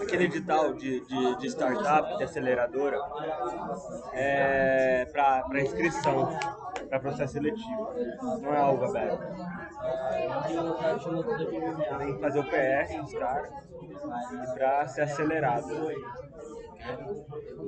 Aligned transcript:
aquele 0.00 0.24
edital 0.24 0.74
de, 0.74 1.00
de, 1.00 1.36
de 1.38 1.46
startup, 1.48 2.16
de 2.18 2.24
aceleradora, 2.24 2.98
é 4.12 4.27
para 5.12 5.60
inscrição, 5.60 6.28
para 6.88 7.00
processo 7.00 7.34
seletivo. 7.34 7.92
Não 8.40 8.54
é 8.54 8.58
algo 8.58 8.84
aberto. 8.84 9.20
Tem 11.98 12.14
que 12.14 12.20
fazer 12.20 12.38
o 12.38 12.44
PR 12.44 13.00
dos 13.02 13.14
caras 13.14 13.50
para 14.54 14.88
ser 14.88 15.02
acelerado. 15.02 15.72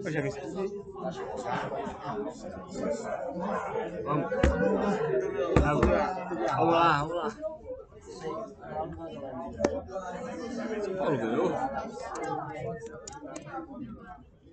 Eu 0.05 0.11
já 0.11 0.21
vi 0.21 0.29
isso. 0.29 0.41
Vamos. 4.05 4.31
Vamos 5.61 6.73
lá, 6.73 6.99
vamos 7.01 7.17
lá. 7.17 7.31
São 10.81 10.95
Paulo 10.97 11.17
ganhou? 11.19 11.51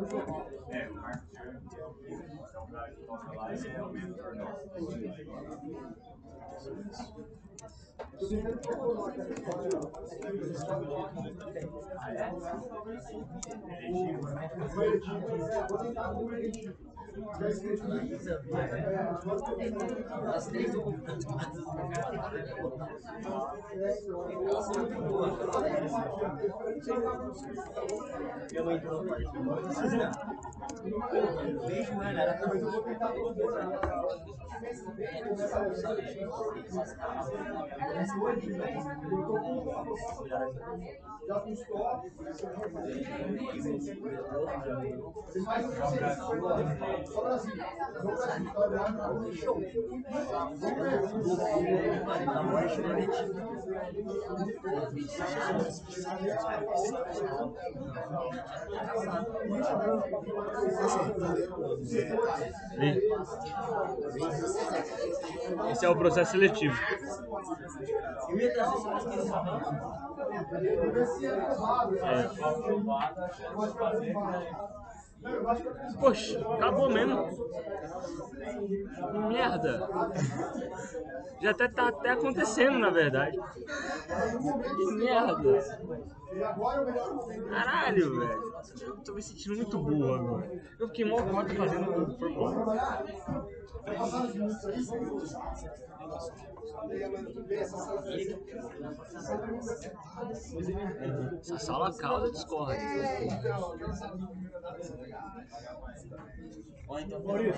global. 0.06 0.50
É, 0.68 0.88
Marcos 0.88 1.38
é 3.64 3.82
um 3.82 3.96
e 3.96 3.98
é 3.98 4.34
nosso. 4.34 4.64
Eletivo, 14.84 15.18
é, 16.38 16.93
vou 17.20 17.32
tentar 17.32 17.86
o 17.86 17.92
eletivo. 17.92 18.24
Já 18.24 18.28
escrevi. 18.28 18.94
As 20.34 20.46
três 20.48 20.72
do 20.72 20.82
Minha 28.50 28.64
mãe 28.64 28.76
entrou 28.76 29.02
no 29.02 29.08
quarto. 29.08 29.32
Beijo, 31.66 31.94
mano. 31.94 32.18
Era 32.18 32.34
Mas 32.46 32.62
eu 32.62 32.70
vou 32.70 32.82
tentar 32.82 33.12
já 41.26 41.40
com 41.40 41.50
stop, 41.52 42.10
você 45.26 45.40
faz 45.42 45.64
o 45.64 45.68
que 45.70 45.78
você 45.80 45.98
Esse 65.70 65.84
é 65.84 65.88
o 65.88 65.96
processo 65.96 66.32
seletivo. 66.32 66.76
Poxa, 76.00 76.38
acabou 76.54 76.90
mesmo. 76.90 77.18
Merda. 79.28 79.88
Já 81.40 81.50
até 81.50 81.68
tá 81.68 81.88
até 81.88 82.10
acontecendo, 82.10 82.78
na 82.78 82.90
verdade. 82.90 83.38
Que 84.76 84.94
merda. 84.94 85.64
Caralho, 87.48 88.18
velho. 88.18 88.54
Eu 88.80 88.96
tô 88.98 89.14
me 89.14 89.22
sentindo 89.22 89.56
muito 89.56 89.78
burro 89.78 90.14
agora. 90.14 90.62
Eu 90.78 90.88
fiquei 90.88 91.04
mó 91.04 91.22
cota 91.22 91.54
fazendo 91.54 91.90
o 91.90 92.18
formulário. 92.18 93.14
Essa 101.40 101.58
sala 101.58 101.92
causa 101.96 102.30
discorda. 102.32 102.76
Maurício, 107.24 107.54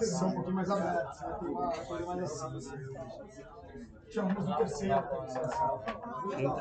são 0.00 0.28
um 0.28 0.32
pouquinho 0.32 0.54
mais 0.56 0.70
abertos. 0.70 1.20
Chamamos 4.08 4.44
do 4.44 4.56
terceiro. 4.56 5.04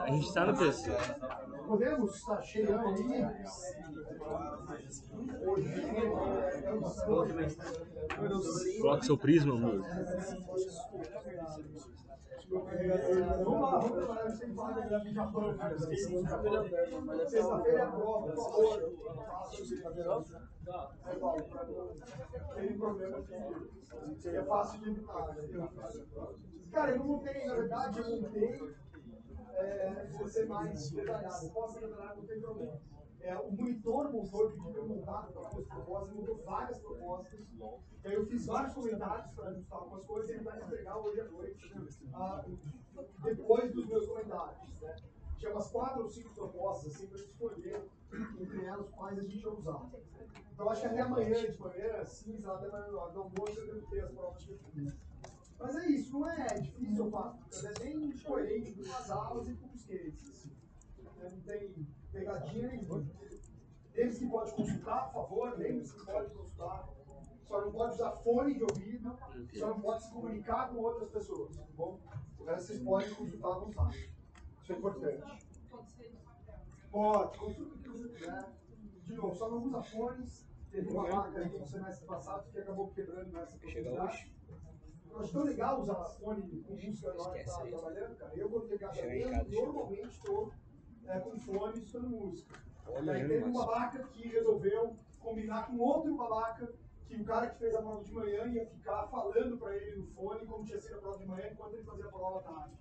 A 0.04 0.12
gente 0.12 0.34
tá 0.34 0.46
no 0.46 0.58
terceiro. 0.58 1.00
Podemos 1.68 2.16
estar 2.16 2.42
chegando 2.42 2.88
aí. 2.88 3.28
Coloca 8.82 9.04
seu 9.04 9.18
prisma, 9.18 9.54
amor. 9.54 9.82
Vamos 12.50 13.62
lá, 13.62 13.78
vamos 13.78 15.14
da 15.14 15.28
pública. 15.28 15.78
Sexta-feira 15.78 16.66
é 17.68 17.82
a 17.82 17.88
prova, 17.88 18.32
por 18.32 18.36
favor. 18.36 18.96
Tem 22.56 22.78
problema 22.78 23.18
aqui. 23.18 23.36
Seria 24.18 24.44
fácil 24.46 24.80
de 24.82 24.92
né? 24.92 25.70
Cara, 26.72 26.92
eu 26.92 26.98
não 26.98 27.06
montei, 27.06 27.46
na 27.46 27.56
verdade, 27.56 28.00
eu 28.00 28.22
montei. 28.22 28.76
É, 29.60 30.28
ser 30.28 30.48
mais 30.48 30.90
detalhado. 30.92 31.46
Eu 31.46 31.52
posso 31.52 31.74
ser 31.74 31.88
detalhado, 31.88 32.22
não 32.22 32.28
tem 32.28 32.40
problema. 32.40 32.80
É, 33.22 33.36
o 33.36 33.52
monitor 33.52 34.12
montou, 34.12 34.44
eu 34.44 34.52
pedi 34.52 34.72
para 34.72 34.84
montar 34.84 35.28
para 35.34 35.48
as 35.48 35.54
propostas, 35.68 36.10
ele 36.10 36.20
montou 36.22 36.38
várias 36.46 36.80
propostas. 36.80 37.40
E 38.04 38.08
aí 38.08 38.14
eu 38.14 38.26
fiz 38.26 38.46
vários 38.46 38.74
comentários 38.74 39.32
para 39.34 39.50
ajustar 39.50 39.80
algumas 39.80 40.06
coisas 40.06 40.30
e 40.30 40.34
ele 40.34 40.44
vai 40.44 40.62
entregar 40.62 40.98
hoje 40.98 41.20
à 41.20 41.26
noite, 41.26 41.74
depois 43.24 43.74
dos 43.74 43.86
meus 43.88 44.08
comentários. 44.08 44.58
Né? 44.82 44.96
Tinha 45.38 45.52
umas 45.52 45.70
quatro 45.70 46.04
ou 46.04 46.10
cinco 46.10 46.34
propostas 46.34 46.96
assim, 46.96 47.08
para 47.08 47.18
escolher 47.18 47.90
entre 48.40 48.66
elas 48.66 48.90
quais 48.90 49.20
a 49.20 49.22
gente 49.22 49.40
ia 49.40 49.52
usar. 49.52 49.90
Então 50.54 50.70
acho 50.70 50.82
que 50.82 50.88
até 50.88 51.02
amanhã, 51.02 51.34
de 51.34 51.60
manhã, 51.60 52.06
sim, 52.06 52.38
até 52.46 52.68
amanhã 52.68 52.88
no 52.88 53.00
almoço, 53.00 53.60
eu 53.60 53.66
devo 53.68 53.90
ter 53.90 54.04
as 54.04 54.12
provas 54.12 54.44
que 54.46 54.52
eu 54.52 54.58
fiz. 54.74 55.09
Mas 55.60 55.76
é 55.76 55.88
isso, 55.88 56.14
não 56.14 56.30
é 56.30 56.60
difícil, 56.60 57.06
eu 57.06 57.12
faço. 57.12 57.68
É 57.68 57.80
bem 57.80 58.12
coerente 58.20 58.74
com 58.74 58.94
as 58.94 59.10
aulas 59.12 59.50
e 59.50 59.54
com 59.56 59.68
os 59.76 59.86
cases. 59.86 60.30
assim. 60.30 60.56
Não 60.98 61.42
tem 61.42 61.88
pegadinha 62.12 62.68
nenhuma. 62.70 63.06
Lembre-se 63.94 64.20
que 64.20 64.30
pode 64.32 64.52
consultar, 64.54 65.12
por 65.12 65.24
favor, 65.24 65.58
lembre-se 65.58 65.94
que 65.94 66.06
pode 66.06 66.30
consultar. 66.34 66.90
Só 67.44 67.66
não 67.66 67.72
pode 67.72 67.94
usar 67.96 68.12
fone 68.12 68.54
de 68.54 68.64
ouvido, 68.64 69.18
só 69.54 69.68
não 69.68 69.82
pode 69.82 70.04
se 70.04 70.12
comunicar 70.12 70.70
com 70.70 70.78
outras 70.78 71.10
pessoas, 71.10 71.56
tá 71.58 71.66
bom? 71.76 72.00
O 72.38 72.44
resto 72.46 72.68
vocês 72.68 72.84
podem 72.84 73.14
consultar 73.16 73.52
à 73.52 73.60
vontade. 73.60 74.14
Isso 74.62 74.74
é 74.74 74.76
importante. 74.78 75.48
Pode, 76.92 77.38
consulta 77.38 77.76
o 77.76 77.78
que 77.80 77.90
você 77.90 78.10
quiser. 78.10 78.46
De 79.04 79.14
novo, 79.16 79.36
só 79.36 79.50
não 79.50 79.64
usa 79.64 79.82
fones. 79.84 80.48
Teve 80.72 80.90
uma 80.92 81.08
marca 81.08 81.40
aí 81.40 81.50
no 81.50 81.66
semestre 81.66 82.06
passado 82.06 82.50
que 82.52 82.60
acabou 82.60 82.90
quebrando 82.92 83.36
essa 83.40 83.58
possibilidade. 83.58 84.32
Eu 85.12 85.20
acho 85.20 85.34
tão 85.34 85.44
legal 85.44 85.82
usar 85.82 85.96
fone 86.06 86.42
com 86.42 86.74
música 86.74 87.14
na 87.14 87.24
hora 87.24 87.34
que 87.34 87.50
estava 87.50 87.68
trabalhando, 87.68 88.16
cara. 88.16 88.36
Eu, 88.36 88.50
quando 88.50 88.68
chegar 88.68 88.90
trabalhando, 88.90 89.50
normalmente 89.50 90.08
estou 90.08 90.52
é, 91.08 91.20
com 91.20 91.40
fone 91.40 91.74
escutando 91.74 92.10
música. 92.10 92.60
E 93.04 93.10
aí 93.10 93.28
teve 93.28 93.44
um 93.44 93.54
babaca 93.54 94.04
que 94.04 94.28
resolveu 94.28 94.96
combinar 95.20 95.68
com 95.68 95.78
outro 95.78 96.16
babaca 96.16 96.74
que 97.06 97.16
o 97.16 97.26
cara 97.26 97.48
que 97.48 97.58
fez 97.58 97.76
a 97.76 97.82
prova 97.82 98.04
de 98.04 98.14
manhã 98.14 98.46
ia 98.48 98.66
ficar 98.68 99.08
falando 99.08 99.58
pra 99.58 99.76
ele 99.76 99.98
no 99.98 100.08
fone 100.08 100.46
como 100.46 100.64
tinha 100.64 100.80
sido 100.80 100.98
a 100.98 101.02
prova 101.02 101.18
de 101.18 101.26
manhã 101.26 101.50
enquanto 101.52 101.74
ele 101.74 101.84
fazia 101.84 102.06
a 102.06 102.10
prova 102.10 102.40
à 102.40 102.44
tarde. 102.44 102.76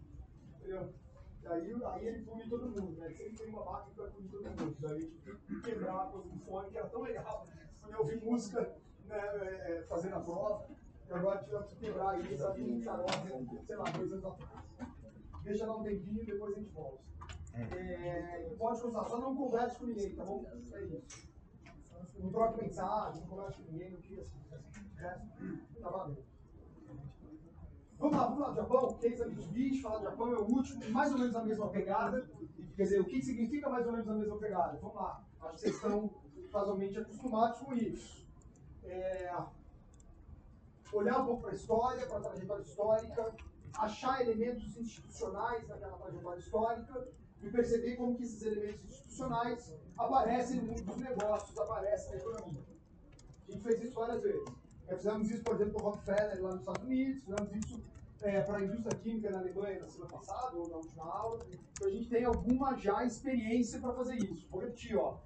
Entendeu? 0.57 0.95
E 1.43 1.47
aí, 1.47 1.75
aí 1.85 2.07
ele 2.07 2.23
pune 2.25 2.49
todo 2.49 2.69
mundo, 2.69 3.01
né? 3.01 3.09
Sempre 3.11 3.37
tem 3.37 3.49
uma 3.49 3.65
babaca 3.65 3.91
que 3.91 3.97
vai 3.97 4.11
punir 4.11 4.29
todo 4.29 4.45
mundo. 4.45 4.77
Daí 4.81 4.93
a 4.93 5.01
gente 5.01 5.19
teve 5.19 5.39
que 5.39 5.61
quebrar 5.63 6.03
a 6.03 6.07
coisa 6.07 6.29
do 6.29 6.39
fone, 6.41 6.71
que 6.71 6.79
era 6.79 6.89
tão 6.89 7.03
legal. 7.03 7.47
Quando 7.81 7.93
eu 7.95 8.01
ouvi 8.01 8.17
música 8.17 8.77
né, 9.07 9.17
é, 9.17 9.73
é, 9.79 9.83
fazendo 9.89 10.17
a 10.17 10.21
prova, 10.21 10.67
e 11.09 11.13
agora 11.13 11.43
tivemos 11.43 11.67
que 11.69 11.77
quebrar 11.77 12.21
isso 12.21 12.47
aqui 12.47 12.63
em 12.63 12.83
xarope, 12.83 13.67
sei 13.67 13.77
lá, 13.77 13.85
dois 13.85 14.13
anos 14.13 14.25
atrás. 14.25 14.65
Deixa 15.43 15.67
lá 15.67 15.77
um 15.77 15.83
tempinho 15.83 16.23
e 16.23 16.27
depois 16.27 16.55
a 16.55 16.61
gente 16.61 16.71
volta. 16.71 16.99
É, 17.55 18.55
pode 18.59 18.87
usar, 18.87 19.05
só 19.05 19.19
não 19.19 19.35
converse 19.35 19.79
com 19.79 19.87
ninguém, 19.87 20.15
tá 20.15 20.25
bom? 20.25 20.45
É 20.73 20.85
isso. 20.85 21.29
Não 22.19 22.31
troque 22.31 22.63
mensagem, 22.63 23.21
não 23.23 23.29
converse 23.29 23.63
com 23.63 23.73
ninguém, 23.73 23.91
não 23.93 24.01
tira 24.01 24.23
assim. 24.23 24.39
Resto, 24.97 25.81
tá 25.81 25.89
valendo. 25.89 26.25
Vamos 27.99 28.17
lá, 28.17 28.27
vamos 28.27 28.41
lá 28.41 28.51
do 28.51 28.57
Japão, 28.57 28.95
case 28.99 29.23
of 29.23 29.35
Mitsubishi, 29.35 29.83
falar 29.83 29.99
do 29.99 30.05
Japão 30.05 30.33
é 30.33 30.39
o 30.39 30.45
último, 30.45 30.91
mais 30.91 31.11
ou 31.11 31.19
menos 31.19 31.35
a 31.35 31.43
mesma 31.43 31.69
pegada. 31.69 32.29
Quer 32.77 32.83
dizer, 32.83 33.01
o 33.01 33.05
que 33.05 33.21
significa 33.23 33.69
mais 33.69 33.87
ou 33.87 33.93
menos 33.93 34.09
a 34.09 34.15
mesma 34.15 34.39
pegada? 34.39 34.79
Vamos 34.79 34.95
lá, 34.95 35.25
acho 35.41 35.55
que 35.55 35.61
vocês 35.61 35.75
estão 35.75 36.11
razoavelmente 36.53 36.99
acostumados 36.99 37.59
com 37.61 37.75
isso. 37.75 38.29
É, 38.85 39.35
olhar 40.93 41.21
um 41.21 41.27
pouco 41.27 41.43
para 41.43 41.51
a 41.51 41.55
história, 41.55 42.07
para 42.07 42.19
a 42.19 42.21
trajetória 42.21 42.63
histórica, 42.63 43.35
achar 43.75 44.21
elementos 44.21 44.77
institucionais 44.77 45.67
naquela 45.69 45.97
trajetória 45.99 46.39
histórica 46.39 47.09
e 47.43 47.51
perceber 47.51 47.97
como 47.97 48.17
que 48.17 48.25
esses 48.25 48.43
elementos 48.43 48.85
institucionais 48.85 49.73
aparecem 49.97 50.61
no 50.61 50.67
mundo 50.69 50.83
dos 50.83 50.97
negócios, 50.97 51.59
aparecem 51.59 52.11
na 52.11 52.17
economia. 52.17 52.63
A 53.49 53.53
gente 53.53 53.63
fez 53.63 53.83
isso 53.83 53.95
várias 53.95 54.23
vezes. 54.23 54.45
Já 54.89 54.97
fizemos 54.97 55.31
isso, 55.31 55.45
por 55.45 55.55
exemplo, 55.55 55.75
para 55.75 55.83
o 55.83 55.85
Rockefeller 55.91 56.43
lá 56.43 56.51
nos 56.51 56.61
Estados 56.61 56.83
Unidos, 56.83 57.23
fizemos 57.23 57.53
isso 57.53 57.83
é, 58.23 58.41
para 58.41 58.59
a 58.59 58.65
indústria 58.65 58.99
química 58.99 59.31
na 59.31 59.39
Alemanha 59.39 59.81
na 59.81 59.89
semana 59.89 60.11
passada, 60.11 60.57
ou 60.57 60.69
na 60.69 60.77
última 60.77 61.05
aula. 61.05 61.47
Então 61.73 61.87
a 61.87 61.91
gente 61.91 62.09
tem 62.09 62.25
alguma 62.25 62.77
já 62.77 63.05
experiência 63.05 63.79
para 63.81 63.93
fazer 63.93 64.17
isso. 64.17 64.49
Vou 64.51 64.61
repetir, 64.61 64.97
ó. 64.97 65.19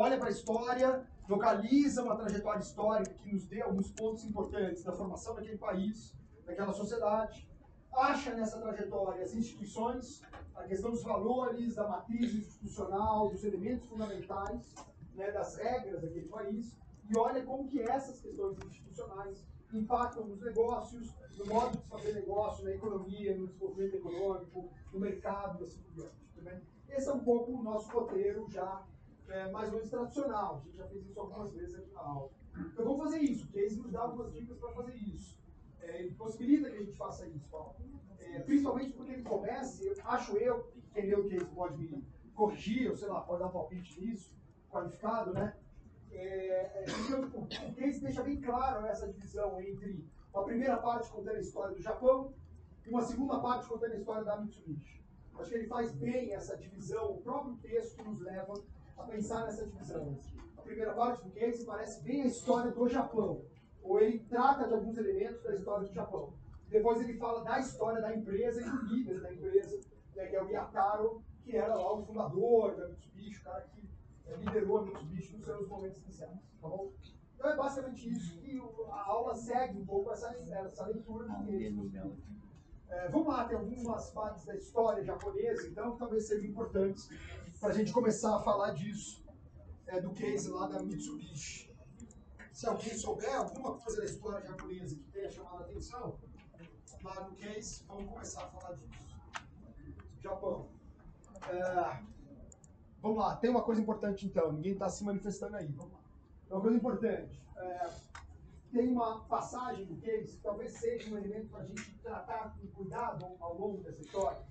Olha 0.00 0.16
para 0.16 0.28
a 0.28 0.30
história, 0.30 1.04
localiza 1.28 2.04
uma 2.04 2.14
trajetória 2.14 2.60
histórica 2.60 3.12
que 3.14 3.34
nos 3.34 3.44
dê 3.46 3.60
alguns 3.62 3.90
pontos 3.90 4.24
importantes 4.24 4.84
da 4.84 4.92
formação 4.92 5.34
daquele 5.34 5.58
país, 5.58 6.14
daquela 6.46 6.72
sociedade. 6.72 7.50
Acha 7.92 8.32
nessa 8.32 8.60
trajetória 8.60 9.24
as 9.24 9.34
instituições, 9.34 10.22
a 10.54 10.62
questão 10.62 10.92
dos 10.92 11.02
valores, 11.02 11.74
da 11.74 11.88
matriz 11.88 12.32
institucional, 12.32 13.28
dos 13.28 13.42
elementos 13.42 13.88
fundamentais, 13.88 14.72
né, 15.16 15.32
das 15.32 15.56
regras 15.56 16.00
daquele 16.00 16.28
país 16.28 16.78
e 17.10 17.18
olha 17.18 17.44
como 17.44 17.66
que 17.66 17.82
essas 17.82 18.20
questões 18.20 18.56
institucionais 18.56 19.44
impactam 19.72 20.26
nos 20.26 20.40
negócios, 20.40 21.12
no 21.36 21.46
modo 21.46 21.76
de 21.76 21.82
fazer 21.88 22.12
negócio, 22.12 22.64
na 22.64 22.70
economia, 22.70 23.36
no 23.36 23.48
desenvolvimento 23.48 23.96
econômico, 23.96 24.70
no 24.92 25.00
mercado 25.00 25.64
assim 25.64 25.80
por 25.80 25.92
diante. 25.92 26.14
Tá 26.44 26.56
Esse 26.88 27.08
é 27.08 27.12
um 27.12 27.24
pouco 27.24 27.50
o 27.50 27.62
nosso 27.64 27.90
roteiro 27.90 28.46
já 28.48 28.86
é, 29.28 29.50
mais 29.50 29.68
ou 29.68 29.74
menos 29.76 29.90
tradicional. 29.90 30.56
A 30.56 30.66
gente 30.66 30.76
já 30.76 30.86
fez 30.86 31.06
isso 31.06 31.20
algumas 31.20 31.52
vezes 31.52 31.74
aqui 31.74 31.90
na 31.92 32.00
aula. 32.00 32.30
Então 32.56 32.84
vamos 32.84 33.02
fazer 33.02 33.18
isso. 33.18 33.44
O 33.44 33.48
Case 33.48 33.78
nos 33.78 33.92
dá 33.92 34.00
algumas 34.00 34.32
dicas 34.32 34.58
para 34.58 34.72
fazer 34.72 34.94
isso. 34.94 35.38
É, 35.80 36.02
ele 36.02 36.14
possibilita 36.14 36.70
que 36.70 36.76
a 36.76 36.80
gente 36.80 36.96
faça 36.96 37.26
isso, 37.26 37.48
Paulo. 37.48 37.76
É, 38.18 38.40
principalmente 38.40 38.92
porque 38.92 39.12
ele 39.12 39.22
começa, 39.22 39.82
acho 40.04 40.36
eu, 40.36 40.70
quem 40.92 41.06
leu 41.06 41.20
o 41.20 41.28
Case 41.28 41.46
pode 41.46 41.78
me 41.78 42.04
corrigir, 42.34 42.90
ou 42.90 42.96
sei 42.96 43.08
lá, 43.08 43.20
pode 43.20 43.42
dar 43.42 43.48
palpite 43.48 44.00
nisso, 44.00 44.36
qualificado, 44.70 45.32
né? 45.32 45.56
É, 46.10 46.84
é, 46.84 46.86
o 47.34 47.74
case 47.74 48.00
deixa 48.00 48.22
bem 48.22 48.40
claro 48.40 48.86
essa 48.86 49.06
divisão 49.06 49.60
entre 49.60 50.04
uma 50.32 50.44
primeira 50.44 50.76
parte 50.78 51.10
contando 51.10 51.36
a 51.36 51.40
história 51.40 51.74
do 51.74 51.82
Japão 51.82 52.32
e 52.86 52.90
uma 52.90 53.02
segunda 53.02 53.38
parte 53.40 53.66
contando 53.66 53.92
a 53.92 53.96
história 53.96 54.24
da 54.24 54.36
Mitsubishi. 54.36 55.02
Acho 55.38 55.50
que 55.50 55.56
ele 55.56 55.66
faz 55.66 55.92
bem 55.92 56.32
essa 56.32 56.56
divisão, 56.56 57.12
o 57.12 57.22
próprio 57.22 57.56
texto 57.56 58.02
nos 58.02 58.20
leva 58.20 58.54
a 58.98 59.06
pensar 59.06 59.44
nessa 59.44 59.66
divisão. 59.66 60.18
A 60.56 60.62
primeira 60.62 60.92
parte 60.92 61.24
do 61.24 61.30
case 61.30 61.64
parece 61.64 62.02
bem 62.02 62.22
a 62.22 62.26
história 62.26 62.70
do 62.70 62.88
Japão, 62.88 63.42
ou 63.82 64.00
ele 64.00 64.18
trata 64.20 64.66
de 64.66 64.74
alguns 64.74 64.98
elementos 64.98 65.42
da 65.42 65.54
história 65.54 65.86
do 65.86 65.94
Japão. 65.94 66.32
Depois 66.68 67.00
ele 67.00 67.16
fala 67.18 67.42
da 67.44 67.58
história 67.58 68.00
da 68.00 68.14
empresa 68.14 68.60
e 68.60 68.64
do 68.64 68.86
líder 68.86 69.20
da 69.20 69.32
empresa, 69.32 69.80
né, 70.14 70.26
que 70.26 70.36
é 70.36 70.42
o 70.42 70.50
Yataro, 70.50 71.22
que 71.42 71.56
era 71.56 71.74
lá 71.74 71.92
o 71.92 72.04
fundador 72.04 72.76
da 72.76 72.88
Mitsubishi, 72.88 73.40
o 73.40 73.44
cara 73.44 73.62
que 73.62 73.88
liderou 74.36 74.78
a 74.78 74.82
Mitsubishi 74.82 75.36
nos 75.36 75.46
seus 75.46 75.68
momentos 75.68 75.98
iniciais, 76.02 76.38
tá 76.60 76.68
bom? 76.68 76.92
Então 77.34 77.50
é 77.50 77.56
basicamente 77.56 78.10
isso 78.10 78.38
que 78.40 78.60
a 78.90 79.04
aula 79.06 79.34
segue 79.34 79.78
um 79.78 79.86
pouco 79.86 80.12
essa, 80.12 80.28
essa 80.28 80.86
leitura 80.86 81.28
do 81.28 81.46
texto. 81.88 82.18
É, 82.88 83.08
vamos 83.08 83.28
lá, 83.28 83.44
tem 83.44 83.56
algumas 83.56 84.10
partes 84.10 84.44
da 84.44 84.54
história 84.54 85.04
japonesa, 85.04 85.66
então, 85.68 85.92
que 85.92 85.98
talvez 85.98 86.26
sejam 86.26 86.46
importantes 86.46 87.08
para 87.60 87.70
a 87.70 87.72
gente 87.72 87.92
começar 87.92 88.36
a 88.36 88.40
falar 88.40 88.70
disso, 88.72 89.24
é, 89.86 90.00
do 90.00 90.10
case 90.10 90.50
lá 90.50 90.66
da 90.66 90.82
Mitsubishi. 90.82 91.74
Se 92.52 92.66
alguém 92.66 92.94
souber 92.96 93.34
alguma 93.36 93.78
coisa 93.78 93.98
da 93.98 94.04
história 94.04 94.44
japonesa 94.46 94.96
que 94.96 95.04
tenha 95.12 95.30
chamado 95.30 95.62
a 95.62 95.66
atenção, 95.66 96.18
lá 97.02 97.28
no 97.28 97.36
case, 97.36 97.84
vamos 97.86 98.10
começar 98.10 98.44
a 98.44 98.48
falar 98.48 98.74
disso. 98.74 99.06
Japão. 100.20 100.68
É, 101.48 102.02
Vamos 103.00 103.18
lá, 103.18 103.36
tem 103.36 103.48
uma 103.50 103.62
coisa 103.62 103.80
importante 103.80 104.26
então, 104.26 104.52
ninguém 104.52 104.72
está 104.72 104.88
se 104.88 105.04
manifestando 105.04 105.56
aí. 105.56 105.68
Vamos 105.68 105.92
lá. 105.92 106.00
Uma 106.50 106.60
coisa 106.60 106.76
importante. 106.76 107.40
É, 107.56 107.90
tem 108.72 108.88
uma 108.88 109.20
passagem 109.24 109.86
do 109.86 109.96
case 109.96 110.36
que 110.36 110.42
talvez 110.42 110.72
seja 110.72 111.12
um 111.12 111.18
elemento 111.18 111.48
para 111.48 111.60
a 111.60 111.66
gente 111.66 111.98
tratar 112.02 112.56
com 112.58 112.66
cuidado 112.68 113.26
ao 113.40 113.58
longo 113.58 113.82
dessa 113.82 114.02
história, 114.02 114.42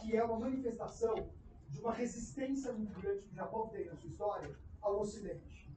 que 0.00 0.16
é 0.16 0.24
uma 0.24 0.38
manifestação 0.38 1.30
de 1.68 1.80
uma 1.80 1.92
resistência 1.92 2.72
muito 2.72 2.98
grande 3.00 3.22
que 3.22 3.32
o 3.32 3.34
Japão 3.34 3.68
tem 3.68 3.86
na 3.86 3.96
sua 3.96 4.08
história 4.08 4.50
ao 4.80 5.00
Ocidente. 5.00 5.70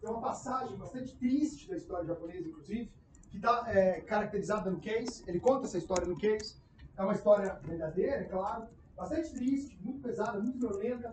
Tem 0.00 0.10
uma 0.10 0.20
passagem 0.20 0.76
bastante 0.76 1.16
triste 1.16 1.68
da 1.68 1.76
história 1.76 2.04
japonesa, 2.06 2.48
inclusive, 2.48 2.92
que 3.30 3.36
está 3.36 3.64
é, 3.68 4.00
caracterizada 4.02 4.70
no 4.70 4.78
case. 4.80 5.24
Ele 5.26 5.40
conta 5.40 5.66
essa 5.66 5.78
história 5.78 6.06
no 6.06 6.16
case. 6.16 6.56
É 6.96 7.02
uma 7.02 7.14
história 7.14 7.54
verdadeira, 7.64 8.16
é 8.16 8.24
claro, 8.24 8.68
bastante 8.94 9.32
triste, 9.32 9.78
muito 9.82 10.00
pesada, 10.00 10.38
muito 10.38 10.58
violenta, 10.58 11.12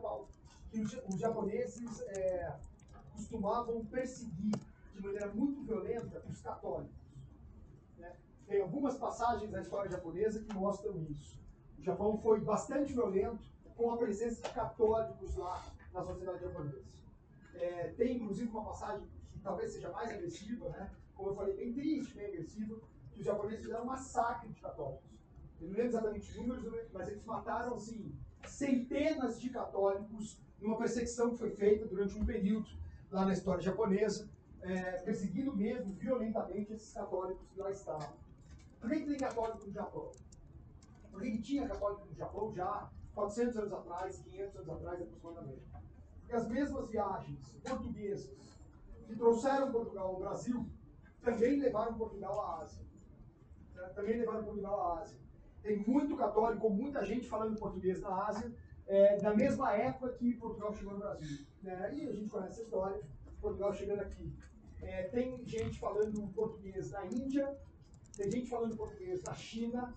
que 0.70 0.82
os 0.82 1.20
japoneses 1.20 2.02
é, 2.02 2.54
costumavam 3.14 3.84
perseguir 3.86 4.54
de 5.02 5.08
maneira 5.08 5.34
muito 5.34 5.64
violenta 5.64 6.24
os 6.30 6.42
católicos. 6.42 6.96
Né? 7.98 8.16
Tem 8.48 8.62
algumas 8.62 8.98
passagens 8.98 9.50
na 9.52 9.62
história 9.62 9.90
japonesa 9.90 10.44
que 10.44 10.54
mostram 10.54 11.02
isso. 11.10 11.42
O 11.80 11.82
Japão 11.82 12.18
foi 12.20 12.40
bastante 12.40 12.94
violento 12.94 13.44
com 13.76 13.92
a 13.92 13.98
presença 13.98 14.42
de 14.44 14.54
católicos 14.54 15.36
lá 15.36 15.66
na 15.92 16.04
sociedade 16.04 16.42
japonesa. 16.42 16.84
É, 17.56 17.88
tem 17.98 18.18
inclusive 18.18 18.50
uma 18.50 18.64
passagem 18.64 19.08
que 19.32 19.40
talvez 19.40 19.74
seja 19.74 19.90
mais 19.92 20.12
agressiva, 20.12 20.70
né? 20.70 20.92
como 21.16 21.30
eu 21.30 21.36
falei, 21.36 21.56
bem 21.56 21.74
triste, 21.74 22.16
bem 22.16 22.28
agressiva, 22.28 22.80
que 23.12 23.20
os 23.20 23.26
japoneses 23.26 23.62
fizeram 23.62 23.84
um 23.84 23.88
massacre 23.88 24.50
de 24.50 24.62
católicos. 24.62 25.10
Eu 25.60 25.68
não 25.68 25.74
lembro 25.74 25.88
exatamente 25.88 26.30
os 26.30 26.36
números, 26.36 26.90
mas 26.94 27.08
eles 27.08 27.26
mataram 27.26 27.74
assim, 27.74 28.16
centenas 28.46 29.40
de 29.40 29.50
católicos 29.50 30.40
numa 30.60 30.78
perseguição 30.78 31.32
que 31.32 31.38
foi 31.38 31.52
feita 31.52 31.86
durante 31.86 32.18
um 32.18 32.26
período 32.26 32.70
lá 33.12 33.26
na 33.26 33.34
história 33.34 33.62
japonesa, 33.62 34.30
é, 34.64 34.92
perseguindo 35.00 35.56
mesmo 35.56 35.94
violentamente 35.94 36.74
esses 36.74 36.94
católicos 36.94 37.48
que 37.50 37.60
lá 37.60 37.72
estavam. 37.72 38.14
Por 38.80 38.90
que, 38.90 39.06
tem 39.06 39.18
católico 39.18 39.66
no 39.66 39.72
Japão? 39.72 40.12
Por 41.12 41.22
que, 41.22 41.42
tinha 41.42 41.68
católico 41.68 42.06
no 42.06 42.16
Japão 42.16 42.54
já 42.54 42.90
400 43.14 43.58
anos 43.58 43.74
atrás, 43.74 44.20
500 44.20 44.56
anos 44.56 44.70
atrás 44.70 45.02
aproximadamente? 45.02 45.62
Porque 46.20 46.36
as 46.36 46.48
mesmas 46.48 46.90
viagens 46.90 47.56
portuguesas 47.64 48.38
que 49.06 49.16
trouxeram 49.16 49.72
Portugal 49.72 50.08
ao 50.08 50.20
Brasil 50.20 50.66
também 51.22 51.60
levaram 51.60 51.94
Portugal 51.94 52.42
à 52.42 52.62
Ásia. 52.62 52.84
Também 53.96 54.18
levaram 54.20 54.44
Portugal 54.44 54.80
à 54.82 55.02
Ásia. 55.02 55.20
Tem 55.62 55.78
muito 55.78 56.16
católico, 56.16 56.70
muita 56.70 57.06
gente 57.06 57.28
falando 57.28 57.60
português 57.60 58.02
na 58.02 58.28
Ásia, 58.28 58.52
é, 58.88 59.18
da 59.18 59.34
mesma 59.36 59.74
época 59.74 60.14
que 60.14 60.34
Portugal 60.36 60.74
chegou 60.74 60.94
no 60.94 61.00
Brasil. 61.00 61.46
Né? 61.62 61.94
E 61.94 62.08
a 62.08 62.12
gente 62.14 62.30
conhece 62.30 62.62
a 62.62 62.64
história, 62.64 63.02
Portugal 63.40 63.74
chegando 63.74 64.00
aqui. 64.00 64.34
É, 64.82 65.04
tem 65.04 65.44
gente 65.46 65.80
falando 65.80 66.28
português 66.34 66.92
na 66.92 67.06
Índia, 67.06 67.58
tem 68.18 68.32
gente 68.32 68.50
falando 68.50 68.76
português 68.76 69.22
na 69.24 69.34
China, 69.36 69.96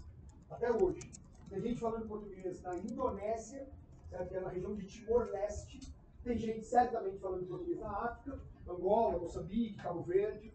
até 0.50 0.70
hoje. 0.70 1.00
Tem 1.48 1.60
gente 1.60 1.80
falando 1.80 2.06
português 2.06 2.60
na 2.62 2.76
Indonésia, 2.76 3.68
certo? 4.08 4.28
que 4.28 4.36
é 4.36 4.40
na 4.40 4.48
região 4.48 4.74
de 4.74 4.86
Timor-Leste. 4.86 5.80
Tem 6.22 6.36
gente 6.36 6.64
certamente 6.64 7.18
falando 7.18 7.46
português 7.46 7.78
na 7.78 7.90
África, 7.90 8.40
Angola, 8.68 9.18
Moçambique, 9.18 9.76
Cabo 9.76 10.02
Verde. 10.02 10.52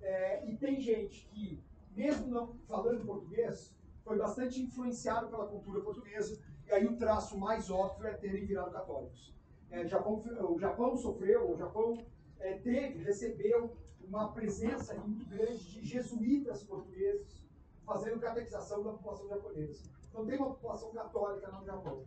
É, 0.00 0.48
e 0.48 0.56
tem 0.56 0.80
gente 0.80 1.28
que, 1.28 1.62
mesmo 1.94 2.28
não 2.28 2.54
falando 2.66 3.04
português, 3.04 3.74
foi 4.02 4.16
bastante 4.16 4.60
influenciado 4.62 5.28
pela 5.28 5.46
cultura 5.46 5.80
portuguesa. 5.80 6.40
E 6.66 6.72
aí 6.72 6.86
o 6.86 6.96
traço 6.96 7.38
mais 7.38 7.70
óbvio 7.70 8.06
é 8.06 8.14
terem 8.14 8.46
virado 8.46 8.70
católicos. 8.70 9.34
É, 9.70 9.86
Japão, 9.86 10.22
o 10.48 10.58
Japão 10.58 10.96
sofreu, 10.96 11.52
o 11.52 11.56
Japão 11.56 11.96
é, 12.40 12.54
teve, 12.54 13.04
recebeu 13.04 13.76
uma 14.02 14.32
presença 14.32 14.94
muito 14.94 15.28
grande 15.28 15.58
de 15.70 15.84
jesuítas 15.84 16.62
portugueses 16.62 17.40
fazendo 17.84 18.20
catequização 18.20 18.82
da 18.82 18.92
população 18.92 19.28
japonesa. 19.28 19.82
Então 20.08 20.26
tem 20.26 20.36
uma 20.36 20.50
população 20.50 20.90
católica 20.90 21.50
no 21.50 21.64
Japão. 21.64 22.04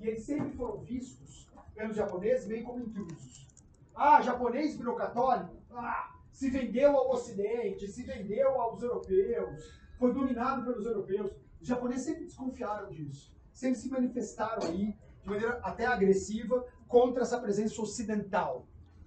E 0.00 0.08
eles 0.08 0.22
sempre 0.22 0.52
foram 0.52 0.78
vistos 0.78 1.48
pelos 1.74 1.96
japoneses 1.96 2.46
meio 2.46 2.64
como 2.64 2.80
intrusos. 2.80 3.46
Ah, 3.94 4.20
japonês 4.20 4.76
virou 4.76 4.94
católico? 4.94 5.56
Ah, 5.70 6.14
se 6.30 6.50
vendeu 6.50 6.96
ao 6.96 7.10
Ocidente, 7.12 7.88
se 7.88 8.02
vendeu 8.02 8.60
aos 8.60 8.82
europeus, 8.82 9.80
foi 9.98 10.12
dominado 10.12 10.64
pelos 10.64 10.84
europeus. 10.84 11.30
Os 11.60 11.66
japoneses 11.66 12.04
sempre 12.04 12.24
desconfiaram 12.24 12.90
disso. 12.90 13.34
Sempre 13.52 13.78
se 13.78 13.88
manifestaram 13.88 14.68
aí 14.68 14.94
de 15.22 15.28
maneira 15.28 15.58
até 15.62 15.86
agressiva 15.86 16.66
contra 16.86 17.22
essa 17.22 17.40
presença 17.40 17.80
ocidental. 17.80 18.66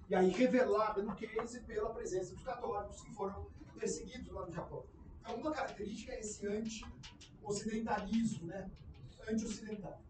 E 0.10 0.16
aí 0.16 0.30
revelada 0.30 1.04
no 1.04 1.16
case 1.16 1.60
pela 1.62 1.94
presença 1.94 2.34
dos 2.34 2.44
católicos 2.44 3.00
que 3.02 3.14
foram 3.14 3.46
perseguidos 3.78 4.32
lá 4.32 4.44
no 4.44 4.52
Japão. 4.52 4.84
Então, 5.22 5.36
uma 5.36 5.52
característica 5.52 6.14
é 6.14 6.20
esse 6.20 6.48
anti-ocidentalismo, 6.48 8.48
né? 8.48 8.72
Anti-ocidental. 9.30 10.02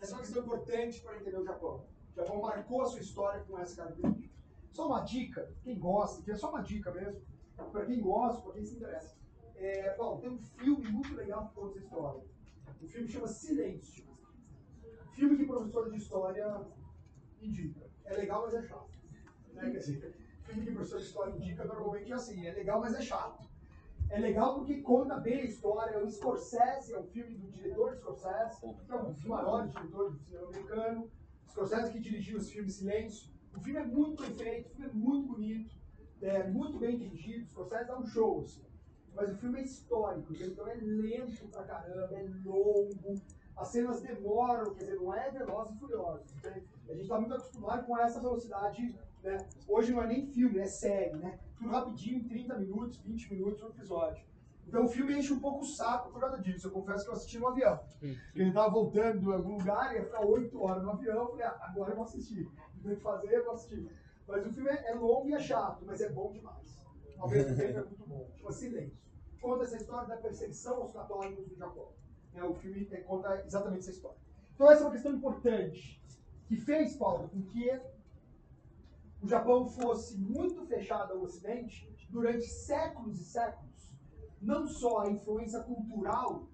Essa 0.00 0.12
é 0.12 0.14
uma 0.14 0.22
questão 0.22 0.44
importante 0.44 1.02
para 1.02 1.18
entender 1.18 1.38
o 1.38 1.44
Japão. 1.44 1.84
O 2.10 2.14
Japão 2.16 2.40
marcou 2.40 2.80
a 2.80 2.86
sua 2.86 3.00
história 3.00 3.44
com 3.44 3.58
essa 3.58 3.82
característica. 3.82 4.32
Só 4.72 4.86
uma 4.86 5.02
dica, 5.02 5.54
quem 5.62 5.78
gosta, 5.78 6.22
que 6.22 6.30
é 6.30 6.36
só 6.36 6.48
uma 6.48 6.62
dica 6.62 6.90
mesmo, 6.90 7.20
para 7.70 7.84
quem 7.84 8.00
gosta, 8.00 8.40
para 8.40 8.54
quem 8.54 8.64
se 8.64 8.76
interessa. 8.76 9.14
É, 9.56 9.94
bom, 9.94 10.20
tem 10.20 10.30
um 10.30 10.38
filme 10.38 10.90
muito 10.90 11.14
legal 11.14 11.48
que 11.48 11.54
conta 11.54 11.76
essa 11.76 11.84
história. 11.84 12.22
O 12.80 12.86
filme 12.86 13.08
chama 13.08 13.28
Silêncio. 13.28 14.06
Filme 15.12 15.36
que 15.36 15.44
professor 15.44 15.90
de 15.90 15.98
história 15.98 16.66
indica. 17.42 17.86
É 18.06 18.14
legal, 18.14 18.46
mas 18.46 18.54
é 18.54 18.62
chato. 18.62 19.03
Né? 19.54 19.70
Quer 19.70 19.78
dizer, 19.78 20.14
filme 20.44 20.64
que 20.64 20.72
professor 20.72 20.98
de 20.98 21.04
história 21.04 21.34
indica 21.34 21.64
normalmente 21.64 22.12
é 22.12 22.14
assim, 22.14 22.46
é 22.46 22.52
legal, 22.52 22.80
mas 22.80 22.94
é 22.94 23.00
chato. 23.00 23.48
É 24.10 24.18
legal 24.18 24.54
porque 24.54 24.80
conta 24.82 25.16
bem 25.16 25.40
a 25.40 25.44
história. 25.44 26.04
O 26.04 26.10
Scorsese 26.10 26.92
é 26.92 26.98
um 26.98 27.06
filme 27.06 27.36
do 27.36 27.50
diretor 27.50 27.94
Scorsese, 27.96 28.60
que 28.60 28.92
é 28.92 28.96
um 28.96 29.14
maiores 29.26 29.72
diretores 29.72 30.12
do 30.12 30.24
cinema 30.24 30.48
americano. 30.48 31.10
Scorsese 31.48 31.92
que 31.92 32.00
dirigiu 32.00 32.38
os 32.38 32.50
filmes 32.50 32.74
Silêncio. 32.74 33.32
O 33.56 33.60
filme 33.60 33.80
é 33.80 33.84
muito 33.84 34.22
bem 34.22 34.34
feito, 34.34 34.66
o 34.66 34.74
filme 34.74 34.90
é 34.90 34.94
muito 34.94 35.28
bonito, 35.28 35.76
é 36.20 36.44
muito 36.48 36.78
bem 36.78 36.98
dirigido. 36.98 37.46
Scorsese 37.46 37.86
dá 37.86 37.98
um 37.98 38.06
show, 38.06 38.42
assim. 38.42 38.62
Mas 39.14 39.32
o 39.32 39.36
filme 39.36 39.60
é 39.60 39.62
histórico, 39.62 40.34
então 40.34 40.66
é 40.66 40.74
lento 40.74 41.48
pra 41.48 41.62
caramba, 41.62 42.18
é 42.18 42.28
longo, 42.44 43.14
as 43.56 43.68
cenas 43.68 44.02
demoram, 44.02 44.74
quer 44.74 44.84
dizer, 44.84 44.96
não 44.96 45.14
é 45.14 45.30
veloz 45.30 45.70
e 45.70 45.78
furioso. 45.78 46.24
A 46.44 46.92
gente 46.92 47.02
está 47.02 47.20
muito 47.20 47.34
acostumado 47.34 47.86
com 47.86 47.96
essa 47.96 48.20
velocidade. 48.20 48.98
Né? 49.24 49.38
Hoje 49.66 49.90
não 49.90 50.02
é 50.02 50.06
nem 50.06 50.26
filme, 50.26 50.58
é 50.58 50.66
série, 50.66 51.16
né? 51.16 51.38
Tudo 51.56 51.70
rapidinho, 51.70 52.28
30 52.28 52.58
minutos, 52.58 52.98
20 52.98 53.32
minutos 53.32 53.62
um 53.62 53.68
episódio. 53.68 54.22
Então 54.68 54.84
o 54.84 54.88
filme 54.88 55.16
enche 55.18 55.32
um 55.32 55.40
pouco 55.40 55.62
o 55.62 55.66
saco 55.66 56.12
por 56.12 56.20
causa 56.20 56.38
disso. 56.38 56.66
Eu 56.66 56.70
confesso 56.70 57.04
que 57.04 57.10
eu 57.10 57.14
assisti 57.14 57.38
no 57.38 57.48
avião. 57.48 57.80
Ele 58.34 58.48
estava 58.48 58.70
voltando 58.70 59.20
de 59.20 59.32
algum 59.32 59.56
lugar, 59.58 59.94
ia 59.94 60.04
ficar 60.04 60.24
8 60.24 60.62
horas 60.62 60.82
no 60.82 60.90
avião. 60.90 61.16
Eu 61.16 61.28
falei, 61.30 61.46
ah, 61.46 61.58
agora 61.62 61.92
eu 61.92 61.96
vou 61.96 62.04
assistir. 62.04 62.44
Não 62.44 62.82
tem 62.82 62.92
o 62.92 62.96
que 62.96 63.02
fazer, 63.02 63.34
eu 63.34 63.44
vou 63.44 63.54
assistir. 63.54 63.88
Mas 64.28 64.46
o 64.46 64.52
filme 64.52 64.70
é, 64.70 64.90
é 64.90 64.94
longo 64.94 65.28
e 65.28 65.34
é 65.34 65.40
chato, 65.40 65.84
mas 65.86 66.00
é 66.02 66.10
bom 66.10 66.30
demais. 66.30 66.84
Ao 67.18 67.28
mesmo 67.28 67.56
tempo 67.56 67.78
é 67.78 67.82
muito 67.82 68.06
bom. 68.06 68.28
Chama 68.36 68.52
Silêncio. 68.52 68.98
Conta 69.40 69.64
essa 69.64 69.76
história 69.76 70.08
da 70.08 70.16
perseguição 70.16 70.82
aos 70.82 70.92
católicos 70.92 71.46
no 71.48 71.56
Japão. 71.56 71.88
É, 72.34 72.42
o 72.42 72.54
filme 72.54 72.88
é, 72.90 72.98
conta 72.98 73.42
exatamente 73.46 73.80
essa 73.80 73.90
história. 73.90 74.18
Então 74.54 74.70
essa 74.70 74.82
é 74.82 74.84
uma 74.84 74.92
questão 74.92 75.12
importante 75.12 76.02
que 76.46 76.56
fez, 76.56 76.96
Paulo, 76.96 77.28
com 77.28 77.42
que 77.42 77.70
o 79.24 79.28
Japão 79.28 79.66
fosse 79.66 80.18
muito 80.18 80.66
fechado 80.66 81.14
ao 81.14 81.22
Ocidente 81.22 81.90
durante 82.10 82.46
séculos 82.46 83.18
e 83.18 83.24
séculos. 83.24 83.90
Não 84.40 84.66
só 84.66 85.00
a 85.00 85.10
influência 85.10 85.60
cultural, 85.60 86.46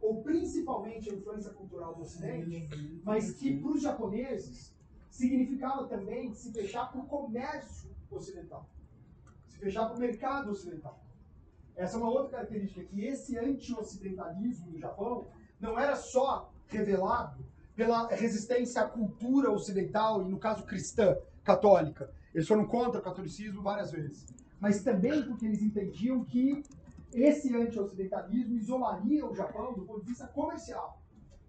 ou 0.00 0.22
principalmente 0.22 1.10
a 1.10 1.14
influência 1.14 1.50
cultural 1.50 1.94
do 1.94 2.00
Ocidente, 2.00 3.00
mas 3.04 3.32
que 3.32 3.60
para 3.60 3.70
os 3.70 3.82
japoneses 3.82 4.74
significava 5.10 5.86
também 5.86 6.32
se 6.32 6.50
fechar 6.52 6.90
para 6.90 7.02
o 7.02 7.06
comércio 7.06 7.94
ocidental, 8.10 8.66
se 9.46 9.58
fechar 9.58 9.86
para 9.86 9.96
o 9.96 10.00
mercado 10.00 10.50
ocidental. 10.50 10.98
Essa 11.74 11.98
é 11.98 12.00
uma 12.00 12.10
outra 12.10 12.30
característica, 12.38 12.82
que 12.82 13.04
esse 13.04 13.36
anti-ocidentalismo 13.36 14.70
no 14.70 14.78
Japão 14.78 15.26
não 15.60 15.78
era 15.78 15.94
só 15.94 16.50
revelado 16.68 17.44
pela 17.74 18.08
resistência 18.08 18.80
à 18.80 18.88
cultura 18.88 19.52
ocidental, 19.52 20.22
e 20.22 20.30
no 20.30 20.38
caso 20.38 20.64
cristã, 20.64 21.14
católica. 21.46 22.12
Eles 22.34 22.48
foram 22.48 22.66
contra 22.66 23.00
o 23.00 23.02
catolicismo 23.02 23.62
várias 23.62 23.92
vezes. 23.92 24.26
Mas 24.60 24.82
também 24.82 25.22
porque 25.24 25.46
eles 25.46 25.62
entendiam 25.62 26.24
que 26.24 26.62
esse 27.14 27.54
anti-ocidentalismo 27.54 28.56
isolaria 28.56 29.24
o 29.24 29.34
Japão 29.34 29.72
do 29.72 29.82
ponto 29.82 30.00
de 30.00 30.08
vista 30.08 30.26
comercial, 30.26 31.00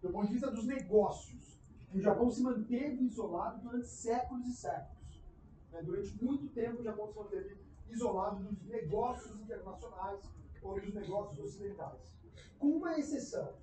do 0.01 0.09
ponto 0.09 0.27
de 0.27 0.33
vista 0.33 0.51
dos 0.51 0.65
negócios. 0.65 1.57
O 1.93 1.99
Japão 1.99 2.29
se 2.29 2.43
manteve 2.43 3.03
isolado 3.03 3.59
durante 3.61 3.87
séculos 3.87 4.45
e 4.45 4.53
séculos. 4.53 5.23
Né? 5.71 5.81
Durante 5.81 6.23
muito 6.23 6.47
tempo, 6.49 6.79
o 6.79 6.83
Japão 6.83 7.07
se 7.07 7.17
manteve 7.17 7.57
isolado 7.89 8.43
dos 8.43 8.63
negócios 8.67 9.35
internacionais 9.39 10.19
ou 10.61 10.79
dos 10.79 10.93
negócios 10.93 11.39
ocidentais. 11.39 12.15
Com 12.59 12.67
uma 12.67 12.99
exceção. 12.99 13.53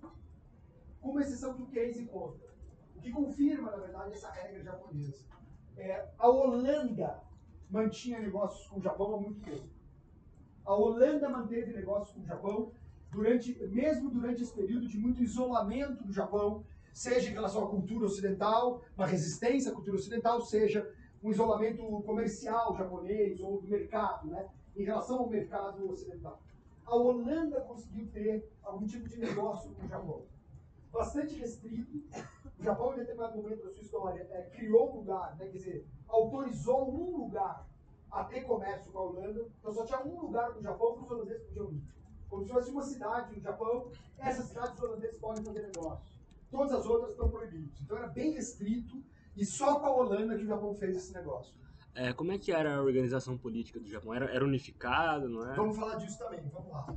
Com 1.01 1.11
uma 1.11 1.21
exceção 1.21 1.55
que 1.55 1.63
o 1.63 1.67
Casey 1.67 2.07
conta. 2.07 2.45
O 2.97 3.01
que 3.01 3.13
confirma, 3.13 3.71
na 3.71 3.77
verdade, 3.77 4.15
essa 4.15 4.31
regra 4.31 4.63
japonesa. 4.63 5.35
É, 5.77 6.07
a 6.19 6.29
Holanda 6.29 7.21
mantinha 7.71 8.21
negócios 8.21 8.67
com 8.69 8.79
o 8.79 8.83
Japão 8.83 9.15
há 9.15 9.21
muito 9.21 9.41
tempo. 9.41 9.69
A 10.65 10.75
Holanda 10.75 11.29
manteve 11.29 11.73
negócios 11.73 12.15
com 12.15 12.23
o 12.23 12.27
Japão 12.27 12.73
durante, 13.11 13.55
mesmo 13.67 14.11
durante 14.11 14.43
esse 14.43 14.53
período 14.53 14.89
de 14.89 14.99
muito 14.99 15.23
isolamento 15.23 16.05
do 16.05 16.13
Japão, 16.13 16.65
seja 16.93 17.31
em 17.31 17.33
relação 17.33 17.65
à 17.65 17.69
cultura 17.69 18.07
ocidental, 18.07 18.83
uma 18.97 19.07
resistência 19.07 19.73
à 19.73 19.75
cultura 19.75 19.97
ocidental, 19.97 20.41
seja 20.41 20.89
um 21.23 21.31
isolamento 21.31 21.83
comercial 22.03 22.77
japonês 22.77 23.41
ou 23.41 23.61
do 23.61 23.69
mercado, 23.69 24.29
né, 24.29 24.49
em 24.77 24.85
relação 24.85 25.21
ao 25.21 25.29
mercado 25.29 25.91
ocidental. 25.91 26.41
A 26.87 26.95
Holanda 26.95 27.61
conseguiu 27.63 28.07
ter 28.09 28.49
algum 28.63 28.87
tipo 28.87 29.09
de 29.09 29.19
negócio 29.19 29.73
com 29.73 29.85
o 29.85 29.89
Japão. 29.89 30.23
Bastante 30.93 31.35
restrito. 31.35 32.03
O 32.59 32.63
Japão, 32.63 32.93
em 32.93 32.99
determinado 32.99 33.37
momento 33.37 33.65
da 33.65 33.71
sua 33.71 33.83
história, 33.83 34.29
é, 34.31 34.43
criou 34.43 34.93
um 34.93 34.97
lugar, 34.99 35.37
né, 35.37 35.47
quer 35.47 35.59
dizer, 35.59 35.87
autorizou 36.09 36.95
um 36.95 37.17
lugar 37.25 37.67
a 38.11 38.25
ter 38.25 38.43
comércio 38.43 38.93
com 38.93 38.99
a 38.99 39.03
Holanda. 39.03 39.47
Então 39.59 39.73
só 39.73 39.85
tinha 39.85 40.01
um 40.05 40.21
lugar 40.21 40.55
no 40.55 40.63
Japão 40.63 40.95
que 40.95 41.05
os 41.05 41.11
holandeses 41.11 41.43
podiam 41.49 41.73
ir. 41.73 41.83
Como 42.29 42.45
se 42.45 42.53
fosse 42.53 42.71
uma 42.71 42.83
cidade 42.83 43.35
no 43.35 43.41
Japão, 43.41 43.91
essa 44.19 44.43
cidade 44.43 44.75
os 44.75 44.83
holandeses 44.83 45.19
podem 45.19 45.45
fazer 45.45 45.63
negócio. 45.63 46.15
Todas 46.51 46.73
as 46.73 46.87
outras 46.87 47.11
estão 47.11 47.29
proibidas. 47.29 47.81
Então 47.83 47.97
era 47.97 48.07
bem 48.07 48.33
restrito 48.33 49.03
e 49.37 49.45
só 49.45 49.81
com 49.81 49.87
a 49.87 49.97
Holanda 49.97 50.37
que 50.37 50.45
o 50.45 50.47
Japão 50.47 50.75
fez 50.75 50.97
esse 50.97 51.13
negócio. 51.13 51.55
É, 51.95 52.13
como 52.13 52.33
é 52.33 52.39
que 52.39 52.53
era 52.53 52.77
a 52.77 52.83
organização 52.83 53.37
política 53.37 53.79
do 53.79 53.89
Japão? 53.89 54.15
Era, 54.15 54.27
era 54.27 54.45
unificada, 54.45 55.29
não 55.29 55.49
é? 55.49 55.55
Vamos 55.55 55.77
falar 55.77 55.97
disso 55.97 56.19
também, 56.19 56.41
vamos 56.53 56.71
lá. 56.71 56.97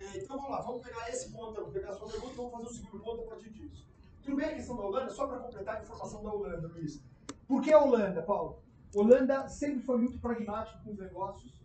É, 0.00 0.18
então 0.18 0.36
vamos 0.36 0.50
lá, 0.50 0.60
vamos 0.62 0.82
pegar 0.82 1.08
esse 1.08 1.30
ponto, 1.32 1.54
vamos 1.54 1.72
pegar 1.72 1.90
a 1.90 1.92
sua 1.92 2.08
pergunta 2.08 2.32
e 2.32 2.36
vamos 2.36 2.52
fazer 2.52 2.66
o 2.66 2.70
segundo 2.70 3.02
ponto 3.02 3.22
a 3.22 3.26
partir 3.26 3.50
disso. 3.50 3.86
Tudo 4.28 4.36
bem 4.36 4.50
a 4.50 4.54
questão 4.56 4.76
da 4.76 4.82
Holanda, 4.82 5.10
só 5.10 5.26
para 5.26 5.38
completar 5.38 5.76
a 5.76 5.80
informação 5.80 6.22
da 6.22 6.30
Holanda, 6.30 6.68
Luiz. 6.68 7.02
Por 7.46 7.62
que 7.62 7.72
a 7.72 7.82
Holanda, 7.82 8.20
Paulo? 8.20 8.62
Holanda 8.94 9.48
sempre 9.48 9.80
foi 9.80 9.96
muito 9.96 10.20
pragmático 10.20 10.84
com 10.84 10.90
os 10.90 10.98
negócios, 10.98 11.58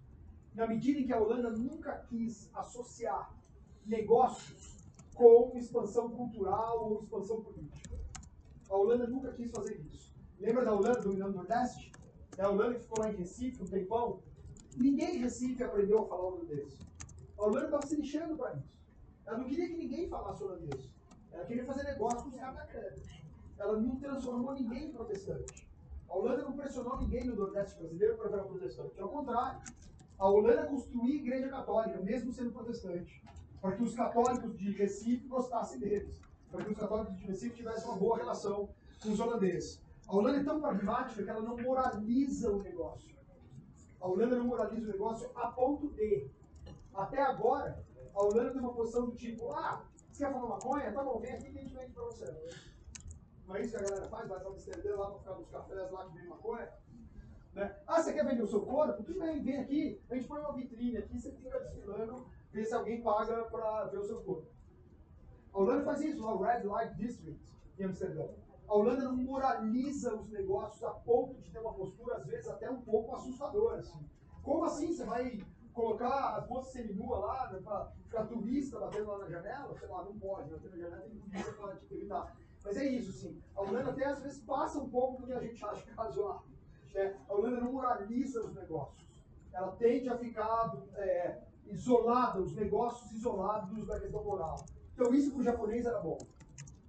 na 0.55 0.65
medida 0.65 0.97
em 0.97 1.05
que 1.05 1.11
a 1.11 1.19
Holanda 1.19 1.49
nunca 1.49 1.91
quis 2.07 2.49
associar 2.53 3.35
negócios 3.85 4.77
com 5.13 5.51
expansão 5.57 6.09
cultural 6.11 6.89
ou 6.89 7.03
expansão 7.03 7.41
política. 7.41 7.99
A 8.69 8.77
Holanda 8.77 9.07
nunca 9.07 9.33
quis 9.33 9.51
fazer 9.51 9.81
isso. 9.81 10.15
Lembra 10.39 10.63
da 10.63 10.73
Holanda 10.73 11.01
dominando 11.01 11.33
o 11.33 11.37
Nordeste? 11.39 11.91
Da 12.37 12.49
Holanda 12.49 12.75
que 12.75 12.83
ficou 12.83 13.03
lá 13.03 13.11
em 13.11 13.17
Recife 13.17 13.61
um 13.61 13.67
tempão? 13.67 14.23
Ninguém 14.77 15.17
em 15.17 15.19
Recife 15.19 15.61
aprendeu 15.65 16.03
a 16.03 16.07
falar 16.07 16.27
holandês. 16.27 16.79
A 17.37 17.43
Holanda 17.43 17.65
estava 17.65 17.85
se 17.85 17.97
lixando 17.97 18.37
para 18.37 18.55
isso. 18.55 18.71
Ela 19.25 19.39
não 19.39 19.49
queria 19.49 19.67
que 19.67 19.75
ninguém 19.75 20.07
falasse 20.07 20.41
holandês. 20.41 20.93
Ela 21.33 21.45
queria 21.45 21.65
fazer 21.65 21.83
negócio 21.83 22.23
com 22.23 22.29
os 22.29 22.35
caras 22.37 22.63
ela 23.57 23.79
não 23.79 23.95
transformou 23.95 24.53
ninguém 24.53 24.85
em 24.87 24.91
protestante. 24.91 25.67
A 26.09 26.17
Holanda 26.17 26.43
não 26.43 26.53
pressionou 26.53 26.97
ninguém 26.97 27.25
no 27.25 27.35
Nordeste 27.35 27.79
brasileiro 27.79 28.17
para 28.17 28.29
virar 28.29 28.43
protestante. 28.43 28.99
Ao 28.99 29.09
contrário, 29.09 29.61
a 30.19 30.27
Holanda 30.27 30.65
construiu 30.67 31.15
igreja 31.15 31.49
católica, 31.49 31.99
mesmo 32.01 32.31
sendo 32.31 32.51
protestante, 32.51 33.23
para 33.61 33.75
que 33.75 33.83
os 33.83 33.95
católicos 33.95 34.57
de 34.57 34.71
Recife 34.71 35.27
gostassem 35.27 35.79
deles, 35.79 36.19
para 36.51 36.63
que 36.63 36.71
os 36.71 36.77
católicos 36.77 37.17
de 37.17 37.25
Recife 37.25 37.55
tivessem 37.55 37.89
uma 37.89 37.97
boa 37.97 38.17
relação 38.17 38.69
com 39.01 39.09
os 39.09 39.19
holandeses. 39.19 39.81
A 40.07 40.15
Holanda 40.15 40.39
é 40.39 40.43
tão 40.43 40.59
pragmática 40.59 41.23
que 41.23 41.29
ela 41.29 41.41
não 41.41 41.57
moraliza 41.57 42.51
o 42.51 42.61
negócio. 42.61 43.15
A 44.01 44.07
Holanda 44.07 44.35
não 44.35 44.45
moraliza 44.45 44.89
o 44.89 44.91
negócio 44.91 45.31
a 45.33 45.47
ponto 45.47 45.87
de, 45.93 46.27
até 46.93 47.21
agora, 47.21 47.83
a 48.13 48.21
Holanda 48.21 48.51
tem 48.51 48.59
uma 48.59 48.73
posição 48.73 49.05
do 49.05 49.15
tipo, 49.15 49.51
ah, 49.53 49.81
você 50.13 50.25
quer 50.25 50.31
fumar 50.31 50.49
maconha? 50.49 50.91
Tá 50.91 51.03
bom, 51.03 51.19
vem 51.19 51.33
aqui 51.33 51.51
que 51.51 51.57
a 51.57 51.61
gente 51.61 51.75
vende 51.75 51.91
pra 51.91 52.03
você. 52.03 52.25
Não 53.47 53.55
é 53.55 53.61
isso 53.61 53.71
que 53.71 53.83
a 53.83 53.87
galera 53.87 54.09
faz? 54.09 54.29
Vai 54.29 54.43
lá 54.43 54.49
no 54.49 54.55
estender 54.55 54.97
lá 54.97 55.09
pra 55.09 55.19
ficar 55.19 55.35
nos 55.35 55.49
cafés 55.49 55.91
lá 55.91 56.05
que 56.05 56.13
vem 56.13 56.27
maconha? 56.27 56.71
Né? 57.53 57.75
Ah, 57.87 58.01
você 58.01 58.13
quer 58.13 58.25
vender 58.25 58.43
o 58.43 58.47
seu 58.47 58.61
corpo? 58.61 59.03
Tudo 59.03 59.19
bem, 59.19 59.41
vem 59.43 59.59
aqui, 59.59 60.01
a 60.09 60.15
gente 60.15 60.27
põe 60.27 60.39
uma 60.39 60.53
vitrine 60.53 60.97
aqui, 60.97 61.19
você 61.19 61.31
fica 61.31 61.59
desfilando, 61.59 62.27
vê 62.51 62.65
se 62.65 62.73
alguém 62.73 63.01
paga 63.01 63.43
pra 63.45 63.85
ver 63.85 63.99
o 63.99 64.05
seu 64.05 64.21
corpo. 64.21 64.47
A 65.53 65.59
Holanda 65.59 65.83
faz 65.83 66.01
isso, 66.01 66.25
o 66.25 66.41
Red 66.41 66.63
Light 66.63 66.95
District, 66.95 67.39
em 67.77 67.83
Amsterdã. 67.83 68.27
A 68.67 68.73
Holanda 68.73 69.03
não 69.03 69.15
moraliza 69.15 70.15
os 70.15 70.29
negócios 70.29 70.83
a 70.83 70.91
ponto 70.91 71.39
de 71.41 71.51
ter 71.51 71.59
uma 71.59 71.73
postura, 71.73 72.17
às 72.17 72.25
vezes, 72.25 72.47
até 72.47 72.69
um 72.71 72.81
pouco 72.81 73.15
assustadora. 73.15 73.79
Assim. 73.79 73.99
Como 74.41 74.63
assim? 74.63 74.91
Você 74.91 75.05
vai 75.05 75.39
colocar 75.73 76.37
as 76.37 76.47
moças 76.47 76.71
seminuas 76.71 77.19
lá 77.19 77.51
né, 77.51 77.59
pra 77.63 77.91
ficar 78.03 78.25
turista 78.25 78.79
batendo 78.79 79.07
lá 79.07 79.17
na 79.19 79.29
janela? 79.29 79.77
Sei 79.77 79.87
lá, 79.87 80.03
não 80.03 80.17
pode, 80.17 80.49
bater 80.49 80.71
na 80.71 80.77
janela 80.77 81.01
tem 81.01 81.17
polícia 81.17 81.53
pra 81.53 81.75
te 81.75 81.93
evitar. 81.93 82.35
Mas 82.63 82.77
é 82.77 82.85
isso, 82.85 83.11
sim. 83.11 83.41
A 83.55 83.61
Holanda 83.61 83.91
até 83.91 84.05
às 84.05 84.21
vezes 84.21 84.39
passa 84.39 84.79
um 84.79 84.89
pouco 84.89 85.21
do 85.21 85.27
que 85.27 85.33
a 85.33 85.39
gente 85.39 85.63
acha 85.65 85.85
razoável. 85.97 86.47
Né? 86.93 87.17
A 87.27 87.33
Holanda 87.33 87.59
não 87.59 87.73
moraliza 87.73 88.41
os 88.41 88.53
negócios. 88.53 89.03
Ela 89.51 89.71
tende 89.73 90.09
a 90.09 90.17
ficar 90.17 90.73
é, 90.95 91.41
isolada, 91.67 92.39
os 92.39 92.55
negócios 92.55 93.11
isolados 93.11 93.85
da 93.85 93.99
questão 93.99 94.23
moral. 94.23 94.63
Então 94.93 95.13
isso 95.13 95.31
para 95.31 95.39
o 95.39 95.43
japonês 95.43 95.85
era 95.85 95.99
bom. 95.99 96.17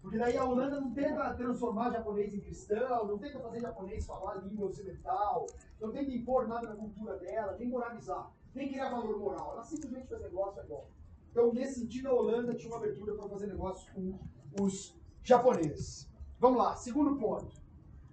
Porque 0.00 0.18
daí 0.18 0.36
a 0.36 0.44
Holanda 0.44 0.80
não 0.80 0.92
tenta 0.92 1.32
transformar 1.32 1.90
japonês 1.90 2.34
em 2.34 2.40
cristão, 2.40 3.06
não 3.06 3.18
tenta 3.18 3.40
fazer 3.40 3.60
japonês 3.60 4.04
falar 4.04 4.34
língua 4.34 4.66
ocidental, 4.66 5.46
não 5.80 5.90
tenta 5.90 6.10
impor 6.10 6.46
nada 6.46 6.68
na 6.68 6.76
cultura 6.76 7.16
dela, 7.16 7.56
nem 7.58 7.68
moralizar, 7.68 8.30
nem 8.54 8.68
criar 8.68 8.90
valor 8.90 9.18
moral. 9.18 9.52
Ela 9.52 9.64
simplesmente 9.64 10.08
faz 10.08 10.23
negócio 10.23 10.61
é 10.61 10.64
bom. 10.64 10.88
Então, 11.30 11.52
nesse 11.52 11.80
sentido, 11.80 12.08
a 12.08 12.14
Holanda 12.14 12.54
tinha 12.54 12.70
uma 12.70 12.76
abertura 12.76 13.14
para 13.14 13.28
fazer 13.28 13.49
negócio 13.49 13.92
com 13.92 14.18
os 14.62 14.96
japoneses. 15.23 16.08
Vamos 16.38 16.58
lá, 16.58 16.76
segundo 16.76 17.16
ponto. 17.16 17.61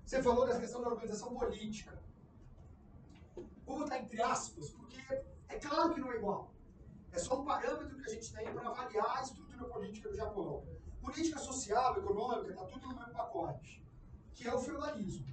Você 0.03 0.21
falou 0.23 0.47
da 0.47 0.59
questão 0.59 0.81
da 0.81 0.89
organização 0.89 1.35
política. 1.35 2.01
Vou 3.65 3.79
botar 3.79 3.99
entre 3.99 4.21
aspas, 4.21 4.71
porque 4.71 4.99
é 5.47 5.59
claro 5.59 5.93
que 5.93 6.01
não 6.01 6.11
é 6.11 6.17
igual. 6.17 6.51
É 7.11 7.19
só 7.19 7.39
um 7.39 7.45
parâmetro 7.45 7.95
que 7.97 8.09
a 8.09 8.13
gente 8.13 8.33
tem 8.33 8.51
para 8.53 8.69
avaliar 8.69 9.17
a 9.17 9.21
estrutura 9.21 9.65
política 9.65 10.09
do 10.09 10.15
Japão. 10.15 10.65
Política 11.01 11.39
social, 11.39 11.97
econômica, 11.97 12.51
está 12.51 12.65
tudo 12.65 12.87
no 12.87 12.95
mesmo 12.95 13.13
pacote, 13.13 13.85
que 14.33 14.47
é 14.47 14.53
o 14.53 14.59
feudalismo. 14.59 15.27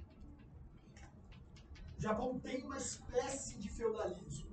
O 1.97 2.01
Japão 2.01 2.39
tem 2.39 2.63
uma 2.63 2.77
espécie 2.77 3.57
de 3.57 3.69
feudalismo. 3.69 4.48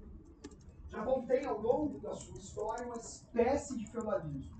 Japão 0.96 1.26
tem, 1.26 1.44
ao 1.44 1.60
longo 1.60 2.00
da 2.00 2.14
sua 2.14 2.38
história, 2.38 2.86
uma 2.86 2.96
espécie 2.96 3.76
de 3.76 3.86
feudalismo. 3.90 4.56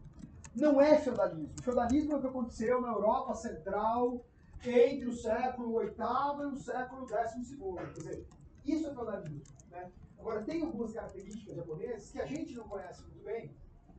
Não 0.54 0.80
é 0.80 0.98
feudalismo. 0.98 1.54
O 1.58 1.62
feudalismo 1.62 2.12
é 2.12 2.16
o 2.16 2.20
que 2.20 2.26
aconteceu 2.26 2.80
na 2.80 2.88
Europa 2.88 3.34
Central 3.34 4.24
entre 4.64 5.06
o 5.06 5.12
século 5.12 5.78
VIII 5.78 5.90
e 5.90 6.54
o 6.54 6.58
século 6.58 7.06
XII. 7.06 7.46
Quer 7.46 7.92
dizer, 7.92 8.26
isso 8.66 8.86
é 8.86 8.94
feudalismo. 8.94 9.42
Né? 9.70 9.90
Agora, 10.18 10.42
tem 10.42 10.62
algumas 10.62 10.92
características 10.92 11.56
japonesas 11.56 12.10
que 12.10 12.20
a 12.20 12.26
gente 12.26 12.54
não 12.54 12.68
conhece 12.68 13.02
muito 13.02 13.24
bem, 13.24 13.50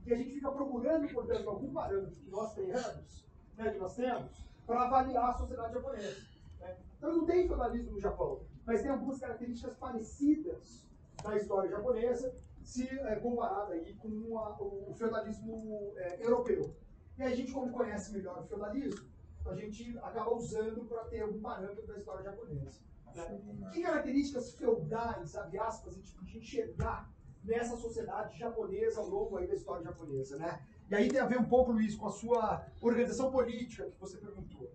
que 0.04 0.14
a 0.14 0.18
gente 0.18 0.34
fica 0.34 0.52
procurando, 0.52 1.12
portanto, 1.12 1.50
algum 1.50 1.74
parâmetro 1.74 2.16
que 2.16 2.30
nós 2.30 2.54
tenhamos, 2.54 3.26
né, 3.58 3.72
que 3.72 3.80
nós 3.80 3.96
temos, 3.96 4.46
para 4.66 4.84
avaliar 4.84 5.30
a 5.30 5.34
sociedade 5.34 5.74
japonesa. 5.74 6.22
Né? 6.60 6.78
Então 6.98 7.18
não 7.18 7.26
tem 7.26 7.48
feudalismo 7.48 7.92
no 7.92 8.00
Japão, 8.00 8.42
mas 8.66 8.82
tem 8.82 8.92
algumas 8.92 9.20
características 9.20 9.76
parecidas 9.78 10.87
na 11.24 11.36
história 11.36 11.70
japonesa, 11.70 12.36
se 12.64 12.88
é, 12.88 13.16
comparada 13.16 13.74
aí 13.74 13.94
com 13.96 14.10
o 14.10 14.94
feudalismo 14.96 15.94
é, 15.96 16.26
europeu. 16.26 16.76
E 17.18 17.24
a 17.24 17.34
gente, 17.34 17.52
como 17.52 17.72
conhece 17.72 18.12
melhor 18.12 18.44
o 18.44 18.48
feudalismo, 18.48 19.08
a 19.46 19.56
gente 19.56 19.98
acaba 20.00 20.34
usando 20.34 20.86
para 20.86 21.06
ter 21.06 21.22
algum 21.22 21.40
parâmetro 21.40 21.88
da 21.88 21.98
história 21.98 22.24
japonesa. 22.24 22.82
Né? 23.16 23.42
Que 23.72 23.82
características 23.82 24.52
feudais, 24.52 25.36
abre 25.36 25.58
aspas, 25.58 25.94
a 25.94 25.98
gente 25.98 26.14
podia 26.14 26.40
enxergar 26.40 27.10
nessa 27.44 27.78
sociedade 27.78 28.38
japonesa 28.38 29.00
ao 29.00 29.08
longo 29.08 29.38
aí 29.38 29.48
da 29.48 29.56
história 29.56 29.84
japonesa, 29.84 30.38
né? 30.38 30.62
E 30.90 30.96
aí 30.96 31.08
tem 31.10 31.20
a 31.20 31.26
ver 31.26 31.40
um 31.40 31.46
pouco, 31.46 31.72
Luiz, 31.72 31.96
com 31.96 32.08
a 32.08 32.12
sua 32.12 32.66
organização 32.82 33.32
política 33.32 33.90
que 33.90 34.00
você 34.00 34.18
perguntou. 34.18 34.72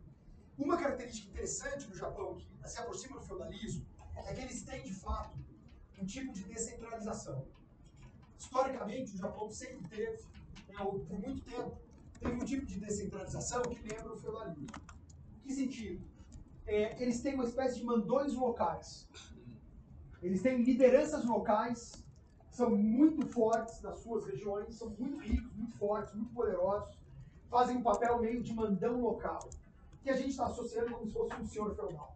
Uma 0.59 0.77
característica 0.77 1.31
interessante 1.31 1.89
do 1.89 1.97
Japão 1.97 2.37
que 2.37 2.47
se 2.69 2.79
aproxima 2.79 3.19
do 3.19 3.27
feudalismo 3.27 3.87
é 4.17 4.35
que 4.35 4.41
eles 4.41 4.63
têm, 4.63 4.83
de 4.83 4.95
fato, 4.95 5.39
um 6.03 6.07
tipo 6.07 6.33
de 6.33 6.45
descentralização. 6.45 7.47
Historicamente, 8.39 9.15
o 9.15 9.19
Japão 9.19 9.49
sempre 9.51 9.89
teve, 9.89 10.23
né, 10.69 10.77
por 10.77 11.21
muito 11.21 11.45
tempo, 11.45 11.79
teve 12.19 12.35
um 12.35 12.45
tipo 12.45 12.67
de 12.67 12.81
descentralização 12.81 13.63
que 13.63 13.81
lembra 13.89 14.13
o 14.13 14.19
feudalismo. 14.19 14.67
Que 15.43 15.53
sentido? 15.53 16.05
É, 16.67 17.01
eles 17.01 17.21
têm 17.21 17.35
uma 17.35 17.45
espécie 17.45 17.79
de 17.79 17.85
mandões 17.85 18.35
locais. 18.35 19.09
Eles 20.21 20.43
têm 20.43 20.63
lideranças 20.63 21.25
locais 21.25 22.03
são 22.53 22.77
muito 22.77 23.27
fortes 23.29 23.81
nas 23.81 23.99
suas 24.01 24.27
regiões, 24.27 24.75
são 24.75 24.91
muito 24.91 25.19
ricos, 25.19 25.51
muito 25.55 25.75
fortes, 25.79 26.15
muito 26.15 26.35
poderosos, 26.35 26.95
fazem 27.49 27.79
um 27.79 27.83
papel 27.83 28.21
meio 28.21 28.43
de 28.43 28.53
mandão 28.53 29.01
local, 29.01 29.49
que 30.03 30.11
a 30.11 30.17
gente 30.17 30.31
está 30.31 30.47
associando 30.47 30.93
como 30.93 31.07
se 31.07 31.13
fosse 31.15 31.35
um 31.35 31.47
senhor 31.47 31.75
feudal. 31.75 32.15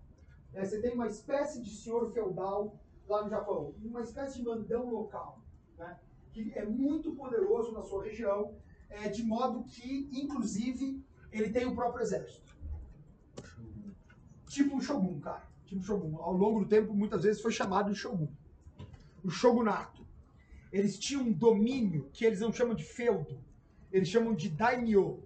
É, 0.53 0.64
você 0.64 0.81
tem 0.81 0.92
uma 0.92 1.07
espécie 1.07 1.62
de 1.62 1.70
senhor 1.70 2.12
feudal 2.12 2.79
lá 3.09 3.23
no 3.23 3.31
Japão, 3.31 3.75
uma 3.83 4.03
espécie 4.03 4.38
de 4.38 4.45
mandão 4.45 4.90
local, 4.90 5.40
né, 5.79 5.99
que 6.33 6.53
é 6.55 6.64
muito 6.64 7.14
poderoso 7.14 7.73
na 7.73 7.83
sua 7.83 8.05
região, 8.05 8.55
é, 8.88 9.09
de 9.09 9.23
modo 9.23 9.64
que, 9.64 10.09
inclusive, 10.12 11.05
ele 11.33 11.51
tem 11.51 11.66
o 11.66 11.75
próprio 11.75 12.03
exército. 12.03 12.55
Tipo 14.49 14.77
um 14.77 14.81
shogun, 14.81 15.21
cara. 15.21 15.47
Tipo 15.64 15.81
um 15.81 15.85
shogun. 15.85 16.16
Ao 16.21 16.33
longo 16.33 16.61
do 16.61 16.69
tempo, 16.69 16.95
muitas 16.95 17.25
vezes 17.25 17.42
foi 17.42 17.53
chamado 17.53 17.90
de 17.90 17.97
shogun. 17.97 18.29
O 19.25 19.31
shogunato 19.31 20.07
eles 20.73 20.99
tinham 20.99 21.23
um 21.23 21.33
domínio 21.33 22.11
que 22.12 22.25
eles 22.25 22.40
não 22.40 22.53
chamam 22.53 22.75
de 22.75 22.85
feudo, 22.85 23.38
eles 23.90 24.09
chamam 24.09 24.35
de 24.35 24.49
daimyo. 24.49 25.23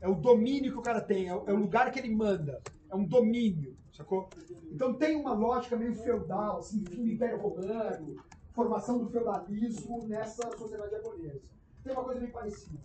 É 0.00 0.08
o 0.08 0.14
domínio 0.14 0.72
que 0.72 0.78
o 0.78 0.82
cara 0.82 1.00
tem, 1.00 1.28
é 1.28 1.34
o 1.34 1.44
é 1.46 1.52
lugar 1.52 1.90
que 1.90 1.98
ele 1.98 2.14
manda, 2.14 2.62
é 2.90 2.94
um 2.94 3.04
domínio, 3.04 3.75
sacou? 3.96 4.28
Então 4.70 4.94
tem 4.94 5.16
uma 5.16 5.32
lógica 5.32 5.76
meio 5.76 5.94
feudal, 5.94 6.58
assim, 6.58 6.84
fim 6.84 7.02
do 7.02 7.10
Império 7.10 7.40
Romano, 7.40 8.16
formação 8.52 8.98
do 8.98 9.08
feudalismo 9.10 10.06
nessa 10.06 10.50
sociedade 10.56 10.92
japonesa. 10.92 11.42
Tem 11.82 11.92
uma 11.92 12.04
coisa 12.04 12.20
bem 12.20 12.30
parecida, 12.30 12.80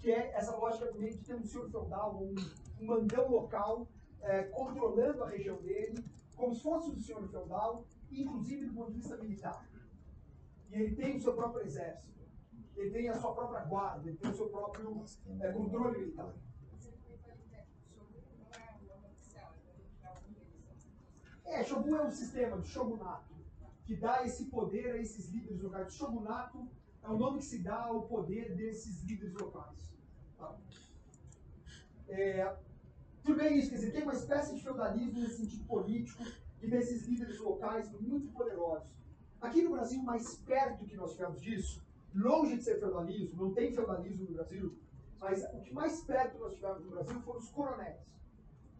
que 0.00 0.10
é 0.10 0.32
essa 0.32 0.54
lógica 0.56 0.86
também 0.86 1.10
de 1.10 1.18
ter 1.18 1.34
um 1.34 1.44
senhor 1.44 1.70
feudal, 1.70 2.16
um, 2.22 2.34
um 2.80 2.86
mandão 2.86 3.28
local, 3.30 3.88
é, 4.22 4.42
controlando 4.44 5.24
a 5.24 5.28
região 5.28 5.56
dele, 5.62 6.04
como 6.34 6.54
se 6.54 6.62
fosse 6.62 6.90
um 6.90 7.00
senhor 7.00 7.26
feudal, 7.28 7.84
inclusive 8.10 8.66
do 8.66 8.74
ponto 8.74 8.92
de 8.92 8.98
vista 8.98 9.16
militar. 9.16 9.66
E 10.70 10.74
ele 10.74 10.94
tem 10.94 11.16
o 11.16 11.20
seu 11.20 11.34
próprio 11.34 11.64
exército. 11.64 12.06
Ele 12.76 12.90
tem 12.90 13.08
a 13.08 13.14
sua 13.14 13.32
própria 13.32 13.64
guarda, 13.64 14.06
ele 14.06 14.18
tem 14.18 14.30
o 14.30 14.34
seu 14.34 14.48
próprio 14.50 15.02
é, 15.40 15.52
controle 15.52 15.98
militar. 15.98 16.34
É, 21.46 21.64
Shogun 21.64 21.96
é 21.96 22.02
um 22.02 22.10
sistema 22.10 22.58
de 22.58 22.68
shogunato 22.68 23.34
que 23.84 23.94
dá 23.94 24.24
esse 24.24 24.46
poder 24.46 24.92
a 24.92 24.98
esses 24.98 25.30
líderes 25.30 25.62
locais. 25.62 25.94
Shogunato 25.94 26.68
é 27.02 27.08
o 27.08 27.16
nome 27.16 27.38
que 27.38 27.44
se 27.44 27.58
dá 27.58 27.84
ao 27.84 28.02
poder 28.02 28.54
desses 28.54 29.02
líderes 29.04 29.34
locais. 29.34 29.94
Tá? 30.36 30.56
É, 32.08 32.56
tudo 33.22 33.38
bem 33.38 33.58
isso, 33.58 33.70
quer 33.70 33.76
dizer, 33.76 33.92
tem 33.92 34.02
uma 34.02 34.12
espécie 34.12 34.54
de 34.54 34.62
feudalismo 34.62 35.20
nesse 35.20 35.38
sentido 35.38 35.64
político 35.64 36.24
e 36.60 36.68
desses 36.68 37.06
líderes 37.06 37.38
locais 37.38 37.90
muito 38.00 38.28
poderosos. 38.32 38.88
Aqui 39.40 39.62
no 39.62 39.70
Brasil, 39.70 40.02
mais 40.02 40.36
perto 40.36 40.84
que 40.84 40.96
nós 40.96 41.12
tivemos 41.12 41.40
disso, 41.40 41.84
longe 42.14 42.56
de 42.56 42.62
ser 42.62 42.78
feudalismo, 42.78 43.44
não 43.44 43.54
tem 43.54 43.72
feudalismo 43.72 44.24
no 44.24 44.32
Brasil, 44.32 44.78
mas 45.20 45.44
o 45.52 45.60
que 45.60 45.72
mais 45.72 46.02
perto 46.02 46.38
nós 46.38 46.54
tivemos 46.54 46.84
no 46.84 46.90
Brasil 46.90 47.20
foram 47.20 47.38
os 47.38 47.50
coronéis, 47.50 48.00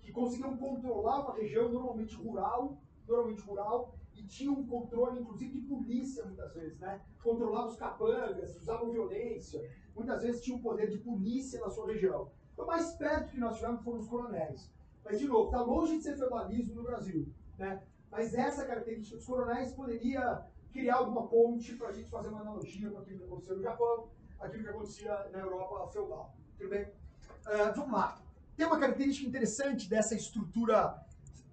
que 0.06 0.12
conseguiam 0.12 0.56
controlar 0.56 1.22
uma 1.22 1.34
região 1.34 1.68
normalmente 1.68 2.14
rural, 2.14 2.78
normalmente 3.08 3.42
rural, 3.42 3.92
e 4.14 4.22
tinham 4.22 4.54
um 4.54 4.64
controle, 4.64 5.20
inclusive, 5.20 5.60
de 5.60 5.66
polícia, 5.66 6.24
muitas 6.24 6.54
vezes, 6.54 6.78
né? 6.78 7.04
Controlavam 7.20 7.68
os 7.68 7.76
capangas, 7.76 8.54
usavam 8.56 8.92
violência, 8.92 9.68
muitas 9.96 10.22
vezes 10.22 10.42
tinham 10.42 10.60
poder 10.60 10.88
de 10.88 10.98
polícia 10.98 11.60
na 11.60 11.68
sua 11.68 11.88
região. 11.88 12.30
Então, 12.52 12.64
mais 12.64 12.92
perto 12.92 13.32
que 13.32 13.40
nós 13.40 13.56
tivemos 13.56 13.82
foram 13.82 13.98
os 13.98 14.06
coronéis. 14.06 14.72
Mas, 15.04 15.18
de 15.18 15.26
novo, 15.26 15.46
está 15.46 15.60
longe 15.60 15.96
de 15.98 16.04
ser 16.04 16.16
feudalismo 16.16 16.76
no 16.76 16.84
Brasil. 16.84 17.28
Né? 17.58 17.82
Mas 18.08 18.32
essa 18.32 18.64
característica 18.64 19.16
dos 19.16 19.26
coronéis 19.26 19.72
poderia 19.72 20.46
criar 20.72 20.96
alguma 20.98 21.26
ponte 21.26 21.74
para 21.74 21.88
a 21.88 21.92
gente 21.92 22.08
fazer 22.08 22.28
uma 22.28 22.42
analogia 22.42 22.90
com 22.90 22.98
aquilo 22.98 23.18
que 23.18 23.24
aconteceu 23.24 23.56
no 23.56 23.62
Japão, 23.62 24.08
aquilo 24.38 24.62
que 24.62 24.70
acontecia 24.70 25.28
na 25.32 25.40
Europa 25.40 25.88
feudal. 25.88 26.32
Tudo 26.56 26.70
bem? 26.70 26.84
Uh, 26.84 27.74
vamos 27.74 27.92
lá. 27.92 28.25
Tem 28.56 28.66
uma 28.66 28.78
característica 28.78 29.28
interessante 29.28 29.88
dessa 29.88 30.14
estrutura 30.14 31.04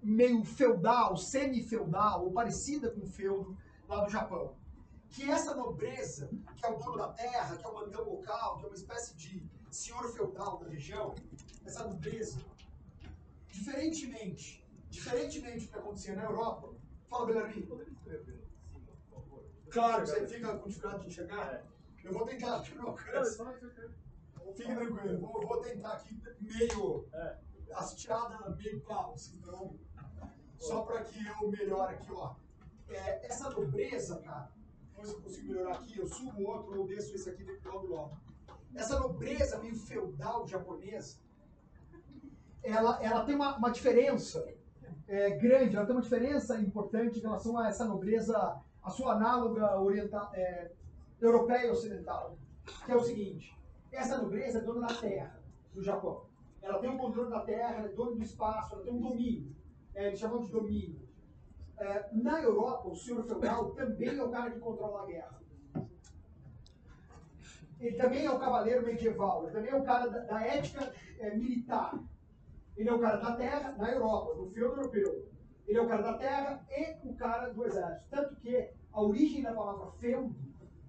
meio 0.02 0.44
feudal, 0.44 1.16
semi-feudal, 1.16 2.24
ou 2.24 2.32
parecida 2.32 2.90
com 2.90 3.00
o 3.00 3.06
feudo 3.06 3.56
lá 3.88 4.04
do 4.04 4.10
Japão. 4.10 4.56
Que 5.10 5.30
essa 5.30 5.54
nobreza, 5.54 6.28
que 6.56 6.66
é 6.66 6.70
o 6.70 6.78
dono 6.78 6.96
da 6.96 7.08
terra, 7.08 7.56
que 7.56 7.64
é 7.64 7.68
o 7.68 7.74
mandão 7.74 8.04
local, 8.04 8.58
que 8.58 8.64
é 8.64 8.68
uma 8.68 8.76
espécie 8.76 9.14
de 9.16 9.46
senhor 9.70 10.12
feudal 10.14 10.58
da 10.58 10.68
região, 10.68 11.14
essa 11.64 11.84
nobreza, 11.84 12.38
diferentemente, 13.48 14.64
diferentemente 14.90 15.66
do 15.66 15.72
que 15.72 15.78
acontecia 15.78 16.14
na 16.14 16.24
Europa, 16.24 16.74
fala 17.08 17.26
favor? 19.10 19.44
Claro, 19.70 20.06
você 20.06 20.26
fica 20.26 20.56
com 20.56 20.68
dificuldade 20.68 21.02
de 21.02 21.08
enxergar. 21.08 21.64
Eu 22.02 22.12
vou 22.12 22.26
tentar, 22.26 22.60
porque 22.60 22.74
não 22.74 22.88
alcanço. 22.88 23.44
Fique 24.52 24.74
tranquilo, 24.74 25.20
vou, 25.20 25.46
vou 25.46 25.60
tentar 25.60 25.94
aqui 25.94 26.20
meio 26.40 27.08
hasteada, 27.72 28.50
meio 28.56 28.80
caos, 28.82 29.32
então, 29.34 29.74
só 30.58 30.82
para 30.82 31.02
que 31.02 31.18
eu 31.26 31.50
melhore 31.50 31.94
aqui, 31.94 32.12
ó. 32.12 32.34
É, 32.88 33.26
essa 33.26 33.50
nobreza, 33.50 34.20
cara, 34.20 34.50
se 35.02 35.12
eu 35.12 35.20
consigo 35.20 35.48
melhorar 35.48 35.74
aqui, 35.74 35.98
eu 35.98 36.06
subo 36.06 36.42
outro 36.42 36.80
ou 36.80 36.86
desço 36.86 37.14
esse 37.14 37.28
aqui 37.28 37.44
logo 37.64 37.86
logo. 37.86 38.16
Essa 38.74 38.98
nobreza 38.98 39.58
meio 39.58 39.76
feudal 39.76 40.46
japonesa, 40.46 41.18
ela, 42.62 43.02
ela 43.02 43.24
tem 43.24 43.34
uma, 43.34 43.56
uma 43.56 43.70
diferença 43.70 44.46
é, 45.06 45.30
grande, 45.30 45.76
ela 45.76 45.86
tem 45.86 45.94
uma 45.94 46.02
diferença 46.02 46.58
importante 46.58 47.18
em 47.18 47.22
relação 47.22 47.58
a 47.58 47.68
essa 47.68 47.84
nobreza, 47.84 48.60
a 48.82 48.90
sua 48.90 49.14
análoga 49.14 49.80
oriental, 49.80 50.30
é, 50.34 50.72
europeia 51.20 51.72
ocidental, 51.72 52.36
que 52.84 52.92
é 52.92 52.96
o 52.96 53.02
seguinte, 53.04 53.54
essa 53.94 54.18
nobreza 54.18 54.58
é 54.58 54.62
dona 54.62 54.86
da 54.86 54.94
terra 54.94 55.42
do 55.72 55.82
Japão. 55.82 56.26
Ela 56.62 56.78
tem 56.78 56.90
um 56.90 56.98
controle 56.98 57.30
da 57.30 57.40
terra, 57.40 57.76
ela 57.76 57.88
é 57.88 57.92
dona 57.92 58.16
do 58.16 58.22
espaço, 58.22 58.74
ela 58.74 58.82
tem 58.82 58.92
um 58.92 59.00
domínio. 59.00 59.54
É, 59.94 60.08
eles 60.08 60.18
chamam 60.18 60.42
de 60.42 60.50
domínio. 60.50 61.08
É, 61.76 62.08
na 62.12 62.40
Europa, 62.40 62.88
o 62.88 62.96
senhor 62.96 63.22
feudal 63.22 63.70
também 63.74 64.16
é 64.16 64.22
o 64.22 64.30
cara 64.30 64.50
que 64.50 64.58
controla 64.58 65.02
a 65.02 65.06
guerra. 65.06 65.40
Ele 67.80 67.96
também 67.96 68.24
é 68.24 68.30
o 68.30 68.38
cavaleiro 68.38 68.86
medieval, 68.86 69.44
ele 69.44 69.52
também 69.52 69.70
é 69.70 69.76
o 69.76 69.84
cara 69.84 70.06
da, 70.06 70.20
da 70.20 70.40
ética 70.40 70.92
é, 71.18 71.36
militar. 71.36 71.98
Ele 72.76 72.88
é 72.88 72.92
o 72.92 73.00
cara 73.00 73.16
da 73.18 73.36
terra 73.36 73.72
na 73.72 73.90
Europa, 73.90 74.34
no 74.34 74.50
feudo 74.50 74.80
europeu. 74.80 75.28
Ele 75.66 75.78
é 75.78 75.82
o 75.82 75.88
cara 75.88 76.02
da 76.02 76.18
terra 76.18 76.66
e 76.70 77.08
o 77.08 77.14
cara 77.14 77.50
do 77.50 77.64
exército. 77.64 78.06
Tanto 78.10 78.36
que 78.36 78.70
a 78.92 79.02
origem 79.02 79.42
da 79.42 79.52
palavra 79.52 79.90
feudo 79.92 80.34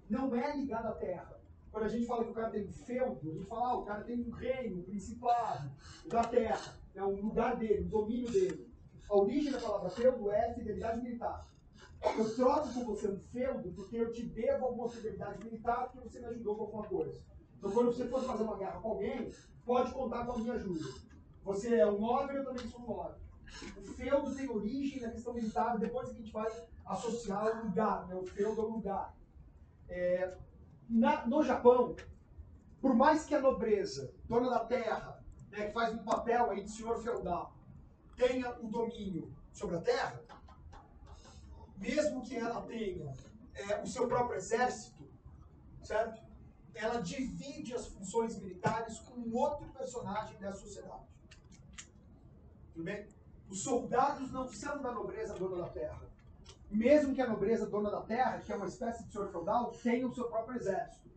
não 0.08 0.34
é 0.34 0.56
ligada 0.56 0.88
à 0.88 0.94
terra. 0.94 1.35
Quando 1.76 1.84
a 1.84 1.88
gente 1.90 2.06
fala 2.06 2.24
que 2.24 2.30
o 2.30 2.32
cara 2.32 2.48
tem 2.48 2.64
um 2.64 2.72
feudo, 2.72 3.30
a 3.30 3.34
gente 3.34 3.44
fala, 3.44 3.68
ah, 3.68 3.76
o 3.76 3.84
cara 3.84 4.02
tem 4.02 4.18
um 4.18 4.30
reino, 4.30 4.78
um 4.78 4.82
principado, 4.82 5.70
da 6.06 6.24
terra, 6.24 6.74
é 6.94 7.04
um 7.04 7.20
lugar 7.20 7.56
dele, 7.56 7.84
um 7.84 7.88
domínio 7.88 8.32
dele. 8.32 8.74
A 9.10 9.14
origem 9.14 9.52
da 9.52 9.60
palavra 9.60 9.90
feudo 9.90 10.30
é 10.30 10.54
fidelidade 10.54 11.02
militar. 11.02 11.46
Eu 12.16 12.34
troco 12.34 12.72
com 12.72 12.82
você 12.86 13.08
um 13.10 13.18
feudo 13.18 13.70
porque 13.72 13.94
eu 13.94 14.10
te 14.10 14.22
devo 14.22 14.64
alguma 14.64 14.88
fidelidade 14.88 15.44
militar 15.44 15.90
porque 15.90 16.08
você 16.08 16.18
me 16.18 16.24
ajudou 16.28 16.56
com 16.56 16.62
alguma 16.62 16.84
coisa. 16.84 17.20
Então, 17.58 17.70
quando 17.70 17.92
você 17.92 18.08
for 18.08 18.22
fazer 18.22 18.44
uma 18.44 18.56
guerra 18.56 18.80
com 18.80 18.92
alguém, 18.92 19.30
pode 19.66 19.92
contar 19.92 20.24
com 20.24 20.32
a 20.32 20.38
minha 20.38 20.54
ajuda. 20.54 20.94
Você 21.44 21.74
é 21.74 21.86
um 21.86 22.00
nobre, 22.00 22.38
eu 22.38 22.44
também 22.46 22.66
sou 22.68 22.80
um 22.80 22.86
nobre. 22.86 23.20
O 23.76 23.82
feudo 23.82 24.34
tem 24.34 24.48
origem 24.48 25.02
na 25.02 25.10
questão 25.10 25.34
militar, 25.34 25.78
depois 25.78 26.08
que 26.08 26.14
a 26.14 26.18
gente 26.20 26.32
vai 26.32 26.50
associar 26.86 27.60
o 27.60 27.66
lugar, 27.66 28.08
né? 28.08 28.14
o 28.14 28.24
feudo 28.24 28.62
ao 28.62 28.70
lugar. 28.70 29.14
É, 29.90 30.38
na, 30.88 31.26
no 31.26 31.42
Japão, 31.42 31.96
por 32.80 32.94
mais 32.94 33.24
que 33.24 33.34
a 33.34 33.40
nobreza, 33.40 34.14
dona 34.26 34.50
da 34.50 34.64
terra, 34.64 35.24
né, 35.50 35.66
que 35.66 35.72
faz 35.72 35.92
um 35.94 36.04
papel 36.04 36.50
aí 36.50 36.62
de 36.62 36.70
senhor 36.70 37.02
feudal, 37.02 37.56
tenha 38.16 38.56
o 38.60 38.68
domínio 38.68 39.34
sobre 39.52 39.76
a 39.76 39.80
terra, 39.80 40.20
mesmo 41.76 42.22
que 42.22 42.36
ela 42.36 42.62
tenha 42.62 43.12
é, 43.54 43.82
o 43.82 43.86
seu 43.86 44.06
próprio 44.06 44.36
exército, 44.36 45.08
certo? 45.82 46.24
Ela 46.74 47.00
divide 47.00 47.74
as 47.74 47.86
funções 47.86 48.38
militares 48.38 48.98
com 49.00 49.30
outro 49.32 49.66
personagem 49.70 50.38
da 50.38 50.52
sociedade. 50.52 51.06
Tudo 52.72 52.84
bem? 52.84 53.06
Os 53.48 53.62
soldados 53.62 54.30
não 54.30 54.48
são 54.48 54.82
da 54.82 54.92
nobreza 54.92 55.34
dona 55.34 55.62
da 55.62 55.68
terra. 55.70 56.02
Mesmo 56.70 57.14
que 57.14 57.22
a 57.22 57.28
nobreza 57.28 57.66
dona 57.66 57.90
da 57.90 58.02
terra, 58.02 58.40
que 58.40 58.52
é 58.52 58.56
uma 58.56 58.66
espécie 58.66 59.04
de 59.04 59.12
senhor 59.12 59.30
feudal, 59.30 59.70
tenha 59.82 60.06
o 60.06 60.14
seu 60.14 60.24
próprio 60.28 60.56
exército. 60.56 61.08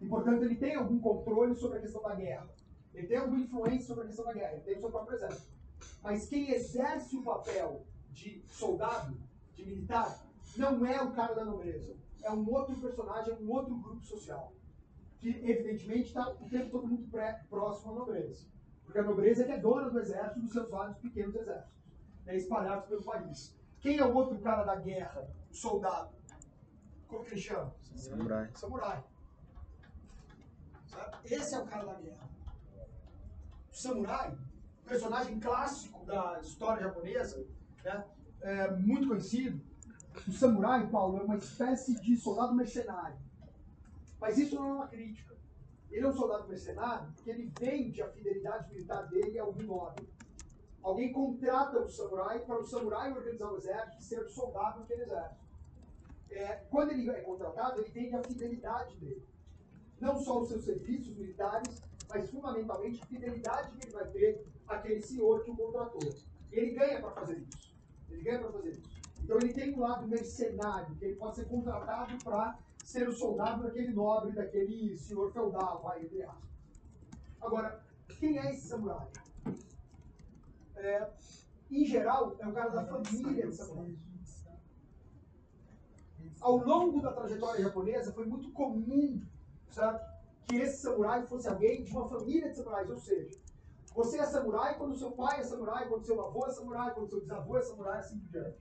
E, 0.00 0.06
portanto, 0.06 0.42
ele 0.42 0.56
tem 0.56 0.74
algum 0.74 0.98
controle 0.98 1.54
sobre 1.54 1.78
a 1.78 1.80
questão 1.80 2.02
da 2.02 2.14
guerra. 2.14 2.48
Ele 2.92 3.06
tem 3.06 3.18
alguma 3.18 3.40
influência 3.40 3.86
sobre 3.86 4.04
a 4.04 4.06
questão 4.06 4.24
da 4.24 4.32
guerra. 4.32 4.52
Ele 4.52 4.62
tem 4.62 4.76
o 4.76 4.80
seu 4.80 4.90
próprio 4.90 5.16
exército. 5.16 5.52
Mas 6.02 6.26
quem 6.26 6.50
exerce 6.50 7.16
o 7.16 7.22
papel 7.22 7.84
de 8.10 8.42
soldado, 8.48 9.16
de 9.54 9.64
militar, 9.64 10.24
não 10.56 10.84
é 10.86 11.02
o 11.02 11.12
cara 11.12 11.34
da 11.34 11.44
nobreza. 11.44 11.96
É 12.22 12.30
um 12.30 12.48
outro 12.50 12.76
personagem, 12.76 13.34
é 13.34 13.36
um 13.36 13.50
outro 13.50 13.74
grupo 13.76 14.04
social. 14.04 14.52
Que, 15.18 15.28
evidentemente, 15.28 16.08
está 16.08 16.30
o 16.30 16.48
tempo 16.48 16.70
todo 16.70 16.86
muito 16.86 17.10
pré, 17.10 17.44
próximo 17.48 17.92
à 17.92 17.94
nobreza. 17.96 18.46
Porque 18.84 18.98
a 18.98 19.02
nobreza 19.02 19.42
é 19.42 19.46
que 19.46 19.52
é 19.52 19.58
dona 19.58 19.90
do 19.90 19.98
exército 19.98 20.40
dos 20.40 20.52
seus 20.52 20.70
vários 20.70 20.96
pequenos 20.98 21.34
exércitos, 21.34 21.74
né, 22.24 22.36
espalhados 22.36 22.86
pelo 22.86 23.02
país. 23.02 23.56
Quem 23.84 23.98
é 23.98 24.06
o 24.06 24.14
outro 24.14 24.38
cara 24.38 24.64
da 24.64 24.76
guerra? 24.76 25.28
O 25.50 25.54
soldado. 25.54 26.08
Como 27.06 27.22
que 27.22 27.32
ele 27.32 27.40
chama? 27.42 27.70
Samurai. 27.94 28.50
Samurai. 28.54 29.04
Esse 31.22 31.54
é 31.54 31.58
o 31.58 31.66
cara 31.66 31.84
da 31.84 32.00
guerra. 32.00 32.30
O 33.70 33.76
samurai, 33.76 34.38
personagem 34.86 35.38
clássico 35.38 36.02
da 36.06 36.40
história 36.40 36.84
japonesa, 36.84 37.46
né, 37.84 38.06
é 38.40 38.70
muito 38.70 39.06
conhecido. 39.06 39.60
O 40.26 40.32
samurai, 40.32 40.88
Paulo, 40.88 41.18
é 41.18 41.22
uma 41.22 41.36
espécie 41.36 42.00
de 42.00 42.16
soldado 42.16 42.54
mercenário. 42.54 43.18
Mas 44.18 44.38
isso 44.38 44.54
não 44.54 44.66
é 44.66 44.72
uma 44.72 44.88
crítica. 44.88 45.36
Ele 45.90 46.06
é 46.06 46.08
um 46.08 46.16
soldado 46.16 46.48
mercenário 46.48 47.12
porque 47.12 47.28
ele 47.28 47.52
vende 47.60 48.00
a 48.00 48.08
fidelidade 48.08 48.70
militar 48.70 49.06
dele 49.08 49.38
a 49.38 49.42
algum 49.42 49.62
nobre. 49.62 50.08
Alguém 50.84 51.14
contrata 51.14 51.80
o 51.80 51.88
samurai 51.88 52.40
para 52.40 52.60
o 52.60 52.66
samurai 52.66 53.10
organizar 53.10 53.50
o 53.50 53.56
exército 53.56 53.98
e 53.98 54.04
ser 54.04 54.20
o 54.20 54.28
soldado 54.28 54.80
daquele 54.80 55.04
exército. 55.04 55.42
É, 56.30 56.56
quando 56.70 56.92
ele 56.92 57.08
é 57.08 57.22
contratado, 57.22 57.80
ele 57.80 57.90
vende 57.90 58.14
a 58.14 58.22
fidelidade 58.22 58.94
dele. 58.98 59.26
Não 59.98 60.18
só 60.18 60.42
os 60.42 60.48
seus 60.50 60.62
serviços 60.62 61.16
militares, 61.16 61.82
mas 62.06 62.30
fundamentalmente 62.30 63.02
a 63.02 63.06
fidelidade 63.06 63.72
que 63.72 63.86
ele 63.86 63.94
vai 63.94 64.06
ter 64.10 64.46
àquele 64.68 65.00
senhor 65.00 65.42
que 65.42 65.52
o 65.52 65.56
contratou. 65.56 66.14
Ele 66.52 66.72
ganha 66.72 67.00
para 67.00 67.12
fazer 67.12 67.38
isso. 67.38 67.74
Ele 68.10 68.22
ganha 68.22 68.40
para 68.40 68.52
fazer 68.52 68.70
isso. 68.72 69.02
Então 69.22 69.38
ele 69.38 69.54
tem 69.54 69.74
um 69.74 69.80
lado 69.80 70.06
mercenário, 70.06 70.94
que 70.96 71.04
ele 71.06 71.16
pode 71.16 71.36
ser 71.36 71.46
contratado 71.46 72.22
para 72.22 72.58
ser 72.84 73.08
o 73.08 73.12
soldado 73.12 73.62
daquele 73.62 73.90
nobre, 73.94 74.32
daquele 74.32 74.98
senhor 74.98 75.32
feudal, 75.32 75.80
vai, 75.82 76.02
entre 76.02 76.22
aspas. 76.24 76.50
Agora, 77.40 77.82
quem 78.20 78.38
é 78.38 78.50
esse 78.50 78.68
samurai? 78.68 79.08
É, 80.84 81.10
em 81.70 81.84
geral, 81.86 82.36
é 82.38 82.46
o 82.46 82.52
cara 82.52 82.68
da 82.68 82.84
família 82.84 83.46
de 83.46 83.56
samurai. 83.56 83.96
Ao 86.40 86.56
longo 86.58 87.00
da 87.00 87.10
trajetória 87.10 87.64
japonesa, 87.64 88.12
foi 88.12 88.26
muito 88.26 88.52
comum, 88.52 89.22
certo? 89.70 90.04
Que 90.46 90.56
esse 90.56 90.82
samurai 90.82 91.26
fosse 91.26 91.48
alguém 91.48 91.82
de 91.82 91.90
uma 91.90 92.06
família 92.06 92.50
de 92.50 92.56
samurais, 92.56 92.90
ou 92.90 92.98
seja, 92.98 93.40
você 93.94 94.18
é 94.18 94.26
samurai 94.26 94.76
quando 94.76 94.96
seu 94.96 95.12
pai 95.12 95.40
é 95.40 95.42
samurai, 95.44 95.88
quando 95.88 96.04
seu 96.04 96.20
avô 96.20 96.46
é 96.46 96.50
samurai, 96.50 96.92
quando 96.92 97.08
seu 97.08 97.20
bisavô 97.20 97.56
é 97.56 97.62
samurai, 97.62 97.98
assim 98.00 98.18
por 98.18 98.28
diante. 98.28 98.60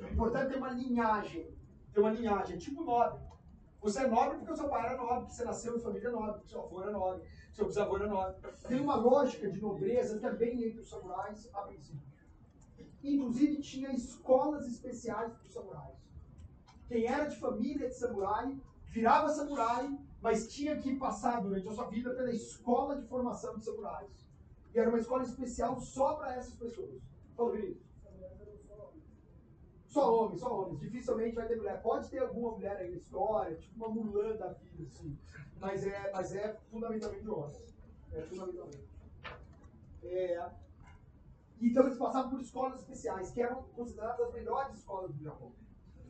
O 0.00 0.04
importante 0.04 0.46
é 0.46 0.48
ter 0.48 0.56
uma 0.56 0.70
linhagem. 0.70 1.54
Ter 1.92 2.00
uma 2.00 2.10
linhagem, 2.10 2.58
tipo 2.58 2.82
nobre. 2.82 3.20
Você 3.82 3.98
é 3.98 4.06
nobre 4.06 4.38
porque 4.38 4.52
o 4.52 4.56
seu 4.56 4.68
pai 4.68 4.86
era 4.86 4.96
nobre, 4.96 5.20
porque 5.20 5.34
você 5.34 5.44
nasceu 5.44 5.76
em 5.76 5.80
família 5.80 6.10
nobre, 6.10 6.34
porque 6.34 6.48
seu 6.50 6.62
avô 6.62 6.82
era 6.82 6.92
nobre, 6.92 7.22
seu 7.52 7.66
bisavô 7.66 7.96
era 7.96 8.06
nobre. 8.06 8.36
Tem 8.68 8.80
uma 8.80 8.94
lógica 8.94 9.50
de 9.50 9.60
nobreza 9.60 10.20
também 10.20 10.62
entre 10.62 10.80
os 10.80 10.88
samurais 10.88 11.50
a 11.52 11.62
princípio. 11.62 12.00
Inclusive 13.02 13.60
tinha 13.60 13.90
escolas 13.92 14.68
especiais 14.68 15.32
para 15.32 15.44
os 15.44 15.52
samurais. 15.52 15.98
Quem 16.86 17.06
era 17.06 17.24
de 17.24 17.36
família 17.36 17.88
de 17.88 17.94
samurai 17.96 18.56
virava 18.86 19.28
samurai, 19.28 19.98
mas 20.20 20.52
tinha 20.54 20.78
que 20.78 20.94
passar 20.94 21.42
durante 21.42 21.66
a 21.66 21.72
sua 21.72 21.88
vida 21.88 22.14
pela 22.14 22.30
escola 22.30 22.94
de 23.00 23.08
formação 23.08 23.58
de 23.58 23.64
samurais. 23.64 24.10
E 24.72 24.78
era 24.78 24.88
uma 24.88 24.98
escola 24.98 25.24
especial 25.24 25.80
só 25.80 26.14
para 26.14 26.36
essas 26.36 26.54
pessoas. 26.54 27.02
Falou, 27.36 27.52
Vinícius? 27.52 27.91
Só 29.92 30.10
homens, 30.10 30.40
só 30.40 30.50
homens. 30.58 30.80
Dificilmente 30.80 31.36
vai 31.36 31.46
ter 31.46 31.56
mulher. 31.56 31.82
Pode 31.82 32.08
ter 32.08 32.20
alguma 32.20 32.52
mulher 32.52 32.78
aí 32.78 32.90
na 32.90 32.96
história, 32.96 33.54
tipo 33.56 33.76
uma 33.76 33.88
Mulan 33.94 34.36
da 34.36 34.48
vida, 34.48 34.84
assim. 34.84 35.18
Mas 35.60 35.86
é, 35.86 36.10
mas 36.10 36.34
é 36.34 36.54
fundamentalmente 36.70 37.28
homens. 37.28 37.74
É 38.10 38.22
fundamentalmente. 38.22 38.88
É, 40.02 40.50
Então 41.60 41.84
eles 41.84 41.98
passavam 41.98 42.30
por 42.30 42.40
escolas 42.40 42.80
especiais, 42.80 43.32
que 43.32 43.42
eram 43.42 43.62
consideradas 43.74 44.26
as 44.28 44.32
melhores 44.32 44.78
escolas 44.78 45.12
do 45.14 45.22
Japão. 45.22 45.52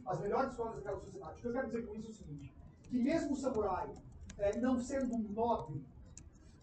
As 0.07 0.21
melhores 0.21 0.53
escolas 0.53 0.77
daquela 0.77 1.01
sociedade. 1.01 1.39
O 1.39 1.43
que 1.43 1.49
eu 1.49 1.53
quero 1.53 1.67
dizer 1.67 1.87
com 1.87 1.95
isso 1.97 2.07
é 2.07 2.11
o 2.11 2.15
seguinte, 2.15 2.55
que 2.85 2.99
mesmo 2.99 3.33
o 3.33 3.37
samurai, 3.37 3.93
é, 4.39 4.57
não 4.59 4.79
sendo 4.79 5.13
um 5.17 5.23
nobre, 5.33 5.85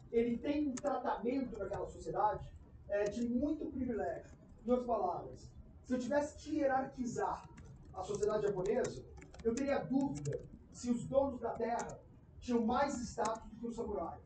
ele 0.10 0.38
tem 0.38 0.70
um 0.70 0.74
tratamento 0.74 1.60
naquela 1.60 1.86
sociedade 1.86 2.50
é, 2.88 3.04
de 3.04 3.28
muito 3.28 3.66
privilégio. 3.66 4.38
Em 4.66 4.72
outras 4.72 4.88
palavras, 4.88 5.50
se 5.90 5.96
eu 5.96 6.00
tivesse 6.00 6.36
que 6.38 6.58
hierarquizar 6.60 7.50
a 7.96 8.04
sociedade 8.04 8.44
japonesa, 8.44 9.04
eu 9.44 9.56
teria 9.56 9.80
dúvida 9.80 10.40
se 10.72 10.92
os 10.92 11.04
donos 11.06 11.40
da 11.40 11.50
terra 11.54 12.00
tinham 12.40 12.64
mais 12.64 12.94
status 13.00 13.50
do 13.50 13.56
que 13.56 13.66
o 13.66 13.72
samurai. 13.72 14.20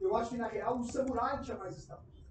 Eu 0.00 0.16
acho 0.16 0.30
que, 0.30 0.36
na 0.36 0.48
real, 0.48 0.80
o 0.80 0.82
samurai 0.82 1.40
tinha 1.42 1.56
mais 1.56 1.76
status. 1.76 2.26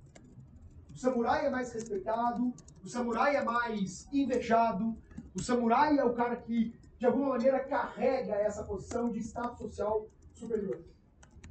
O 0.93 0.97
samurai 0.97 1.45
é 1.45 1.49
mais 1.49 1.71
respeitado, 1.71 2.53
o 2.83 2.89
samurai 2.89 3.37
é 3.37 3.45
mais 3.45 4.11
invejado, 4.11 4.93
o 5.33 5.41
samurai 5.41 5.97
é 5.97 6.03
o 6.03 6.13
cara 6.13 6.35
que, 6.35 6.77
de 6.99 7.05
alguma 7.05 7.29
maneira, 7.29 7.63
carrega 7.63 8.35
essa 8.35 8.65
posição 8.65 9.09
de 9.09 9.19
status 9.19 9.57
social 9.57 10.09
superior. 10.33 10.83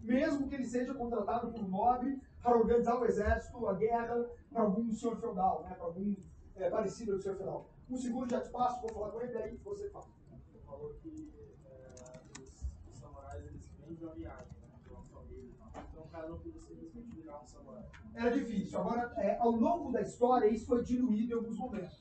Mesmo 0.02 0.46
que 0.46 0.56
ele 0.56 0.66
seja 0.66 0.92
contratado 0.92 1.50
por 1.50 1.62
um 1.62 1.68
nobre 1.68 2.20
para 2.42 2.58
organizar 2.58 3.00
o 3.00 3.06
exército, 3.06 3.66
a 3.66 3.72
guerra, 3.72 4.28
para 4.52 4.60
algum 4.60 4.92
senhor 4.92 5.16
feudal, 5.16 5.62
né, 5.62 5.74
para 5.74 5.86
algum 5.86 6.14
é, 6.56 6.70
parecido 6.70 7.12
ao 7.12 7.20
senhor 7.20 7.36
feudal. 7.36 7.70
Um 7.90 7.96
segundo 7.96 8.30
já 8.30 8.40
te 8.40 8.50
passo, 8.50 8.80
vou 8.80 8.90
falar 8.90 9.10
com 9.10 9.20
ele, 9.20 9.32
daí 9.32 9.56
você 9.62 9.90
fala. 9.90 10.06
Você 10.50 10.58
falou 10.60 10.94
que 10.94 11.32
é, 11.66 12.20
os, 12.40 12.64
os 12.90 12.98
samurais 12.98 13.44
eles 13.46 13.68
vêm 13.78 13.94
de 13.94 14.04
uma 14.04 14.14
viagem, 14.14 14.52
né? 14.62 14.68
Família. 15.12 15.50
Então 15.90 16.02
o 16.02 16.08
cara 16.08 16.28
não 16.28 16.38
podia 16.38 16.60
simplesmente 16.60 17.10
virar 17.14 17.42
um 17.42 17.46
samurai. 17.46 17.84
Era 18.14 18.30
difícil. 18.30 18.78
Agora, 18.78 19.12
é, 19.18 19.36
ao 19.38 19.50
longo 19.50 19.92
da 19.92 20.00
história, 20.00 20.46
isso 20.48 20.66
foi 20.66 20.82
diluído 20.82 21.32
em 21.32 21.36
alguns 21.36 21.56
momentos. 21.56 22.00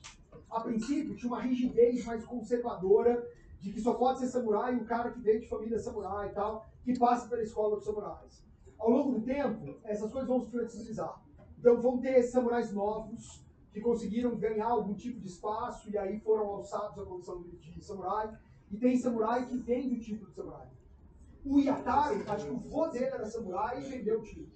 A 0.50 0.60
princípio, 0.60 1.16
tinha 1.16 1.32
uma 1.32 1.42
rigidez 1.42 2.04
mais 2.04 2.24
conservadora 2.24 3.28
de 3.58 3.72
que 3.72 3.80
só 3.80 3.94
pode 3.94 4.20
ser 4.20 4.28
samurai 4.28 4.76
o 4.76 4.84
cara 4.84 5.10
que 5.10 5.20
veio 5.20 5.40
de 5.40 5.48
família 5.48 5.78
samurai 5.78 6.28
e 6.28 6.32
tal, 6.32 6.66
que 6.84 6.98
passa 6.98 7.28
pela 7.28 7.42
escola 7.42 7.76
dos 7.76 7.84
samurais. 7.84 8.44
Ao 8.78 8.90
longo 8.90 9.18
do 9.18 9.22
tempo, 9.24 9.80
essas 9.84 10.12
coisas 10.12 10.28
vão 10.28 10.40
se 10.40 10.50
flexibilizar. 10.50 11.20
Então, 11.58 11.80
vão 11.80 11.98
ter 11.98 12.22
samurais 12.22 12.72
novos 12.72 13.44
que 13.74 13.80
conseguiram 13.80 14.36
ganhar 14.36 14.66
algum 14.68 14.94
tipo 14.94 15.18
de 15.20 15.26
espaço 15.26 15.90
e 15.90 15.98
aí 15.98 16.20
foram 16.20 16.46
alçados 16.46 16.96
à 16.96 17.04
condição 17.04 17.42
de, 17.42 17.50
de 17.56 17.84
samurai. 17.84 18.32
E 18.70 18.76
tem 18.76 18.96
samurai 18.96 19.44
que 19.46 19.56
vem 19.58 19.88
do 19.88 19.98
título 19.98 20.30
de 20.30 20.36
samurai. 20.36 20.68
O 21.44 21.58
Yataro, 21.58 22.22
acho 22.30 22.46
que 22.46 22.52
o 22.52 22.56
vô 22.60 22.86
dele 22.86 23.06
era 23.06 23.26
samurai 23.26 23.82
e 23.84 23.90
vendeu 23.90 24.20
o 24.20 24.22
título. 24.22 24.48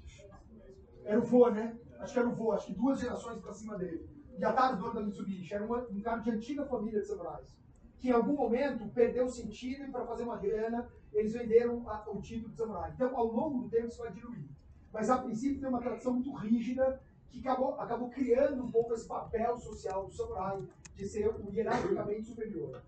Era 1.05 1.19
o 1.19 1.23
vô, 1.25 1.51
né? 1.51 1.77
Acho 1.99 2.13
que 2.13 2.19
era 2.21 2.29
o 2.29 2.33
vô, 2.33 2.53
acho 2.53 2.67
que 2.69 2.75
duas 2.75 3.01
gerações 3.01 3.41
pra 3.41 3.53
cima 3.53 3.77
dele. 3.77 4.09
Yataro, 4.41 4.77
dono 4.77 4.95
da 4.95 5.01
Mitsubishi, 5.03 5.53
era 5.53 5.67
uma- 5.67 5.85
um 5.91 6.01
cara 6.01 6.21
de 6.21 6.31
antiga 6.31 6.65
família 6.65 7.01
de 7.01 7.07
samurais. 7.09 7.59
Que 7.99 8.11
em 8.11 8.13
algum 8.13 8.37
momento 8.37 8.87
perdeu 8.95 9.27
o 9.27 9.31
sentido 9.31 9.83
e 9.83 9.91
para 9.91 10.07
fazer 10.07 10.23
uma 10.23 10.37
grana, 10.37 10.89
eles 11.13 11.33
venderam 11.33 11.91
a- 11.91 12.05
o 12.09 12.21
título 12.23 12.51
de 12.53 12.57
samurai. 12.57 12.93
Então, 12.95 13.17
ao 13.17 13.27
longo 13.27 13.63
do 13.65 13.69
tempo, 13.69 13.89
isso 13.89 13.99
vai 13.99 14.13
diluir. 14.13 14.49
Mas 14.93 15.11
a 15.11 15.19
princípio 15.19 15.59
tem 15.59 15.69
uma 15.69 15.81
tradição 15.81 16.13
muito 16.13 16.33
rígida 16.35 17.01
que 17.31 17.41
acabou, 17.41 17.75
acabou 17.81 18.11
criando 18.11 18.65
um 18.65 18.71
pouco 18.71 18.95
esse 18.95 19.07
papel 19.07 19.57
social 19.59 20.07
do 20.07 20.13
samurai 20.13 20.67
de 20.95 21.07
ser 21.07 21.29
o 21.29 21.53
hierarquicamente 21.53 22.27
superior. 22.27 22.83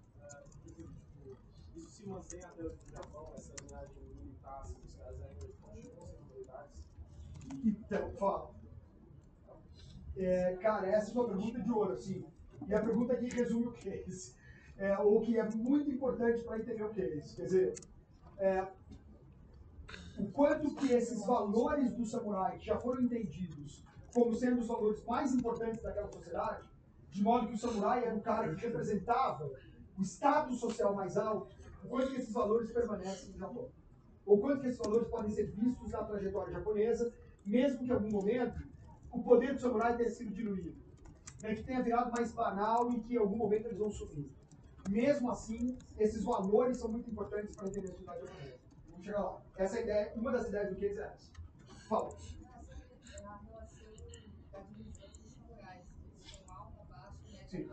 Isso 1.76 1.90
se 1.90 2.08
mantém 2.08 2.40
até 2.40 2.62
o 2.62 2.74
Japão, 2.86 3.32
essa 3.34 3.54
linhagem 3.62 4.02
militar, 4.16 4.60
assim, 4.62 4.76
os 4.84 4.94
caras 4.94 5.22
ainda 5.22 5.46
continuam 5.70 6.06
sendo 6.08 6.34
militares. 6.34 6.90
Então, 7.64 8.10
fala. 8.12 8.50
É, 10.16 10.56
cara, 10.56 10.86
essa 10.88 11.10
é 11.10 11.14
uma 11.14 11.28
pergunta 11.28 11.60
de 11.60 11.70
ouro, 11.70 11.92
assim. 11.92 12.24
E 12.66 12.74
a 12.74 12.82
pergunta 12.82 13.16
que 13.16 13.28
resume 13.28 13.68
o 13.68 13.72
case. 13.72 14.34
É, 14.76 14.98
ou 14.98 15.20
que 15.20 15.38
é 15.38 15.48
muito 15.50 15.90
importante 15.90 16.42
para 16.42 16.58
entender 16.58 16.82
o 16.82 16.90
case. 16.90 17.36
Quer 17.36 17.44
dizer, 17.44 17.74
é, 18.38 18.66
o 20.18 20.30
quanto 20.32 20.74
que 20.74 20.92
esses 20.92 21.24
valores 21.24 21.92
do 21.92 22.04
samurai 22.04 22.58
que 22.58 22.66
já 22.66 22.78
foram 22.78 23.02
entendidos 23.02 23.84
como 24.12 24.34
sendo 24.34 24.60
os 24.60 24.66
valores 24.66 25.04
mais 25.04 25.32
importantes 25.34 25.80
daquela 25.82 26.10
sociedade, 26.10 26.68
de 27.10 27.22
modo 27.22 27.48
que 27.48 27.54
o 27.54 27.58
samurai 27.58 28.04
era 28.04 28.14
o 28.14 28.20
cara 28.20 28.54
que 28.54 28.66
representava 28.66 29.50
o 29.98 30.02
status 30.02 30.58
social 30.58 30.94
mais 30.94 31.16
alto, 31.16 31.54
o 31.84 31.88
quanto 31.88 32.10
que 32.10 32.16
esses 32.16 32.32
valores 32.32 32.70
permanecem 32.70 33.30
no 33.30 33.38
Japão. 33.38 33.68
Ou 34.24 34.38
quanto 34.38 34.60
que 34.60 34.68
esses 34.68 34.78
valores 34.78 35.08
podem 35.08 35.30
ser 35.30 35.50
vistos 35.50 35.90
na 35.90 36.04
trajetória 36.04 36.52
japonesa, 36.52 37.12
mesmo 37.44 37.78
que 37.78 37.86
em 37.86 37.92
algum 37.92 38.10
momento 38.10 38.62
o 39.10 39.22
poder 39.22 39.54
do 39.54 39.60
samurai 39.60 39.96
tenha 39.96 40.10
sido 40.10 40.32
diluído. 40.32 40.78
Né, 41.42 41.54
que 41.54 41.62
tenha 41.62 41.82
virado 41.82 42.12
mais 42.12 42.32
banal 42.32 42.92
e 42.92 43.00
que 43.00 43.14
em 43.14 43.18
algum 43.18 43.36
momento 43.36 43.66
eles 43.66 43.78
vão 43.78 43.90
sumir. 43.90 44.30
Mesmo 44.88 45.30
assim, 45.30 45.78
esses 45.98 46.22
valores 46.22 46.76
são 46.76 46.90
muito 46.90 47.10
importantes 47.10 47.56
para 47.56 47.68
entender 47.68 47.88
a 47.88 47.92
sociedade 47.92 48.20
japonesa. 48.20 48.58
Vamos 48.90 49.04
chegar 49.04 49.20
lá. 49.20 49.42
Essa 49.56 49.78
é 49.78 49.82
ideia, 49.82 50.12
uma 50.16 50.32
das 50.32 50.48
ideias 50.48 50.70
do 50.70 50.76
que 50.76 50.86
é 50.86 50.98
essa. 50.98 51.30
Fala. 51.88 52.10
Sim. 57.50 57.68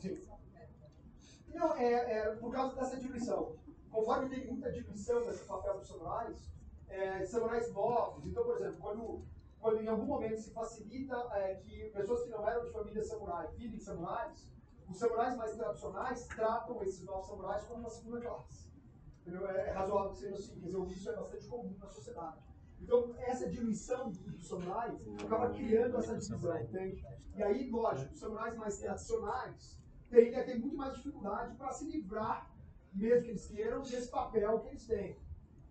são 0.00 0.36
completos? 0.38 1.44
Não, 1.48 1.76
é, 1.76 1.92
é 1.92 2.36
por 2.36 2.50
causa 2.50 2.74
dessa 2.74 2.96
diluição. 2.96 3.54
Conforme 3.90 4.30
tem 4.30 4.46
muita 4.46 4.72
diluição 4.72 5.20
nesse 5.26 5.44
papel 5.44 5.76
dos 5.76 5.88
samurais, 5.88 6.50
é, 6.88 7.22
samurais 7.26 7.70
novos. 7.70 8.26
Então, 8.26 8.44
por 8.44 8.56
exemplo, 8.56 8.80
quando, 8.80 9.22
quando 9.60 9.82
em 9.82 9.88
algum 9.88 10.06
momento 10.06 10.40
se 10.40 10.50
facilita 10.52 11.16
é, 11.34 11.56
que 11.56 11.90
pessoas 11.90 12.22
que 12.22 12.30
não 12.30 12.48
eram 12.48 12.64
de 12.64 12.72
família 12.72 13.04
samurai 13.04 13.46
virem 13.48 13.78
samurais, 13.78 14.50
os 14.88 14.98
samurais 14.98 15.36
mais 15.36 15.54
tradicionais 15.54 16.26
tratam 16.28 16.82
esses 16.82 17.04
novos 17.04 17.26
samurais 17.26 17.62
como 17.66 17.80
uma 17.80 17.90
segunda 17.90 18.22
classe. 18.22 18.72
Entendeu? 19.20 19.46
É, 19.50 19.68
é 19.68 19.72
razoável 19.72 20.12
que 20.12 20.18
seja 20.18 20.34
assim, 20.34 20.58
quer 20.58 20.66
dizer, 20.66 20.86
isso 20.86 21.10
é 21.10 21.16
bastante 21.16 21.46
comum 21.46 21.76
na 21.78 21.88
sociedade. 21.90 22.51
Então, 22.82 23.14
essa 23.18 23.48
diluição 23.48 24.10
do, 24.10 24.18
do 24.18 24.42
samurai 24.42 24.94
acaba 25.22 25.50
criando 25.50 25.96
essa 25.96 26.18
divisão, 26.18 26.60
entende? 26.60 27.04
E 27.36 27.42
aí, 27.42 27.70
lógico, 27.70 28.12
os 28.12 28.18
samurais 28.18 28.56
mais 28.56 28.78
tradicionais 28.78 29.78
tendem 30.10 30.38
a 30.38 30.44
ter 30.44 30.58
muito 30.58 30.76
mais 30.76 30.94
dificuldade 30.96 31.54
para 31.56 31.72
se 31.72 31.86
livrar, 31.86 32.50
mesmo 32.92 33.22
que 33.22 33.30
eles 33.30 33.46
queiram, 33.46 33.80
desse 33.82 34.10
papel 34.10 34.60
que 34.60 34.68
eles 34.68 34.86
têm. 34.86 35.16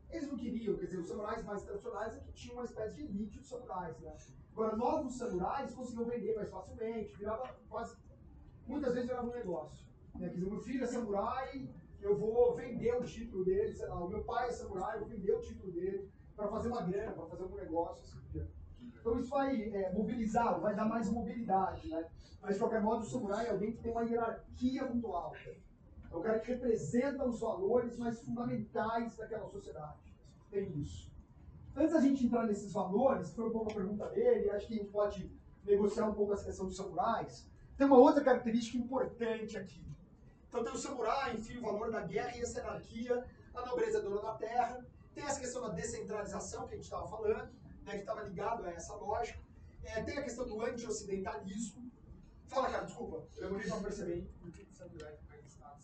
Eles 0.09 0.27
não 0.27 0.37
queriam, 0.37 0.75
quer 0.77 0.85
dizer, 0.85 0.97
os 0.99 1.07
samurais 1.07 1.43
mais 1.43 1.63
tradicionais 1.63 2.15
é 2.15 2.19
que 2.19 2.31
tinham 2.33 2.55
uma 2.55 2.65
espécie 2.65 2.95
de 2.95 3.03
elite 3.03 3.39
dos 3.39 3.47
samurais, 3.47 3.99
né? 3.99 4.17
Agora, 4.53 4.75
novos 4.75 5.15
samurais 5.15 5.73
conseguiam 5.73 6.05
vender 6.05 6.35
mais 6.35 6.49
facilmente, 6.49 7.15
virava 7.17 7.55
quase, 7.69 7.95
muitas 8.65 8.93
vezes 8.93 9.09
virava 9.09 9.27
um 9.27 9.33
negócio. 9.33 9.85
Né? 10.15 10.27
Quer 10.27 10.35
dizer, 10.35 10.49
meu 10.49 10.59
filho 10.59 10.83
é 10.83 10.87
samurai, 10.87 11.69
eu 12.01 12.17
vou 12.17 12.55
vender 12.55 12.93
o 12.97 13.03
título 13.03 13.45
dele, 13.45 13.73
sei 13.73 13.87
lá, 13.87 14.03
o 14.03 14.09
meu 14.09 14.23
pai 14.23 14.49
é 14.49 14.51
samurai, 14.51 14.95
eu 14.95 15.01
vou 15.01 15.09
vender 15.09 15.31
o 15.33 15.41
título 15.41 15.71
dele 15.71 16.11
para 16.41 16.49
fazer 16.49 16.69
uma 16.69 16.81
grana, 16.81 17.11
para 17.11 17.25
fazer 17.27 17.43
algum 17.43 17.55
negócio, 17.55 18.03
assim. 18.03 18.41
Então 18.99 19.19
isso 19.19 19.29
vai 19.29 19.61
é, 19.61 19.91
mobilizar, 19.93 20.59
vai 20.59 20.75
dar 20.75 20.85
mais 20.85 21.09
mobilidade, 21.09 21.87
né? 21.87 22.05
Mas 22.41 22.55
de 22.55 22.59
qualquer 22.59 22.81
modo, 22.81 23.03
o 23.03 23.05
samurai 23.05 23.47
é 23.47 23.51
alguém 23.51 23.71
que 23.71 23.81
tem 23.81 23.91
uma 23.91 24.03
hierarquia 24.03 24.85
muito 24.85 25.07
alta. 25.07 25.37
É 26.11 26.15
o 26.15 26.19
cara 26.19 26.39
que 26.39 26.51
representa 26.51 27.23
os 27.25 27.39
valores 27.39 27.97
mais 27.97 28.19
fundamentais 28.21 29.15
daquela 29.15 29.47
sociedade. 29.47 29.99
Tem 30.49 30.67
isso. 30.79 31.11
Antes 31.75 31.93
da 31.93 32.01
gente 32.01 32.25
entrar 32.25 32.45
nesses 32.45 32.73
valores, 32.73 33.33
foi 33.33 33.47
um 33.47 33.51
pouco 33.51 33.71
a 33.71 33.75
pergunta 33.75 34.07
dele, 34.09 34.49
acho 34.49 34.67
que 34.67 34.73
a 34.73 34.77
gente 34.77 34.89
pode 34.89 35.31
negociar 35.63 36.07
um 36.07 36.13
pouco 36.13 36.33
essa 36.33 36.45
questão 36.45 36.65
dos 36.65 36.75
samurais. 36.75 37.47
Tem 37.77 37.87
uma 37.87 37.97
outra 37.97 38.23
característica 38.23 38.77
importante 38.77 39.57
aqui. 39.57 39.85
Então 40.49 40.63
tem 40.63 40.73
o 40.73 40.77
samurai, 40.77 41.35
enfim, 41.35 41.59
o 41.59 41.61
valor 41.61 41.91
da 41.91 42.01
guerra 42.01 42.35
e 42.35 42.41
essa 42.41 42.59
hierarquia, 42.59 43.23
a 43.53 43.65
nobreza 43.65 43.99
é 43.99 44.01
dona 44.01 44.21
da 44.21 44.33
terra. 44.33 44.85
Tem 45.13 45.23
essa 45.23 45.39
questão 45.39 45.61
da 45.61 45.69
descentralização 45.69 46.67
que 46.67 46.73
a 46.73 46.77
gente 46.77 46.85
estava 46.85 47.07
falando, 47.07 47.51
né, 47.83 47.91
que 47.91 47.97
estava 47.97 48.23
ligado 48.23 48.65
a 48.65 48.71
essa 48.71 48.95
lógica. 48.95 49.39
É, 49.83 50.01
tem 50.03 50.17
a 50.17 50.23
questão 50.23 50.47
do 50.47 50.61
anti-ocidentalismo. 50.61 51.91
Fala, 52.47 52.69
cara, 52.69 52.85
desculpa, 52.85 53.27
eu 53.37 53.47
demorei 53.47 53.69
para 53.69 53.81
perceber. 53.81 54.29
Por 54.39 54.51
que 54.51 54.63
o 54.63 54.73
samurai 54.73 55.17
mais 55.27 55.41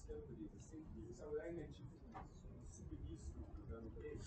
nobreza? 0.08 0.60
Sempre 0.60 1.10
o 1.10 1.14
samurai 1.14 1.52
não 1.54 1.62
é 1.62 1.68
tipo 1.68 1.98
da 3.70 3.82
nobreza, 3.82 4.24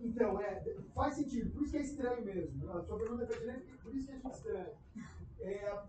então 0.00 0.38
é, 0.40 0.62
faz 0.94 1.14
sentido, 1.14 1.50
por 1.50 1.62
isso 1.62 1.72
que 1.72 1.78
é 1.78 1.82
estranho 1.82 2.24
mesmo. 2.24 2.70
A 2.72 2.82
sua 2.82 2.98
pergunta 2.98 3.24
é 3.24 3.26
pertinente, 3.26 3.78
por 3.78 3.94
isso 3.94 4.06
que 4.06 4.12
é 4.12 4.30
estranho. 4.30 4.76
É, 5.40 5.82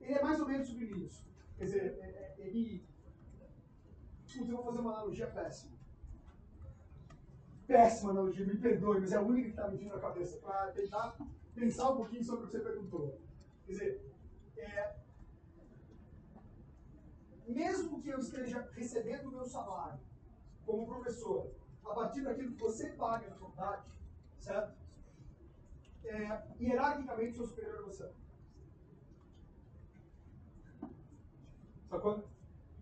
ele 0.00 0.14
é 0.14 0.22
mais 0.22 0.38
ou 0.38 0.46
menos 0.46 0.68
submisso. 0.68 1.26
Quer 1.56 1.64
dizer, 1.64 1.98
é, 2.00 2.06
é, 2.06 2.34
ele. 2.38 2.84
Putz, 4.32 4.48
eu 4.48 4.56
vou 4.56 4.64
fazer 4.64 4.80
uma 4.80 4.92
analogia 4.92 5.26
péssima. 5.28 5.76
Péssima 7.66 8.10
analogia, 8.10 8.46
me 8.46 8.56
perdoe, 8.56 9.00
mas 9.00 9.12
é 9.12 9.16
a 9.16 9.22
única 9.22 9.44
que 9.44 9.50
está 9.50 9.68
me 9.68 9.78
vindo 9.78 9.94
na 9.94 10.00
cabeça, 10.00 10.36
para 10.38 10.72
tentar 10.72 11.16
pensar 11.54 11.90
um 11.90 11.96
pouquinho 11.96 12.22
sobre 12.22 12.44
o 12.44 12.46
que 12.46 12.52
você 12.52 12.60
perguntou. 12.60 13.18
Quer 13.64 13.72
dizer, 13.72 14.14
é, 14.58 14.96
mesmo 17.48 18.02
que 18.02 18.10
eu 18.10 18.18
esteja 18.18 18.68
recebendo 18.72 19.28
o 19.28 19.32
meu 19.32 19.44
salário 19.46 19.98
como 20.66 20.86
professor, 20.86 21.50
a 21.84 21.94
partir 21.94 22.22
daquilo 22.22 22.52
que 22.52 22.60
você 22.60 22.90
paga 22.90 23.28
na 23.28 23.36
faculdade, 23.36 23.86
certo? 24.40 24.74
É, 26.04 26.42
hierarquicamente 26.60 27.36
sou 27.36 27.46
superior 27.46 27.78
a 27.78 27.82
você. 27.82 28.12
Sacou? 31.88 32.24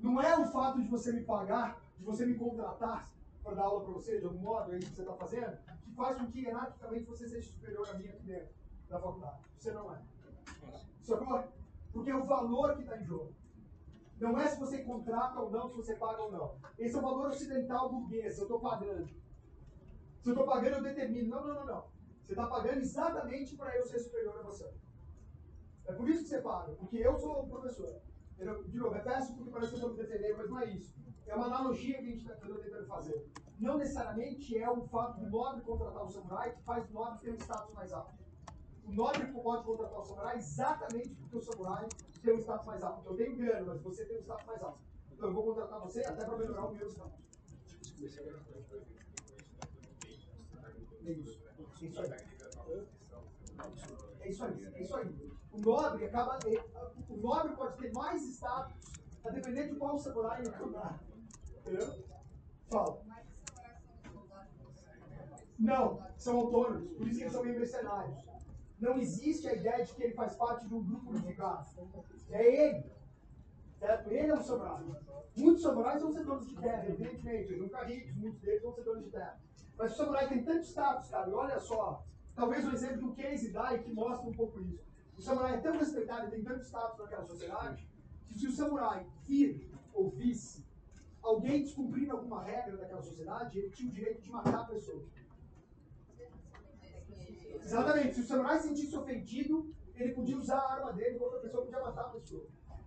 Não 0.00 0.20
é 0.20 0.36
o 0.36 0.50
fato 0.50 0.80
de 0.82 0.88
você 0.88 1.12
me 1.12 1.22
pagar, 1.22 1.80
de 1.96 2.04
você 2.04 2.26
me 2.26 2.34
contratar 2.34 3.08
para 3.42 3.54
dar 3.54 3.62
aula 3.62 3.84
para 3.84 3.92
você, 3.92 4.18
de 4.18 4.24
algum 4.24 4.38
modo, 4.38 4.72
é 4.72 4.78
isso 4.78 4.90
que 4.90 4.96
você 4.96 5.02
está 5.02 5.14
fazendo, 5.14 5.58
que 5.82 5.94
faz 5.94 6.18
com 6.18 6.30
que 6.30 6.40
hierarquicamente 6.40 7.04
você 7.06 7.28
seja 7.28 7.52
superior 7.52 7.88
a 7.90 7.94
mim 7.94 8.08
aqui 8.08 8.22
dentro 8.24 8.54
da 8.88 9.00
faculdade. 9.00 9.42
Você 9.56 9.72
não 9.72 9.94
é. 9.94 10.02
Sacou? 11.00 11.44
Porque 11.92 12.10
é 12.10 12.16
o 12.16 12.24
valor 12.24 12.76
que 12.76 12.82
está 12.82 12.96
em 12.96 13.04
jogo. 13.04 13.34
Não 14.20 14.38
é 14.38 14.46
se 14.46 14.60
você 14.60 14.84
contrata 14.84 15.40
ou 15.40 15.50
não, 15.50 15.68
se 15.68 15.76
você 15.76 15.96
paga 15.96 16.22
ou 16.22 16.30
não. 16.30 16.56
Esse 16.78 16.94
é 16.94 16.98
o 16.98 17.02
valor 17.02 17.30
ocidental 17.30 17.90
burguês, 17.90 18.38
eu 18.38 18.44
estou 18.44 18.60
pagando. 18.60 19.08
Se 20.20 20.28
eu 20.28 20.32
estou 20.32 20.46
pagando, 20.46 20.76
eu 20.76 20.82
determino. 20.82 21.28
Não, 21.28 21.46
não, 21.46 21.54
não, 21.54 21.66
não. 21.66 21.92
Você 22.24 22.32
está 22.32 22.46
pagando 22.46 22.78
exatamente 22.78 23.56
para 23.56 23.76
eu 23.76 23.84
ser 23.84 23.98
superior 23.98 24.38
a 24.38 24.42
você. 24.42 24.72
É 25.86 25.92
por 25.92 26.08
isso 26.08 26.22
que 26.22 26.28
você 26.28 26.40
paga, 26.40 26.72
porque 26.74 26.98
eu 26.98 27.18
sou 27.18 27.42
o 27.42 27.48
professor. 27.48 28.00
Eu, 28.38 28.64
de 28.64 28.78
novo, 28.78 28.94
é 28.94 29.00
péssimo 29.00 29.38
porque 29.38 29.50
parece 29.50 29.70
que 29.70 29.80
eu 29.80 29.88
estou 29.88 29.96
me 29.96 30.02
defendendo, 30.02 30.38
mas 30.38 30.50
não 30.50 30.58
é 30.60 30.70
isso. 30.70 30.94
É 31.26 31.34
uma 31.34 31.46
analogia 31.46 31.98
que 31.98 32.00
a 32.00 32.10
gente 32.10 32.22
está 32.22 32.34
tentando 32.34 32.86
fazer. 32.86 33.30
Não 33.58 33.78
necessariamente 33.78 34.58
é 34.58 34.68
o 34.68 34.82
fato 34.88 35.20
do 35.20 35.30
nobre 35.30 35.62
contratar 35.62 36.04
o 36.04 36.10
samurai 36.10 36.52
que 36.52 36.62
faz 36.62 36.88
o 36.90 36.92
nobre 36.92 37.20
ter 37.20 37.30
um 37.30 37.38
status 37.38 37.72
mais 37.74 37.92
alto. 37.92 38.12
O 38.84 38.92
nobre 38.92 39.26
pode 39.28 39.64
contratar 39.64 40.00
o 40.00 40.04
samurai 40.04 40.36
exatamente 40.36 41.14
porque 41.14 41.36
o 41.36 41.40
samurai 41.40 41.88
tem 42.22 42.34
um 42.34 42.38
status 42.38 42.66
mais 42.66 42.82
alto. 42.82 43.08
Eu 43.08 43.16
tenho 43.16 43.36
grana, 43.36 43.72
mas 43.72 43.82
você 43.82 44.04
tem 44.04 44.18
um 44.18 44.22
status 44.22 44.46
mais 44.46 44.62
alto. 44.62 44.80
Então 45.12 45.28
eu 45.28 45.34
vou 45.34 45.44
contratar 45.44 45.80
você 45.80 46.00
até 46.00 46.24
para 46.24 46.36
melhorar 46.36 46.66
o 46.66 46.74
meu 46.74 46.88
status. 46.88 47.22
É 51.04 51.12
isso. 51.12 51.42
É 51.82 52.02
aí. 52.02 52.32
É 54.20 54.28
isso 54.28 54.44
aí. 54.44 54.74
É 54.74 54.82
isso 54.82 54.96
aí. 54.96 55.32
O 55.52 55.60
nobre 55.60 56.04
acaba. 56.06 56.38
O 57.08 57.16
nobre 57.16 57.54
pode 57.54 57.76
ter 57.78 57.92
mais 57.92 58.22
status, 58.22 58.74
a 59.24 59.30
depender 59.30 59.68
de 59.68 59.76
qual 59.76 59.98
samurai 59.98 60.40
ele 60.40 60.50
contratar. 60.50 61.11
Entendeu? 61.62 62.04
Fala. 62.68 63.02
Não, 65.58 66.02
são 66.16 66.38
autônomos, 66.38 66.90
por 66.96 67.06
isso 67.06 67.18
que 67.18 67.22
eles 67.22 67.32
são 67.32 67.44
meio 67.44 67.58
mercenários. 67.58 68.18
Não 68.80 68.98
existe 68.98 69.48
a 69.48 69.54
ideia 69.54 69.84
de 69.84 69.94
que 69.94 70.02
ele 70.02 70.14
faz 70.14 70.34
parte 70.34 70.66
de 70.66 70.74
um 70.74 70.82
grupo 70.82 71.10
unificado. 71.10 71.64
É 72.30 72.66
ele. 72.66 72.92
Certo? 73.78 74.10
Ele 74.10 74.30
é 74.30 74.34
um 74.34 74.42
samurai. 74.42 74.82
Muitos 75.36 75.62
samurais 75.62 76.02
vão 76.02 76.12
ser 76.12 76.24
donos 76.24 76.48
de 76.48 76.56
terra, 76.56 76.88
evidentemente. 76.88 77.52
Eles 77.52 77.62
nunca 77.62 77.84
ricos, 77.84 78.16
muitos 78.16 78.40
deles 78.40 78.62
vão 78.62 78.72
ser 78.72 78.82
donos 78.82 79.04
de 79.04 79.10
terra. 79.10 79.40
Mas 79.78 79.92
o 79.92 79.96
samurai 79.96 80.28
tem 80.28 80.44
tanto 80.44 80.64
status, 80.64 81.08
cara. 81.08 81.30
E 81.30 81.32
olha 81.32 81.60
só, 81.60 82.04
talvez 82.34 82.66
o 82.66 82.72
exemplo 82.72 83.08
do 83.08 83.14
Casey 83.14 83.52
Dai 83.52 83.78
que 83.78 83.92
mostra 83.92 84.28
um 84.28 84.34
pouco 84.34 84.60
isso. 84.60 84.84
O 85.16 85.22
samurai 85.22 85.54
é 85.54 85.60
tão 85.60 85.78
respeitado 85.78 86.26
e 86.26 86.30
tem 86.30 86.42
tanto 86.42 86.64
status 86.64 86.98
naquela 86.98 87.24
sociedade 87.24 87.88
que 88.26 88.38
se 88.38 88.48
o 88.48 88.52
samurai 88.52 89.06
vir 89.26 89.70
ou 89.92 90.10
visse 90.10 90.64
alguém 91.22 91.62
descumprindo 91.62 92.12
alguma 92.12 92.42
regra 92.42 92.76
daquela 92.76 93.02
sociedade, 93.02 93.58
ele 93.58 93.70
tinha 93.70 93.88
o 93.88 93.92
direito 93.92 94.20
de 94.20 94.30
matar 94.30 94.60
a 94.60 94.64
pessoa. 94.64 95.02
Exatamente. 97.64 98.14
Se 98.14 98.20
o 98.20 98.24
samurai 98.24 98.58
se 98.58 98.68
sentisse 98.68 98.96
ofendido, 98.96 99.72
ele 99.94 100.12
podia 100.12 100.36
usar 100.36 100.58
a 100.58 100.72
arma 100.72 100.92
dele 100.92 101.18
contra 101.18 101.38
a 101.38 101.42
pessoa, 101.42 101.64
podia 101.64 101.80
matar 101.80 102.02
a 102.02 102.10
pessoa. 102.10 102.46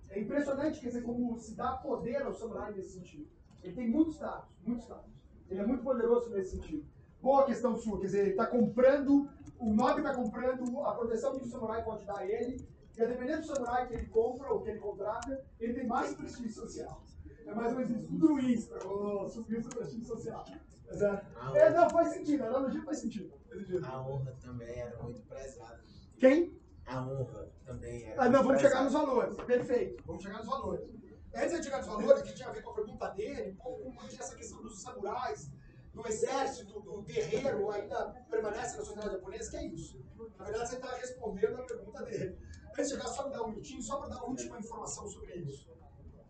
É 0.10 0.20
impressionante, 0.20 0.80
quer 0.80 0.88
dizer, 0.88 1.04
como 1.04 1.38
se 1.38 1.56
dá 1.56 1.78
poder 1.78 2.22
ao 2.22 2.34
samurai 2.34 2.74
nesse 2.74 2.94
sentido. 3.00 3.28
Ele 3.64 3.74
tem 3.74 3.90
muito 3.90 4.12
status, 4.12 4.50
muito 4.66 4.84
status. 4.84 5.12
Ele 5.50 5.60
é 5.60 5.66
muito 5.66 5.84
poderoso 5.84 6.30
nesse 6.30 6.58
sentido. 6.58 6.86
Boa 7.22 7.46
questão 7.46 7.76
sua, 7.76 8.00
quer 8.00 8.06
dizer, 8.06 8.20
ele 8.22 8.30
está 8.32 8.46
comprando, 8.46 9.28
o 9.58 9.74
nobre 9.74 10.04
está 10.04 10.14
comprando 10.14 10.80
a 10.82 10.94
proteção 10.94 11.38
que 11.38 11.46
o 11.46 11.48
samurai 11.48 11.84
pode 11.84 12.06
dar 12.06 12.20
a 12.20 12.28
ele, 12.28 12.68
e 12.96 13.02
a 13.02 13.08
depender 13.08 13.38
do 13.38 13.46
samurai 13.46 13.88
que 13.88 13.94
ele 13.96 14.06
compra 14.08 14.54
ou 14.54 14.62
que 14.62 14.70
ele 14.70 14.80
contrata, 14.80 15.44
ele 15.60 15.74
tem 15.74 15.88
mais 15.88 16.14
prestígio 16.14 16.52
social. 16.52 17.02
É 17.46 17.54
mais 17.54 17.72
ou 17.74 17.80
menos 17.80 18.44
isso, 18.50 18.70
para 18.70 19.30
subir 19.30 19.58
o 19.58 19.62
seu 19.62 19.70
prestígio 19.72 20.06
social. 20.06 20.46
Mas 20.88 21.02
é, 21.02 21.24
é, 21.56 21.70
não, 21.72 21.90
faz 21.90 22.14
sentido, 22.14 22.44
a 22.44 22.48
analogia 22.48 22.84
faz 22.84 23.00
sentido. 23.00 23.34
Faz 23.48 23.60
sentido. 23.60 23.86
A 23.86 24.02
honra 24.02 24.36
também 24.42 24.80
era 24.80 25.04
muito 25.04 25.22
prezada. 25.28 25.84
Quem? 26.18 26.60
A 26.86 27.02
honra 27.02 27.52
também 27.66 28.04
era 28.06 28.22
Ah, 28.24 28.30
não, 28.30 28.44
vamos 28.44 28.62
chegar 28.62 28.84
nos 28.84 28.94
prezada. 28.94 29.12
valores. 29.14 29.38
Perfeito, 29.46 30.04
vamos 30.06 30.24
chegar 30.24 30.38
nos 30.38 30.48
valores. 30.48 30.90
Antes 31.36 31.58
de 31.58 31.64
chegar 31.64 31.78
nos 31.80 31.88
valores, 31.88 32.22
que 32.22 32.34
tinha 32.34 32.48
a 32.48 32.52
ver 32.52 32.62
com 32.62 32.70
a 32.70 32.74
pergunta 32.76 33.10
dele, 33.10 33.56
como 33.58 33.78
como 33.84 34.08
tinha 34.08 34.22
essa 34.22 34.36
questão 34.36 34.62
dos 34.62 34.82
samurais, 34.82 35.52
do 35.94 36.08
exército, 36.08 36.80
do 36.82 37.02
guerreiro, 37.02 37.70
ainda 37.72 38.06
permanece 38.30 38.78
na 38.78 38.84
sociedade 38.86 39.16
japonesa, 39.16 39.52
que 39.52 39.58
é 39.58 39.66
isso. 39.68 40.00
Na 40.38 40.46
verdade, 40.46 40.70
você 40.70 40.76
está 40.76 40.96
respondendo 40.96 41.56
a 41.58 41.64
pergunta 41.64 42.04
dele. 42.04 42.38
Antes 42.72 42.88
de 42.90 42.96
chegar, 42.96 43.08
só 43.08 43.26
me 43.28 43.34
dar 43.34 43.44
um 43.44 43.50
minutinho, 43.50 43.82
só 43.82 43.98
para 43.98 44.10
dar 44.10 44.18
a 44.18 44.26
última 44.26 44.60
informação 44.60 45.08
sobre 45.08 45.36
isso. 45.36 45.75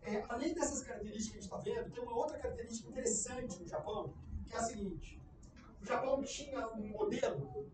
É, 0.06 0.24
além 0.28 0.54
dessas 0.54 0.82
características 0.84 1.26
que 1.26 1.38
a 1.38 1.40
gente 1.40 1.74
está 1.74 1.82
vendo, 1.82 1.92
tem 1.92 2.02
uma 2.02 2.16
outra 2.16 2.38
característica 2.38 2.88
interessante 2.88 3.60
no 3.60 3.66
Japão, 3.66 4.14
que 4.46 4.54
é 4.54 4.58
a 4.58 4.62
seguinte. 4.62 5.20
O 5.82 5.84
Japão 5.84 6.22
tinha 6.22 6.68
um 6.68 6.88
modelo 6.88 7.66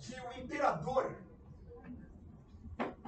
que 0.00 0.14
o 0.14 0.40
imperador 0.40 1.14